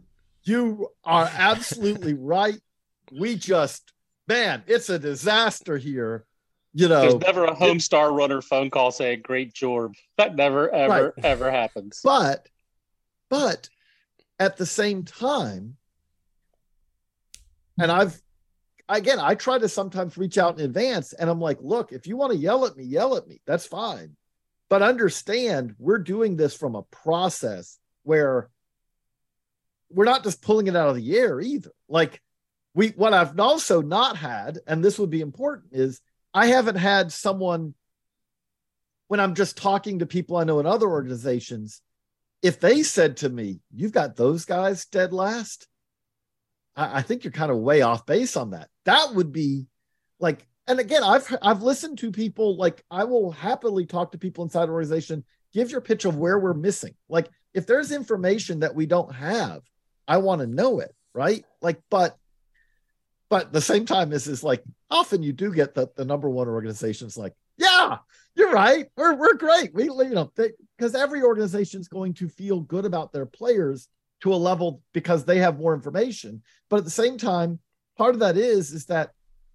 You 0.45 0.89
are 1.05 1.31
absolutely 1.35 2.15
right. 2.15 2.59
We 3.13 3.37
just 3.37 3.93
man, 4.29 4.63
it's 4.67 4.89
a 4.89 4.99
disaster 4.99 5.77
here. 5.77 6.25
You 6.75 6.89
know, 6.89 7.03
there's 7.03 7.15
never 7.17 7.45
a 7.45 7.55
Homestar 7.55 8.17
Runner 8.17 8.41
phone 8.41 8.71
call 8.71 8.91
saying 8.93 9.21
"Great 9.23 9.53
Jorb." 9.53 9.95
That 10.17 10.35
never, 10.37 10.71
ever, 10.71 11.13
right. 11.17 11.25
ever 11.25 11.51
happens. 11.51 12.01
But, 12.03 12.49
but 13.29 13.69
at 14.39 14.57
the 14.57 14.65
same 14.65 15.05
time, 15.05 15.77
and 17.79 17.93
I've 17.93 18.21
again, 18.89 19.19
I 19.21 19.35
try 19.35 19.59
to 19.59 19.69
sometimes 19.69 20.17
reach 20.17 20.39
out 20.39 20.59
in 20.59 20.65
advance, 20.65 21.13
and 21.13 21.29
I'm 21.29 21.41
like, 21.41 21.59
look, 21.61 21.93
if 21.93 22.07
you 22.07 22.17
want 22.17 22.33
to 22.33 22.39
yell 22.39 22.65
at 22.65 22.77
me, 22.77 22.85
yell 22.85 23.17
at 23.17 23.29
me. 23.29 23.43
That's 23.47 23.67
fine, 23.67 24.17
but 24.71 24.81
understand 24.83 25.75
we're 25.79 25.99
doing 25.99 26.37
this 26.37 26.55
from 26.55 26.75
a 26.75 26.83
process 26.85 27.79
where 28.03 28.49
we're 29.91 30.07
not 30.07 30.25
just 30.25 30.41
pulling 30.41 30.69
it 30.69 30.77
out 30.77 30.89
of 30.89 30.97
the 30.97 31.17
air 31.17 31.39
either. 31.39 31.71
Like 31.89 32.23
we, 32.75 32.89
what 32.89 33.13
I've 33.13 33.39
also 33.39 33.83
not 33.83 34.17
had, 34.17 34.59
and 34.67 34.83
this 34.83 34.99
would 34.99 35.11
be 35.11 35.21
important, 35.21 35.73
is 35.73 36.01
I 36.33 36.47
haven't 36.47 36.77
had 36.77 37.13
someone 37.13 37.75
when 39.09 39.21
I'm 39.21 39.35
just 39.35 39.57
talking 39.57 39.99
to 39.99 40.07
people 40.07 40.37
I 40.37 40.45
know 40.45 40.59
in 40.59 40.67
other 40.67 40.89
organizations 40.89 41.83
if 42.43 42.59
they 42.59 42.83
said 42.83 43.19
to 43.19 43.29
me, 43.29 43.61
"You've 43.73 43.93
got 43.93 44.17
those 44.17 44.45
guys 44.45 44.85
dead 44.87 45.13
last," 45.13 45.69
I, 46.77 46.99
I 46.99 47.03
think 47.03 47.25
you're 47.25 47.33
kind 47.33 47.53
of 47.53 47.59
way 47.59 47.83
off 47.83 48.05
base 48.05 48.37
on 48.37 48.51
that. 48.51 48.69
That 48.85 49.15
would 49.15 49.33
be 49.33 49.67
like, 50.19 50.47
and 50.67 50.81
again, 50.81 51.03
I've 51.05 51.35
I've 51.41 51.63
listened 51.63 51.99
to 51.99 52.11
people 52.11 52.57
like 52.57 52.85
I 52.91 53.05
will 53.05 53.31
happily 53.31 53.87
talk 53.87 54.13
to 54.13 54.19
people 54.19 54.45
inside 54.45 54.65
an 54.65 54.71
organization. 54.71 55.25
Give 55.53 55.71
your 55.71 55.83
pitch 55.83 56.05
of 56.05 56.17
where 56.17 56.39
we're 56.39 56.55
missing. 56.55 56.95
Like, 57.09 57.29
if 57.55 57.67
there's 57.67 57.93
information 57.93 58.61
that 58.61 58.75
we 58.75 58.87
don't 58.87 59.15
have, 59.15 59.61
I 60.09 60.17
want 60.17 60.41
to 60.41 60.47
know 60.47 60.81
it, 60.81 60.95
right? 61.15 61.45
Like, 61.61 61.81
but 61.91 62.17
but 63.33 63.53
the 63.53 63.61
same 63.61 63.87
time 63.87 64.13
is 64.13 64.29
is 64.29 64.45
like 64.45 64.63
often 64.91 65.23
you 65.23 65.33
do 65.33 65.53
get 65.53 65.75
the, 65.75 65.89
the 65.97 66.05
number 66.05 66.29
one 66.29 66.49
organizations 66.49 67.17
like 67.17 67.35
yeah 67.57 67.97
you're 68.35 68.53
right. 68.53 68.87
We're, 68.97 69.15
we're 69.15 69.35
great. 69.35 69.75
We, 69.75 69.85
you 69.85 70.11
know, 70.11 70.31
because 70.35 70.95
every 70.95 71.23
organization 71.23 71.81
is 71.81 71.89
going 71.89 72.15
to 72.15 72.29
feel 72.29 72.61
good 72.61 72.85
about 72.85 73.13
their 73.13 73.27
players 73.27 73.89
to 74.23 74.33
a 74.33 74.37
level 74.37 74.81
because 74.93 75.25
they 75.25 75.39
have 75.39 75.59
more 75.59 75.75
information. 75.75 76.43
But 76.71 76.79
at 76.79 76.85
the 76.85 76.91
same 76.91 77.19
time, 77.19 77.59
part 77.99 78.15
of 78.15 78.21
that 78.21 78.37
is, 78.37 78.73
is 78.73 78.87
that 78.87 79.11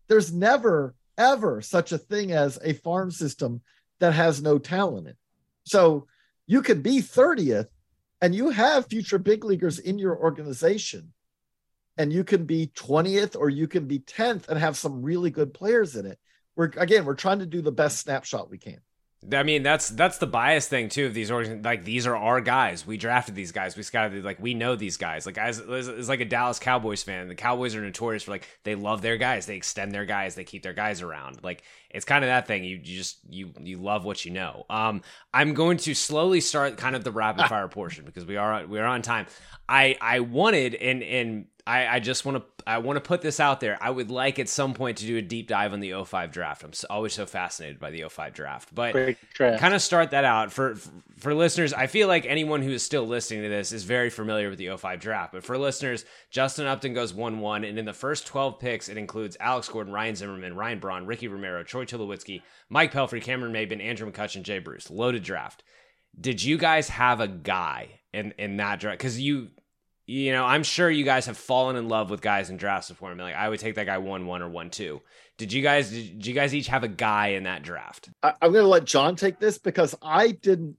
there's 0.07 0.33
never, 0.33 0.93
ever 1.17 1.61
such 1.61 1.91
a 1.91 1.97
thing 1.97 2.31
as 2.31 2.59
a 2.63 2.73
farm 2.73 3.09
system 3.11 3.61
that 3.99 4.13
has 4.13 4.41
no 4.41 4.59
talent 4.59 5.07
in 5.07 5.11
it. 5.11 5.17
So 5.63 6.07
you 6.45 6.61
could 6.61 6.83
be 6.83 6.99
30th 6.99 7.67
and 8.21 8.35
you 8.35 8.49
have 8.49 8.87
future 8.87 9.17
big 9.17 9.43
leaguers 9.43 9.79
in 9.79 9.97
your 9.97 10.17
organization 10.17 11.13
and 11.97 12.13
you 12.13 12.23
can 12.23 12.45
be 12.45 12.71
20th 12.75 13.35
or 13.35 13.49
you 13.49 13.67
can 13.67 13.87
be 13.87 13.99
10th 13.99 14.47
and 14.47 14.59
have 14.59 14.77
some 14.77 15.01
really 15.01 15.29
good 15.29 15.53
players 15.53 15.95
in 15.95 16.05
it 16.05 16.19
we're 16.57 16.71
again 16.77 17.05
we're 17.05 17.13
trying 17.13 17.39
to 17.39 17.45
do 17.45 17.61
the 17.61 17.71
best 17.71 17.99
snapshot 17.99 18.49
we 18.49 18.57
can. 18.57 18.81
I 19.31 19.43
mean, 19.43 19.63
that's 19.63 19.89
that's 19.89 20.19
the 20.19 20.27
bias 20.27 20.67
thing 20.67 20.89
too 20.89 21.07
of 21.07 21.13
these 21.13 21.31
organizations. 21.31 21.65
Like 21.65 21.83
these 21.83 22.05
are 22.05 22.15
our 22.15 22.39
guys. 22.39 22.85
We 22.85 22.97
drafted 22.97 23.35
these 23.35 23.51
guys. 23.51 23.75
We 23.75 23.81
scouted. 23.83 24.23
Like 24.23 24.39
we 24.39 24.53
know 24.53 24.75
these 24.75 24.95
guys. 24.95 25.25
Like 25.25 25.37
as 25.37 25.59
is 25.59 26.07
like 26.07 26.21
a 26.21 26.25
Dallas 26.25 26.59
Cowboys 26.59 27.03
fan. 27.03 27.27
The 27.27 27.35
Cowboys 27.35 27.75
are 27.75 27.81
notorious 27.81 28.23
for 28.23 28.31
like 28.31 28.47
they 28.63 28.75
love 28.75 29.01
their 29.01 29.17
guys. 29.17 29.45
They 29.45 29.55
extend 29.55 29.91
their 29.91 30.05
guys. 30.05 30.35
They 30.35 30.43
keep 30.43 30.61
their 30.61 30.73
guys 30.73 31.01
around. 31.01 31.43
Like 31.43 31.63
it's 31.89 32.05
kind 32.05 32.23
of 32.23 32.29
that 32.29 32.47
thing. 32.47 32.63
You, 32.63 32.77
you 32.77 32.97
just 32.97 33.17
you 33.29 33.53
you 33.59 33.79
love 33.79 34.05
what 34.05 34.23
you 34.23 34.31
know. 34.31 34.65
Um, 34.69 35.01
I'm 35.33 35.55
going 35.55 35.77
to 35.79 35.95
slowly 35.95 36.39
start 36.39 36.77
kind 36.77 36.95
of 36.95 37.03
the 37.03 37.11
rapid 37.11 37.47
fire 37.47 37.67
portion 37.67 38.05
because 38.05 38.25
we 38.25 38.37
are 38.37 38.65
we 38.67 38.79
are 38.79 38.85
on 38.85 39.01
time. 39.01 39.25
I 39.67 39.97
I 39.99 40.19
wanted 40.21 40.75
and 40.75 41.01
and 41.03 41.45
I, 41.67 41.95
I 41.95 41.99
just 41.99 42.23
want 42.23 42.37
to 42.37 42.63
I 42.65 42.77
want 42.77 42.95
to 42.95 43.01
put 43.01 43.21
this 43.21 43.41
out 43.41 43.59
there. 43.59 43.77
I 43.81 43.89
would 43.89 44.09
like 44.09 44.39
at 44.39 44.47
some 44.47 44.73
point 44.73 44.99
to 44.99 45.05
do 45.05 45.17
a 45.17 45.21
deep 45.21 45.49
dive 45.49 45.73
on 45.73 45.81
the 45.81 45.93
05 46.03 46.31
draft. 46.31 46.63
I'm 46.63 46.71
always 46.89 47.13
so 47.13 47.25
fascinated 47.25 47.77
by 47.77 47.91
the 47.91 48.07
05 48.07 48.33
draft. 48.33 48.73
But 48.73 48.93
kind 49.59 49.73
of 49.73 49.81
start 49.81 50.11
that 50.11 50.23
out 50.23 50.51
for, 50.51 50.75
for 50.75 50.91
for 51.17 51.33
listeners. 51.33 51.73
I 51.73 51.87
feel 51.87 52.07
like 52.07 52.25
anyone 52.25 52.61
who 52.61 52.71
is 52.71 52.83
still 52.83 53.05
listening 53.05 53.43
to 53.43 53.49
this 53.49 53.73
is 53.73 53.83
very 53.83 54.09
familiar 54.09 54.49
with 54.49 54.59
the 54.59 54.75
05 54.77 54.99
draft. 55.01 55.33
But 55.33 55.43
for 55.43 55.57
listeners, 55.57 56.05
Justin 56.31 56.67
Upton 56.67 56.93
goes 56.93 57.11
1-1 57.11 57.67
and 57.67 57.77
in 57.77 57.85
the 57.85 57.93
first 57.93 58.27
12 58.27 58.59
picks 58.59 58.87
it 58.87 58.97
includes 58.97 59.35
Alex 59.39 59.67
Gordon, 59.67 59.91
Ryan 59.91 60.15
Zimmerman, 60.15 60.55
Ryan 60.55 60.79
Braun, 60.79 61.05
Ricky 61.05 61.27
Romero, 61.27 61.63
Troy 61.63 61.83
Tulowitzki, 61.83 62.43
Mike 62.69 62.93
Pelfrey, 62.93 63.21
Cameron 63.21 63.51
Maybin, 63.51 63.83
Andrew 63.83 64.09
McCutchen, 64.09 64.43
Jay 64.43 64.59
Bruce. 64.59 64.89
Loaded 64.89 65.23
draft. 65.23 65.63
Did 66.19 66.41
you 66.41 66.57
guys 66.57 66.87
have 66.89 67.19
a 67.19 67.27
guy 67.27 67.99
in 68.13 68.33
in 68.37 68.57
that 68.57 68.79
draft? 68.79 68.99
Because 68.99 69.19
you 69.19 69.49
you 70.07 70.31
know, 70.31 70.45
I'm 70.45 70.63
sure 70.63 70.89
you 70.89 71.03
guys 71.03 71.25
have 71.25 71.37
fallen 71.37 71.75
in 71.75 71.89
love 71.89 72.09
with 72.09 72.21
guys 72.21 72.49
in 72.49 72.55
drafts 72.55 72.87
before. 72.87 73.09
I 73.11 73.13
mean, 73.13 73.23
like 73.23 73.35
I 73.35 73.49
would 73.49 73.59
take 73.59 73.75
that 73.75 73.85
guy 73.85 73.97
one 73.97 74.25
one 74.25 74.41
or 74.41 74.47
one 74.47 74.69
two. 74.69 75.01
Did 75.37 75.51
you 75.51 75.61
guys? 75.61 75.91
Did 75.91 76.25
you 76.25 76.33
guys 76.33 76.55
each 76.55 76.67
have 76.67 76.85
a 76.85 76.87
guy 76.87 77.27
in 77.29 77.43
that 77.43 77.61
draft? 77.61 78.09
I, 78.23 78.33
I'm 78.41 78.53
going 78.53 78.63
to 78.63 78.69
let 78.69 78.85
John 78.85 79.17
take 79.17 79.37
this 79.37 79.57
because 79.57 79.93
I 80.01 80.31
didn't. 80.31 80.77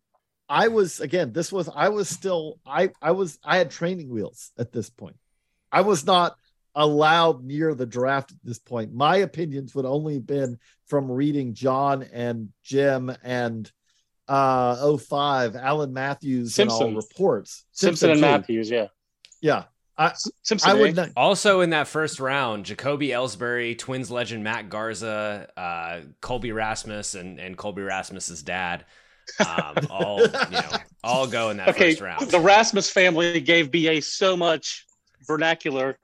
I 0.48 0.68
was 0.68 1.00
again. 1.00 1.34
This 1.34 1.52
was 1.52 1.68
I 1.68 1.90
was 1.90 2.08
still 2.08 2.58
I 2.66 2.88
I 3.02 3.10
was 3.10 3.38
I 3.44 3.58
had 3.58 3.70
training 3.70 4.08
wheels 4.08 4.50
at 4.58 4.72
this 4.72 4.88
point. 4.88 5.16
I 5.70 5.82
was 5.82 6.06
not 6.06 6.34
allowed 6.74 7.44
near 7.44 7.74
the 7.74 7.84
draft 7.84 8.32
at 8.32 8.38
this 8.42 8.58
point. 8.58 8.94
My 8.94 9.18
opinions 9.18 9.74
would 9.74 9.84
only 9.84 10.14
have 10.14 10.26
been 10.26 10.58
from 10.86 11.10
reading 11.10 11.52
John 11.52 12.02
and 12.02 12.48
Jim 12.62 13.14
and 13.22 13.70
uh 14.26 14.96
05 14.96 15.54
Alan 15.54 15.92
Matthews 15.92 16.54
Simpson. 16.54 16.86
and 16.86 16.96
all 16.96 17.02
reports. 17.02 17.66
Simpson, 17.72 17.96
Simpson 17.96 18.10
and 18.10 18.18
too. 18.18 18.22
Matthews, 18.22 18.70
yeah. 18.70 18.86
Yeah. 19.40 19.64
I, 19.98 20.12
Simpson, 20.42 20.70
I 20.70 20.74
would 20.74 20.94
not. 20.94 21.10
Also 21.16 21.60
in 21.60 21.70
that 21.70 21.88
first 21.88 22.20
round, 22.20 22.64
Jacoby 22.64 23.08
Ellsbury, 23.08 23.76
Twins 23.76 24.12
legend 24.12 24.44
Matt 24.44 24.68
Garza, 24.68 25.48
uh, 25.56 26.00
Colby 26.20 26.52
Rasmus, 26.52 27.16
and, 27.16 27.40
and 27.40 27.56
Colby 27.56 27.82
Rasmus's 27.82 28.42
dad. 28.44 28.84
Um, 29.40 29.74
all 29.90 30.20
you 30.20 30.28
know, 30.28 30.70
all 31.02 31.26
go 31.26 31.50
in 31.50 31.56
that 31.56 31.68
okay, 31.70 31.90
first 31.90 32.00
round. 32.00 32.30
The 32.30 32.38
Rasmus 32.38 32.88
family 32.90 33.40
gave 33.40 33.72
BA 33.72 34.00
so 34.02 34.36
much 34.36 34.86
vernacular, 35.26 35.98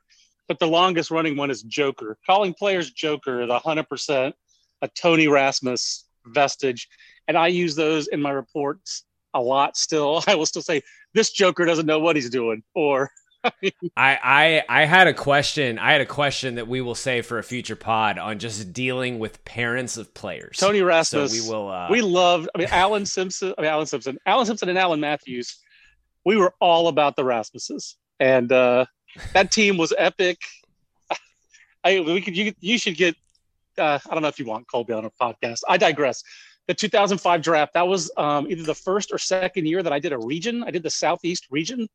but 0.49 0.59
the 0.59 0.67
longest 0.67 1.13
running 1.13 1.37
one 1.37 1.51
is 1.51 1.63
Joker. 1.63 2.19
Calling 2.27 2.53
players 2.53 2.91
Joker 2.91 3.43
is 3.43 3.51
hundred 3.51 3.89
percent 3.89 4.35
a 4.83 4.89
Tony 4.89 5.29
Rasmus 5.29 6.05
vestige, 6.27 6.89
and 7.29 7.39
I 7.39 7.47
use 7.47 7.77
those 7.77 8.09
in 8.09 8.21
my 8.21 8.31
reports 8.31 9.05
a 9.35 9.41
lot. 9.41 9.77
Still, 9.77 10.23
I 10.27 10.35
will 10.35 10.47
still 10.47 10.63
say 10.63 10.83
this 11.15 11.31
Joker 11.31 11.65
doesn't 11.65 11.87
know 11.87 12.01
what 12.01 12.17
he's 12.17 12.31
doing, 12.31 12.63
or 12.75 13.11
I, 13.45 13.63
I 13.97 14.63
I 14.69 14.85
had 14.85 15.07
a 15.07 15.15
question. 15.15 15.79
I 15.79 15.93
had 15.93 16.01
a 16.01 16.07
question 16.07 16.55
that 16.57 16.69
we 16.69 16.81
will 16.81 16.95
say 16.95 17.23
for 17.23 17.39
a 17.39 17.43
future 17.43 17.77
pod 17.77 18.19
on 18.19 18.39
just 18.39 18.73
dealing 18.73 19.19
with 19.19 19.45
parents 19.45 19.97
of 19.97 20.15
players. 20.15 20.57
Tony 20.59 20.81
Rasmus. 20.81 21.33
So 21.33 21.43
we 21.43 21.49
will. 21.49 21.71
Uh... 21.71 21.89
We 21.91 22.01
love. 22.01 22.49
I 22.55 22.59
mean, 22.59 22.69
Alan 22.71 23.07
Simpson. 23.07 23.55
I 23.59 23.63
mean, 23.63 23.71
Alan 23.71 23.87
Simpson. 23.87 24.19
Alan 24.27 24.47
Simpson 24.47 24.69
and 24.69 24.79
Alan 24.79 25.01
Matthews. 25.01 25.59
We 26.25 26.37
were 26.37 26.55
all 26.61 26.89
about 26.89 27.17
the 27.17 27.23
Rasmuses, 27.23 27.95
and 28.19 28.51
uh, 28.51 28.87
that 29.35 29.51
team 29.53 29.77
was 29.77 29.93
epic. 29.97 30.39
I 31.85 32.01
we 32.01 32.21
could 32.21 32.37
you 32.37 32.53
you 32.61 32.79
should 32.79 32.97
get. 32.97 33.15
Uh, 33.77 33.99
I 34.09 34.15
don't 34.15 34.23
know 34.23 34.29
if 34.29 34.39
you 34.39 34.47
want 34.47 34.69
Colby 34.71 34.93
on 34.93 35.05
a 35.05 35.11
podcast. 35.11 35.61
I 35.69 35.77
digress. 35.77 36.23
The 36.67 36.75
2005 36.75 37.43
draft. 37.43 37.75
That 37.75 37.87
was 37.87 38.11
um, 38.17 38.47
either 38.51 38.63
the 38.63 38.75
first 38.75 39.13
or 39.13 39.19
second 39.19 39.67
year 39.67 39.83
that 39.83 39.93
I 39.93 39.99
did 39.99 40.13
a 40.13 40.19
region. 40.19 40.65
I 40.65 40.71
did 40.71 40.83
the 40.83 40.91
Southeast 40.91 41.49
region. 41.51 41.89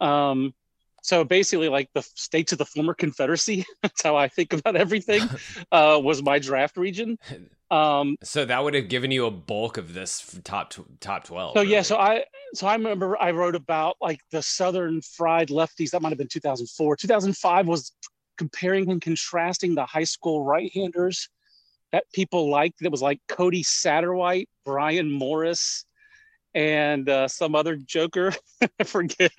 Um, 0.00 0.54
so 1.02 1.24
basically 1.24 1.68
like 1.68 1.88
the 1.94 2.02
states 2.02 2.52
of 2.52 2.58
the 2.58 2.66
former 2.66 2.94
confederacy 2.94 3.64
that's 3.82 4.02
how 4.02 4.16
i 4.16 4.28
think 4.28 4.52
about 4.52 4.76
everything 4.76 5.22
uh, 5.72 5.98
was 6.02 6.22
my 6.22 6.38
draft 6.38 6.76
region. 6.76 7.18
Um, 7.70 8.16
so 8.20 8.44
that 8.44 8.64
would 8.64 8.74
have 8.74 8.88
given 8.88 9.12
you 9.12 9.26
a 9.26 9.30
bulk 9.30 9.76
of 9.76 9.94
this 9.94 10.36
top 10.42 10.74
top 10.98 11.22
12 11.22 11.52
so 11.52 11.60
really. 11.60 11.72
yeah 11.72 11.82
so 11.82 11.98
i 11.98 12.24
so 12.52 12.66
i 12.66 12.74
remember 12.74 13.16
i 13.22 13.30
wrote 13.30 13.54
about 13.54 13.96
like 14.00 14.18
the 14.32 14.42
southern 14.42 15.00
fried 15.02 15.50
lefties. 15.50 15.90
That 15.90 16.02
might 16.02 16.08
have 16.08 16.18
been 16.18 16.26
2004 16.26 16.96
2005 16.96 17.68
was 17.68 17.92
comparing 18.38 18.90
and 18.90 19.00
contrasting 19.00 19.76
the 19.76 19.86
high 19.86 20.02
school 20.02 20.44
right-handers 20.44 21.28
that 21.92 22.04
people 22.12 22.50
liked. 22.50 22.80
That 22.80 22.90
was 22.90 23.02
like 23.02 23.20
Cody 23.28 23.62
Satterwhite, 23.62 24.48
Brian 24.64 25.08
Morris, 25.08 25.84
and 26.54 27.08
uh, 27.08 27.28
some 27.28 27.54
other 27.54 27.76
joker. 27.76 28.32
I 28.78 28.84
forget. 28.84 29.32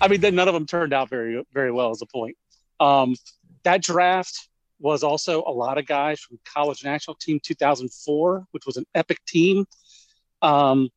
I 0.00 0.08
mean, 0.08 0.20
none 0.20 0.48
of 0.48 0.54
them 0.54 0.66
turned 0.66 0.92
out 0.92 1.08
very 1.08 1.44
very 1.52 1.72
well 1.72 1.90
as 1.90 2.02
a 2.02 2.06
point. 2.06 2.36
Um, 2.78 3.14
that 3.64 3.82
draft 3.82 4.48
was 4.78 5.02
also 5.02 5.44
a 5.46 5.52
lot 5.52 5.78
of 5.78 5.86
guys 5.86 6.20
from 6.20 6.38
college 6.44 6.84
national 6.84 7.16
team 7.16 7.38
2004, 7.42 8.46
which 8.50 8.64
was 8.66 8.76
an 8.76 8.86
epic 8.94 9.18
team. 9.26 9.66
Um, 10.40 10.88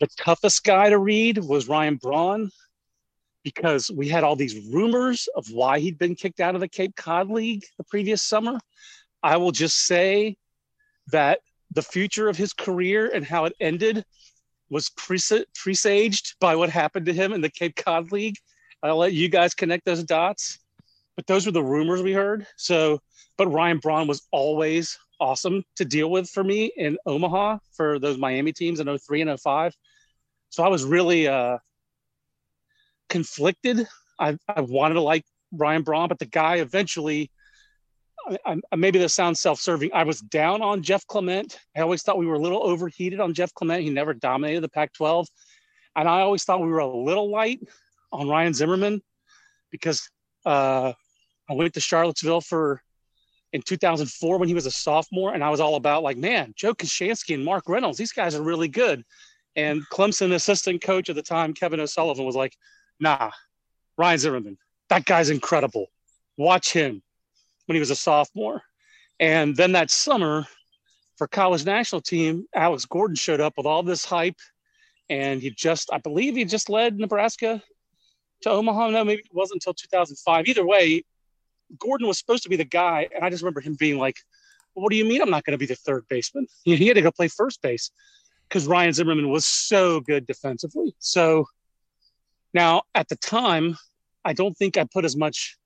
the 0.00 0.08
toughest 0.18 0.64
guy 0.64 0.90
to 0.90 0.98
read 0.98 1.38
was 1.38 1.68
Ryan 1.68 1.96
Braun 1.96 2.50
because 3.44 3.90
we 3.90 4.08
had 4.08 4.24
all 4.24 4.36
these 4.36 4.66
rumors 4.68 5.28
of 5.34 5.46
why 5.50 5.78
he'd 5.78 5.98
been 5.98 6.14
kicked 6.14 6.40
out 6.40 6.54
of 6.54 6.60
the 6.60 6.68
Cape 6.68 6.94
Cod 6.96 7.30
League 7.30 7.64
the 7.78 7.84
previous 7.84 8.22
summer. 8.22 8.58
I 9.22 9.36
will 9.36 9.52
just 9.52 9.86
say 9.86 10.36
that 11.08 11.40
the 11.72 11.82
future 11.82 12.28
of 12.28 12.36
his 12.36 12.52
career 12.52 13.10
and 13.12 13.24
how 13.24 13.44
it 13.44 13.54
ended 13.60 14.04
was 14.70 14.90
presaged 14.90 16.36
by 16.40 16.56
what 16.56 16.70
happened 16.70 17.06
to 17.06 17.12
him 17.12 17.32
in 17.32 17.40
the 17.40 17.48
Cape 17.48 17.76
Cod 17.76 18.12
League. 18.12 18.36
I'll 18.82 18.96
let 18.96 19.12
you 19.12 19.28
guys 19.28 19.54
connect 19.54 19.84
those 19.84 20.04
dots. 20.04 20.58
But 21.16 21.26
those 21.26 21.46
were 21.46 21.52
the 21.52 21.64
rumors 21.64 22.02
we 22.02 22.12
heard. 22.12 22.46
So, 22.56 23.00
but 23.36 23.48
Ryan 23.48 23.78
Braun 23.78 24.06
was 24.06 24.28
always 24.30 24.96
awesome 25.20 25.64
to 25.76 25.84
deal 25.84 26.10
with 26.10 26.30
for 26.30 26.44
me 26.44 26.72
in 26.76 26.96
Omaha 27.06 27.58
for 27.72 27.98
those 27.98 28.18
Miami 28.18 28.52
teams 28.52 28.78
in 28.78 28.98
03 28.98 29.22
and 29.22 29.40
05. 29.40 29.74
So 30.50 30.62
I 30.62 30.68
was 30.68 30.84
really 30.84 31.26
uh, 31.26 31.58
conflicted. 33.08 33.88
I, 34.18 34.38
I 34.48 34.60
wanted 34.60 34.94
to 34.94 35.00
like 35.00 35.24
Ryan 35.52 35.82
Braun, 35.82 36.08
but 36.08 36.18
the 36.18 36.26
guy 36.26 36.56
eventually, 36.56 37.30
I, 38.26 38.56
I, 38.72 38.76
maybe 38.76 38.98
this 38.98 39.14
sounds 39.14 39.40
self-serving. 39.40 39.90
I 39.92 40.04
was 40.04 40.20
down 40.20 40.62
on 40.62 40.82
Jeff 40.82 41.06
Clement. 41.06 41.58
I 41.76 41.80
always 41.80 42.02
thought 42.02 42.18
we 42.18 42.26
were 42.26 42.34
a 42.34 42.40
little 42.40 42.62
overheated 42.62 43.20
on 43.20 43.34
Jeff 43.34 43.54
Clement. 43.54 43.82
He 43.82 43.90
never 43.90 44.14
dominated 44.14 44.60
the 44.60 44.68
Pac-12, 44.68 45.26
and 45.96 46.08
I 46.08 46.20
always 46.20 46.44
thought 46.44 46.60
we 46.60 46.68
were 46.68 46.78
a 46.78 46.86
little 46.86 47.30
light 47.30 47.60
on 48.12 48.28
Ryan 48.28 48.54
Zimmerman 48.54 49.02
because 49.70 50.10
uh, 50.44 50.92
I 51.48 51.52
went 51.54 51.74
to 51.74 51.80
Charlottesville 51.80 52.40
for 52.40 52.82
in 53.52 53.62
2004 53.62 54.38
when 54.38 54.48
he 54.48 54.54
was 54.54 54.66
a 54.66 54.70
sophomore, 54.70 55.34
and 55.34 55.42
I 55.42 55.50
was 55.50 55.60
all 55.60 55.76
about 55.76 56.02
like, 56.02 56.16
man, 56.16 56.52
Joe 56.56 56.74
Koshansky 56.74 57.34
and 57.34 57.44
Mark 57.44 57.68
Reynolds, 57.68 57.98
these 57.98 58.12
guys 58.12 58.34
are 58.34 58.42
really 58.42 58.68
good. 58.68 59.04
And 59.56 59.82
Clemson 59.90 60.32
assistant 60.32 60.82
coach 60.82 61.08
at 61.08 61.16
the 61.16 61.22
time, 61.22 61.54
Kevin 61.54 61.80
O'Sullivan, 61.80 62.24
was 62.24 62.36
like, 62.36 62.54
nah, 63.00 63.30
Ryan 63.96 64.18
Zimmerman, 64.18 64.58
that 64.90 65.04
guy's 65.04 65.30
incredible. 65.30 65.86
Watch 66.36 66.72
him 66.72 67.02
when 67.68 67.74
he 67.74 67.80
was 67.80 67.90
a 67.90 67.96
sophomore. 67.96 68.62
And 69.20 69.54
then 69.54 69.72
that 69.72 69.90
summer 69.90 70.46
for 71.18 71.26
college 71.26 71.66
national 71.66 72.00
team, 72.00 72.46
Alex 72.54 72.86
Gordon 72.86 73.14
showed 73.14 73.40
up 73.40 73.54
with 73.58 73.66
all 73.66 73.82
this 73.82 74.06
hype. 74.06 74.38
And 75.10 75.42
he 75.42 75.50
just, 75.50 75.92
I 75.92 75.98
believe 75.98 76.34
he 76.34 76.46
just 76.46 76.70
led 76.70 76.98
Nebraska 76.98 77.62
to 78.42 78.50
Omaha. 78.50 78.90
No, 78.90 79.04
maybe 79.04 79.20
it 79.20 79.34
wasn't 79.34 79.56
until 79.56 79.74
2005. 79.74 80.46
Either 80.46 80.66
way, 80.66 81.04
Gordon 81.78 82.08
was 82.08 82.18
supposed 82.18 82.42
to 82.44 82.48
be 82.48 82.56
the 82.56 82.64
guy. 82.64 83.06
And 83.14 83.22
I 83.22 83.28
just 83.28 83.42
remember 83.42 83.60
him 83.60 83.76
being 83.78 83.98
like, 83.98 84.16
well, 84.74 84.84
what 84.84 84.90
do 84.90 84.96
you 84.96 85.04
mean 85.04 85.20
I'm 85.20 85.30
not 85.30 85.44
going 85.44 85.52
to 85.52 85.58
be 85.58 85.66
the 85.66 85.74
third 85.74 86.06
baseman? 86.08 86.46
He 86.64 86.86
had 86.86 86.94
to 86.94 87.02
go 87.02 87.10
play 87.10 87.28
first 87.28 87.60
base 87.60 87.90
because 88.48 88.66
Ryan 88.66 88.94
Zimmerman 88.94 89.28
was 89.28 89.44
so 89.44 90.00
good 90.00 90.26
defensively. 90.26 90.94
So 91.00 91.48
now 92.54 92.82
at 92.94 93.08
the 93.08 93.16
time, 93.16 93.76
I 94.24 94.32
don't 94.32 94.56
think 94.56 94.78
I 94.78 94.84
put 94.90 95.04
as 95.04 95.16
much 95.16 95.58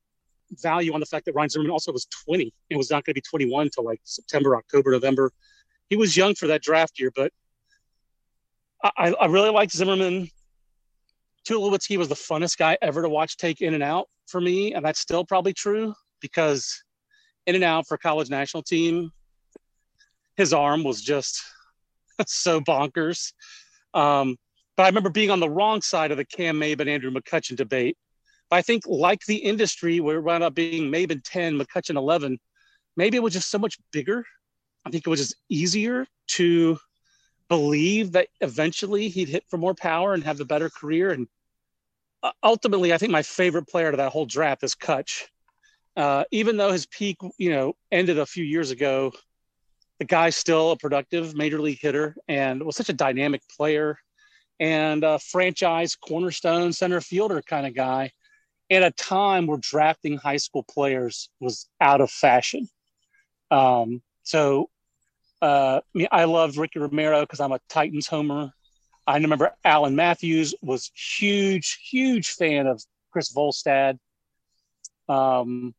value 0.60 0.92
on 0.94 1.00
the 1.00 1.06
fact 1.06 1.26
that 1.26 1.34
Ryan 1.34 1.48
Zimmerman 1.48 1.70
also 1.72 1.92
was 1.92 2.06
20 2.26 2.52
and 2.70 2.78
was 2.78 2.90
not 2.90 3.04
going 3.04 3.14
to 3.14 3.14
be 3.14 3.22
21 3.22 3.66
until 3.66 3.84
like 3.84 4.00
September, 4.04 4.56
October, 4.56 4.90
November. 4.90 5.32
He 5.88 5.96
was 5.96 6.16
young 6.16 6.34
for 6.34 6.46
that 6.48 6.62
draft 6.62 6.98
year, 6.98 7.10
but 7.14 7.32
I, 8.82 9.14
I 9.20 9.26
really 9.26 9.50
liked 9.50 9.72
Zimmerman. 9.72 10.28
Tulowitzki 11.48 11.96
was 11.96 12.08
the 12.08 12.14
funnest 12.14 12.58
guy 12.58 12.78
ever 12.82 13.02
to 13.02 13.08
watch 13.08 13.36
take 13.36 13.60
in 13.60 13.74
and 13.74 13.82
out 13.82 14.08
for 14.26 14.40
me, 14.40 14.74
and 14.74 14.84
that's 14.84 15.00
still 15.00 15.24
probably 15.24 15.52
true 15.52 15.94
because 16.20 16.82
in 17.46 17.54
and 17.54 17.64
out 17.64 17.86
for 17.86 17.96
college 17.98 18.30
national 18.30 18.62
team, 18.62 19.10
his 20.36 20.52
arm 20.52 20.84
was 20.84 21.02
just 21.02 21.42
so 22.26 22.60
bonkers. 22.60 23.32
Um, 23.94 24.36
but 24.76 24.84
I 24.84 24.86
remember 24.86 25.10
being 25.10 25.30
on 25.30 25.40
the 25.40 25.50
wrong 25.50 25.82
side 25.82 26.10
of 26.10 26.16
the 26.16 26.24
Cam 26.24 26.58
Maybin 26.58 26.82
and 26.82 26.90
Andrew 26.90 27.10
McCutchen 27.10 27.56
debate. 27.56 27.96
But 28.52 28.58
I 28.58 28.62
think, 28.62 28.82
like 28.86 29.24
the 29.24 29.36
industry, 29.36 29.98
where 30.00 30.18
it 30.18 30.20
wound 30.20 30.44
up 30.44 30.54
being 30.54 30.92
Maybin 30.92 31.22
10, 31.24 31.58
McCutchen 31.58 31.96
11, 31.96 32.38
maybe 32.98 33.16
it 33.16 33.22
was 33.22 33.32
just 33.32 33.50
so 33.50 33.58
much 33.58 33.78
bigger. 33.92 34.26
I 34.84 34.90
think 34.90 35.06
it 35.06 35.08
was 35.08 35.20
just 35.20 35.36
easier 35.48 36.06
to 36.32 36.76
believe 37.48 38.12
that 38.12 38.28
eventually 38.42 39.08
he'd 39.08 39.30
hit 39.30 39.44
for 39.48 39.56
more 39.56 39.72
power 39.72 40.12
and 40.12 40.22
have 40.24 40.36
the 40.36 40.44
better 40.44 40.68
career. 40.68 41.12
And 41.12 41.28
uh, 42.22 42.32
ultimately, 42.42 42.92
I 42.92 42.98
think 42.98 43.10
my 43.10 43.22
favorite 43.22 43.68
player 43.68 43.90
to 43.90 43.96
that 43.96 44.12
whole 44.12 44.26
draft 44.26 44.62
is 44.64 44.74
Kutch. 44.74 45.22
Uh, 45.96 46.24
even 46.30 46.58
though 46.58 46.72
his 46.72 46.84
peak, 46.84 47.16
you 47.38 47.48
know, 47.48 47.72
ended 47.90 48.18
a 48.18 48.26
few 48.26 48.44
years 48.44 48.70
ago, 48.70 49.14
the 49.98 50.04
guy's 50.04 50.36
still 50.36 50.72
a 50.72 50.76
productive 50.76 51.34
major 51.34 51.58
league 51.58 51.80
hitter 51.80 52.16
and 52.28 52.62
was 52.62 52.76
such 52.76 52.90
a 52.90 52.92
dynamic 52.92 53.40
player 53.48 53.96
and 54.60 55.04
a 55.04 55.18
franchise 55.18 55.96
cornerstone 55.96 56.74
center 56.74 57.00
fielder 57.00 57.40
kind 57.40 57.66
of 57.66 57.74
guy 57.74 58.12
at 58.72 58.82
a 58.82 58.90
time 58.90 59.46
where 59.46 59.58
drafting 59.58 60.16
high 60.16 60.36
school 60.36 60.62
players 60.62 61.28
was 61.40 61.68
out 61.80 62.00
of 62.00 62.10
fashion. 62.10 62.68
Um, 63.50 64.02
so 64.22 64.70
uh, 65.42 65.80
I, 65.94 65.98
mean, 65.98 66.08
I 66.10 66.24
loved 66.24 66.56
Ricky 66.56 66.78
Romero 66.78 67.20
because 67.20 67.40
I'm 67.40 67.52
a 67.52 67.60
Titans 67.68 68.06
homer. 68.06 68.52
I 69.06 69.16
remember 69.18 69.52
Alan 69.64 69.96
Matthews 69.96 70.54
was 70.62 70.90
huge, 70.94 71.78
huge 71.90 72.30
fan 72.30 72.66
of 72.66 72.82
Chris 73.10 73.32
Volstad. 73.32 73.98
Um, 75.08 75.74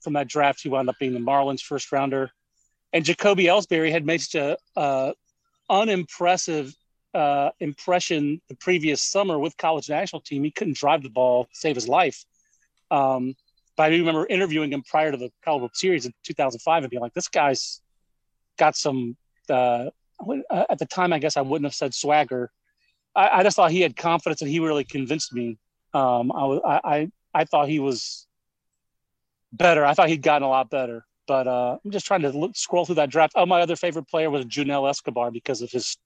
from 0.00 0.12
that 0.14 0.28
draft, 0.28 0.62
he 0.62 0.68
wound 0.68 0.88
up 0.88 0.96
being 0.98 1.12
the 1.12 1.18
Marlins 1.18 1.60
first 1.60 1.90
rounder. 1.92 2.30
And 2.92 3.04
Jacoby 3.04 3.44
Ellsbury 3.44 3.90
had 3.90 4.06
made 4.06 4.22
such 4.22 4.56
a 4.76 5.14
unimpressive 5.68 6.74
uh, 7.14 7.50
impression 7.60 8.40
the 8.48 8.54
previous 8.54 9.02
summer 9.02 9.38
with 9.38 9.56
college 9.56 9.88
national 9.88 10.22
team. 10.22 10.44
He 10.44 10.50
couldn't 10.50 10.76
drive 10.76 11.02
the 11.02 11.10
ball, 11.10 11.48
save 11.52 11.74
his 11.74 11.88
life. 11.88 12.24
Um, 12.90 13.34
but 13.76 13.84
I 13.84 13.96
remember 13.96 14.26
interviewing 14.26 14.72
him 14.72 14.82
prior 14.82 15.12
to 15.12 15.16
the 15.16 15.30
World 15.46 15.70
Series 15.74 16.06
in 16.06 16.12
2005 16.24 16.82
and 16.82 16.90
being 16.90 17.00
like, 17.00 17.14
this 17.14 17.28
guy's 17.28 17.80
got 18.58 18.76
some, 18.76 19.16
uh, 19.48 19.90
uh, 20.50 20.64
at 20.68 20.78
the 20.78 20.86
time, 20.86 21.12
I 21.12 21.18
guess 21.18 21.36
I 21.36 21.42
wouldn't 21.42 21.66
have 21.66 21.74
said 21.74 21.94
swagger. 21.94 22.50
I, 23.14 23.28
I 23.28 23.42
just 23.42 23.56
thought 23.56 23.70
he 23.70 23.80
had 23.80 23.96
confidence 23.96 24.42
and 24.42 24.50
he 24.50 24.58
really 24.58 24.84
convinced 24.84 25.32
me. 25.32 25.58
Um, 25.94 26.32
I, 26.32 26.44
was, 26.44 26.60
I, 26.66 26.80
I, 26.84 27.10
I 27.34 27.44
thought 27.44 27.68
he 27.68 27.78
was 27.78 28.26
better. 29.52 29.84
I 29.84 29.94
thought 29.94 30.08
he'd 30.08 30.22
gotten 30.22 30.42
a 30.42 30.48
lot 30.48 30.70
better. 30.70 31.04
But 31.28 31.46
uh, 31.46 31.78
I'm 31.84 31.90
just 31.90 32.06
trying 32.06 32.22
to 32.22 32.30
look, 32.30 32.56
scroll 32.56 32.84
through 32.84 32.96
that 32.96 33.10
draft. 33.10 33.34
Oh, 33.36 33.46
my 33.46 33.60
other 33.60 33.76
favorite 33.76 34.08
player 34.08 34.30
was 34.30 34.44
Yunel 34.46 34.88
Escobar 34.88 35.30
because 35.30 35.62
of 35.62 35.70
his 35.70 35.96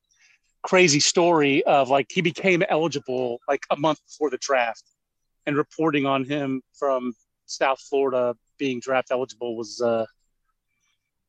crazy 0.63 1.01
story 1.01 1.65
of 1.65 1.89
like 1.89 2.07
he 2.11 2.21
became 2.21 2.63
eligible 2.69 3.41
like 3.49 3.63
a 3.71 3.77
month 3.77 3.99
before 4.07 4.31
the 4.31 4.39
draft 4.39 4.85
and 5.47 5.56
reporting 5.56 6.06
on 6.06 6.24
him 6.24 6.62
from 6.73 7.12
South 7.47 7.81
Florida 7.81 8.36
being 8.59 8.81
draft 8.81 9.09
eligible 9.10 9.56
was 9.56 9.81
uh 9.81 10.06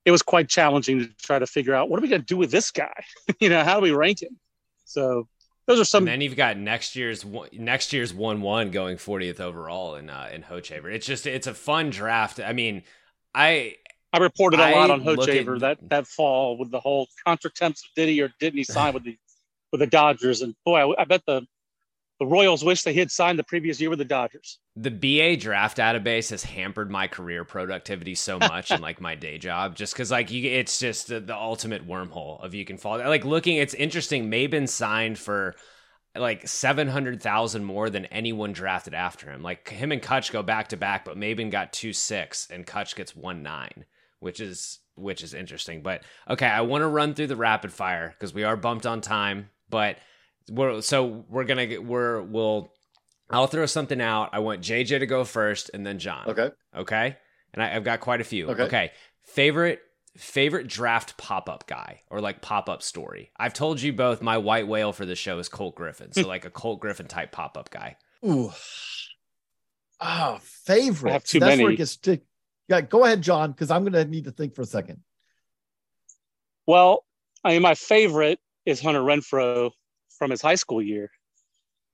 it 0.06 0.11
was 0.11 0.22
quite 0.22 0.49
challenging 0.49 0.99
to 0.99 1.07
try 1.22 1.40
to 1.40 1.48
figure 1.48 1.73
out 1.73 1.90
what 1.90 1.98
are 1.99 2.02
we 2.02 2.10
going 2.10 2.22
to 2.22 2.26
do 2.26 2.38
with 2.38 2.52
this 2.52 2.72
guy? 2.72 3.03
you 3.40 3.49
know, 3.49 3.64
how 3.64 3.76
do 3.76 3.81
we 3.81 3.91
rank 3.91 4.22
him? 4.22 4.38
So 4.85 5.27
those 5.65 5.80
are 5.80 5.85
some. 5.85 6.03
And 6.03 6.07
then 6.10 6.22
you've 6.22 6.35
got 6.35 6.57
next 6.57 6.95
year's 6.95 7.26
next 7.53 7.94
year's 7.94 8.14
one 8.14 8.41
one 8.41 8.72
going 8.72 8.98
40th 8.98 9.40
overall 9.40 9.95
in 9.95 10.10
uh, 10.10 10.30
in 10.34 10.44
Hochevar. 10.44 10.94
It's 10.94 11.06
just 11.06 11.26
it's 11.26 11.48
a 11.48 11.53
fun 11.53 11.90
draft. 11.90 12.40
I 12.40 12.53
mean, 12.53 12.84
I 13.34 13.76
I 14.11 14.18
reported 14.19 14.60
a 14.60 14.64
I 14.64 14.72
lot 14.73 14.91
on 14.91 15.03
Hochevar 15.03 15.60
that 15.61 15.77
that 15.90 16.07
fall 16.07 16.57
with 16.57 16.69
the 16.69 16.80
whole 16.80 17.07
contra 17.26 17.49
temps 17.52 17.90
did 17.95 18.10
he 18.10 18.22
or 18.22 18.31
didn't 18.40 18.57
he 18.57 18.64
sign 18.64 18.94
with 18.94 19.03
the 19.03 19.18
with 19.72 19.80
the 19.80 19.88
Dodgers. 19.88 20.41
And 20.41 20.53
boy, 20.65 20.91
I, 20.91 21.02
I 21.02 21.06
bet 21.06 21.23
the 21.26 21.44
the 22.24 22.30
Royals 22.30 22.64
wish 22.64 22.84
they 22.84 22.94
had 22.94 23.12
signed 23.12 23.38
the 23.38 23.44
previous 23.44 23.82
year 23.82 23.90
with 23.90 24.00
the 24.00 24.06
Dodgers. 24.06 24.60
The 24.78 24.91
BA 24.91 25.36
draft 25.36 25.78
database 25.78 26.30
has 26.30 26.41
hampered 26.41 26.90
my 26.90 27.08
career 27.08 27.44
productivity 27.44 28.16
so 28.16 28.40
much 28.40 28.72
and 28.72 28.82
like 28.82 29.02
my 29.02 29.14
day 29.14 29.38
job, 29.38 29.76
just 29.76 29.94
because 29.94 30.10
like 30.10 30.32
you, 30.32 30.50
it's 30.50 30.80
just 30.80 31.10
the, 31.10 31.20
the, 31.20 31.36
ultimate 31.36 31.86
wormhole 31.86 32.41
of 32.41 32.54
you 32.54 32.64
can 32.64 32.78
fall. 32.78 32.98
Like 32.98 33.26
looking, 33.26 33.58
it's 33.58 33.74
interesting. 33.74 34.32
Maybin 34.32 34.70
signed 34.70 35.20
for 35.20 35.56
like 36.16 36.48
seven 36.48 36.88
hundred 36.88 37.22
thousand 37.22 37.66
more 37.66 37.90
than 37.90 38.06
anyone 38.06 38.54
drafted 38.54 38.94
after 38.94 39.30
him. 39.30 39.44
Like 39.44 39.68
him 39.68 39.91
and 39.91 40.02
Kutch 40.02 40.32
go 40.32 40.41
back 40.41 40.70
to 40.70 40.78
back, 40.78 41.04
but 41.04 41.18
Maybin 41.18 41.52
got 41.52 41.74
two 41.74 41.91
six 41.91 42.48
and 42.50 42.66
Kutch 42.66 42.95
gets 42.95 43.14
one 43.14 43.44
nine, 43.44 43.84
which 44.22 44.40
is 44.40 44.80
which 44.95 45.24
is 45.24 45.34
interesting. 45.34 45.82
But 45.82 46.04
okay, 46.30 46.48
I 46.48 46.62
want 46.62 46.84
to 46.84 46.88
run 46.88 47.16
through 47.16 47.28
the 47.28 47.36
rapid 47.36 47.74
fire 47.74 48.16
because 48.18 48.34
we 48.34 48.45
are 48.45 48.56
bumped 48.56 48.86
on 48.86 49.02
time. 49.02 49.50
But 49.70 49.98
we're 50.49 50.82
so 50.82 51.26
we're 51.30 51.45
gonna 51.45 51.65
get 51.65 51.84
we're 51.84 52.22
we'll 52.22 52.72
I'll 53.30 53.48
throw 53.48 53.65
something 53.65 54.02
out. 54.02 54.30
I 54.34 54.40
want 54.40 54.61
JJ 54.61 54.99
to 54.99 55.06
go 55.06 55.24
first 55.24 55.72
and 55.74 55.86
then 55.86 55.99
John. 55.99 56.28
Okay. 56.28 56.52
Okay. 56.76 57.18
And 57.53 57.64
I, 57.64 57.70
have 57.70 57.84
got 57.84 57.99
quite 57.99 58.22
a 58.22 58.24
few. 58.24 58.49
Okay. 58.49 58.64
okay. 58.64 58.91
Favorite 59.24 59.82
favorite 60.15 60.68
draft 60.68 61.18
pop 61.18 61.49
up 61.49 61.65
guy 61.65 62.02
or 62.11 62.22
like 62.22 62.41
pop 62.41 62.70
up 62.70 62.84
story. 62.84 63.32
I've 63.38 63.53
told 63.53 63.82
you 63.82 63.94
both 63.94 64.22
my 64.22 64.38
white 64.38 64.68
whale 64.68 64.94
for 64.94 65.06
the 65.06 65.15
show 65.15 65.40
is 65.40 65.49
Colt 65.49 65.76
Griffin. 65.76 66.11
So, 66.11 66.22
hmm. 66.22 66.28
like 66.28 66.45
a 66.45 66.52
Colt 66.52 66.80
Griffin 66.80 67.07
type 67.07 67.32
pop 67.32 67.57
up 67.57 67.70
guy. 67.70 67.98
Ooh. 68.26 68.52
Oh, 69.99 70.40
favorite. 70.41 71.10
I 71.10 71.14
have 71.14 71.24
too 71.24 71.40
That's 71.40 71.52
many. 71.52 71.64
where 71.64 71.72
it 71.72 71.78
gets 71.78 71.98
to, 71.98 72.20
yeah, 72.68 72.82
go 72.82 73.06
ahead, 73.06 73.22
John, 73.22 73.52
because 73.52 73.72
I'm 73.72 73.84
going 73.84 73.94
to 73.94 74.06
need 74.06 74.26
to 74.26 74.32
think 74.32 74.53
for 74.53 74.61
a 74.61 74.65
second. 74.65 74.99
Well, 76.68 77.06
I 77.44 77.53
mean, 77.53 77.61
my 77.61 77.76
favorite 77.76 78.40
is 78.65 78.82
Hunter 78.82 79.02
Renfroe 79.02 79.72
from 80.18 80.31
his 80.31 80.41
high 80.41 80.56
school 80.56 80.81
year. 80.81 81.11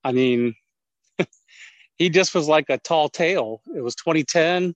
I 0.04 0.12
mean, 0.12 0.56
he 1.98 2.10
just 2.10 2.34
was 2.34 2.48
like 2.48 2.66
a 2.70 2.78
tall 2.78 3.10
tale. 3.10 3.62
It 3.76 3.82
was 3.82 3.96
2010, 3.96 4.74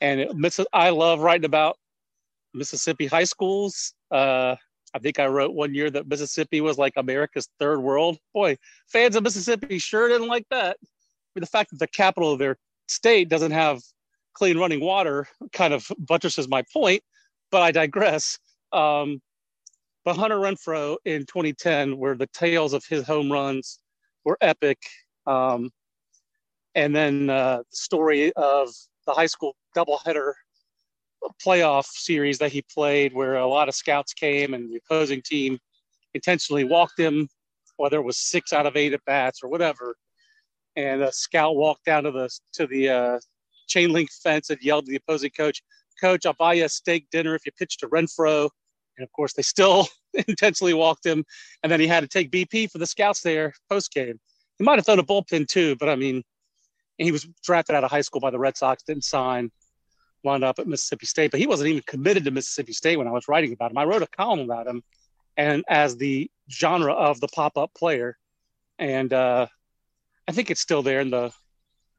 and 0.00 0.20
it, 0.20 0.66
I 0.72 0.90
love 0.90 1.20
writing 1.20 1.44
about 1.46 1.76
Mississippi 2.54 3.06
high 3.06 3.24
schools. 3.24 3.94
Uh, 4.10 4.56
I 4.92 4.98
think 4.98 5.18
I 5.18 5.26
wrote 5.26 5.54
one 5.54 5.74
year 5.74 5.90
that 5.90 6.08
Mississippi 6.08 6.60
was 6.60 6.78
like 6.78 6.94
America's 6.96 7.48
third 7.58 7.80
world. 7.80 8.18
Boy, 8.34 8.56
fans 8.88 9.16
of 9.16 9.22
Mississippi 9.22 9.78
sure 9.78 10.08
didn't 10.08 10.28
like 10.28 10.46
that. 10.50 10.76
The 11.36 11.46
fact 11.46 11.70
that 11.70 11.78
the 11.78 11.86
capital 11.86 12.32
of 12.32 12.38
their 12.38 12.56
state 12.88 13.28
doesn't 13.28 13.52
have 13.52 13.80
clean 14.34 14.58
running 14.58 14.80
water 14.80 15.28
kind 15.52 15.72
of 15.72 15.86
buttresses 15.98 16.48
my 16.48 16.64
point, 16.72 17.02
but 17.50 17.62
I 17.62 17.70
digress. 17.70 18.38
Um, 18.72 19.20
but 20.04 20.16
Hunter 20.16 20.38
Renfroe 20.38 20.96
in 21.04 21.26
2010, 21.26 21.98
where 21.98 22.14
the 22.14 22.28
tales 22.28 22.72
of 22.72 22.84
his 22.86 23.06
home 23.06 23.30
runs 23.30 23.80
were 24.24 24.38
epic. 24.40 24.78
Um, 25.26 25.70
and 26.74 26.94
then 26.94 27.28
uh, 27.28 27.58
the 27.58 27.76
story 27.76 28.32
of 28.34 28.70
the 29.06 29.12
high 29.12 29.26
school 29.26 29.56
doubleheader 29.76 30.32
playoff 31.44 31.84
series 31.86 32.38
that 32.38 32.52
he 32.52 32.62
played, 32.62 33.12
where 33.12 33.36
a 33.36 33.46
lot 33.46 33.68
of 33.68 33.74
scouts 33.74 34.12
came 34.12 34.54
and 34.54 34.70
the 34.70 34.76
opposing 34.76 35.20
team 35.22 35.58
intentionally 36.14 36.64
walked 36.64 36.98
him, 36.98 37.28
whether 37.76 37.98
it 37.98 38.04
was 38.04 38.16
six 38.16 38.52
out 38.52 38.66
of 38.66 38.76
eight 38.76 38.92
at 38.92 39.04
bats 39.04 39.42
or 39.42 39.48
whatever. 39.48 39.96
And 40.76 41.02
a 41.02 41.12
scout 41.12 41.56
walked 41.56 41.84
down 41.84 42.04
to 42.04 42.10
the 42.10 42.30
to 42.54 42.66
the 42.66 42.88
uh, 42.88 43.18
chain 43.66 43.90
link 43.92 44.10
fence 44.22 44.50
and 44.50 44.60
yelled 44.62 44.86
to 44.86 44.90
the 44.90 44.96
opposing 44.96 45.30
coach, 45.30 45.62
"Coach, 46.00 46.24
I'll 46.24 46.34
buy 46.34 46.54
you 46.54 46.64
a 46.64 46.68
steak 46.68 47.10
dinner 47.10 47.34
if 47.34 47.44
you 47.44 47.52
pitch 47.52 47.76
to 47.78 47.88
Renfroe." 47.88 48.48
And 48.96 49.04
of 49.04 49.12
course, 49.12 49.32
they 49.32 49.42
still 49.42 49.88
intentionally 50.28 50.74
walked 50.74 51.06
him. 51.06 51.24
And 51.62 51.70
then 51.70 51.80
he 51.80 51.86
had 51.86 52.00
to 52.00 52.08
take 52.08 52.30
BP 52.30 52.70
for 52.70 52.78
the 52.78 52.86
scouts 52.86 53.20
there 53.20 53.52
post 53.68 53.92
game. 53.92 54.18
He 54.58 54.64
might 54.64 54.78
have 54.78 54.86
thrown 54.86 54.98
a 54.98 55.04
bullpen 55.04 55.48
too, 55.48 55.76
but 55.76 55.88
I 55.88 55.96
mean, 55.96 56.22
he 56.98 57.12
was 57.12 57.26
drafted 57.42 57.76
out 57.76 57.84
of 57.84 57.90
high 57.90 58.02
school 58.02 58.20
by 58.20 58.30
the 58.30 58.38
Red 58.38 58.56
Sox, 58.58 58.82
didn't 58.82 59.04
sign, 59.04 59.50
wound 60.22 60.44
up 60.44 60.58
at 60.58 60.66
Mississippi 60.66 61.06
State, 61.06 61.30
but 61.30 61.40
he 61.40 61.46
wasn't 61.46 61.70
even 61.70 61.82
committed 61.86 62.24
to 62.24 62.30
Mississippi 62.30 62.74
State 62.74 62.98
when 62.98 63.08
I 63.08 63.12
was 63.12 63.26
writing 63.26 63.52
about 63.52 63.70
him. 63.70 63.78
I 63.78 63.84
wrote 63.84 64.02
a 64.02 64.06
column 64.06 64.40
about 64.40 64.66
him 64.66 64.82
and 65.36 65.64
as 65.68 65.96
the 65.96 66.30
genre 66.50 66.92
of 66.92 67.20
the 67.20 67.28
pop 67.28 67.56
up 67.56 67.72
player. 67.74 68.18
And 68.78 69.12
uh, 69.12 69.46
I 70.28 70.32
think 70.32 70.50
it's 70.50 70.60
still 70.60 70.82
there 70.82 71.00
in 71.00 71.10
the 71.10 71.32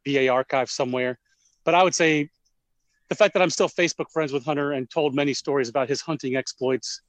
BA 0.06 0.28
archive 0.28 0.70
somewhere. 0.70 1.18
But 1.64 1.76
I 1.76 1.84
would 1.84 1.96
say 1.96 2.30
the 3.12 3.16
fact 3.16 3.34
that 3.34 3.42
I'm 3.42 3.50
still 3.50 3.68
Facebook 3.68 4.10
friends 4.10 4.32
with 4.32 4.46
Hunter 4.46 4.72
and 4.72 4.90
told 4.90 5.14
many 5.14 5.34
stories 5.34 5.68
about 5.68 5.90
his 5.90 6.00
hunting 6.00 6.38
exploits, 6.38 7.02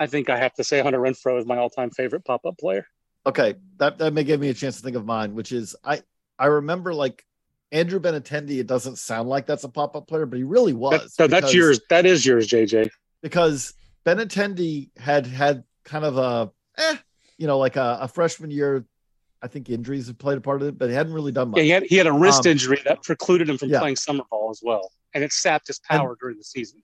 I 0.00 0.06
think 0.06 0.30
I 0.30 0.38
have 0.38 0.54
to 0.54 0.64
say 0.64 0.80
Hunter 0.80 0.98
Renfroe 0.98 1.38
is 1.38 1.44
my 1.44 1.58
all-time 1.58 1.90
favorite 1.90 2.24
pop-up 2.24 2.56
player. 2.56 2.86
Okay, 3.26 3.54
that 3.76 3.98
that 3.98 4.14
may 4.14 4.24
give 4.24 4.40
me 4.40 4.48
a 4.48 4.54
chance 4.54 4.78
to 4.78 4.82
think 4.82 4.96
of 4.96 5.04
mine, 5.04 5.34
which 5.34 5.52
is 5.52 5.76
I 5.84 6.00
I 6.38 6.46
remember 6.46 6.94
like 6.94 7.26
Andrew 7.72 8.00
Benintendi. 8.00 8.58
It 8.58 8.66
doesn't 8.66 8.96
sound 8.96 9.28
like 9.28 9.44
that's 9.44 9.64
a 9.64 9.68
pop-up 9.68 10.08
player, 10.08 10.24
but 10.24 10.38
he 10.38 10.44
really 10.44 10.72
was. 10.72 11.14
That, 11.18 11.28
that's 11.28 11.52
yours. 11.52 11.78
That 11.90 12.06
is 12.06 12.24
yours, 12.24 12.48
JJ. 12.48 12.88
Because 13.20 13.74
Benintendi 14.06 14.88
had 14.96 15.26
had 15.26 15.64
kind 15.84 16.06
of 16.06 16.16
a 16.16 16.50
eh, 16.78 16.96
you 17.36 17.46
know, 17.46 17.58
like 17.58 17.76
a, 17.76 17.98
a 18.00 18.08
freshman 18.08 18.50
year 18.50 18.86
I 19.42 19.46
think 19.46 19.68
injuries 19.68 20.06
have 20.06 20.16
played 20.16 20.38
a 20.38 20.40
part 20.40 20.62
of 20.62 20.68
it, 20.68 20.78
but 20.78 20.88
he 20.88 20.94
hadn't 20.94 21.12
really 21.12 21.32
done 21.32 21.50
much. 21.50 21.58
Yeah, 21.58 21.64
he 21.64 21.70
had, 21.70 21.82
he 21.82 21.96
had 21.96 22.06
a 22.06 22.12
wrist 22.12 22.46
Um, 22.46 22.52
injury 22.52 22.80
that 22.86 23.02
precluded 23.02 23.46
him 23.46 23.58
from 23.58 23.68
yeah. 23.68 23.80
playing 23.80 23.96
summer 23.96 24.24
ball 24.30 24.48
as 24.50 24.60
well, 24.64 24.90
and 25.14 25.22
it 25.24 25.32
sapped 25.32 25.68
his 25.68 25.78
power 25.78 26.16
during 26.20 26.36
the 26.36 26.44
season. 26.44 26.82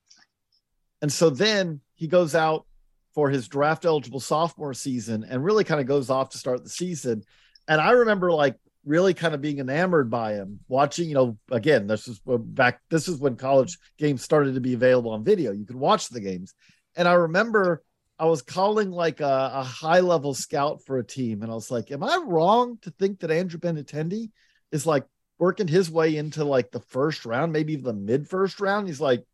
And 1.02 1.12
so 1.12 1.30
then 1.30 1.80
he 1.94 2.06
goes 2.06 2.34
out 2.34 2.66
for 3.14 3.28
his 3.28 3.48
draft 3.48 3.84
eligible 3.84 4.20
sophomore 4.20 4.74
season 4.74 5.24
and 5.28 5.44
really 5.44 5.64
kind 5.64 5.80
of 5.80 5.86
goes 5.86 6.10
off 6.10 6.30
to 6.30 6.38
start 6.38 6.62
the 6.62 6.70
season. 6.70 7.24
And 7.66 7.80
I 7.80 7.90
remember 7.90 8.30
like 8.30 8.56
really 8.84 9.14
kind 9.14 9.34
of 9.34 9.40
being 9.40 9.58
enamored 9.58 10.10
by 10.10 10.34
him 10.34 10.60
watching, 10.68 11.08
you 11.08 11.14
know, 11.14 11.38
again, 11.50 11.86
this 11.86 12.06
is 12.06 12.20
back, 12.24 12.80
this 12.88 13.08
is 13.08 13.18
when 13.18 13.36
college 13.36 13.76
games 13.98 14.22
started 14.22 14.54
to 14.54 14.60
be 14.60 14.74
available 14.74 15.10
on 15.10 15.24
video. 15.24 15.52
You 15.52 15.66
could 15.66 15.76
watch 15.76 16.08
the 16.08 16.20
games. 16.20 16.54
And 16.96 17.08
I 17.08 17.14
remember 17.14 17.82
I 18.18 18.26
was 18.26 18.42
calling 18.42 18.90
like 18.90 19.20
a, 19.20 19.50
a 19.54 19.62
high 19.64 20.00
level 20.00 20.34
scout 20.34 20.82
for 20.86 20.98
a 20.98 21.04
team. 21.04 21.42
And 21.42 21.50
I 21.50 21.54
was 21.54 21.70
like, 21.70 21.90
am 21.90 22.04
I 22.04 22.22
wrong 22.24 22.78
to 22.82 22.90
think 22.90 23.20
that 23.20 23.30
Andrew 23.30 23.58
Benintendi 23.58 24.30
is 24.70 24.86
like 24.86 25.04
working 25.40 25.66
his 25.66 25.90
way 25.90 26.16
into 26.16 26.44
like 26.44 26.70
the 26.70 26.80
first 26.80 27.24
round, 27.24 27.52
maybe 27.52 27.74
the 27.74 27.94
mid 27.94 28.28
first 28.28 28.60
round? 28.60 28.86
He's 28.86 29.00
like, 29.00 29.24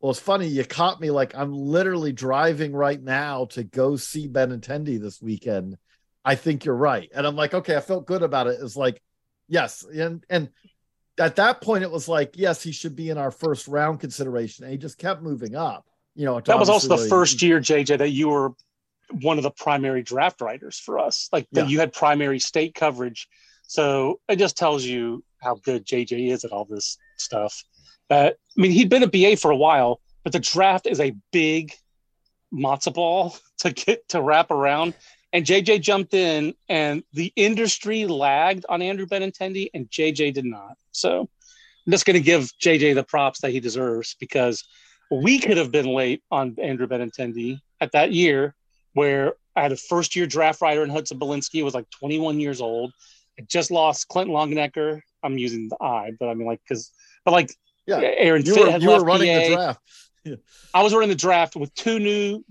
well, 0.00 0.10
it's 0.10 0.20
funny. 0.20 0.48
You 0.48 0.64
caught 0.64 1.00
me 1.00 1.10
like 1.10 1.34
I'm 1.34 1.54
literally 1.54 2.12
driving 2.12 2.72
right 2.72 3.00
now 3.00 3.46
to 3.50 3.62
go 3.62 3.96
see 3.96 4.26
Ben 4.26 4.50
Benintendi 4.50 5.00
this 5.00 5.22
weekend. 5.22 5.78
I 6.24 6.34
think 6.34 6.64
you're 6.64 6.74
right. 6.74 7.08
And 7.14 7.26
I'm 7.26 7.36
like, 7.36 7.54
okay, 7.54 7.76
I 7.76 7.80
felt 7.80 8.06
good 8.06 8.22
about 8.22 8.48
it. 8.48 8.58
It's 8.60 8.76
like, 8.76 9.00
yes. 9.48 9.84
And 9.84 10.26
and 10.28 10.48
at 11.18 11.36
that 11.36 11.60
point, 11.60 11.84
it 11.84 11.90
was 11.90 12.08
like, 12.08 12.32
yes, 12.34 12.62
he 12.62 12.72
should 12.72 12.96
be 12.96 13.10
in 13.10 13.18
our 13.18 13.30
first 13.30 13.68
round 13.68 14.00
consideration. 14.00 14.64
And 14.64 14.72
he 14.72 14.78
just 14.78 14.98
kept 14.98 15.22
moving 15.22 15.54
up. 15.54 15.86
You 16.16 16.26
know, 16.26 16.40
That 16.40 16.58
was 16.58 16.68
also 16.68 16.96
the 16.96 17.08
first 17.08 17.40
year, 17.40 17.60
JJ, 17.60 17.98
that 17.98 18.10
you 18.10 18.28
were 18.28 18.50
one 19.20 19.38
of 19.38 19.44
the 19.44 19.50
primary 19.50 20.02
draft 20.02 20.40
writers 20.40 20.78
for 20.78 20.98
us. 20.98 21.28
Like 21.32 21.46
that 21.52 21.68
you 21.68 21.78
had 21.78 21.92
primary 21.92 22.40
state 22.40 22.74
coverage. 22.74 23.28
So 23.72 24.20
it 24.28 24.36
just 24.38 24.58
tells 24.58 24.84
you 24.84 25.24
how 25.40 25.54
good 25.54 25.86
JJ 25.86 26.30
is 26.30 26.44
at 26.44 26.52
all 26.52 26.66
this 26.66 26.98
stuff. 27.16 27.64
That 28.10 28.36
I 28.58 28.60
mean, 28.60 28.70
he'd 28.70 28.90
been 28.90 29.02
a 29.02 29.06
BA 29.06 29.38
for 29.38 29.50
a 29.50 29.56
while, 29.56 30.02
but 30.24 30.34
the 30.34 30.40
draft 30.40 30.86
is 30.86 31.00
a 31.00 31.16
big 31.32 31.72
matzo 32.52 32.92
ball 32.92 33.34
to 33.60 33.72
get 33.72 34.06
to 34.10 34.20
wrap 34.20 34.50
around. 34.50 34.92
And 35.32 35.46
JJ 35.46 35.80
jumped 35.80 36.12
in, 36.12 36.52
and 36.68 37.02
the 37.14 37.32
industry 37.34 38.04
lagged 38.04 38.66
on 38.68 38.82
Andrew 38.82 39.06
Benintendi, 39.06 39.70
and 39.72 39.88
JJ 39.88 40.34
did 40.34 40.44
not. 40.44 40.76
So 40.90 41.30
I'm 41.86 41.90
just 41.90 42.04
going 42.04 42.18
to 42.18 42.20
give 42.20 42.50
JJ 42.62 42.94
the 42.94 43.04
props 43.04 43.40
that 43.40 43.52
he 43.52 43.60
deserves 43.60 44.16
because 44.20 44.64
we 45.10 45.38
could 45.38 45.56
have 45.56 45.72
been 45.72 45.86
late 45.86 46.22
on 46.30 46.56
Andrew 46.62 46.86
Benintendi 46.86 47.62
at 47.80 47.92
that 47.92 48.12
year, 48.12 48.54
where 48.92 49.32
I 49.56 49.62
had 49.62 49.72
a 49.72 49.76
first 49.78 50.14
year 50.14 50.26
draft 50.26 50.60
writer 50.60 50.84
in 50.84 50.90
Hudson 50.90 51.18
Belinsky, 51.18 51.64
was 51.64 51.72
like 51.72 51.88
21 51.88 52.38
years 52.38 52.60
old. 52.60 52.92
I 53.38 53.42
just 53.48 53.70
lost 53.70 54.08
Clinton 54.08 54.34
Longenecker. 54.34 55.00
I'm 55.22 55.38
using 55.38 55.68
the 55.68 55.76
I, 55.82 56.12
but 56.18 56.28
I 56.28 56.34
mean, 56.34 56.46
like, 56.46 56.60
because, 56.66 56.90
but 57.24 57.32
like, 57.32 57.50
Yeah. 57.86 58.00
Aaron 58.00 58.44
You 58.44 58.54
Fitt 58.54 58.72
were, 58.72 58.78
you 58.78 58.88
were 58.88 58.94
left 58.94 59.04
running 59.06 59.34
the 59.34 59.54
PA. 59.54 59.54
draft. 59.54 59.80
I 60.74 60.82
was 60.82 60.92
running 60.94 61.08
the 61.08 61.14
draft 61.14 61.56
with 61.56 61.74
two 61.74 61.98
new 61.98 62.44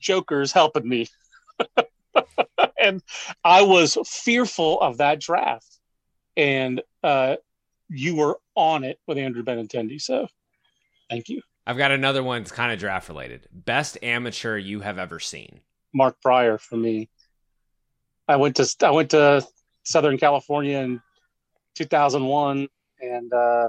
jokers 0.00 0.52
helping 0.52 0.88
me. 0.88 1.06
and 2.80 3.02
I 3.44 3.62
was 3.62 3.98
fearful 4.06 4.80
of 4.80 4.98
that 4.98 5.20
draft. 5.20 5.66
And 6.36 6.82
uh, 7.02 7.36
you 7.88 8.16
were 8.16 8.38
on 8.54 8.84
it 8.84 8.98
with 9.06 9.18
Andrew 9.18 9.42
Benintendi. 9.42 10.00
So 10.00 10.28
thank 11.10 11.28
you. 11.28 11.42
I've 11.66 11.76
got 11.76 11.90
another 11.90 12.22
one 12.22 12.42
It's 12.42 12.52
kind 12.52 12.72
of 12.72 12.78
draft 12.78 13.08
related. 13.08 13.46
Best 13.52 13.98
amateur 14.02 14.56
you 14.56 14.80
have 14.80 14.98
ever 14.98 15.20
seen. 15.20 15.60
Mark 15.92 16.20
Prior 16.22 16.58
for 16.58 16.76
me. 16.76 17.08
I 18.26 18.36
went 18.36 18.56
to 18.56 18.74
I 18.82 18.90
went 18.90 19.10
to 19.10 19.44
Southern 19.88 20.18
California 20.18 20.78
in 20.78 21.00
2001 21.74 22.68
and 23.00 23.32
uh, 23.32 23.68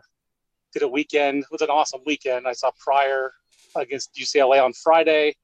did 0.73 0.83
a 0.83 0.87
weekend. 0.87 1.43
It 1.43 1.51
was 1.51 1.61
an 1.61 1.69
awesome 1.69 2.01
weekend. 2.05 2.45
I 2.45 2.51
saw 2.51 2.71
Prior 2.77 3.31
against 3.75 4.15
UCLA 4.15 4.63
on 4.63 4.73
Friday. 4.73 5.35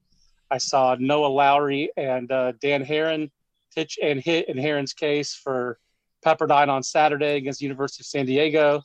I 0.50 0.58
saw 0.58 0.94
Noah 0.98 1.28
Lowry 1.28 1.90
and 1.96 2.30
uh, 2.30 2.52
Dan 2.60 2.84
Haren 2.84 3.30
pitch 3.74 3.98
and 4.02 4.20
hit 4.20 4.50
in 4.50 4.58
Haren's 4.58 4.92
case 4.92 5.34
for 5.34 5.78
Pepperdine 6.24 6.68
on 6.68 6.82
Saturday 6.82 7.36
against 7.36 7.62
University 7.62 8.02
of 8.02 8.06
San 8.06 8.26
Diego. 8.26 8.82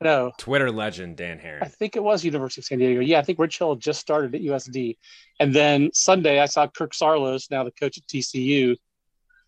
No, 0.00 0.32
Twitter 0.36 0.72
legend 0.72 1.16
Dan 1.16 1.38
Haren. 1.38 1.62
I 1.62 1.68
think 1.68 1.94
it 1.94 2.02
was 2.02 2.24
University 2.24 2.60
of 2.60 2.64
San 2.64 2.78
Diego. 2.78 3.00
Yeah, 3.00 3.20
I 3.20 3.22
think 3.22 3.38
Rich 3.38 3.58
Hill 3.58 3.76
just 3.76 4.00
started 4.00 4.34
at 4.34 4.42
USD. 4.42 4.96
And 5.38 5.54
then 5.54 5.90
Sunday, 5.94 6.40
I 6.40 6.46
saw 6.46 6.66
Kirk 6.66 6.92
Saarloos, 6.92 7.50
now 7.52 7.62
the 7.62 7.70
coach 7.70 7.98
at 7.98 8.06
TCU, 8.08 8.76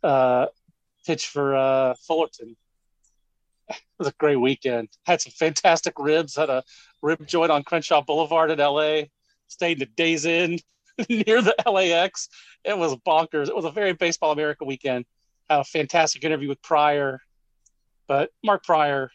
uh, 0.05 0.47
pitch 1.07 1.29
for 1.29 1.55
uh, 1.55 1.95
Fullerton. 2.07 2.57
It 3.69 3.77
was 3.99 4.09
a 4.09 4.15
great 4.19 4.37
weekend. 4.37 4.89
Had 5.05 5.21
some 5.21 5.33
fantastic 5.33 5.95
ribs. 5.99 6.37
Had 6.37 6.51
a 6.51 6.63
rib 7.03 7.27
joint 7.27 7.51
on 7.51 7.65
Crenshaw 7.65 8.03
Boulevard 8.03 8.51
in 8.51 8.59
LA. 8.59 9.03
Stayed 9.49 9.79
the 9.79 9.87
Days 9.87 10.25
Inn 10.25 10.59
near 11.09 11.43
the 11.43 11.55
LAX. 11.67 12.29
It 12.65 12.77
was 12.77 12.95
bonkers. 12.97 13.49
It 13.49 13.57
was 13.57 13.65
a 13.65 13.71
very 13.71 13.93
Baseball 13.93 14.33
America 14.33 14.65
weekend. 14.65 15.05
Had 15.49 15.61
a 15.61 15.65
fantastic 15.65 16.25
interview 16.25 16.49
with 16.49 16.63
Prior. 16.63 17.21
But 18.07 18.31
Mark 18.45 18.65
Prior, 18.65 19.11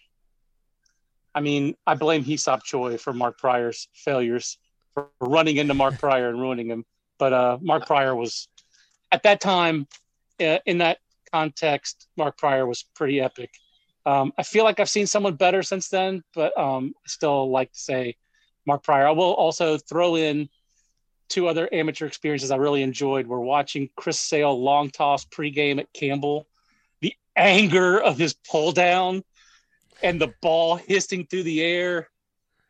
I 1.33 1.39
mean, 1.39 1.75
I 1.87 1.95
blame 1.95 2.23
Hee-Seop 2.23 2.63
Choi 2.63 2.97
for 2.97 3.13
Mark 3.13 3.37
Prior's 3.37 3.87
failures. 3.93 4.57
for 4.93 5.09
running 5.21 5.57
into 5.57 5.73
Mark 5.73 5.97
Prior 5.99 6.29
and 6.29 6.39
ruining 6.39 6.67
him. 6.67 6.85
But 7.17 7.33
uh, 7.33 7.57
Mark 7.61 7.85
Prior 7.85 8.15
was 8.15 8.47
at 9.11 9.23
that 9.23 9.39
time 9.39 9.87
uh, 10.41 10.57
in 10.65 10.79
that 10.79 10.97
context. 11.31 12.07
Mark 12.17 12.37
Prior 12.37 12.65
was 12.65 12.83
pretty 12.95 13.21
epic. 13.21 13.51
Um, 14.05 14.33
I 14.37 14.43
feel 14.43 14.63
like 14.63 14.79
I've 14.79 14.89
seen 14.89 15.07
someone 15.07 15.35
better 15.35 15.61
since 15.61 15.89
then, 15.89 16.23
but 16.33 16.57
um, 16.57 16.93
I 16.97 17.07
still 17.07 17.49
like 17.51 17.71
to 17.71 17.79
say 17.79 18.15
Mark 18.65 18.83
Prior. 18.83 19.07
I 19.07 19.11
will 19.11 19.33
also 19.33 19.77
throw 19.77 20.15
in 20.15 20.49
two 21.29 21.47
other 21.47 21.69
amateur 21.71 22.05
experiences 22.05 22.51
I 22.51 22.57
really 22.57 22.83
enjoyed. 22.83 23.27
We're 23.27 23.39
watching 23.39 23.89
Chris 23.95 24.19
Sale 24.19 24.59
long 24.61 24.89
toss 24.89 25.25
pregame 25.25 25.79
at 25.79 25.93
Campbell. 25.93 26.47
The 26.99 27.15
anger 27.35 28.01
of 28.01 28.17
his 28.17 28.33
pull 28.33 28.71
down 28.71 29.23
and 30.03 30.19
the 30.19 30.33
ball 30.41 30.75
hissing 30.75 31.27
through 31.27 31.43
the 31.43 31.63
air, 31.63 32.09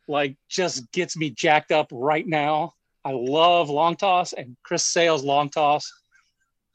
like 0.07 0.35
just 0.49 0.91
gets 0.91 1.17
me 1.17 1.29
jacked 1.29 1.71
up 1.71 1.87
right 1.91 2.27
now. 2.27 2.73
I 3.03 3.11
love 3.13 3.69
long 3.69 3.95
toss 3.95 4.33
and 4.33 4.55
Chris 4.63 4.85
Sale's 4.85 5.23
long 5.23 5.49
toss 5.49 5.91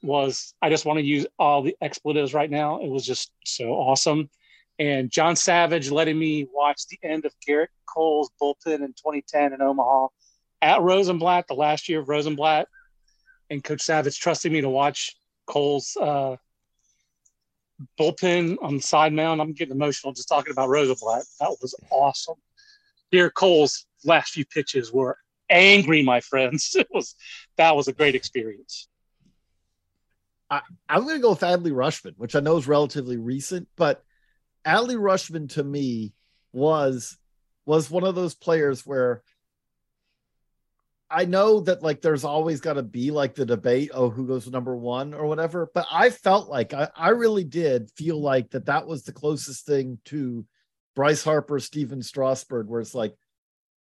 was 0.01 0.53
I 0.61 0.69
just 0.69 0.85
want 0.85 0.99
to 0.99 1.05
use 1.05 1.25
all 1.39 1.61
the 1.61 1.75
expletives 1.81 2.33
right 2.33 2.49
now. 2.49 2.79
It 2.81 2.89
was 2.89 3.05
just 3.05 3.31
so 3.45 3.71
awesome. 3.71 4.29
And 4.79 5.09
John 5.09 5.35
Savage 5.35 5.89
letting 5.89 6.19
me 6.19 6.47
watch 6.53 6.87
the 6.87 6.99
end 7.01 7.25
of 7.25 7.33
Gerrit 7.47 7.67
Cole's 7.87 8.29
bullpen 8.39 8.75
in 8.75 8.93
2010 8.93 9.53
in 9.53 9.61
Omaha 9.61 10.07
at 10.61 10.81
Rosenblatt, 10.81 11.47
the 11.47 11.55
last 11.55 11.89
year 11.89 11.99
of 11.99 12.09
Rosenblatt, 12.09 12.67
and 13.49 13.63
Coach 13.63 13.81
Savage 13.81 14.19
trusting 14.19 14.51
me 14.51 14.61
to 14.61 14.69
watch 14.69 15.15
Cole's 15.47 15.97
uh, 15.99 16.35
bullpen 17.99 18.57
on 18.61 18.75
the 18.75 18.81
side 18.81 19.13
mound. 19.13 19.41
I'm 19.41 19.53
getting 19.53 19.75
emotional 19.75 20.13
just 20.13 20.29
talking 20.29 20.51
about 20.51 20.69
Rosenblatt. 20.69 21.23
That 21.39 21.57
was 21.61 21.75
awesome. 21.89 22.35
Gerrit 23.11 23.33
Cole's 23.33 23.85
last 24.03 24.33
few 24.33 24.45
pitches 24.45 24.91
were 24.91 25.17
angry, 25.49 26.03
my 26.03 26.19
friends. 26.19 26.75
It 26.77 26.87
was 26.91 27.15
that 27.57 27.75
was 27.75 27.87
a 27.87 27.93
great 27.93 28.15
experience. 28.15 28.87
I, 30.49 30.61
am 30.89 31.03
going 31.03 31.15
to 31.15 31.21
go 31.21 31.31
with 31.31 31.41
Adley 31.41 31.71
Rutschman, 31.71 32.13
which 32.17 32.35
I 32.35 32.39
know 32.39 32.57
is 32.57 32.67
relatively 32.67 33.17
recent, 33.17 33.67
but 33.75 34.03
Adley 34.65 34.95
Rutschman 34.95 35.49
to 35.53 35.63
me 35.63 36.13
was 36.53 37.17
was 37.65 37.91
one 37.91 38.05
of 38.05 38.15
those 38.15 38.33
players 38.33 38.85
where 38.85 39.21
I 41.09 41.25
know 41.25 41.61
that 41.61 41.83
like 41.83 42.01
there's 42.01 42.23
always 42.23 42.61
got 42.61 42.73
to 42.73 42.83
be 42.83 43.11
like 43.11 43.35
the 43.35 43.45
debate, 43.45 43.91
oh, 43.93 44.09
who 44.09 44.27
goes 44.27 44.47
number 44.47 44.75
one 44.75 45.13
or 45.13 45.25
whatever. 45.25 45.69
But 45.73 45.85
I 45.91 46.09
felt 46.09 46.49
like 46.49 46.73
I, 46.73 46.89
I 46.95 47.09
really 47.09 47.43
did 47.43 47.91
feel 47.91 48.19
like 48.21 48.51
that 48.51 48.65
that 48.65 48.87
was 48.87 49.03
the 49.03 49.13
closest 49.13 49.65
thing 49.65 49.99
to 50.05 50.45
Bryce 50.95 51.23
Harper, 51.23 51.59
Stephen 51.59 52.01
Strasburg, 52.01 52.67
where 52.67 52.81
it's 52.81 52.95
like 52.95 53.15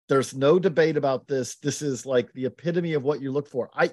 there's 0.07 0.35
no 0.35 0.59
debate 0.59 0.97
about 0.97 1.27
this. 1.27 1.55
This 1.57 1.81
is 1.81 2.05
like 2.05 2.31
the 2.33 2.45
epitome 2.45 2.93
of 2.93 3.03
what 3.03 3.21
you 3.21 3.31
look 3.31 3.47
for. 3.47 3.69
I 3.73 3.91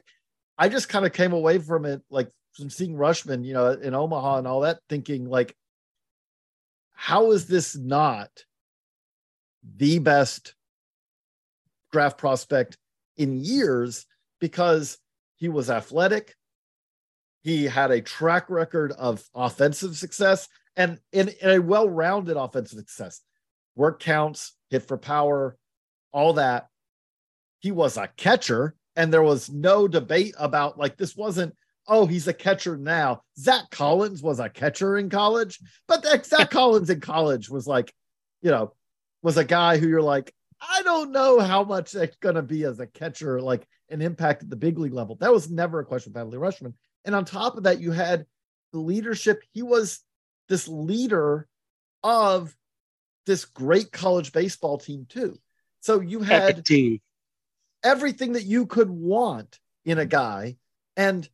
I 0.58 0.68
just 0.68 0.90
kind 0.90 1.06
of 1.06 1.12
came 1.12 1.32
away 1.32 1.58
from 1.58 1.86
it 1.86 2.02
like 2.10 2.30
from 2.52 2.70
seeing 2.70 2.94
Rutschman, 2.94 3.44
you 3.44 3.54
know, 3.54 3.70
in 3.70 3.94
Omaha 3.94 4.38
and 4.38 4.46
all 4.46 4.60
that, 4.60 4.80
thinking 4.88 5.28
like, 5.28 5.56
how 6.92 7.32
is 7.32 7.46
this 7.46 7.76
not 7.76 8.30
the 9.76 9.98
best 9.98 10.54
draft 11.92 12.18
prospect 12.18 12.78
in 13.16 13.44
years 13.44 14.06
because 14.40 14.98
he 15.36 15.48
was 15.48 15.70
athletic. 15.70 16.34
He 17.42 17.64
had 17.64 17.90
a 17.90 18.00
track 18.00 18.48
record 18.48 18.92
of 18.92 19.22
offensive 19.34 19.96
success 19.96 20.48
and 20.76 20.98
in, 21.12 21.30
a 21.42 21.58
well 21.58 21.88
rounded 21.88 22.36
offensive 22.36 22.78
success. 22.78 23.20
Work 23.74 24.00
counts, 24.00 24.54
hit 24.70 24.82
for 24.82 24.96
power, 24.96 25.56
all 26.12 26.34
that. 26.34 26.68
He 27.60 27.72
was 27.72 27.96
a 27.96 28.08
catcher, 28.16 28.74
and 28.96 29.12
there 29.12 29.22
was 29.22 29.50
no 29.50 29.86
debate 29.86 30.34
about 30.38 30.78
like 30.78 30.96
this 30.96 31.16
wasn't 31.16 31.54
oh, 31.86 32.06
he's 32.06 32.28
a 32.28 32.32
catcher 32.32 32.76
now. 32.76 33.22
Zach 33.38 33.70
Collins 33.70 34.22
was 34.22 34.40
a 34.40 34.48
catcher 34.48 34.96
in 34.96 35.10
college, 35.10 35.59
but 35.88 36.04
Zach 36.24 36.50
Collins 36.50 36.90
in 36.90 37.00
college 37.00 37.50
was 37.50 37.66
like, 37.66 37.92
you 38.40 38.50
know, 38.50 38.72
was 39.22 39.36
a 39.36 39.44
guy 39.44 39.78
who 39.78 39.88
you're 39.88 40.02
like, 40.02 40.32
I 40.60 40.82
don't 40.82 41.12
know 41.12 41.40
how 41.40 41.64
much 41.64 41.94
it's 41.94 42.16
going 42.16 42.36
to 42.36 42.42
be 42.42 42.64
as 42.64 42.78
a 42.78 42.86
catcher, 42.86 43.40
like 43.40 43.66
an 43.88 44.00
impact 44.00 44.42
at 44.42 44.50
the 44.50 44.56
big 44.56 44.78
league 44.78 44.94
level. 44.94 45.16
That 45.16 45.32
was 45.32 45.50
never 45.50 45.80
a 45.80 45.84
question 45.84 46.12
with 46.12 46.22
Adley 46.22 46.38
Rutschman. 46.38 46.74
And 47.04 47.14
on 47.14 47.24
top 47.24 47.56
of 47.56 47.64
that, 47.64 47.80
you 47.80 47.90
had 47.90 48.26
the 48.72 48.78
leadership. 48.78 49.42
He 49.52 49.62
was 49.62 50.00
this 50.48 50.68
leader 50.68 51.48
of 52.02 52.54
this 53.26 53.44
great 53.44 53.92
college 53.92 54.32
baseball 54.32 54.78
team 54.78 55.06
too. 55.09 55.38
So 55.80 56.00
you 56.00 56.20
had 56.20 56.64
everything 57.82 58.32
that 58.32 58.44
you 58.44 58.66
could 58.66 58.90
want 58.90 59.59
in 59.84 59.98
a 59.98 60.06
guy. 60.06 60.56
And 60.96 61.28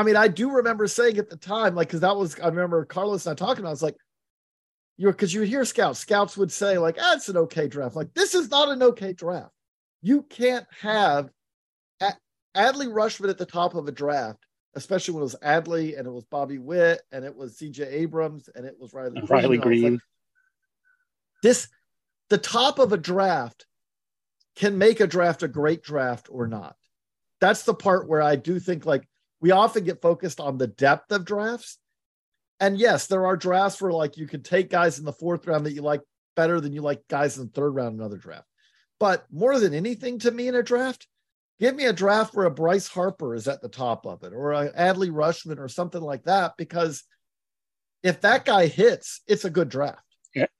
I 0.00 0.02
mean, 0.02 0.16
I 0.16 0.28
do 0.28 0.50
remember 0.50 0.86
saying 0.86 1.18
at 1.18 1.28
the 1.28 1.36
time, 1.36 1.74
like, 1.74 1.88
because 1.88 2.00
that 2.00 2.16
was, 2.16 2.40
I 2.40 2.48
remember 2.48 2.84
Carlos 2.86 3.26
and 3.26 3.32
I 3.32 3.34
talking 3.34 3.62
about, 3.62 3.72
it's 3.72 3.82
like, 3.82 3.96
you're, 4.96 5.12
because 5.12 5.34
you 5.34 5.40
would 5.40 5.48
hear 5.50 5.64
scouts, 5.66 5.98
scouts 5.98 6.38
would 6.38 6.50
say 6.50 6.78
like, 6.78 6.96
"That's 6.96 7.28
ah, 7.28 7.32
an 7.32 7.38
okay 7.38 7.68
draft." 7.68 7.96
Like 7.96 8.12
this 8.12 8.34
is 8.34 8.50
not 8.50 8.68
an 8.68 8.82
okay 8.82 9.14
draft. 9.14 9.52
You 10.02 10.22
can't 10.22 10.66
have 10.82 11.30
Adley 12.54 12.86
Rutschman 12.86 13.30
at 13.30 13.38
the 13.38 13.46
top 13.46 13.74
of 13.74 13.88
a 13.88 13.92
draft, 13.92 14.44
especially 14.74 15.14
when 15.14 15.22
it 15.22 15.24
was 15.24 15.36
Adley 15.42 15.98
and 15.98 16.06
it 16.06 16.10
was 16.10 16.24
Bobby 16.24 16.58
Witt 16.58 17.00
and 17.12 17.24
it 17.24 17.34
was 17.34 17.56
C.J. 17.56 17.86
Abrams 17.86 18.50
and 18.54 18.66
it 18.66 18.76
was 18.78 18.92
Riley. 18.92 19.22
Riley 19.26 19.58
Greene. 19.58 19.92
Like, 19.94 20.00
this, 21.42 21.68
the 22.28 22.38
top 22.38 22.78
of 22.78 22.92
a 22.92 22.98
draft, 22.98 23.66
can 24.56 24.76
make 24.76 25.00
a 25.00 25.06
draft 25.06 25.42
a 25.42 25.48
great 25.48 25.82
draft 25.82 26.28
or 26.30 26.46
not. 26.46 26.76
That's 27.40 27.62
the 27.62 27.72
part 27.72 28.08
where 28.08 28.20
I 28.20 28.36
do 28.36 28.58
think 28.58 28.84
like 28.84 29.08
we 29.40 29.50
often 29.50 29.84
get 29.84 30.02
focused 30.02 30.40
on 30.40 30.58
the 30.58 30.66
depth 30.66 31.10
of 31.12 31.24
drafts 31.24 31.78
and 32.60 32.78
yes, 32.78 33.06
there 33.06 33.26
are 33.26 33.36
drafts 33.36 33.80
where 33.80 33.90
like 33.90 34.18
you 34.18 34.26
can 34.26 34.42
take 34.42 34.70
guys 34.70 34.98
in 34.98 35.06
the 35.06 35.12
fourth 35.12 35.46
round 35.46 35.64
that 35.64 35.72
you 35.72 35.80
like 35.80 36.02
better 36.36 36.60
than 36.60 36.72
you 36.72 36.82
like 36.82 37.02
guys 37.08 37.38
in 37.38 37.46
the 37.46 37.52
third 37.52 37.70
round 37.70 37.98
another 37.98 38.18
draft. 38.18 38.46
But 39.00 39.24
more 39.32 39.58
than 39.58 39.72
anything 39.72 40.18
to 40.20 40.30
me 40.30 40.46
in 40.46 40.54
a 40.54 40.62
draft, 40.62 41.08
give 41.58 41.74
me 41.74 41.86
a 41.86 41.92
draft 41.92 42.34
where 42.34 42.44
a 42.44 42.50
Bryce 42.50 42.86
Harper 42.86 43.34
is 43.34 43.48
at 43.48 43.62
the 43.62 43.68
top 43.68 44.04
of 44.04 44.22
it 44.24 44.34
or 44.34 44.52
a 44.52 44.70
Adley 44.74 45.10
Rutschman 45.10 45.58
or 45.58 45.68
something 45.68 46.02
like 46.02 46.24
that. 46.24 46.52
Because 46.58 47.02
if 48.02 48.20
that 48.20 48.44
guy 48.44 48.66
hits, 48.66 49.22
it's 49.26 49.46
a 49.46 49.50
good 49.50 49.70
draft. 49.70 50.04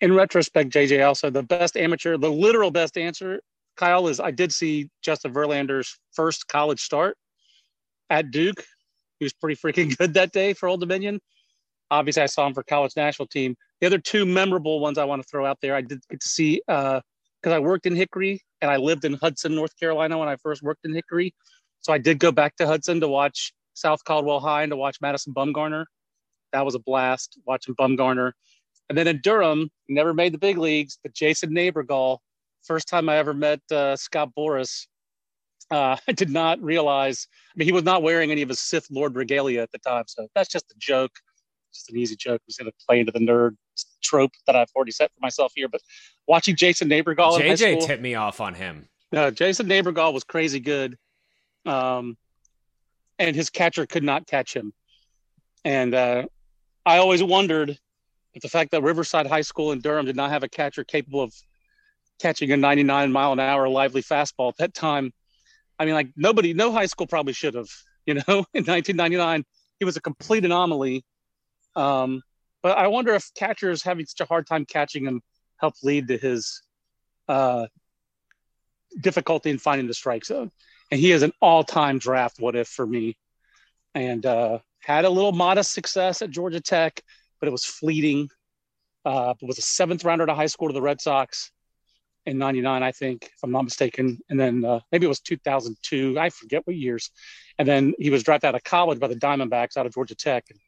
In 0.01 0.15
retrospect, 0.15 0.71
JJ, 0.71 1.07
also 1.07 1.29
the 1.31 1.43
best 1.43 1.77
amateur, 1.77 2.17
the 2.17 2.31
literal 2.31 2.71
best 2.71 2.97
answer, 2.97 3.41
Kyle, 3.77 4.09
is 4.09 4.19
I 4.19 4.31
did 4.31 4.53
see 4.53 4.91
Justin 5.03 5.33
Verlander's 5.33 5.99
first 6.13 6.49
college 6.49 6.81
start 6.81 7.17
at 8.11 8.31
Duke. 8.31 8.65
He 9.19 9.25
was 9.25 9.33
pretty 9.33 9.61
freaking 9.61 9.97
good 9.99 10.15
that 10.15 10.33
day 10.33 10.53
for 10.53 10.69
Old 10.69 10.81
Dominion. 10.81 11.21
Obviously, 11.91 12.23
I 12.23 12.27
saw 12.27 12.47
him 12.47 12.55
for 12.55 12.63
college 12.63 12.93
national 12.97 13.29
team. 13.29 13.57
The 13.81 13.87
other 13.87 13.99
two 13.99 14.27
memorable 14.27 14.81
ones 14.81 14.99
I 14.99 15.05
want 15.05 15.23
to 15.23 15.29
throw 15.29 15.47
out 15.47 15.59
there, 15.61 15.75
I 15.75 15.81
did 15.81 16.01
get 16.09 16.21
to 16.21 16.29
see 16.29 16.61
because 16.67 17.03
uh, 17.47 17.51
I 17.51 17.59
worked 17.59 17.87
in 17.87 17.97
Hickory 17.97 18.43
and 18.61 18.71
I 18.71 18.77
lived 18.77 19.05
in 19.05 19.15
Hudson, 19.15 19.55
North 19.55 19.79
Carolina 19.79 20.19
when 20.19 20.29
I 20.29 20.37
first 20.37 20.63
worked 20.63 20.85
in 20.85 20.95
Hickory. 20.95 21.35
So 21.81 21.93
I 21.93 21.99
did 21.99 22.19
go 22.19 22.31
back 22.31 22.57
to 22.57 22.67
Hudson 22.67 23.01
to 23.01 23.09
watch 23.09 23.53
South 23.75 24.05
Caldwell 24.05 24.41
High 24.41 24.63
and 24.63 24.71
to 24.71 24.77
watch 24.77 24.99
Madison 25.01 25.33
Bumgarner. 25.33 25.87
That 26.53 26.65
was 26.65 26.75
a 26.75 26.79
blast 26.79 27.39
watching 27.47 27.75
Bumgarner. 27.75 28.33
And 28.89 28.99
then 28.99 29.07
in 29.07 29.21
Durham, 29.23 29.71
never 29.89 30.13
made 30.13 30.35
the 30.35 30.39
big 30.39 30.59
leagues, 30.59 30.99
but 31.03 31.15
Jason 31.15 31.51
Neighborgall, 31.51 32.19
first 32.63 32.89
time 32.89 33.09
I 33.09 33.17
ever 33.17 33.33
met 33.33 33.61
uh, 33.73 33.97
Scott 33.97 34.31
Boras, 34.37 34.87
uh, 35.71 35.97
I 36.09 36.13
did 36.13 36.31
not 36.31 36.63
realize. 36.63 37.27
I 37.31 37.55
mean, 37.57 37.67
he 37.67 37.73
was 37.73 37.85
not 37.85 38.03
wearing 38.03 38.31
any 38.31 38.43
of 38.43 38.49
his 38.49 38.61
Sith 38.61 38.87
Lord 38.91 39.17
regalia 39.17 39.63
at 39.63 39.73
the 39.73 39.79
time, 39.79 40.05
so 40.07 40.29
that's 40.35 40.49
just 40.49 40.71
a 40.71 40.75
joke 40.79 41.13
just 41.73 41.91
an 41.91 41.97
easy 41.97 42.17
joke. 42.17 42.41
was 42.47 42.57
going 42.57 42.71
to 42.71 42.87
play 42.87 43.01
into 43.01 43.13
the 43.13 43.19
nerd 43.19 43.57
trope 44.03 44.33
that 44.47 44.57
I've 44.57 44.71
already 44.75 44.93
set 44.93 45.11
for 45.13 45.21
myself 45.21 45.53
here. 45.55 45.69
But 45.69 45.81
watching 46.27 46.57
Jason 46.57 46.89
Neighborgall, 46.89 47.39
JJ 47.39 47.87
tipped 47.87 48.03
me 48.03 48.15
off 48.15 48.41
on 48.41 48.55
him. 48.55 48.89
No, 49.13 49.31
Jason 49.31 49.67
Neighborgall 49.67 50.13
was 50.13 50.25
crazy 50.25 50.61
good, 50.61 50.97
um, 51.67 52.17
and 53.19 53.35
his 53.35 53.51
catcher 53.51 53.87
could 53.87 54.05
not 54.05 54.27
catch 54.27 54.55
him. 54.55 54.73
And 55.65 55.95
uh, 55.95 56.27
I 56.87 56.99
always 56.99 57.23
wondered 57.23 57.77
if 58.35 58.43
the 58.43 58.49
fact 58.49 58.71
that 58.71 58.83
Riverside 58.83 59.27
High 59.27 59.41
School 59.41 59.73
in 59.73 59.81
Durham 59.81 60.07
did 60.07 60.17
not 60.17 60.31
have 60.31 60.43
a 60.43 60.49
catcher 60.49 60.85
capable 60.85 61.23
of 61.23 61.35
catching 62.21 62.53
a 62.53 62.57
99 62.57 63.11
mile 63.11 63.33
an 63.33 63.41
hour 63.41 63.69
lively 63.69 64.03
fastball 64.03 64.51
at 64.51 64.57
that 64.59 64.75
time. 64.75 65.13
I 65.81 65.85
mean, 65.87 65.95
like 65.95 66.11
nobody, 66.17 66.55
no 66.55 66.71
high 66.71 66.87
school 66.87 67.09
probably 67.09 67.33
should 67.33 67.55
have. 67.55 67.69
You 68.07 68.15
know, 68.15 68.23
in 68.55 68.65
1999, 68.65 69.45
he 69.81 69.85
was 69.85 69.97
a 69.97 70.01
complete 70.01 70.45
anomaly 70.45 71.05
um, 71.77 72.23
but 72.63 72.77
I 72.77 72.89
wonder 72.89 73.15
if 73.15 73.33
catchers 73.35 73.83
having 73.83 74.07
such 74.07 74.21
a 74.21 74.29
hard 74.29 74.47
time 74.47 74.65
catching 74.65 75.05
him 75.05 75.23
helped 75.57 75.83
lead 75.83 76.09
to 76.09 76.19
his 76.19 76.63
uh, 77.29 77.67
difficulty 79.01 79.51
in 79.51 79.59
finding 79.59 79.87
the 79.87 79.95
strike 79.95 80.25
zone. 80.25 80.51
And 80.91 81.01
he 81.01 81.13
is 81.13 81.23
an 81.23 81.33
all-time 81.41 81.99
draft 81.99 82.41
what 82.41 82.57
if 82.57 82.69
for 82.69 82.87
me. 82.87 83.17
And 83.95 84.25
uh, 84.27 84.59
had 84.81 85.05
a 85.05 85.11
little 85.11 85.33
modest 85.33 85.73
success 85.73 86.23
at 86.23 86.31
Georgia 86.31 86.61
Tech, 86.61 87.01
but 87.39 87.49
it 87.49 87.53
was 87.53 87.65
fleeting. 87.65 88.29
Uh, 89.05 89.35
was 89.41 89.59
a 89.59 89.63
seventh 89.63 90.05
rounder 90.05 90.27
to 90.27 90.35
high 90.35 90.47
school 90.47 90.69
to 90.69 90.75
the 90.75 90.83
Red 90.83 91.01
Sox. 91.01 91.51
In 92.27 92.39
99, 92.39 92.83
I 92.83 92.93
think, 92.93 93.25
if 93.25 93.43
I'm 93.43 93.51
not 93.51 93.65
mistaken. 93.65 94.19
And 94.29 94.39
then 94.39 94.65
uh, 94.65 94.81
maybe 94.93 95.07
it 95.07 95.09
was 95.09 95.21
2002. 95.21 96.19
I 96.19 96.31
forget 96.31 96.67
what 96.67 96.77
years. 96.77 97.11
And 97.59 97.67
then 97.67 97.95
he 97.99 98.11
was 98.11 98.23
drafted 98.23 98.49
out 98.49 98.55
of 98.55 98.65
college 98.65 98.99
by 98.99 99.09
the 99.09 99.17
Diamondbacks 99.17 99.77
out 99.77 99.87
of 99.87 99.95
Georgia 99.95 100.15
Tech. 100.15 100.45
And 100.51 100.59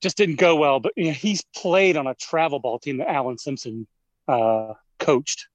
just 0.00 0.16
didn't 0.16 0.36
go 0.36 0.56
well, 0.56 0.80
but 0.80 0.92
you 0.96 1.06
know, 1.06 1.12
he's 1.12 1.42
played 1.54 1.96
on 1.96 2.06
a 2.06 2.14
travel 2.14 2.58
ball 2.58 2.78
team 2.78 2.98
that 2.98 3.08
Alan 3.08 3.38
Simpson 3.38 3.86
uh, 4.28 4.74
coached. 4.98 5.48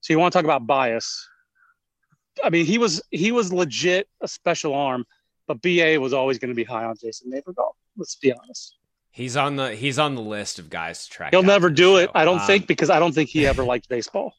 So 0.00 0.12
you 0.12 0.18
want 0.18 0.32
to 0.32 0.38
talk 0.38 0.44
about 0.44 0.66
bias? 0.66 1.28
I 2.42 2.50
mean, 2.50 2.64
he 2.64 2.78
was 2.78 3.02
he 3.10 3.32
was 3.32 3.52
legit 3.52 4.08
a 4.22 4.28
special 4.28 4.74
arm, 4.74 5.04
but 5.46 5.60
BA 5.60 5.98
was 6.00 6.12
always 6.12 6.38
going 6.38 6.50
to 6.50 6.54
be 6.54 6.64
high 6.64 6.84
on 6.84 6.94
Jason 7.00 7.30
Neighbor 7.30 7.52
Let's 7.96 8.16
be 8.16 8.32
honest. 8.32 8.78
He's 9.12 9.36
on 9.36 9.56
the 9.56 9.74
he's 9.74 9.98
on 9.98 10.14
the 10.14 10.22
list 10.22 10.58
of 10.58 10.70
guys 10.70 11.04
to 11.04 11.10
track. 11.10 11.32
He'll 11.32 11.42
never 11.42 11.68
do 11.68 11.96
it. 11.96 12.10
I 12.14 12.24
don't 12.24 12.40
um, 12.40 12.46
think 12.46 12.66
because 12.66 12.90
I 12.90 12.98
don't 12.98 13.12
think 13.12 13.28
he 13.28 13.46
ever 13.46 13.64
liked 13.64 13.88
baseball. 13.88 14.34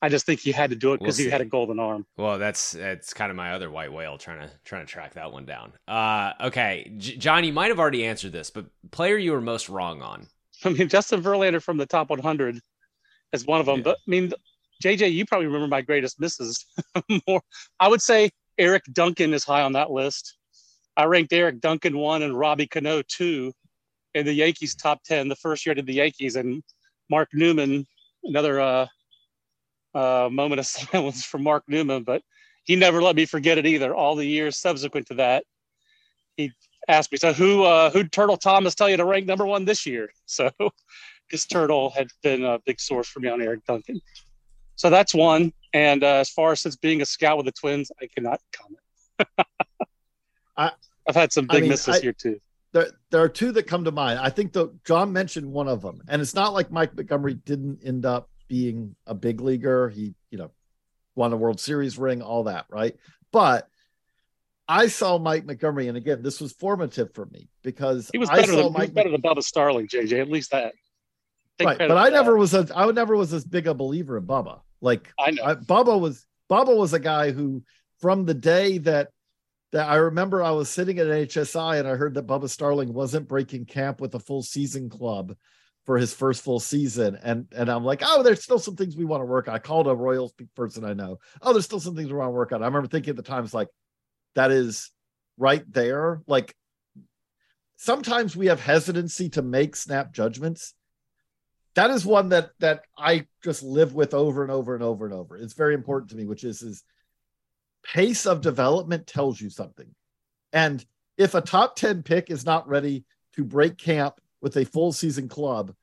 I 0.00 0.08
just 0.08 0.26
think 0.26 0.40
he 0.40 0.52
had 0.52 0.70
to 0.70 0.76
do 0.76 0.92
it 0.92 1.00
because 1.00 1.18
we'll 1.18 1.26
he 1.26 1.30
had 1.30 1.40
a 1.40 1.44
golden 1.44 1.80
arm. 1.80 2.06
Well, 2.16 2.38
that's 2.38 2.74
it's 2.74 3.12
kind 3.12 3.30
of 3.30 3.36
my 3.36 3.52
other 3.52 3.70
white 3.70 3.92
whale 3.92 4.16
trying 4.16 4.40
to 4.40 4.50
trying 4.64 4.86
to 4.86 4.92
track 4.92 5.14
that 5.14 5.32
one 5.32 5.44
down. 5.44 5.72
Uh, 5.88 6.32
okay, 6.40 6.92
J- 6.96 7.16
John, 7.16 7.44
you 7.44 7.52
might 7.52 7.68
have 7.68 7.80
already 7.80 8.06
answered 8.06 8.32
this, 8.32 8.50
but 8.50 8.66
player 8.90 9.16
you 9.16 9.32
were 9.32 9.40
most 9.40 9.68
wrong 9.68 10.00
on. 10.00 10.28
I 10.64 10.70
mean, 10.70 10.88
Justin 10.88 11.22
Verlander 11.22 11.62
from 11.62 11.76
the 11.76 11.86
top 11.86 12.10
100 12.10 12.60
is 13.32 13.46
one 13.46 13.60
of 13.60 13.66
them. 13.66 13.78
Yeah. 13.78 13.84
But 13.84 13.96
I 13.96 14.10
mean, 14.10 14.32
JJ, 14.82 15.12
you 15.12 15.26
probably 15.26 15.46
remember 15.46 15.68
my 15.68 15.82
greatest 15.82 16.20
misses 16.20 16.64
more. 17.26 17.42
I 17.80 17.88
would 17.88 18.02
say 18.02 18.30
Eric 18.56 18.84
Duncan 18.92 19.34
is 19.34 19.44
high 19.44 19.62
on 19.62 19.72
that 19.72 19.90
list. 19.90 20.36
I 20.96 21.04
ranked 21.04 21.32
Eric 21.32 21.60
Duncan 21.60 21.96
one 21.98 22.22
and 22.22 22.36
Robbie 22.36 22.66
Cano 22.66 23.02
two 23.02 23.52
in 24.18 24.26
the 24.26 24.32
Yankees 24.32 24.74
top 24.74 25.02
10 25.04 25.28
the 25.28 25.36
first 25.36 25.64
year 25.64 25.72
I 25.72 25.74
did 25.74 25.86
the 25.86 25.94
Yankees 25.94 26.36
and 26.36 26.62
Mark 27.10 27.28
Newman, 27.32 27.86
another 28.24 28.60
uh, 28.60 28.86
uh, 29.94 30.28
moment 30.30 30.60
of 30.60 30.66
silence 30.66 31.24
for 31.24 31.38
Mark 31.38 31.64
Newman, 31.68 32.02
but 32.02 32.22
he 32.64 32.76
never 32.76 33.02
let 33.02 33.16
me 33.16 33.24
forget 33.24 33.58
it 33.58 33.66
either. 33.66 33.94
All 33.94 34.14
the 34.14 34.26
years 34.26 34.58
subsequent 34.58 35.06
to 35.06 35.14
that, 35.14 35.44
he 36.36 36.52
asked 36.86 37.10
me, 37.12 37.18
"So 37.18 37.32
who 37.32 37.64
uh, 37.64 37.90
who 37.90 38.04
Turtle 38.04 38.36
Thomas 38.36 38.74
tell 38.74 38.90
you 38.90 38.98
to 38.98 39.04
rank 39.06 39.26
number 39.26 39.46
one 39.46 39.64
this 39.64 39.86
year?" 39.86 40.10
So, 40.26 40.50
because 41.26 41.46
Turtle 41.46 41.90
had 41.90 42.08
been 42.22 42.44
a 42.44 42.58
big 42.66 42.80
source 42.80 43.08
for 43.08 43.20
me 43.20 43.28
on 43.28 43.40
Eric 43.40 43.64
Duncan. 43.64 44.00
So 44.76 44.90
that's 44.90 45.14
one. 45.14 45.52
And 45.74 46.04
uh, 46.04 46.16
as 46.16 46.30
far 46.30 46.52
as 46.52 46.60
since 46.60 46.76
being 46.76 47.02
a 47.02 47.06
scout 47.06 47.36
with 47.36 47.46
the 47.46 47.52
Twins, 47.52 47.90
I 48.00 48.06
cannot 48.06 48.40
comment. 48.52 49.38
I, 50.56 50.72
have 51.06 51.16
had 51.16 51.32
some 51.32 51.46
big 51.46 51.56
I 51.56 51.60
mean, 51.60 51.70
misses 51.70 51.96
I, 51.96 52.00
here 52.00 52.12
too. 52.12 52.40
There, 52.72 52.88
there 53.10 53.22
are 53.22 53.28
two 53.28 53.52
that 53.52 53.66
come 53.66 53.84
to 53.84 53.92
mind. 53.92 54.18
I 54.18 54.30
think 54.30 54.52
the 54.52 54.76
John 54.84 55.12
mentioned 55.12 55.50
one 55.50 55.68
of 55.68 55.80
them, 55.80 56.02
and 56.08 56.20
it's 56.20 56.34
not 56.34 56.52
like 56.52 56.70
Mike 56.70 56.94
Montgomery 56.94 57.34
didn't 57.34 57.80
end 57.84 58.04
up 58.04 58.28
being 58.48 58.94
a 59.06 59.14
big 59.14 59.40
leaguer. 59.40 59.88
He, 59.88 60.14
you 60.30 60.38
know, 60.38 60.50
won 61.14 61.32
a 61.32 61.36
World 61.36 61.60
Series 61.60 61.98
ring, 61.98 62.20
all 62.20 62.44
that, 62.44 62.66
right? 62.70 62.94
But 63.32 63.68
I 64.68 64.88
saw 64.88 65.18
Mike 65.18 65.46
Montgomery, 65.46 65.88
and 65.88 65.96
again, 65.96 66.22
this 66.22 66.40
was 66.40 66.52
formative 66.52 67.14
for 67.14 67.24
me 67.26 67.48
because 67.62 68.10
he 68.12 68.18
was 68.18 68.28
better, 68.28 68.54
than, 68.54 68.72
Mike, 68.72 68.92
better 68.92 69.10
than 69.10 69.22
Bubba 69.22 69.42
Starling, 69.42 69.88
JJ. 69.88 70.20
At 70.20 70.28
least 70.28 70.50
that. 70.50 70.74
right, 71.60 71.78
but 71.78 71.96
I 71.96 72.10
never 72.10 72.36
was 72.36 72.52
a 72.52 72.68
I 72.74 72.90
never 72.92 73.16
was 73.16 73.32
as 73.32 73.44
big 73.44 73.66
a 73.66 73.74
believer 73.74 74.18
in 74.18 74.26
Bubba. 74.26 74.60
Like 74.82 75.12
I 75.18 75.30
know 75.30 75.42
I, 75.42 75.54
Bubba 75.54 75.98
was 75.98 76.26
Bubba 76.50 76.76
was 76.76 76.92
a 76.92 77.00
guy 77.00 77.30
who, 77.30 77.62
from 78.00 78.26
the 78.26 78.34
day 78.34 78.78
that 78.78 79.08
that 79.72 79.88
I 79.88 79.96
remember, 79.96 80.42
I 80.42 80.50
was 80.50 80.68
sitting 80.68 80.98
at 80.98 81.06
an 81.06 81.26
HSI 81.26 81.78
and 81.78 81.86
I 81.86 81.94
heard 81.96 82.14
that 82.14 82.26
Bubba 82.26 82.48
Starling 82.48 82.92
wasn't 82.92 83.28
breaking 83.28 83.66
camp 83.66 84.00
with 84.00 84.14
a 84.14 84.20
full 84.20 84.42
season 84.42 84.88
club 84.88 85.34
for 85.84 85.98
his 85.98 86.12
first 86.12 86.42
full 86.42 86.60
season. 86.60 87.18
And 87.22 87.46
and 87.56 87.68
I'm 87.68 87.84
like, 87.84 88.02
oh, 88.04 88.22
there's 88.22 88.42
still 88.42 88.58
some 88.58 88.76
things 88.76 88.96
we 88.96 89.04
want 89.04 89.20
to 89.22 89.26
work 89.26 89.48
on. 89.48 89.54
I 89.54 89.58
called 89.58 89.86
a 89.86 89.94
Royals 89.94 90.34
person 90.54 90.84
I 90.84 90.94
know. 90.94 91.18
Oh, 91.42 91.52
there's 91.52 91.64
still 91.64 91.80
some 91.80 91.96
things 91.96 92.08
we 92.08 92.18
want 92.18 92.28
to 92.28 92.32
work 92.32 92.52
on. 92.52 92.62
I 92.62 92.66
remember 92.66 92.88
thinking 92.88 93.10
at 93.10 93.16
the 93.16 93.22
time, 93.22 93.44
it's 93.44 93.54
like, 93.54 93.68
that 94.34 94.50
is 94.50 94.90
right 95.36 95.64
there. 95.72 96.22
Like 96.26 96.54
sometimes 97.76 98.36
we 98.36 98.46
have 98.46 98.60
hesitancy 98.60 99.30
to 99.30 99.42
make 99.42 99.76
snap 99.76 100.12
judgments. 100.12 100.74
That 101.74 101.90
is 101.90 102.04
one 102.04 102.30
that 102.30 102.50
that 102.58 102.82
I 102.96 103.26
just 103.42 103.62
live 103.62 103.94
with 103.94 104.12
over 104.12 104.42
and 104.42 104.50
over 104.50 104.74
and 104.74 104.82
over 104.82 105.04
and 105.04 105.14
over. 105.14 105.36
It's 105.36 105.54
very 105.54 105.74
important 105.74 106.10
to 106.10 106.16
me, 106.16 106.26
which 106.26 106.44
is 106.44 106.62
is 106.62 106.82
pace 107.84 108.26
of 108.26 108.40
development 108.40 109.06
tells 109.06 109.40
you 109.40 109.50
something. 109.50 109.94
And 110.52 110.84
if 111.16 111.34
a 111.34 111.40
top 111.40 111.76
10 111.76 112.02
pick 112.02 112.30
is 112.30 112.46
not 112.46 112.68
ready 112.68 113.04
to 113.34 113.44
break 113.44 113.78
camp 113.78 114.20
with 114.40 114.56
a 114.56 114.64
full 114.64 114.92
season 114.92 115.28
club 115.28 115.74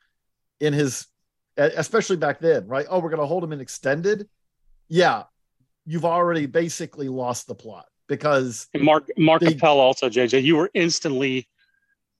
in 0.59 0.73
his 0.73 1.07
especially 1.57 2.17
back 2.17 2.39
then, 2.39 2.67
right? 2.67 2.85
Oh, 2.89 2.99
we're 2.99 3.09
going 3.09 3.21
to 3.21 3.25
hold 3.25 3.43
him 3.43 3.53
in 3.53 3.61
extended. 3.61 4.27
Yeah, 4.87 5.23
you've 5.85 6.05
already 6.05 6.45
basically 6.45 7.09
lost 7.09 7.47
the 7.47 7.55
plot 7.55 7.85
because 8.07 8.67
and 8.73 8.83
Mark 8.83 9.09
Mark 9.17 9.41
they, 9.41 9.53
Appel 9.53 9.79
also 9.79 10.09
JJ, 10.09 10.43
you 10.43 10.57
were 10.57 10.69
instantly, 10.73 11.47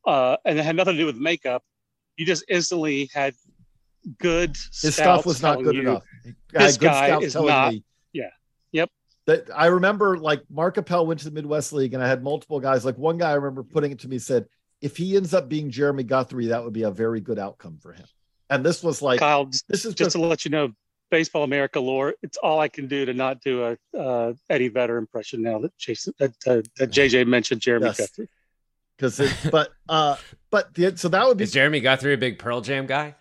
uh, 0.06 0.38
and 0.46 0.58
it 0.58 0.64
had 0.64 0.76
nothing 0.76 0.94
to 0.94 1.00
do 1.00 1.06
with 1.06 1.18
makeup. 1.18 1.64
You 2.18 2.26
just 2.26 2.46
instantly 2.48 3.10
had 3.14 3.36
good. 4.20 4.56
His 4.82 4.96
stuff 4.96 5.26
was 5.26 5.42
not 5.42 5.62
good 5.62 5.76
you, 5.76 5.82
enough. 5.82 6.04
This 6.52 6.78
guy 6.78 7.20
is 7.20 7.36
not. 7.36 7.74
Me, 7.74 7.84
yeah. 8.14 8.30
Yep. 9.28 9.46
That 9.48 9.58
I 9.58 9.68
remember, 9.68 10.18
like 10.18 10.44
Mark 10.50 10.78
Appel 10.78 11.06
went 11.06 11.20
to 11.22 11.26
the 11.26 11.32
Midwest 11.32 11.74
League, 11.74 11.94
and 11.94 12.04
I 12.04 12.08
had 12.08 12.24
multiple 12.24 12.60
guys. 12.60 12.86
Like 12.86 12.98
one 12.98 13.18
guy, 13.18 13.32
I 13.32 13.36
remember 13.36 13.64
putting 13.64 13.92
it 13.92 14.00
to 14.00 14.08
me 14.08 14.20
said, 14.20 14.46
if 14.82 14.98
he 14.98 15.16
ends 15.16 15.34
up 15.34 15.50
being 15.50 15.72
Jeremy 15.72 16.04
Guthrie, 16.04 16.48
that 16.48 16.64
would 16.64 16.74
be 16.74 16.84
a 16.84 16.92
very 16.92 17.22
good 17.22 17.40
outcome 17.40 17.78
for 17.82 17.94
him. 17.94 18.06
And 18.50 18.64
this 18.64 18.84
was 18.84 19.02
like 19.02 19.20
Kyle. 19.20 19.46
This 19.46 19.86
is 19.86 19.96
just, 19.96 19.98
just 19.98 20.12
to 20.12 20.22
let 20.22 20.46
you 20.46 20.52
know, 20.52 20.72
Baseball 21.10 21.44
America 21.44 21.80
lore. 21.80 22.14
It's 22.22 22.38
all 22.38 22.60
I 22.60 22.68
can 22.68 22.88
do 22.88 23.06
to 23.06 23.14
not 23.14 23.42
do 23.42 23.64
a 23.64 23.98
uh, 23.98 24.34
Eddie 24.50 24.70
Vedder 24.70 24.98
impression 24.98 25.42
now 25.42 25.60
that 25.60 25.78
Jason 25.78 26.14
that, 26.20 26.32
uh, 26.46 26.62
that 26.78 26.92
JJ 26.92 27.28
mentioned 27.28 27.62
Jeremy 27.62 27.88
yes. 27.88 27.98
Guthrie. 27.98 28.30
Because, 28.98 29.50
but 29.52 29.72
uh, 29.90 30.16
but 30.52 30.74
the, 30.74 30.96
so 30.98 31.10
that 31.10 31.28
would 31.28 31.38
be 31.38 31.44
is 31.44 31.52
Jeremy 31.52 31.80
Guthrie 31.80 32.14
a 32.14 32.18
big 32.18 32.40
Pearl 32.40 32.62
Jam 32.62 32.86
guy? 32.86 33.16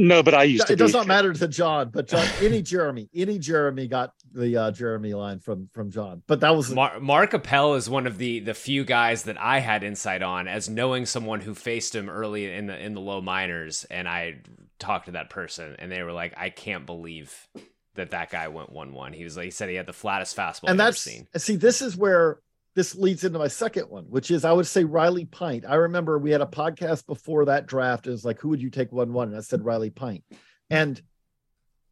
No, 0.00 0.22
but 0.22 0.32
I 0.32 0.44
used 0.44 0.68
to. 0.68 0.74
It 0.74 0.76
does 0.76 0.92
not 0.92 1.08
matter 1.08 1.32
to 1.32 1.48
John, 1.48 1.90
but 1.90 2.06
John, 2.06 2.24
any 2.40 2.62
Jeremy, 2.62 3.10
any 3.12 3.36
Jeremy 3.36 3.88
got 3.88 4.12
the 4.32 4.56
uh, 4.56 4.70
Jeremy 4.70 5.12
line 5.12 5.40
from 5.40 5.68
from 5.74 5.90
John. 5.90 6.22
But 6.28 6.38
that 6.40 6.54
was 6.54 6.70
Mar- 6.72 7.00
Mark 7.00 7.34
Appel 7.34 7.74
is 7.74 7.90
one 7.90 8.06
of 8.06 8.16
the 8.16 8.38
the 8.38 8.54
few 8.54 8.84
guys 8.84 9.24
that 9.24 9.40
I 9.40 9.58
had 9.58 9.82
insight 9.82 10.22
on 10.22 10.46
as 10.46 10.68
knowing 10.68 11.04
someone 11.04 11.40
who 11.40 11.52
faced 11.52 11.96
him 11.96 12.08
early 12.08 12.52
in 12.52 12.66
the 12.66 12.78
in 12.78 12.94
the 12.94 13.00
low 13.00 13.20
minors, 13.20 13.84
and 13.90 14.08
I 14.08 14.36
talked 14.78 15.06
to 15.06 15.12
that 15.12 15.30
person, 15.30 15.74
and 15.80 15.90
they 15.90 16.04
were 16.04 16.12
like, 16.12 16.32
"I 16.36 16.50
can't 16.50 16.86
believe 16.86 17.48
that 17.96 18.12
that 18.12 18.30
guy 18.30 18.46
went 18.46 18.70
one 18.70 18.92
one." 18.92 19.12
He 19.12 19.24
was 19.24 19.36
like, 19.36 19.46
he 19.46 19.50
said 19.50 19.68
he 19.68 19.74
had 19.74 19.86
the 19.86 19.92
flattest 19.92 20.36
fastball. 20.36 20.70
And 20.70 20.78
that's 20.78 21.00
seen. 21.00 21.26
see, 21.36 21.56
this 21.56 21.82
is 21.82 21.96
where 21.96 22.38
this 22.74 22.94
leads 22.94 23.24
into 23.24 23.38
my 23.38 23.48
second 23.48 23.90
one, 23.90 24.04
which 24.04 24.30
is 24.30 24.44
I 24.44 24.52
would 24.52 24.66
say 24.66 24.84
Riley 24.84 25.24
Pint. 25.24 25.64
I 25.66 25.74
remember 25.74 26.18
we 26.18 26.30
had 26.30 26.40
a 26.40 26.46
podcast 26.46 27.06
before 27.06 27.46
that 27.46 27.66
draft. 27.66 28.06
It 28.06 28.10
was 28.10 28.24
like, 28.24 28.40
who 28.40 28.48
would 28.50 28.62
you 28.62 28.70
take 28.70 28.92
one 28.92 29.12
one? 29.12 29.28
And 29.28 29.36
I 29.36 29.40
said 29.40 29.64
Riley 29.64 29.90
Pint. 29.90 30.24
And 30.70 31.00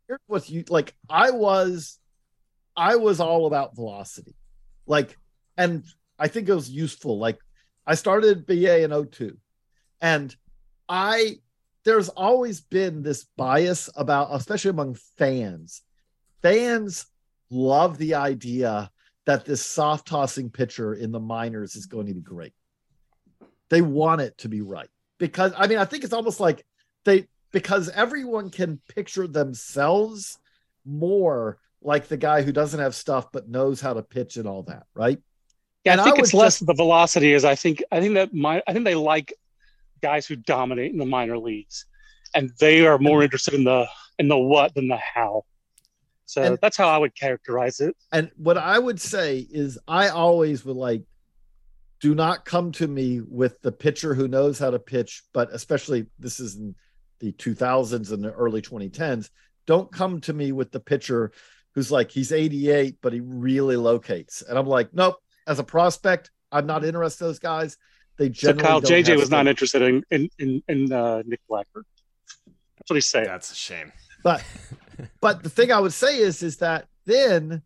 here's 0.07 0.20
what 0.27 0.48
you 0.48 0.65
like. 0.69 0.94
I 1.09 1.31
was, 1.31 1.98
I 2.77 2.97
was 2.97 3.20
all 3.20 3.47
about 3.47 3.74
velocity, 3.74 4.35
like, 4.86 5.16
and 5.57 5.85
I 6.19 6.28
think 6.28 6.48
it 6.48 6.55
was 6.55 6.70
useful. 6.70 7.19
Like, 7.19 7.39
I 7.86 7.94
started 7.94 8.47
BA 8.47 8.82
in 8.82 8.90
02, 9.11 9.36
and 10.01 10.35
I 10.89 11.39
there's 11.86 12.09
always 12.09 12.61
been 12.61 13.03
this 13.03 13.27
bias 13.36 13.89
about, 13.97 14.28
especially 14.32 14.70
among 14.70 14.97
fans. 15.16 15.82
Fans 16.43 17.07
love 17.48 17.97
the 17.97 18.16
idea 18.16 18.90
that 19.27 19.44
this 19.44 19.65
soft 19.65 20.07
tossing 20.07 20.51
pitcher 20.51 20.94
in 20.94 21.12
the 21.12 21.20
minors 21.20 21.77
is 21.77 21.86
going 21.86 22.07
to 22.07 22.15
be 22.15 22.20
great. 22.20 22.53
They 23.69 23.82
want 23.82 24.20
it 24.20 24.39
to 24.39 24.48
be 24.48 24.61
right 24.61 24.89
because 25.19 25.53
I 25.57 25.66
mean 25.66 25.78
I 25.78 25.85
think 25.85 26.05
it's 26.05 26.12
almost 26.12 26.40
like 26.40 26.65
they 27.05 27.27
because 27.53 27.89
everyone 27.90 28.51
can 28.51 28.81
picture 28.89 29.27
themselves 29.27 30.39
more 30.85 31.59
like 31.82 32.09
the 32.09 32.16
guy 32.16 32.43
who 32.43 32.53
doesn't 32.53 32.81
have 32.81 32.94
stuff 32.94 33.31
but 33.32 33.48
knows 33.48 33.81
how 33.81 33.94
to 33.94 34.03
pitch 34.03 34.36
and 34.36 34.47
all 34.47 34.62
that, 34.65 34.85
right? 34.94 35.19
Yeah, 35.85 35.93
and 35.93 36.01
I 36.01 36.05
think 36.05 36.19
I 36.19 36.20
it's 36.20 36.35
less 36.35 36.59
just, 36.59 36.66
the 36.66 36.74
velocity 36.74 37.32
is 37.32 37.44
I 37.44 37.55
think 37.55 37.82
I 37.90 38.01
think 38.01 38.15
that 38.15 38.32
my 38.35 38.62
I 38.66 38.73
think 38.73 38.85
they 38.85 38.94
like 38.94 39.35
guys 40.03 40.27
who 40.27 40.36
dominate 40.36 40.93
in 40.93 40.98
the 40.98 41.07
minor 41.07 41.39
leagues 41.39 41.86
and 42.35 42.51
they 42.61 42.86
are 42.86 42.98
more 42.98 43.23
interested 43.23 43.55
in 43.55 43.65
the 43.65 43.86
in 44.19 44.28
the 44.28 44.39
what 44.39 44.74
than 44.74 44.89
the 44.89 44.97
how. 44.97 45.44
So 46.27 46.43
and, 46.43 46.59
that's 46.61 46.77
how 46.77 46.89
I 46.89 46.98
would 46.98 47.15
characterize 47.15 47.81
it. 47.81 47.97
And 48.12 48.31
what 48.36 48.59
I 48.59 48.78
would 48.78 49.01
say 49.01 49.47
is, 49.48 49.78
I 49.89 50.09
always 50.09 50.65
would 50.65 50.77
like, 50.77 51.05
do 52.01 52.15
not 52.15 52.44
come 52.44 52.73
to 52.73 52.86
me 52.86 53.20
with 53.20 53.61
the 53.62 53.73
pitcher 53.73 54.15
who 54.15 54.28
knows 54.28 54.59
how 54.59 54.70
to 54.70 54.78
pitch, 54.78 55.23
but 55.32 55.48
especially 55.53 56.07
this 56.19 56.40
is 56.40 56.57
in 56.57 56.74
the 57.20 57.32
2000s 57.32 58.12
and 58.12 58.23
the 58.23 58.32
early 58.32 58.61
2010s. 58.61 59.31
Don't 59.66 59.90
come 59.90 60.20
to 60.23 60.32
me 60.32 60.53
with 60.53 60.73
the 60.73 60.81
pitcher 60.81 61.32
who's 61.74 61.90
like, 61.90 62.11
he's 62.11 62.32
88, 62.32 62.97
but 63.01 63.12
he 63.12 63.20
really 63.20 63.77
locates. 63.77 64.43
And 64.43 64.59
I'm 64.59 64.66
like, 64.66 64.93
nope, 64.93 65.16
as 65.47 65.59
a 65.59 65.65
prospect, 65.65 66.31
I'm 66.53 66.66
not 66.66 66.85
interested 66.85 67.24
in 67.24 67.28
those 67.28 67.39
guys. 67.39 67.77
They 68.19 68.28
generally 68.31 68.62
so 68.62 68.66
Kyle 68.66 68.81
JJ 68.81 69.16
was 69.16 69.31
not 69.31 69.47
interested 69.47 69.82
in 69.82 70.03
in 70.11 70.31
in, 70.39 70.62
in 70.69 70.93
uh, 70.93 71.23
Nick 71.27 71.40
Blackburn. 71.48 71.85
That's 72.78 72.90
what 72.90 72.94
he's 72.94 73.07
saying. 73.07 73.27
That's 73.27 73.53
a 73.53 73.55
shame. 73.55 73.93
But 74.23 74.43
but 75.20 75.43
the 75.43 75.51
thing 75.51 75.73
I 75.73 75.81
would 75.81 75.93
say 75.93 76.18
is, 76.18 76.43
is 76.43 76.59
that 76.59 76.86
then 77.05 77.62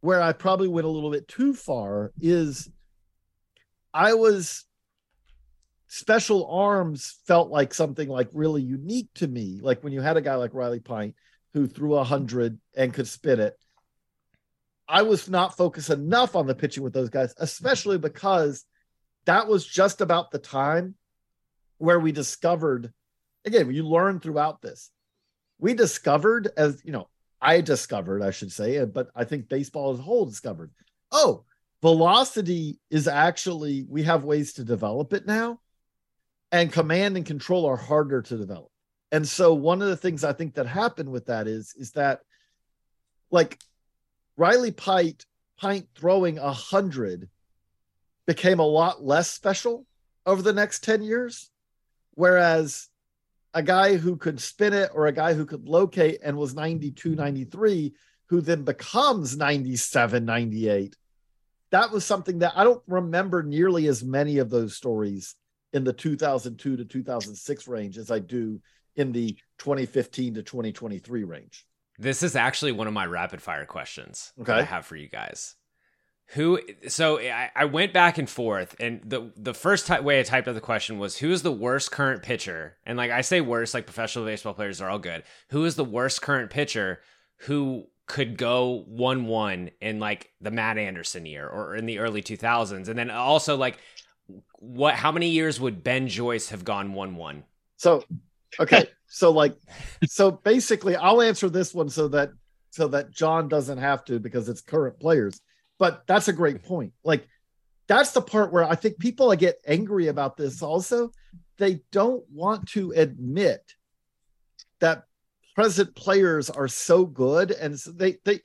where 0.00 0.20
I 0.20 0.32
probably 0.32 0.68
went 0.68 0.86
a 0.86 0.90
little 0.90 1.10
bit 1.10 1.28
too 1.28 1.54
far 1.54 2.12
is 2.20 2.70
I 3.92 4.14
was 4.14 4.64
special 5.88 6.48
arms 6.50 7.18
felt 7.26 7.50
like 7.50 7.74
something 7.74 8.08
like 8.08 8.28
really 8.32 8.62
unique 8.62 9.08
to 9.16 9.26
me. 9.26 9.58
Like 9.60 9.82
when 9.82 9.92
you 9.92 10.00
had 10.00 10.16
a 10.16 10.22
guy 10.22 10.36
like 10.36 10.54
Riley 10.54 10.80
Pint 10.80 11.14
who 11.52 11.66
threw 11.66 11.96
a 11.96 12.04
hundred 12.04 12.58
and 12.76 12.94
could 12.94 13.08
spin 13.08 13.40
it. 13.40 13.58
I 14.88 15.02
was 15.02 15.28
not 15.28 15.56
focused 15.56 15.90
enough 15.90 16.34
on 16.34 16.46
the 16.46 16.54
pitching 16.54 16.82
with 16.82 16.92
those 16.92 17.10
guys, 17.10 17.34
especially 17.38 17.98
because 17.98 18.64
that 19.24 19.46
was 19.46 19.66
just 19.66 20.00
about 20.00 20.30
the 20.30 20.38
time 20.38 20.94
where 21.78 22.00
we 22.00 22.12
discovered 22.12 22.92
again, 23.44 23.72
you 23.72 23.86
learn 23.86 24.20
throughout 24.20 24.60
this. 24.60 24.90
We 25.60 25.74
discovered 25.74 26.48
as 26.56 26.82
you 26.84 26.92
know, 26.92 27.08
I 27.40 27.60
discovered, 27.60 28.22
I 28.22 28.30
should 28.30 28.52
say, 28.52 28.84
but 28.84 29.10
I 29.14 29.24
think 29.24 29.48
baseball 29.48 29.92
as 29.92 29.98
a 29.98 30.02
whole 30.02 30.26
discovered. 30.26 30.72
Oh, 31.12 31.44
velocity 31.82 32.78
is 32.90 33.08
actually 33.08 33.86
we 33.88 34.02
have 34.04 34.24
ways 34.24 34.54
to 34.54 34.64
develop 34.64 35.12
it 35.12 35.26
now, 35.26 35.60
and 36.52 36.72
command 36.72 37.16
and 37.16 37.26
control 37.26 37.66
are 37.66 37.76
harder 37.76 38.22
to 38.22 38.36
develop. 38.36 38.70
And 39.12 39.26
so 39.26 39.54
one 39.54 39.82
of 39.82 39.88
the 39.88 39.96
things 39.96 40.22
I 40.24 40.32
think 40.32 40.54
that 40.54 40.66
happened 40.66 41.10
with 41.10 41.26
that 41.26 41.46
is 41.46 41.74
is 41.76 41.92
that 41.92 42.20
like 43.30 43.58
Riley 44.36 44.72
Pint 44.72 45.26
Pint 45.58 45.88
throwing 45.94 46.38
a 46.38 46.52
hundred 46.52 47.28
became 48.26 48.60
a 48.60 48.66
lot 48.66 49.02
less 49.02 49.30
special 49.30 49.86
over 50.24 50.42
the 50.42 50.52
next 50.52 50.84
10 50.84 51.02
years. 51.02 51.50
Whereas 52.14 52.88
a 53.54 53.62
guy 53.62 53.96
who 53.96 54.16
could 54.16 54.40
spin 54.40 54.72
it 54.72 54.90
or 54.94 55.06
a 55.06 55.12
guy 55.12 55.34
who 55.34 55.44
could 55.44 55.68
locate 55.68 56.20
and 56.22 56.36
was 56.36 56.54
92, 56.54 57.14
93, 57.14 57.92
who 58.26 58.40
then 58.40 58.62
becomes 58.62 59.36
97, 59.36 60.24
98. 60.24 60.96
That 61.70 61.90
was 61.90 62.04
something 62.04 62.40
that 62.40 62.52
I 62.56 62.64
don't 62.64 62.82
remember 62.86 63.42
nearly 63.42 63.86
as 63.86 64.04
many 64.04 64.38
of 64.38 64.50
those 64.50 64.76
stories 64.76 65.34
in 65.72 65.84
the 65.84 65.92
2002 65.92 66.76
to 66.76 66.84
2006 66.84 67.68
range 67.68 67.98
as 67.98 68.10
I 68.10 68.18
do 68.18 68.60
in 68.96 69.12
the 69.12 69.36
2015 69.58 70.34
to 70.34 70.42
2023 70.42 71.24
range. 71.24 71.66
This 71.98 72.22
is 72.22 72.34
actually 72.34 72.72
one 72.72 72.86
of 72.86 72.92
my 72.92 73.06
rapid 73.06 73.42
fire 73.42 73.66
questions 73.66 74.32
okay. 74.40 74.52
I 74.52 74.62
have 74.62 74.86
for 74.86 74.96
you 74.96 75.08
guys. 75.08 75.54
Who? 76.34 76.60
So 76.86 77.18
I, 77.18 77.50
I 77.56 77.64
went 77.64 77.92
back 77.92 78.16
and 78.16 78.30
forth, 78.30 78.76
and 78.78 79.00
the 79.04 79.32
the 79.36 79.52
first 79.52 79.88
t- 79.88 79.98
way 79.98 80.20
I 80.20 80.22
typed 80.22 80.46
out 80.46 80.54
the 80.54 80.60
question 80.60 81.00
was, 81.00 81.16
"Who 81.18 81.32
is 81.32 81.42
the 81.42 81.50
worst 81.50 81.90
current 81.90 82.22
pitcher?" 82.22 82.76
And 82.86 82.96
like 82.96 83.10
I 83.10 83.22
say, 83.22 83.40
worst 83.40 83.74
like 83.74 83.84
professional 83.84 84.24
baseball 84.24 84.54
players 84.54 84.80
are 84.80 84.88
all 84.88 85.00
good. 85.00 85.24
Who 85.48 85.64
is 85.64 85.74
the 85.74 85.84
worst 85.84 86.22
current 86.22 86.50
pitcher 86.50 87.00
who 87.38 87.86
could 88.06 88.38
go 88.38 88.84
one 88.86 89.26
one 89.26 89.70
in 89.80 89.98
like 89.98 90.30
the 90.40 90.52
Matt 90.52 90.78
Anderson 90.78 91.26
year 91.26 91.48
or 91.48 91.74
in 91.74 91.86
the 91.86 91.98
early 91.98 92.22
two 92.22 92.36
thousands? 92.36 92.88
And 92.88 92.96
then 92.96 93.10
also 93.10 93.56
like, 93.56 93.78
what? 94.60 94.94
How 94.94 95.10
many 95.10 95.30
years 95.30 95.58
would 95.58 95.82
Ben 95.82 96.06
Joyce 96.06 96.50
have 96.50 96.64
gone 96.64 96.92
one 96.92 97.16
one? 97.16 97.42
So, 97.76 98.04
okay, 98.60 98.86
so 99.08 99.32
like, 99.32 99.56
so 100.06 100.30
basically, 100.30 100.94
I'll 100.94 101.22
answer 101.22 101.48
this 101.48 101.74
one 101.74 101.88
so 101.88 102.06
that 102.08 102.30
so 102.70 102.86
that 102.86 103.10
John 103.10 103.48
doesn't 103.48 103.78
have 103.78 104.04
to 104.04 104.20
because 104.20 104.48
it's 104.48 104.60
current 104.60 105.00
players 105.00 105.40
but 105.80 106.06
that's 106.06 106.28
a 106.28 106.32
great 106.32 106.62
point. 106.62 106.92
Like 107.02 107.26
that's 107.88 108.12
the 108.12 108.20
part 108.20 108.52
where 108.52 108.62
I 108.62 108.76
think 108.76 108.98
people 108.98 109.34
get 109.34 109.58
angry 109.66 110.08
about 110.08 110.36
this 110.36 110.62
also. 110.62 111.10
They 111.56 111.80
don't 111.90 112.22
want 112.30 112.68
to 112.68 112.92
admit 112.92 113.74
that 114.80 115.04
present 115.56 115.96
players 115.96 116.50
are 116.50 116.68
so 116.68 117.04
good 117.04 117.50
and 117.50 117.80
so 117.80 117.90
they 117.92 118.18
they 118.24 118.40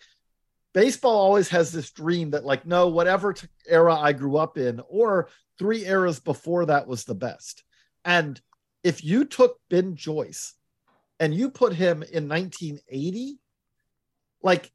baseball 0.74 1.16
always 1.16 1.50
has 1.50 1.72
this 1.72 1.92
dream 1.92 2.32
that 2.32 2.46
like 2.46 2.66
no 2.66 2.88
whatever 2.88 3.34
t- 3.34 3.48
era 3.68 3.96
I 3.96 4.14
grew 4.14 4.38
up 4.38 4.58
in 4.58 4.82
or 4.88 5.30
three 5.60 5.86
eras 5.86 6.20
before 6.20 6.66
that 6.66 6.88
was 6.88 7.04
the 7.04 7.16
best. 7.16 7.64
And 8.06 8.40
if 8.84 9.04
you 9.04 9.26
took 9.26 9.60
Ben 9.70 9.96
Joyce 9.96 10.54
and 11.20 11.34
you 11.34 11.50
put 11.50 11.74
him 11.74 12.02
in 12.02 12.30
1980 12.30 13.40
like 14.42 14.72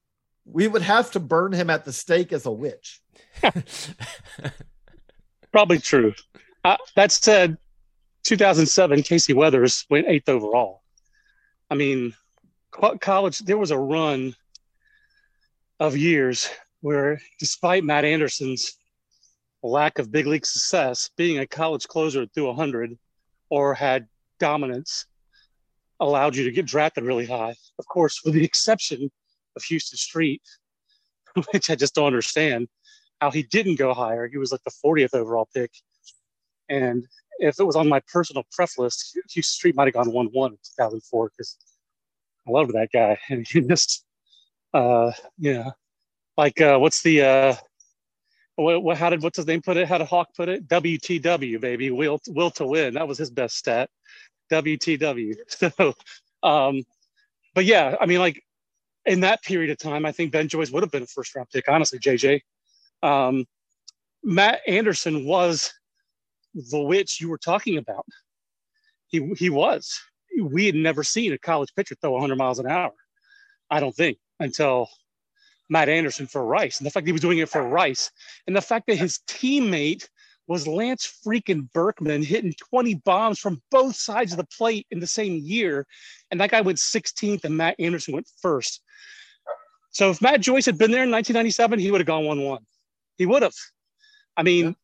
we 0.52 0.68
would 0.68 0.82
have 0.82 1.10
to 1.12 1.20
burn 1.20 1.52
him 1.52 1.70
at 1.70 1.85
the 1.85 1.93
stake 1.93 2.32
as 2.32 2.47
a 2.47 2.51
witch. 2.51 3.01
Probably 5.52 5.78
true. 5.78 6.14
Uh, 6.64 6.77
that 6.97 7.12
said, 7.12 7.56
2007, 8.24 9.02
Casey 9.02 9.32
Weathers 9.32 9.86
went 9.89 10.09
eighth 10.09 10.28
overall. 10.28 10.82
I 11.70 11.74
mean, 11.74 12.14
college, 13.01 13.39
there 13.39 13.59
was 13.59 13.70
a 13.70 13.78
run 13.78 14.35
of 15.78 15.97
years 15.97 16.51
where, 16.81 17.20
despite 17.39 17.85
Matt 17.85 18.05
Anderson's 18.05 18.77
lack 19.62 19.98
of 19.98 20.12
big 20.12 20.27
league 20.27 20.47
success, 20.47 21.10
being 21.16 21.39
a 21.39 21.47
college 21.47 21.86
closer 21.86 22.27
through 22.27 22.47
100 22.47 22.98
or 23.51 23.74
had 23.74 24.09
dominance 24.39 25.06
allowed 26.01 26.35
you 26.35 26.44
to 26.44 26.51
get 26.51 26.66
drafted 26.66 27.05
really 27.05 27.27
high. 27.27 27.55
Of 27.78 27.86
course, 27.86 28.22
with 28.24 28.35
the 28.35 28.44
exception 28.44 29.10
of 29.61 29.65
Huston 29.69 29.97
Street, 29.97 30.43
which 31.53 31.70
I 31.70 31.74
just 31.74 31.95
don't 31.95 32.07
understand 32.07 32.69
how 33.20 33.31
he 33.31 33.43
didn't 33.43 33.77
go 33.77 33.93
higher. 33.95 34.28
He 34.28 34.39
was 34.39 34.53
like 34.53 34.62
the 34.65 34.73
40th 34.85 35.15
overall 35.15 35.49
pick. 35.55 35.70
And 36.69 37.07
if 37.39 37.59
it 37.59 37.65
was 37.65 37.77
on 37.77 37.89
my 37.89 38.01
personal 38.12 38.45
pref 38.53 38.78
list, 38.78 39.19
Huston 39.28 39.43
Street 39.43 39.77
might 39.77 39.87
have 39.87 39.95
gone 39.95 40.12
1 40.12 40.27
1 40.27 40.51
in 40.53 40.59
2004 40.77 41.31
because 41.31 41.57
I 42.47 42.51
loved 42.51 42.73
that 42.73 42.89
guy. 42.93 43.19
And 43.28 43.47
he 43.47 43.61
missed, 43.61 44.05
uh, 44.73 45.12
yeah, 45.39 45.70
like, 46.37 46.61
uh, 46.61 46.78
what's 46.78 47.03
the, 47.03 47.23
uh, 47.23 47.55
what, 48.57 48.82
what, 48.82 48.97
how 48.97 49.11
did, 49.11 49.23
what's 49.23 49.37
his 49.37 49.47
name 49.47 49.62
put 49.62 49.77
it? 49.77 49.89
How 49.89 49.99
did 49.99 50.07
Hawk 50.07 50.28
put 50.37 50.49
it? 50.49 50.69
WTW, 50.69 51.61
baby, 51.61 51.91
will, 51.91 52.20
will 52.28 52.51
to 52.53 52.66
win. 52.66 52.95
That 52.95 53.09
was 53.09 53.19
his 53.19 53.31
best 53.31 53.57
stat. 53.57 53.91
WTW. 54.51 55.35
So, 55.49 55.95
um, 56.43 56.82
but 57.55 57.65
yeah, 57.65 57.97
I 58.01 58.07
mean, 58.07 58.19
like, 58.19 58.43
in 59.06 59.20
that 59.20 59.43
period 59.43 59.70
of 59.70 59.78
time, 59.78 60.05
I 60.05 60.12
think 60.12 60.32
Ben 60.32 60.48
Joyce 60.48 60.70
would 60.70 60.82
have 60.82 60.90
been 60.90 61.02
a 61.02 61.06
first 61.06 61.35
round 61.35 61.48
pick, 61.52 61.68
honestly, 61.68 61.98
JJ. 61.98 62.40
Um, 63.02 63.47
Matt 64.22 64.60
Anderson 64.66 65.24
was 65.24 65.72
the 66.55 66.81
witch 66.81 67.20
you 67.20 67.28
were 67.28 67.39
talking 67.39 67.78
about. 67.78 68.05
He, 69.09 69.32
he 69.36 69.51
was. 69.51 69.98
We 70.40 70.66
had 70.66 70.74
never 70.74 71.02
seen 71.02 71.32
a 71.32 71.39
college 71.39 71.70
pitcher 71.74 71.94
throw 72.01 72.12
100 72.12 72.36
miles 72.36 72.59
an 72.59 72.66
hour, 72.66 72.93
I 73.70 73.81
don't 73.81 73.94
think, 73.94 74.18
until 74.39 74.89
Matt 75.68 75.89
Anderson 75.89 76.27
for 76.27 76.44
Rice. 76.44 76.78
And 76.78 76.86
the 76.86 76.90
fact 76.90 77.05
that 77.05 77.09
he 77.09 77.12
was 77.12 77.22
doing 77.22 77.39
it 77.39 77.48
for 77.48 77.66
Rice, 77.66 78.10
and 78.47 78.55
the 78.55 78.60
fact 78.60 78.86
that 78.89 78.97
his 78.97 79.20
teammate 79.27 80.09
was 80.51 80.66
Lance 80.66 81.20
freaking 81.24 81.72
Berkman 81.72 82.24
hitting 82.24 82.52
20 82.70 82.94
bombs 83.05 83.39
from 83.39 83.62
both 83.70 83.94
sides 83.94 84.32
of 84.32 84.36
the 84.36 84.48
plate 84.59 84.85
in 84.90 84.98
the 84.98 85.06
same 85.06 85.36
year. 85.36 85.86
And 86.32 86.40
that 86.40 86.51
guy 86.51 86.60
went 86.60 86.78
16th 86.78 87.44
and 87.44 87.56
Matt 87.56 87.77
Anderson 87.78 88.14
went 88.14 88.28
first. 88.43 88.82
So 89.90 90.10
if 90.10 90.20
Matt 90.20 90.40
Joyce 90.40 90.66
had 90.66 90.77
been 90.77 90.90
there 90.90 91.05
in 91.05 91.10
1997, 91.12 91.78
he 91.78 91.93
would 91.93 92.01
have 92.01 92.06
gone 92.09 92.24
1 92.24 92.43
1. 92.43 92.66
He 93.16 93.27
would 93.27 93.43
have. 93.43 93.55
I 94.36 94.43
mean, 94.43 94.74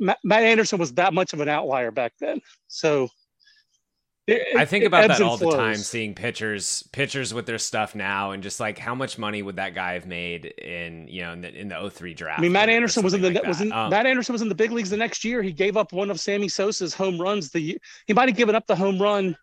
yeah. 0.00 0.14
Matt 0.24 0.42
Anderson 0.42 0.80
was 0.80 0.94
that 0.94 1.14
much 1.14 1.32
of 1.32 1.38
an 1.38 1.48
outlier 1.48 1.92
back 1.92 2.14
then. 2.18 2.40
So 2.66 3.08
it, 4.26 4.56
I 4.56 4.64
think 4.64 4.84
about 4.84 5.08
that 5.08 5.20
all 5.20 5.36
the 5.36 5.50
time, 5.50 5.76
seeing 5.76 6.14
pitchers, 6.14 6.82
pitchers 6.92 7.34
with 7.34 7.44
their 7.44 7.58
stuff 7.58 7.94
now, 7.94 8.30
and 8.30 8.42
just 8.42 8.58
like 8.58 8.78
how 8.78 8.94
much 8.94 9.18
money 9.18 9.42
would 9.42 9.56
that 9.56 9.74
guy 9.74 9.92
have 9.92 10.06
made 10.06 10.46
in 10.46 11.06
you 11.08 11.22
know 11.22 11.32
in 11.32 11.42
the 11.42 11.54
in 11.54 11.68
the 11.68 11.90
03 11.90 12.14
draft? 12.14 12.38
I 12.38 12.42
mean, 12.42 12.52
Matt 12.52 12.70
Anderson 12.70 13.02
was 13.02 13.12
in 13.12 13.20
the 13.20 13.30
like 13.30 13.46
was 13.46 13.60
in, 13.60 13.70
um, 13.70 13.90
Matt 13.90 14.06
Anderson 14.06 14.32
was 14.32 14.40
in 14.40 14.48
the 14.48 14.54
big 14.54 14.72
leagues 14.72 14.88
the 14.88 14.96
next 14.96 15.24
year. 15.24 15.42
He 15.42 15.52
gave 15.52 15.76
up 15.76 15.92
one 15.92 16.10
of 16.10 16.18
Sammy 16.18 16.48
Sosa's 16.48 16.94
home 16.94 17.20
runs. 17.20 17.50
The 17.50 17.78
he 18.06 18.14
might 18.14 18.28
have 18.28 18.36
given 18.36 18.54
up 18.54 18.66
the 18.66 18.76
home 18.76 19.00
run 19.00 19.36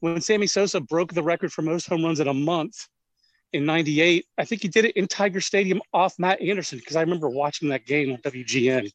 when 0.00 0.20
Sammy 0.22 0.46
Sosa 0.46 0.80
broke 0.80 1.12
the 1.12 1.22
record 1.22 1.52
for 1.52 1.60
most 1.60 1.86
home 1.86 2.02
runs 2.02 2.18
in 2.18 2.28
a 2.28 2.34
month 2.34 2.88
in 3.52 3.66
98. 3.66 4.26
I 4.38 4.44
think 4.46 4.62
he 4.62 4.68
did 4.68 4.86
it 4.86 4.96
in 4.96 5.08
Tiger 5.08 5.42
Stadium 5.42 5.82
off 5.92 6.18
Matt 6.18 6.40
Anderson 6.40 6.78
because 6.78 6.96
I 6.96 7.02
remember 7.02 7.28
watching 7.28 7.68
that 7.68 7.86
game 7.86 8.12
on 8.12 8.18
WGN 8.18 8.90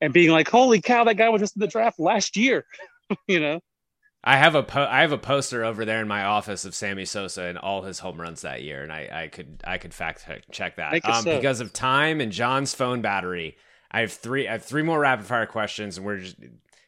and 0.00 0.12
being 0.14 0.30
like, 0.30 0.48
holy 0.48 0.80
cow, 0.80 1.04
that 1.04 1.16
guy 1.16 1.28
was 1.28 1.40
just 1.40 1.56
in 1.56 1.60
the 1.60 1.66
draft 1.66 1.98
last 1.98 2.36
year, 2.36 2.64
you 3.28 3.40
know? 3.40 3.60
I 4.24 4.36
have 4.36 4.54
a 4.54 4.62
po- 4.62 4.88
I 4.90 5.02
have 5.02 5.12
a 5.12 5.18
poster 5.18 5.64
over 5.64 5.84
there 5.84 6.00
in 6.00 6.08
my 6.08 6.24
office 6.24 6.64
of 6.64 6.74
Sammy 6.74 7.04
Sosa 7.04 7.44
and 7.44 7.56
all 7.56 7.82
his 7.82 8.00
home 8.00 8.20
runs 8.20 8.42
that 8.42 8.62
year, 8.62 8.82
and 8.82 8.92
I, 8.92 9.08
I 9.24 9.28
could 9.28 9.62
I 9.64 9.78
could 9.78 9.94
fact 9.94 10.26
check 10.50 10.76
that. 10.76 11.04
Um, 11.04 11.22
so. 11.22 11.36
Because 11.36 11.60
of 11.60 11.72
time 11.72 12.20
and 12.20 12.32
John's 12.32 12.74
phone 12.74 13.00
battery, 13.00 13.56
I 13.90 14.00
have 14.00 14.12
three 14.12 14.48
I 14.48 14.52
have 14.52 14.64
three 14.64 14.82
more 14.82 15.00
rapid 15.00 15.24
fire 15.26 15.46
questions, 15.46 15.96
and 15.96 16.06
we're 16.06 16.18
just 16.18 16.36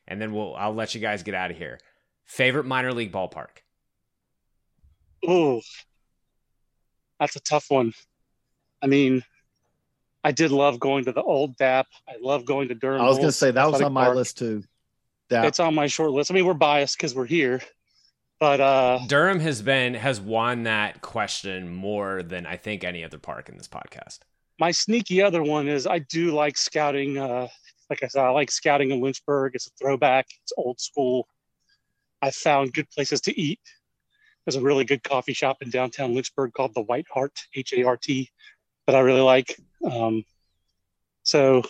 and 0.09 0.21
then 0.21 0.33
we'll 0.33 0.55
I'll 0.57 0.75
let 0.75 0.95
you 0.95 1.01
guys 1.01 1.23
get 1.23 1.35
out 1.35 1.51
of 1.51 1.57
here. 1.57 1.79
Favorite 2.27 2.65
minor 2.67 2.93
league 2.93 3.13
ballpark? 3.13 3.63
Oh, 5.27 5.61
that's 7.19 7.37
a 7.37 7.41
tough 7.41 7.67
one. 7.69 7.93
I 8.83 8.87
mean, 8.87 9.23
I 10.25 10.33
did 10.33 10.51
love 10.51 10.81
going 10.81 11.05
to 11.05 11.13
the 11.13 11.23
old 11.23 11.57
DAP. 11.57 11.87
I 12.09 12.15
love 12.21 12.45
going 12.45 12.69
to 12.69 12.75
Durham. 12.75 13.01
I 13.01 13.05
was 13.05 13.19
going 13.19 13.29
to 13.29 13.33
say 13.33 13.51
that 13.51 13.71
was 13.71 13.81
on 13.81 13.93
my 13.93 14.05
Park. 14.05 14.17
list 14.17 14.39
too. 14.39 14.65
DAP. 15.31 15.47
It's 15.47 15.61
on 15.61 15.75
my 15.75 15.87
short 15.87 16.11
list. 16.11 16.31
I 16.31 16.35
mean, 16.35 16.45
we're 16.45 16.55
biased 16.55 16.97
because 16.97 17.15
we're 17.15 17.25
here, 17.25 17.63
But 18.41 18.61
uh, 18.61 19.01
Durham 19.07 19.39
has 19.41 19.61
been 19.61 19.93
has 19.95 20.19
won 20.19 20.63
that 20.63 21.03
question 21.03 21.73
more 21.73 22.23
than 22.23 22.47
I 22.47 22.57
think 22.57 22.85
any 22.85 23.05
other 23.05 23.19
park 23.19 23.51
in 23.51 23.59
this 23.59 23.69
podcast. 23.69 24.21
My 24.59 24.71
sneaky 24.71 25.23
other 25.23 25.43
one 25.43 25.69
is 25.69 25.87
I 25.87 26.01
do 26.01 26.33
like 26.33 26.57
scouting. 26.57 27.19
Uh, 27.19 27.49
like 27.91 28.03
I 28.03 28.09
said, 28.09 28.25
I 28.25 28.31
like 28.31 28.51
scouting 28.51 28.93
in 28.93 29.01
Lynchburg. 29.03 29.55
It's 29.55 29.67
a 29.67 29.71
throwback. 29.79 30.27
It's 30.43 30.53
old 30.57 30.81
school. 30.81 31.29
I 32.23 32.31
found 32.31 32.73
good 32.73 32.89
places 32.91 33.21
to 33.23 33.39
eat. 33.39 33.61
There's 34.47 34.57
a 34.57 34.63
really 34.63 34.85
good 34.85 35.03
coffee 35.03 35.35
shop 35.35 35.59
in 35.61 35.69
downtown 35.69 36.15
Lynchburg 36.15 36.55
called 36.55 36.75
the 36.75 36.83
White 36.83 37.07
Hart, 37.13 37.39
H 37.55 37.75
A 37.75 37.85
R 37.85 37.99
T, 37.99 38.31
that 38.87 38.97
I 38.97 39.01
really 39.01 39.21
like. 39.21 39.55
Um, 39.91 40.25
so 41.25 41.63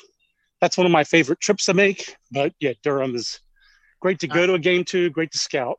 that's 0.60 0.76
one 0.76 0.86
of 0.86 0.92
my 0.92 1.02
favorite 1.02 1.40
trips 1.40 1.64
to 1.64 1.74
make. 1.74 2.14
But 2.30 2.52
yeah, 2.60 2.74
Durham 2.84 3.16
is 3.16 3.40
great 4.00 4.18
to 4.20 4.26
go 4.26 4.46
to 4.46 4.54
a 4.54 4.58
game 4.58 4.84
to, 4.84 5.10
great 5.10 5.30
to 5.32 5.38
scout. 5.38 5.78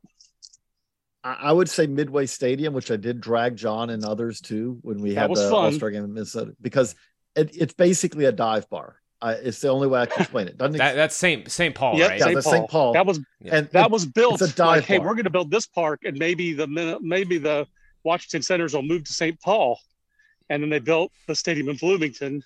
I 1.24 1.52
would 1.52 1.68
say 1.68 1.86
Midway 1.86 2.26
Stadium, 2.26 2.74
which 2.74 2.90
I 2.90 2.96
did 2.96 3.20
drag 3.20 3.56
John 3.56 3.90
and 3.90 4.04
others 4.04 4.40
to 4.42 4.78
when 4.82 5.00
we 5.00 5.14
had 5.14 5.32
the 5.32 5.54
All 5.54 5.70
Star 5.70 5.90
game 5.90 6.04
in 6.04 6.12
Minnesota, 6.12 6.56
because 6.60 6.96
it, 7.36 7.56
it's 7.56 7.74
basically 7.74 8.24
a 8.24 8.32
dive 8.32 8.68
bar. 8.68 8.96
Uh, 9.20 9.36
it's 9.40 9.60
the 9.60 9.68
only 9.68 9.86
way 9.86 10.00
I 10.00 10.06
can 10.06 10.22
explain 10.22 10.48
it. 10.48 10.58
Doesn't 10.58 10.78
that, 10.78 10.96
that's 10.96 11.14
St. 11.14 11.48
St. 11.48 11.76
Paul, 11.76 11.96
yep, 11.96 12.10
right? 12.10 12.18
Yeah, 12.18 12.40
St. 12.40 12.68
Paul. 12.68 12.68
Paul. 12.68 12.92
That 12.94 13.06
was 13.06 13.20
and 13.44 13.68
that 13.70 13.86
it, 13.86 13.90
was 13.92 14.04
built. 14.04 14.42
It's 14.42 14.52
a 14.52 14.56
dive 14.56 14.78
like, 14.78 14.84
hey, 14.84 14.98
we're 14.98 15.14
going 15.14 15.24
to 15.24 15.30
build 15.30 15.48
this 15.48 15.64
park, 15.64 16.00
and 16.04 16.18
maybe 16.18 16.54
the 16.54 16.66
maybe 17.00 17.38
the 17.38 17.68
Washington 18.02 18.42
Senators 18.42 18.74
will 18.74 18.82
move 18.82 19.04
to 19.04 19.12
St. 19.12 19.40
Paul, 19.40 19.78
and 20.50 20.60
then 20.60 20.70
they 20.70 20.80
built 20.80 21.12
the 21.28 21.36
stadium 21.36 21.68
in 21.68 21.76
Bloomington, 21.76 22.42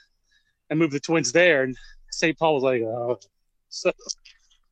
and 0.69 0.79
moved 0.79 0.93
the 0.93 1.01
Twins 1.01 1.33
there, 1.33 1.63
and 1.63 1.75
St. 2.11 2.39
Paul 2.39 2.55
was 2.55 2.63
like, 2.63 2.83
oh. 2.83 3.19
so 3.71 3.91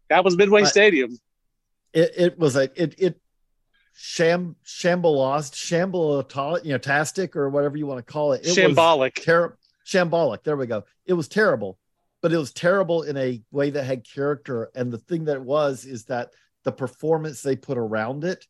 that 0.08 0.24
was 0.24 0.36
Midway 0.36 0.62
but 0.62 0.68
Stadium. 0.68 1.16
It, 1.92 2.12
it 2.16 2.38
was 2.38 2.56
a 2.56 2.70
it 2.80 2.94
it 2.98 3.20
sham 3.96 4.56
shambolost 4.66 5.54
shambolot 5.54 6.64
you 6.64 6.72
know 6.72 6.78
tastic 6.78 7.36
or 7.36 7.48
whatever 7.48 7.76
you 7.76 7.86
want 7.86 8.04
to 8.04 8.12
call 8.12 8.32
it. 8.32 8.44
it 8.44 8.56
shambolic. 8.56 9.14
terrible 9.14 9.56
shambolic. 9.86 10.42
There 10.42 10.56
we 10.56 10.66
go. 10.66 10.84
It 11.06 11.12
was 11.12 11.28
terrible 11.28 11.78
but 12.24 12.32
it 12.32 12.38
was 12.38 12.54
terrible 12.54 13.02
in 13.02 13.18
a 13.18 13.42
way 13.50 13.68
that 13.68 13.84
had 13.84 14.02
character. 14.02 14.70
And 14.74 14.90
the 14.90 14.96
thing 14.96 15.26
that 15.26 15.36
it 15.36 15.42
was 15.42 15.84
is 15.84 16.06
that 16.06 16.30
the 16.62 16.72
performance 16.72 17.42
they 17.42 17.54
put 17.54 17.76
around 17.76 18.24
it 18.24 18.46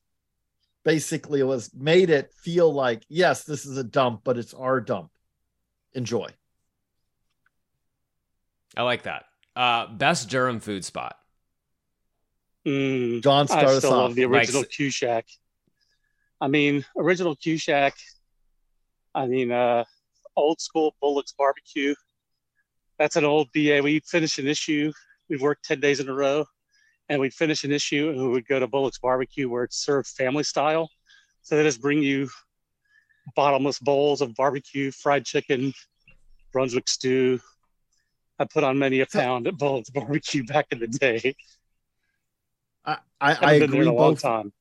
basically 0.84 1.42
was 1.42 1.74
made 1.74 2.08
it 2.08 2.32
feel 2.34 2.72
like 2.72 3.02
yes 3.08 3.42
this 3.42 3.66
is 3.66 3.76
a 3.76 3.82
dump 3.82 4.20
but 4.22 4.38
it's 4.38 4.54
our 4.54 4.80
dump. 4.80 5.10
Enjoy. 5.92 6.28
I 8.76 8.82
like 8.82 9.02
that. 9.02 9.24
Uh 9.56 9.88
best 9.88 10.30
durham 10.30 10.60
food 10.60 10.84
spot 10.84 11.16
Mm, 12.66 13.22
John, 13.22 13.46
start 13.46 13.64
I 13.64 13.78
still 13.78 13.90
love 13.90 14.14
the 14.14 14.24
original 14.24 14.62
like, 14.62 14.70
Q 14.70 14.90
Shack. 14.90 15.26
I 16.40 16.48
mean, 16.48 16.84
original 16.96 17.36
Q 17.36 17.58
Shack. 17.58 17.94
I 19.14 19.26
mean, 19.26 19.52
uh, 19.52 19.84
old 20.36 20.60
school 20.60 20.94
Bullock's 21.00 21.32
barbecue. 21.32 21.94
That's 22.98 23.16
an 23.16 23.24
old 23.24 23.48
BA. 23.52 23.80
We 23.82 24.00
finish 24.00 24.38
an 24.38 24.46
issue. 24.46 24.92
We've 25.28 25.42
worked 25.42 25.64
10 25.64 25.80
days 25.80 26.00
in 26.00 26.08
a 26.08 26.14
row 26.14 26.44
and 27.08 27.20
we'd 27.20 27.34
finish 27.34 27.64
an 27.64 27.72
issue 27.72 28.10
and 28.10 28.20
we 28.20 28.28
would 28.28 28.46
go 28.46 28.58
to 28.58 28.66
Bullock's 28.66 28.98
barbecue 28.98 29.48
where 29.48 29.64
it's 29.64 29.84
served 29.84 30.08
family 30.08 30.44
style. 30.44 30.88
So 31.42 31.56
they 31.56 31.62
just 31.62 31.80
bring 31.80 32.02
you 32.02 32.28
bottomless 33.36 33.78
bowls 33.78 34.20
of 34.20 34.34
barbecue, 34.34 34.90
fried 34.90 35.24
chicken, 35.24 35.72
Brunswick 36.52 36.88
stew. 36.88 37.40
I 38.38 38.44
put 38.44 38.64
on 38.64 38.78
many 38.78 39.00
a 39.00 39.06
pound 39.06 39.46
at 39.46 39.56
Bullock's 39.58 39.90
barbecue 39.90 40.44
back 40.44 40.66
in 40.70 40.78
the 40.78 40.88
day. 40.88 41.34
I, 42.84 42.98
I, 43.20 43.34
I 43.34 43.52
agree 43.54 43.84
both. 43.84 44.22
Time. 44.22 44.52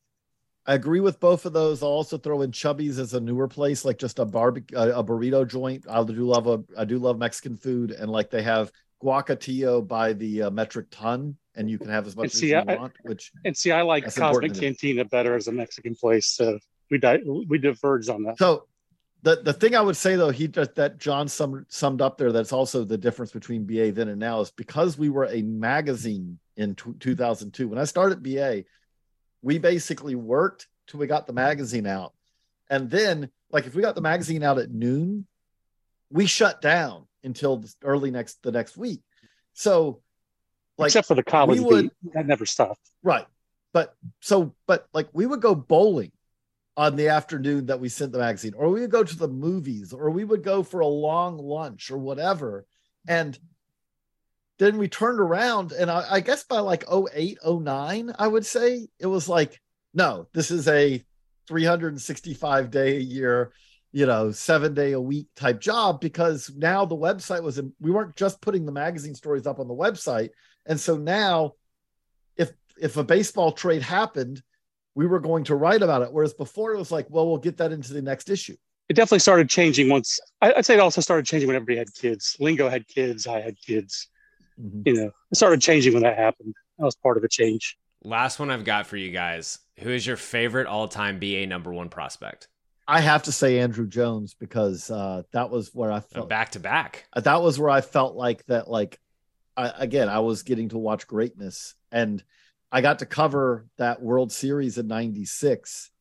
I 0.65 0.75
agree 0.75 1.01
with 1.01 1.19
both 1.19 1.45
of 1.45 1.53
those. 1.53 1.83
I'll 1.83 1.89
also 1.89 2.17
throw 2.17 2.41
in 2.41 2.51
Chubby's 2.51 2.97
as 2.97 3.13
a 3.13 3.19
newer 3.19 3.47
place, 3.47 3.83
like 3.83 3.97
just 3.97 4.19
a 4.19 4.25
barbecue, 4.25 4.77
a, 4.77 4.99
a, 4.99 5.03
burrito 5.03 5.45
joint. 5.45 5.85
I 5.89 6.03
do 6.03 6.25
love 6.25 6.47
a, 6.47 6.63
I 6.77 6.85
do 6.85 6.99
love 6.99 7.17
Mexican 7.17 7.57
food, 7.57 7.91
and 7.91 8.09
like 8.09 8.29
they 8.29 8.43
have 8.43 8.71
guacatillo 9.03 9.85
by 9.85 10.13
the 10.13 10.43
uh, 10.43 10.49
metric 10.51 10.87
ton, 10.89 11.35
and 11.55 11.69
you 11.69 11.77
can 11.77 11.89
have 11.89 12.07
as 12.07 12.15
much 12.15 12.25
and 12.25 12.33
as 12.33 12.39
see, 12.39 12.49
you 12.51 12.57
I, 12.57 12.75
want. 12.77 12.93
Which 13.01 13.31
and 13.43 13.55
see, 13.55 13.71
I 13.71 13.81
like 13.81 14.13
Cosmic 14.15 14.53
Cantina 14.53 15.03
better 15.03 15.35
as 15.35 15.47
a 15.47 15.51
Mexican 15.51 15.95
place. 15.95 16.27
So 16.27 16.59
we 16.89 16.97
di- 16.97 17.23
we 17.25 17.57
diverge 17.57 18.07
on 18.07 18.23
that. 18.23 18.37
So 18.37 18.67
the 19.23 19.41
the 19.43 19.53
thing 19.53 19.75
I 19.75 19.81
would 19.81 19.97
say 19.97 20.15
though, 20.15 20.29
he 20.29 20.47
just 20.47 20.75
that 20.75 20.97
John 20.97 21.27
summed 21.27 21.65
summed 21.67 22.01
up 22.01 22.17
there. 22.17 22.31
That's 22.31 22.53
also 22.53 22.85
the 22.85 22.97
difference 22.97 23.33
between 23.33 23.65
BA 23.65 23.91
then 23.91 24.07
and 24.07 24.19
now 24.19 24.39
is 24.39 24.51
because 24.51 24.97
we 24.97 25.09
were 25.09 25.25
a 25.25 25.41
magazine 25.41 26.39
in 26.57 26.75
t- 26.75 26.93
2002. 26.99 27.67
When 27.67 27.79
I 27.79 27.85
started 27.85 28.23
BA, 28.23 28.63
we 29.41 29.57
basically 29.57 30.15
worked 30.15 30.67
till 30.87 30.99
we 30.99 31.07
got 31.07 31.27
the 31.27 31.33
magazine 31.33 31.87
out, 31.87 32.13
and 32.69 32.89
then 32.89 33.29
like 33.51 33.65
if 33.65 33.75
we 33.75 33.81
got 33.81 33.95
the 33.95 34.01
magazine 34.01 34.43
out 34.43 34.57
at 34.57 34.71
noon, 34.71 35.27
we 36.09 36.25
shut 36.25 36.61
down 36.61 37.07
until 37.23 37.63
early 37.83 38.11
next 38.11 38.41
the 38.43 38.51
next 38.51 38.77
week. 38.77 39.01
So, 39.53 40.01
like 40.77 40.87
except 40.87 41.07
for 41.07 41.15
the 41.15 41.23
college 41.23 41.59
we 41.59 41.65
would, 41.65 41.91
beat, 42.03 42.13
that 42.13 42.27
never 42.27 42.45
stopped. 42.45 42.89
Right, 43.01 43.25
but 43.73 43.95
so 44.21 44.53
but 44.67 44.87
like 44.93 45.09
we 45.13 45.25
would 45.25 45.41
go 45.41 45.55
bowling 45.55 46.11
on 46.75 46.95
the 46.95 47.09
afternoon 47.09 47.67
that 47.67 47.79
we 47.79 47.89
sent 47.89 48.11
the 48.11 48.19
magazine, 48.19 48.53
or 48.55 48.69
we 48.69 48.81
would 48.81 48.91
go 48.91 49.03
to 49.03 49.15
the 49.15 49.27
movies, 49.27 49.93
or 49.93 50.09
we 50.09 50.23
would 50.23 50.43
go 50.43 50.63
for 50.63 50.79
a 50.79 50.87
long 50.87 51.37
lunch 51.37 51.91
or 51.91 51.97
whatever. 51.97 52.65
And 53.07 53.37
then 54.59 54.77
we 54.77 54.87
turned 54.87 55.19
around, 55.19 55.71
and 55.71 55.89
I, 55.89 56.05
I 56.09 56.19
guess 56.19 56.43
by 56.43 56.59
like 56.59 56.83
08, 56.91 57.39
09, 57.45 58.13
I 58.17 58.27
would 58.27 58.45
say 58.45 58.87
it 58.99 59.07
was 59.07 59.27
like, 59.27 59.59
no, 59.93 60.27
this 60.33 60.51
is 60.51 60.67
a 60.67 61.03
365 61.47 62.71
day 62.71 62.97
a 62.97 62.99
year, 62.99 63.51
you 63.91 64.05
know, 64.05 64.31
seven 64.31 64.73
day 64.73 64.93
a 64.93 65.01
week 65.01 65.27
type 65.35 65.59
job 65.59 65.99
because 66.01 66.51
now 66.55 66.85
the 66.85 66.95
website 66.95 67.43
was, 67.43 67.57
in, 67.57 67.73
we 67.79 67.91
weren't 67.91 68.15
just 68.15 68.41
putting 68.41 68.65
the 68.65 68.71
magazine 68.71 69.15
stories 69.15 69.47
up 69.47 69.59
on 69.59 69.67
the 69.67 69.73
website. 69.73 70.29
And 70.65 70.79
so 70.79 70.97
now, 70.97 71.53
if 72.37 72.51
if 72.79 72.97
a 72.97 73.03
baseball 73.03 73.51
trade 73.51 73.81
happened, 73.81 74.41
we 74.95 75.07
were 75.07 75.19
going 75.19 75.43
to 75.45 75.55
write 75.55 75.81
about 75.81 76.01
it. 76.03 76.11
Whereas 76.11 76.33
before 76.33 76.73
it 76.73 76.77
was 76.77 76.91
like, 76.91 77.07
well, 77.09 77.27
we'll 77.27 77.37
get 77.37 77.57
that 77.57 77.71
into 77.71 77.93
the 77.93 78.01
next 78.01 78.29
issue. 78.29 78.55
It 78.89 78.93
definitely 78.93 79.19
started 79.19 79.49
changing 79.49 79.89
once. 79.89 80.19
I'd 80.41 80.65
say 80.65 80.75
it 80.75 80.79
also 80.79 81.01
started 81.01 81.25
changing 81.25 81.47
when 81.47 81.55
everybody 81.55 81.77
had 81.77 81.93
kids. 81.93 82.35
Lingo 82.39 82.69
had 82.69 82.87
kids. 82.87 83.27
I 83.27 83.41
had 83.41 83.55
kids. 83.59 84.09
Mm-hmm. 84.61 84.81
You 84.85 84.93
know, 84.93 85.11
it 85.31 85.35
started 85.35 85.61
changing 85.61 85.93
when 85.93 86.03
that 86.03 86.17
happened. 86.17 86.53
That 86.77 86.85
was 86.85 86.95
part 86.95 87.17
of 87.17 87.23
a 87.23 87.29
change. 87.29 87.77
Last 88.03 88.39
one 88.39 88.51
I've 88.51 88.65
got 88.65 88.87
for 88.87 88.97
you 88.97 89.11
guys. 89.11 89.59
Who 89.79 89.89
is 89.89 90.05
your 90.05 90.17
favorite 90.17 90.67
all-time 90.67 91.19
BA 91.19 91.45
number 91.47 91.71
one 91.71 91.89
prospect? 91.89 92.47
I 92.87 92.99
have 92.99 93.23
to 93.23 93.31
say 93.31 93.55
Andruw 93.55 93.87
Jones 93.87 94.33
because 94.33 94.91
uh, 94.91 95.23
that 95.31 95.49
was 95.49 95.73
where 95.73 95.91
I 95.91 96.01
felt 96.01 96.27
back 96.27 96.51
to 96.51 96.59
back. 96.59 97.05
That 97.15 97.41
was 97.41 97.57
where 97.57 97.69
I 97.69 97.81
felt 97.81 98.15
like 98.15 98.45
that. 98.47 98.69
Like 98.69 98.99
I, 99.55 99.71
again, 99.77 100.09
I 100.09 100.19
was 100.19 100.43
getting 100.43 100.69
to 100.69 100.77
watch 100.77 101.07
greatness, 101.07 101.75
and 101.91 102.21
I 102.71 102.81
got 102.81 102.99
to 102.99 103.05
cover 103.05 103.67
that 103.77 104.01
World 104.01 104.31
Series 104.31 104.77
in 104.77 104.87
96 104.87 105.91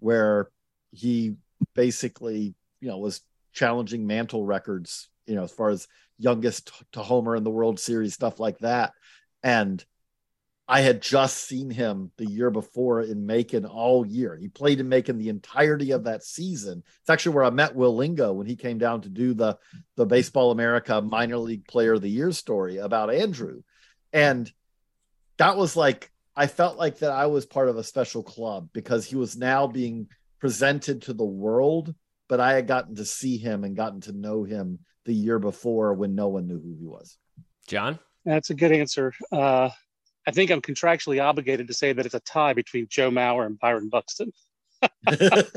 where 0.00 0.50
he 0.90 1.36
basically, 1.74 2.54
you 2.80 2.88
know, 2.88 2.98
was 2.98 3.20
challenging 3.52 4.06
mantle 4.06 4.44
records, 4.44 5.08
you 5.26 5.36
know, 5.36 5.44
as 5.44 5.52
far 5.52 5.70
as 5.70 5.86
youngest 6.22 6.70
to 6.92 7.02
homer 7.02 7.36
in 7.36 7.44
the 7.44 7.50
World 7.50 7.80
Series, 7.80 8.14
stuff 8.14 8.38
like 8.38 8.58
that. 8.58 8.92
And 9.42 9.84
I 10.68 10.80
had 10.80 11.02
just 11.02 11.38
seen 11.38 11.70
him 11.70 12.12
the 12.16 12.24
year 12.24 12.50
before 12.50 13.02
in 13.02 13.26
Macon 13.26 13.66
all 13.66 14.06
year. 14.06 14.36
He 14.36 14.48
played 14.48 14.80
in 14.80 14.88
Macon 14.88 15.18
the 15.18 15.28
entirety 15.28 15.90
of 15.90 16.04
that 16.04 16.22
season. 16.22 16.82
It's 17.00 17.10
actually 17.10 17.34
where 17.34 17.44
I 17.44 17.50
met 17.50 17.74
Will 17.74 17.94
Lingo 17.94 18.32
when 18.32 18.46
he 18.46 18.56
came 18.56 18.78
down 18.78 19.02
to 19.02 19.08
do 19.08 19.34
the 19.34 19.58
the 19.96 20.06
Baseball 20.06 20.50
America 20.50 21.02
Minor 21.02 21.38
League 21.38 21.66
Player 21.66 21.94
of 21.94 22.00
the 22.00 22.08
Year 22.08 22.32
story 22.32 22.78
about 22.78 23.10
Andruw 23.10 23.62
And 24.12 24.50
that 25.36 25.56
was 25.56 25.76
like 25.76 26.10
I 26.34 26.46
felt 26.46 26.78
like 26.78 27.00
that 27.00 27.10
I 27.10 27.26
was 27.26 27.44
part 27.44 27.68
of 27.68 27.76
a 27.76 27.84
special 27.84 28.22
club 28.22 28.68
because 28.72 29.04
he 29.04 29.16
was 29.16 29.36
now 29.36 29.66
being 29.66 30.08
presented 30.40 31.02
to 31.02 31.12
the 31.12 31.24
world, 31.24 31.94
but 32.28 32.40
I 32.40 32.54
had 32.54 32.66
gotten 32.66 32.94
to 32.96 33.04
see 33.04 33.36
him 33.36 33.64
and 33.64 33.76
gotten 33.76 34.00
to 34.02 34.12
know 34.12 34.44
him 34.44 34.78
the 35.04 35.14
year 35.14 35.38
before 35.38 35.94
when 35.94 36.14
no 36.14 36.28
one 36.28 36.46
knew 36.46 36.60
who 36.60 36.74
he 36.78 36.86
was. 36.86 37.16
John? 37.66 37.98
That's 38.24 38.50
a 38.50 38.54
good 38.54 38.72
answer. 38.72 39.12
Uh, 39.30 39.70
I 40.26 40.30
think 40.30 40.50
I'm 40.50 40.60
contractually 40.60 41.22
obligated 41.22 41.66
to 41.68 41.74
say 41.74 41.92
that 41.92 42.06
it's 42.06 42.14
a 42.14 42.20
tie 42.20 42.52
between 42.52 42.86
Joe 42.88 43.10
Mauer 43.10 43.46
and 43.46 43.58
Byron 43.58 43.88
Buxton. 43.88 44.32
but 45.04 45.50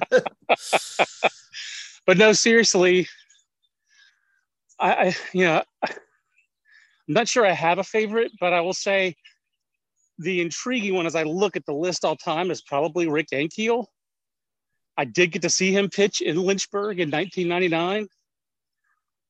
no, 2.17 2.33
seriously, 2.33 3.07
I, 4.79 4.93
I 4.93 5.15
you 5.33 5.45
know, 5.45 5.63
I'm 5.83 5.93
not 7.07 7.27
sure 7.27 7.45
I 7.45 7.51
have 7.51 7.77
a 7.77 7.83
favorite, 7.83 8.31
but 8.39 8.53
I 8.53 8.61
will 8.61 8.73
say 8.73 9.15
the 10.17 10.41
intriguing 10.41 10.95
one 10.95 11.05
as 11.05 11.15
I 11.15 11.23
look 11.23 11.55
at 11.55 11.65
the 11.65 11.73
list 11.73 12.05
all 12.05 12.15
time 12.15 12.49
is 12.49 12.61
probably 12.61 13.07
Rick 13.07 13.27
Ankiel. 13.33 13.85
I 14.97 15.05
did 15.05 15.31
get 15.31 15.41
to 15.41 15.49
see 15.49 15.75
him 15.75 15.89
pitch 15.89 16.21
in 16.21 16.37
Lynchburg 16.37 16.99
in 16.99 17.11
1999. 17.11 18.07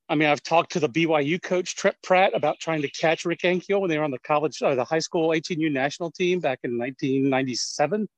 I 0.08 0.14
mean, 0.14 0.28
I've 0.28 0.42
talked 0.42 0.72
to 0.72 0.80
the 0.80 0.88
BYU 0.88 1.42
coach 1.42 1.74
Trent 1.74 1.96
Pratt 2.02 2.32
about 2.34 2.60
trying 2.60 2.82
to 2.82 2.90
catch 2.90 3.24
Rick 3.24 3.40
Ankiel 3.40 3.80
when 3.80 3.90
they 3.90 3.98
were 3.98 4.04
on 4.04 4.12
the 4.12 4.20
college 4.20 4.62
or 4.62 4.68
uh, 4.68 4.74
the 4.76 4.84
high 4.84 5.00
school 5.00 5.30
18U 5.30 5.72
national 5.72 6.12
team 6.12 6.38
back 6.38 6.60
in 6.62 6.78
1997. 6.78 8.08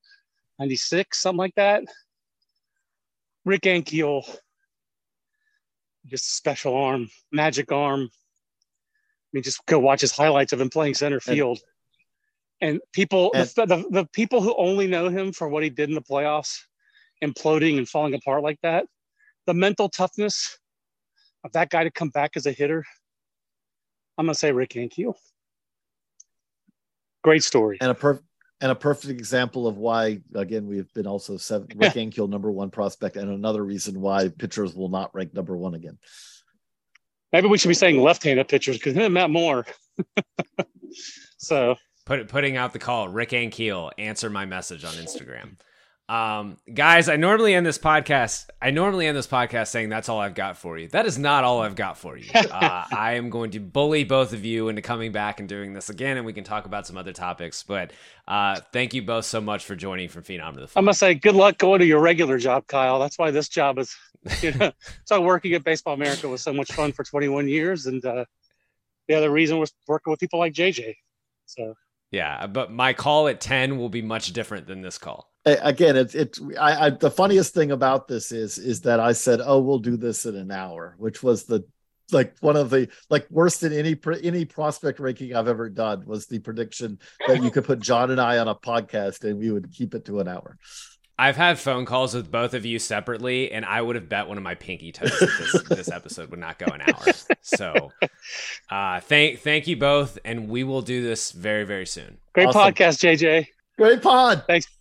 96, 0.58 1.18
something 1.18 1.38
like 1.38 1.54
that. 1.54 1.84
Rick 3.44 3.62
Ankiel, 3.62 4.22
just 6.06 6.36
special 6.36 6.76
arm, 6.76 7.08
magic 7.32 7.72
arm. 7.72 8.02
I 8.02 9.30
mean, 9.32 9.42
just 9.42 9.64
go 9.66 9.78
watch 9.78 10.02
his 10.02 10.12
highlights 10.12 10.52
of 10.52 10.60
him 10.60 10.68
playing 10.68 10.94
center 10.94 11.20
field. 11.20 11.58
And, 12.60 12.72
and 12.72 12.80
people, 12.92 13.30
and, 13.34 13.48
the, 13.48 13.66
the, 13.66 13.84
the 13.90 14.08
people 14.12 14.42
who 14.42 14.54
only 14.58 14.88
know 14.88 15.08
him 15.08 15.32
for 15.32 15.48
what 15.48 15.62
he 15.62 15.70
did 15.70 15.88
in 15.88 15.94
the 15.94 16.02
playoffs, 16.02 16.58
imploding 17.24 17.78
and 17.78 17.88
falling 17.88 18.14
apart 18.14 18.42
like 18.42 18.58
that, 18.62 18.86
the 19.46 19.54
mental 19.54 19.88
toughness 19.88 20.58
of 21.44 21.52
that 21.52 21.70
guy 21.70 21.84
to 21.84 21.90
come 21.90 22.10
back 22.10 22.36
as 22.36 22.46
a 22.46 22.52
hitter, 22.52 22.84
I'm 24.16 24.26
gonna 24.26 24.34
say 24.34 24.52
Rick 24.52 24.70
Ankiel. 24.70 25.14
Great 27.22 27.44
story. 27.44 27.78
And 27.80 27.90
a 27.90 27.94
perfect 27.94 28.24
and 28.60 28.72
a 28.72 28.74
perfect 28.74 29.10
example 29.10 29.66
of 29.68 29.76
why 29.76 30.20
again 30.34 30.66
we've 30.66 30.92
been 30.94 31.06
also 31.06 31.36
seven 31.36 31.68
Rick 31.76 31.94
Ankiel 31.94 32.28
number 32.28 32.50
one 32.50 32.70
prospect 32.70 33.16
and 33.16 33.30
another 33.30 33.64
reason 33.64 34.00
why 34.00 34.28
pitchers 34.28 34.74
will 34.74 34.88
not 34.88 35.14
rank 35.14 35.34
number 35.34 35.56
one 35.56 35.74
again. 35.74 35.98
Maybe 37.32 37.46
we 37.46 37.58
should 37.58 37.68
be 37.68 37.74
saying 37.74 38.00
left-handed 38.00 38.48
pitchers 38.48 38.78
because 38.78 38.94
Matt 38.94 39.30
Moore. 39.30 39.66
so 41.38 41.76
Put, 42.08 42.26
putting 42.28 42.56
out 42.56 42.72
the 42.72 42.78
call, 42.78 43.10
Rick 43.10 43.30
Ankiel, 43.30 43.90
answer 43.98 44.30
my 44.30 44.46
message 44.46 44.82
on 44.82 44.94
Instagram. 44.94 45.58
Um, 46.08 46.56
guys, 46.72 47.10
I 47.10 47.16
normally 47.16 47.54
end 47.54 47.66
this 47.66 47.76
podcast. 47.76 48.46
I 48.62 48.70
normally 48.70 49.06
end 49.06 49.16
this 49.16 49.26
podcast 49.26 49.68
saying 49.68 49.90
that's 49.90 50.08
all 50.08 50.18
I've 50.18 50.34
got 50.34 50.56
for 50.56 50.78
you. 50.78 50.88
That 50.88 51.04
is 51.04 51.18
not 51.18 51.44
all 51.44 51.60
I've 51.60 51.74
got 51.74 51.98
for 51.98 52.16
you. 52.16 52.30
Uh, 52.58 52.84
I 52.90 53.14
am 53.14 53.30
going 53.30 53.50
to 53.52 53.60
bully 53.60 54.04
both 54.04 54.32
of 54.32 54.44
you 54.44 54.68
into 54.68 54.80
coming 54.80 55.12
back 55.12 55.38
and 55.38 55.48
doing 55.48 55.74
this 55.74 55.90
again, 55.90 56.16
and 56.16 56.24
we 56.24 56.32
can 56.32 56.44
talk 56.44 56.64
about 56.64 56.86
some 56.86 56.96
other 56.96 57.12
topics. 57.12 57.62
But 57.62 57.92
uh, 58.26 58.60
thank 58.72 58.94
you 58.94 59.02
both 59.02 59.26
so 59.26 59.40
much 59.40 59.64
for 59.64 59.76
joining 59.76 60.08
from 60.08 60.22
Phenom 60.22 60.54
to 60.54 60.60
the. 60.60 60.66
Farm. 60.66 60.84
I 60.84 60.86
must 60.86 60.98
say, 60.98 61.14
good 61.14 61.34
luck 61.34 61.58
going 61.58 61.80
to 61.80 61.86
your 61.86 62.00
regular 62.00 62.38
job, 62.38 62.66
Kyle. 62.66 62.98
That's 62.98 63.18
why 63.18 63.30
this 63.30 63.48
job 63.48 63.78
is, 63.78 63.94
you 64.40 64.52
know, 64.54 64.72
so 65.04 65.20
working 65.20 65.52
at 65.52 65.62
Baseball 65.62 65.94
America 65.94 66.26
was 66.28 66.42
so 66.42 66.52
much 66.52 66.72
fun 66.72 66.92
for 66.92 67.04
21 67.04 67.48
years, 67.48 67.86
and 67.86 68.04
uh, 68.04 68.24
the 69.08 69.14
other 69.14 69.30
reason 69.30 69.58
was 69.58 69.72
working 69.86 70.10
with 70.10 70.20
people 70.20 70.38
like 70.38 70.54
JJ. 70.54 70.94
So. 71.46 71.74
Yeah, 72.10 72.46
but 72.46 72.72
my 72.72 72.94
call 72.94 73.28
at 73.28 73.40
10 73.40 73.76
will 73.78 73.90
be 73.90 74.02
much 74.02 74.32
different 74.32 74.66
than 74.66 74.80
this 74.80 74.96
call 74.96 75.30
again 75.62 75.96
it's 75.96 76.14
it 76.14 76.38
I, 76.58 76.86
I, 76.86 76.90
the 76.90 77.10
funniest 77.10 77.54
thing 77.54 77.70
about 77.70 78.08
this 78.08 78.32
is 78.32 78.58
is 78.58 78.82
that 78.82 79.00
i 79.00 79.12
said 79.12 79.40
oh 79.42 79.60
we'll 79.60 79.78
do 79.78 79.96
this 79.96 80.26
in 80.26 80.36
an 80.36 80.50
hour 80.50 80.94
which 80.98 81.22
was 81.22 81.44
the 81.44 81.64
like 82.10 82.36
one 82.40 82.56
of 82.56 82.70
the 82.70 82.88
like 83.10 83.26
worse 83.30 83.58
than 83.58 83.72
any 83.72 83.96
any 84.22 84.44
prospect 84.44 84.98
ranking 84.98 85.34
i've 85.34 85.48
ever 85.48 85.68
done 85.68 86.04
was 86.06 86.26
the 86.26 86.38
prediction 86.38 86.98
that 87.26 87.42
you 87.42 87.50
could 87.50 87.64
put 87.64 87.80
john 87.80 88.10
and 88.10 88.20
i 88.20 88.38
on 88.38 88.48
a 88.48 88.54
podcast 88.54 89.24
and 89.24 89.38
we 89.38 89.50
would 89.50 89.72
keep 89.72 89.94
it 89.94 90.04
to 90.04 90.20
an 90.20 90.28
hour 90.28 90.58
I've 91.20 91.36
had 91.36 91.58
phone 91.58 91.84
calls 91.84 92.14
with 92.14 92.30
both 92.30 92.54
of 92.54 92.64
you 92.64 92.78
separately, 92.78 93.50
and 93.50 93.64
I 93.64 93.82
would 93.82 93.96
have 93.96 94.08
bet 94.08 94.28
one 94.28 94.36
of 94.36 94.44
my 94.44 94.54
pinky 94.54 94.92
toes 94.92 95.10
that 95.18 95.30
this, 95.52 95.62
this 95.68 95.90
episode 95.90 96.30
would 96.30 96.38
not 96.38 96.60
go 96.60 96.66
an 96.66 96.80
hour. 96.82 97.12
So, 97.42 97.90
uh, 98.70 99.00
thank 99.00 99.40
thank 99.40 99.66
you 99.66 99.76
both, 99.76 100.18
and 100.24 100.48
we 100.48 100.62
will 100.62 100.82
do 100.82 101.02
this 101.02 101.32
very 101.32 101.64
very 101.64 101.86
soon. 101.86 102.18
Great 102.34 102.48
awesome. 102.48 102.72
podcast, 102.72 102.98
JJ. 103.00 103.48
Great 103.76 104.00
pod. 104.00 104.44
Thanks. 104.46 104.77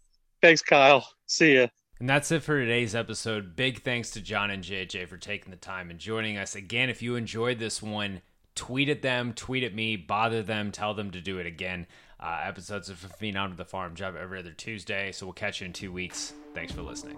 Thanks, 0.47 0.61
Kyle. 0.61 1.05
See 1.25 1.55
ya. 1.55 1.67
And 1.99 2.09
that's 2.09 2.31
it 2.31 2.41
for 2.41 2.57
today's 2.57 2.95
episode. 2.95 3.57
Big 3.57 3.81
thanks 3.81 4.11
to 4.11 4.21
John 4.21 4.49
and 4.49 4.63
JJ 4.63 5.09
for 5.09 5.17
taking 5.17 5.51
the 5.51 5.57
time 5.57 5.89
and 5.89 5.99
joining 5.99 6.37
us. 6.37 6.55
Again, 6.55 6.89
if 6.89 7.01
you 7.01 7.17
enjoyed 7.17 7.59
this 7.59 7.83
one, 7.83 8.21
tweet 8.55 8.87
at 8.87 9.01
them, 9.01 9.33
tweet 9.33 9.65
at 9.65 9.75
me, 9.75 9.97
bother 9.97 10.41
them, 10.41 10.71
tell 10.71 10.93
them 10.93 11.11
to 11.11 11.19
do 11.19 11.37
it 11.37 11.45
again. 11.45 11.85
Uh, 12.17 12.39
episodes 12.45 12.87
of 12.87 13.05
Phenom 13.19 13.49
to 13.49 13.57
the 13.57 13.65
Farm 13.65 13.93
drop 13.93 14.15
every 14.15 14.39
other 14.39 14.53
Tuesday, 14.53 15.11
so 15.11 15.25
we'll 15.25 15.33
catch 15.33 15.59
you 15.59 15.65
in 15.65 15.73
two 15.73 15.91
weeks. 15.91 16.31
Thanks 16.53 16.71
for 16.71 16.81
listening. 16.81 17.17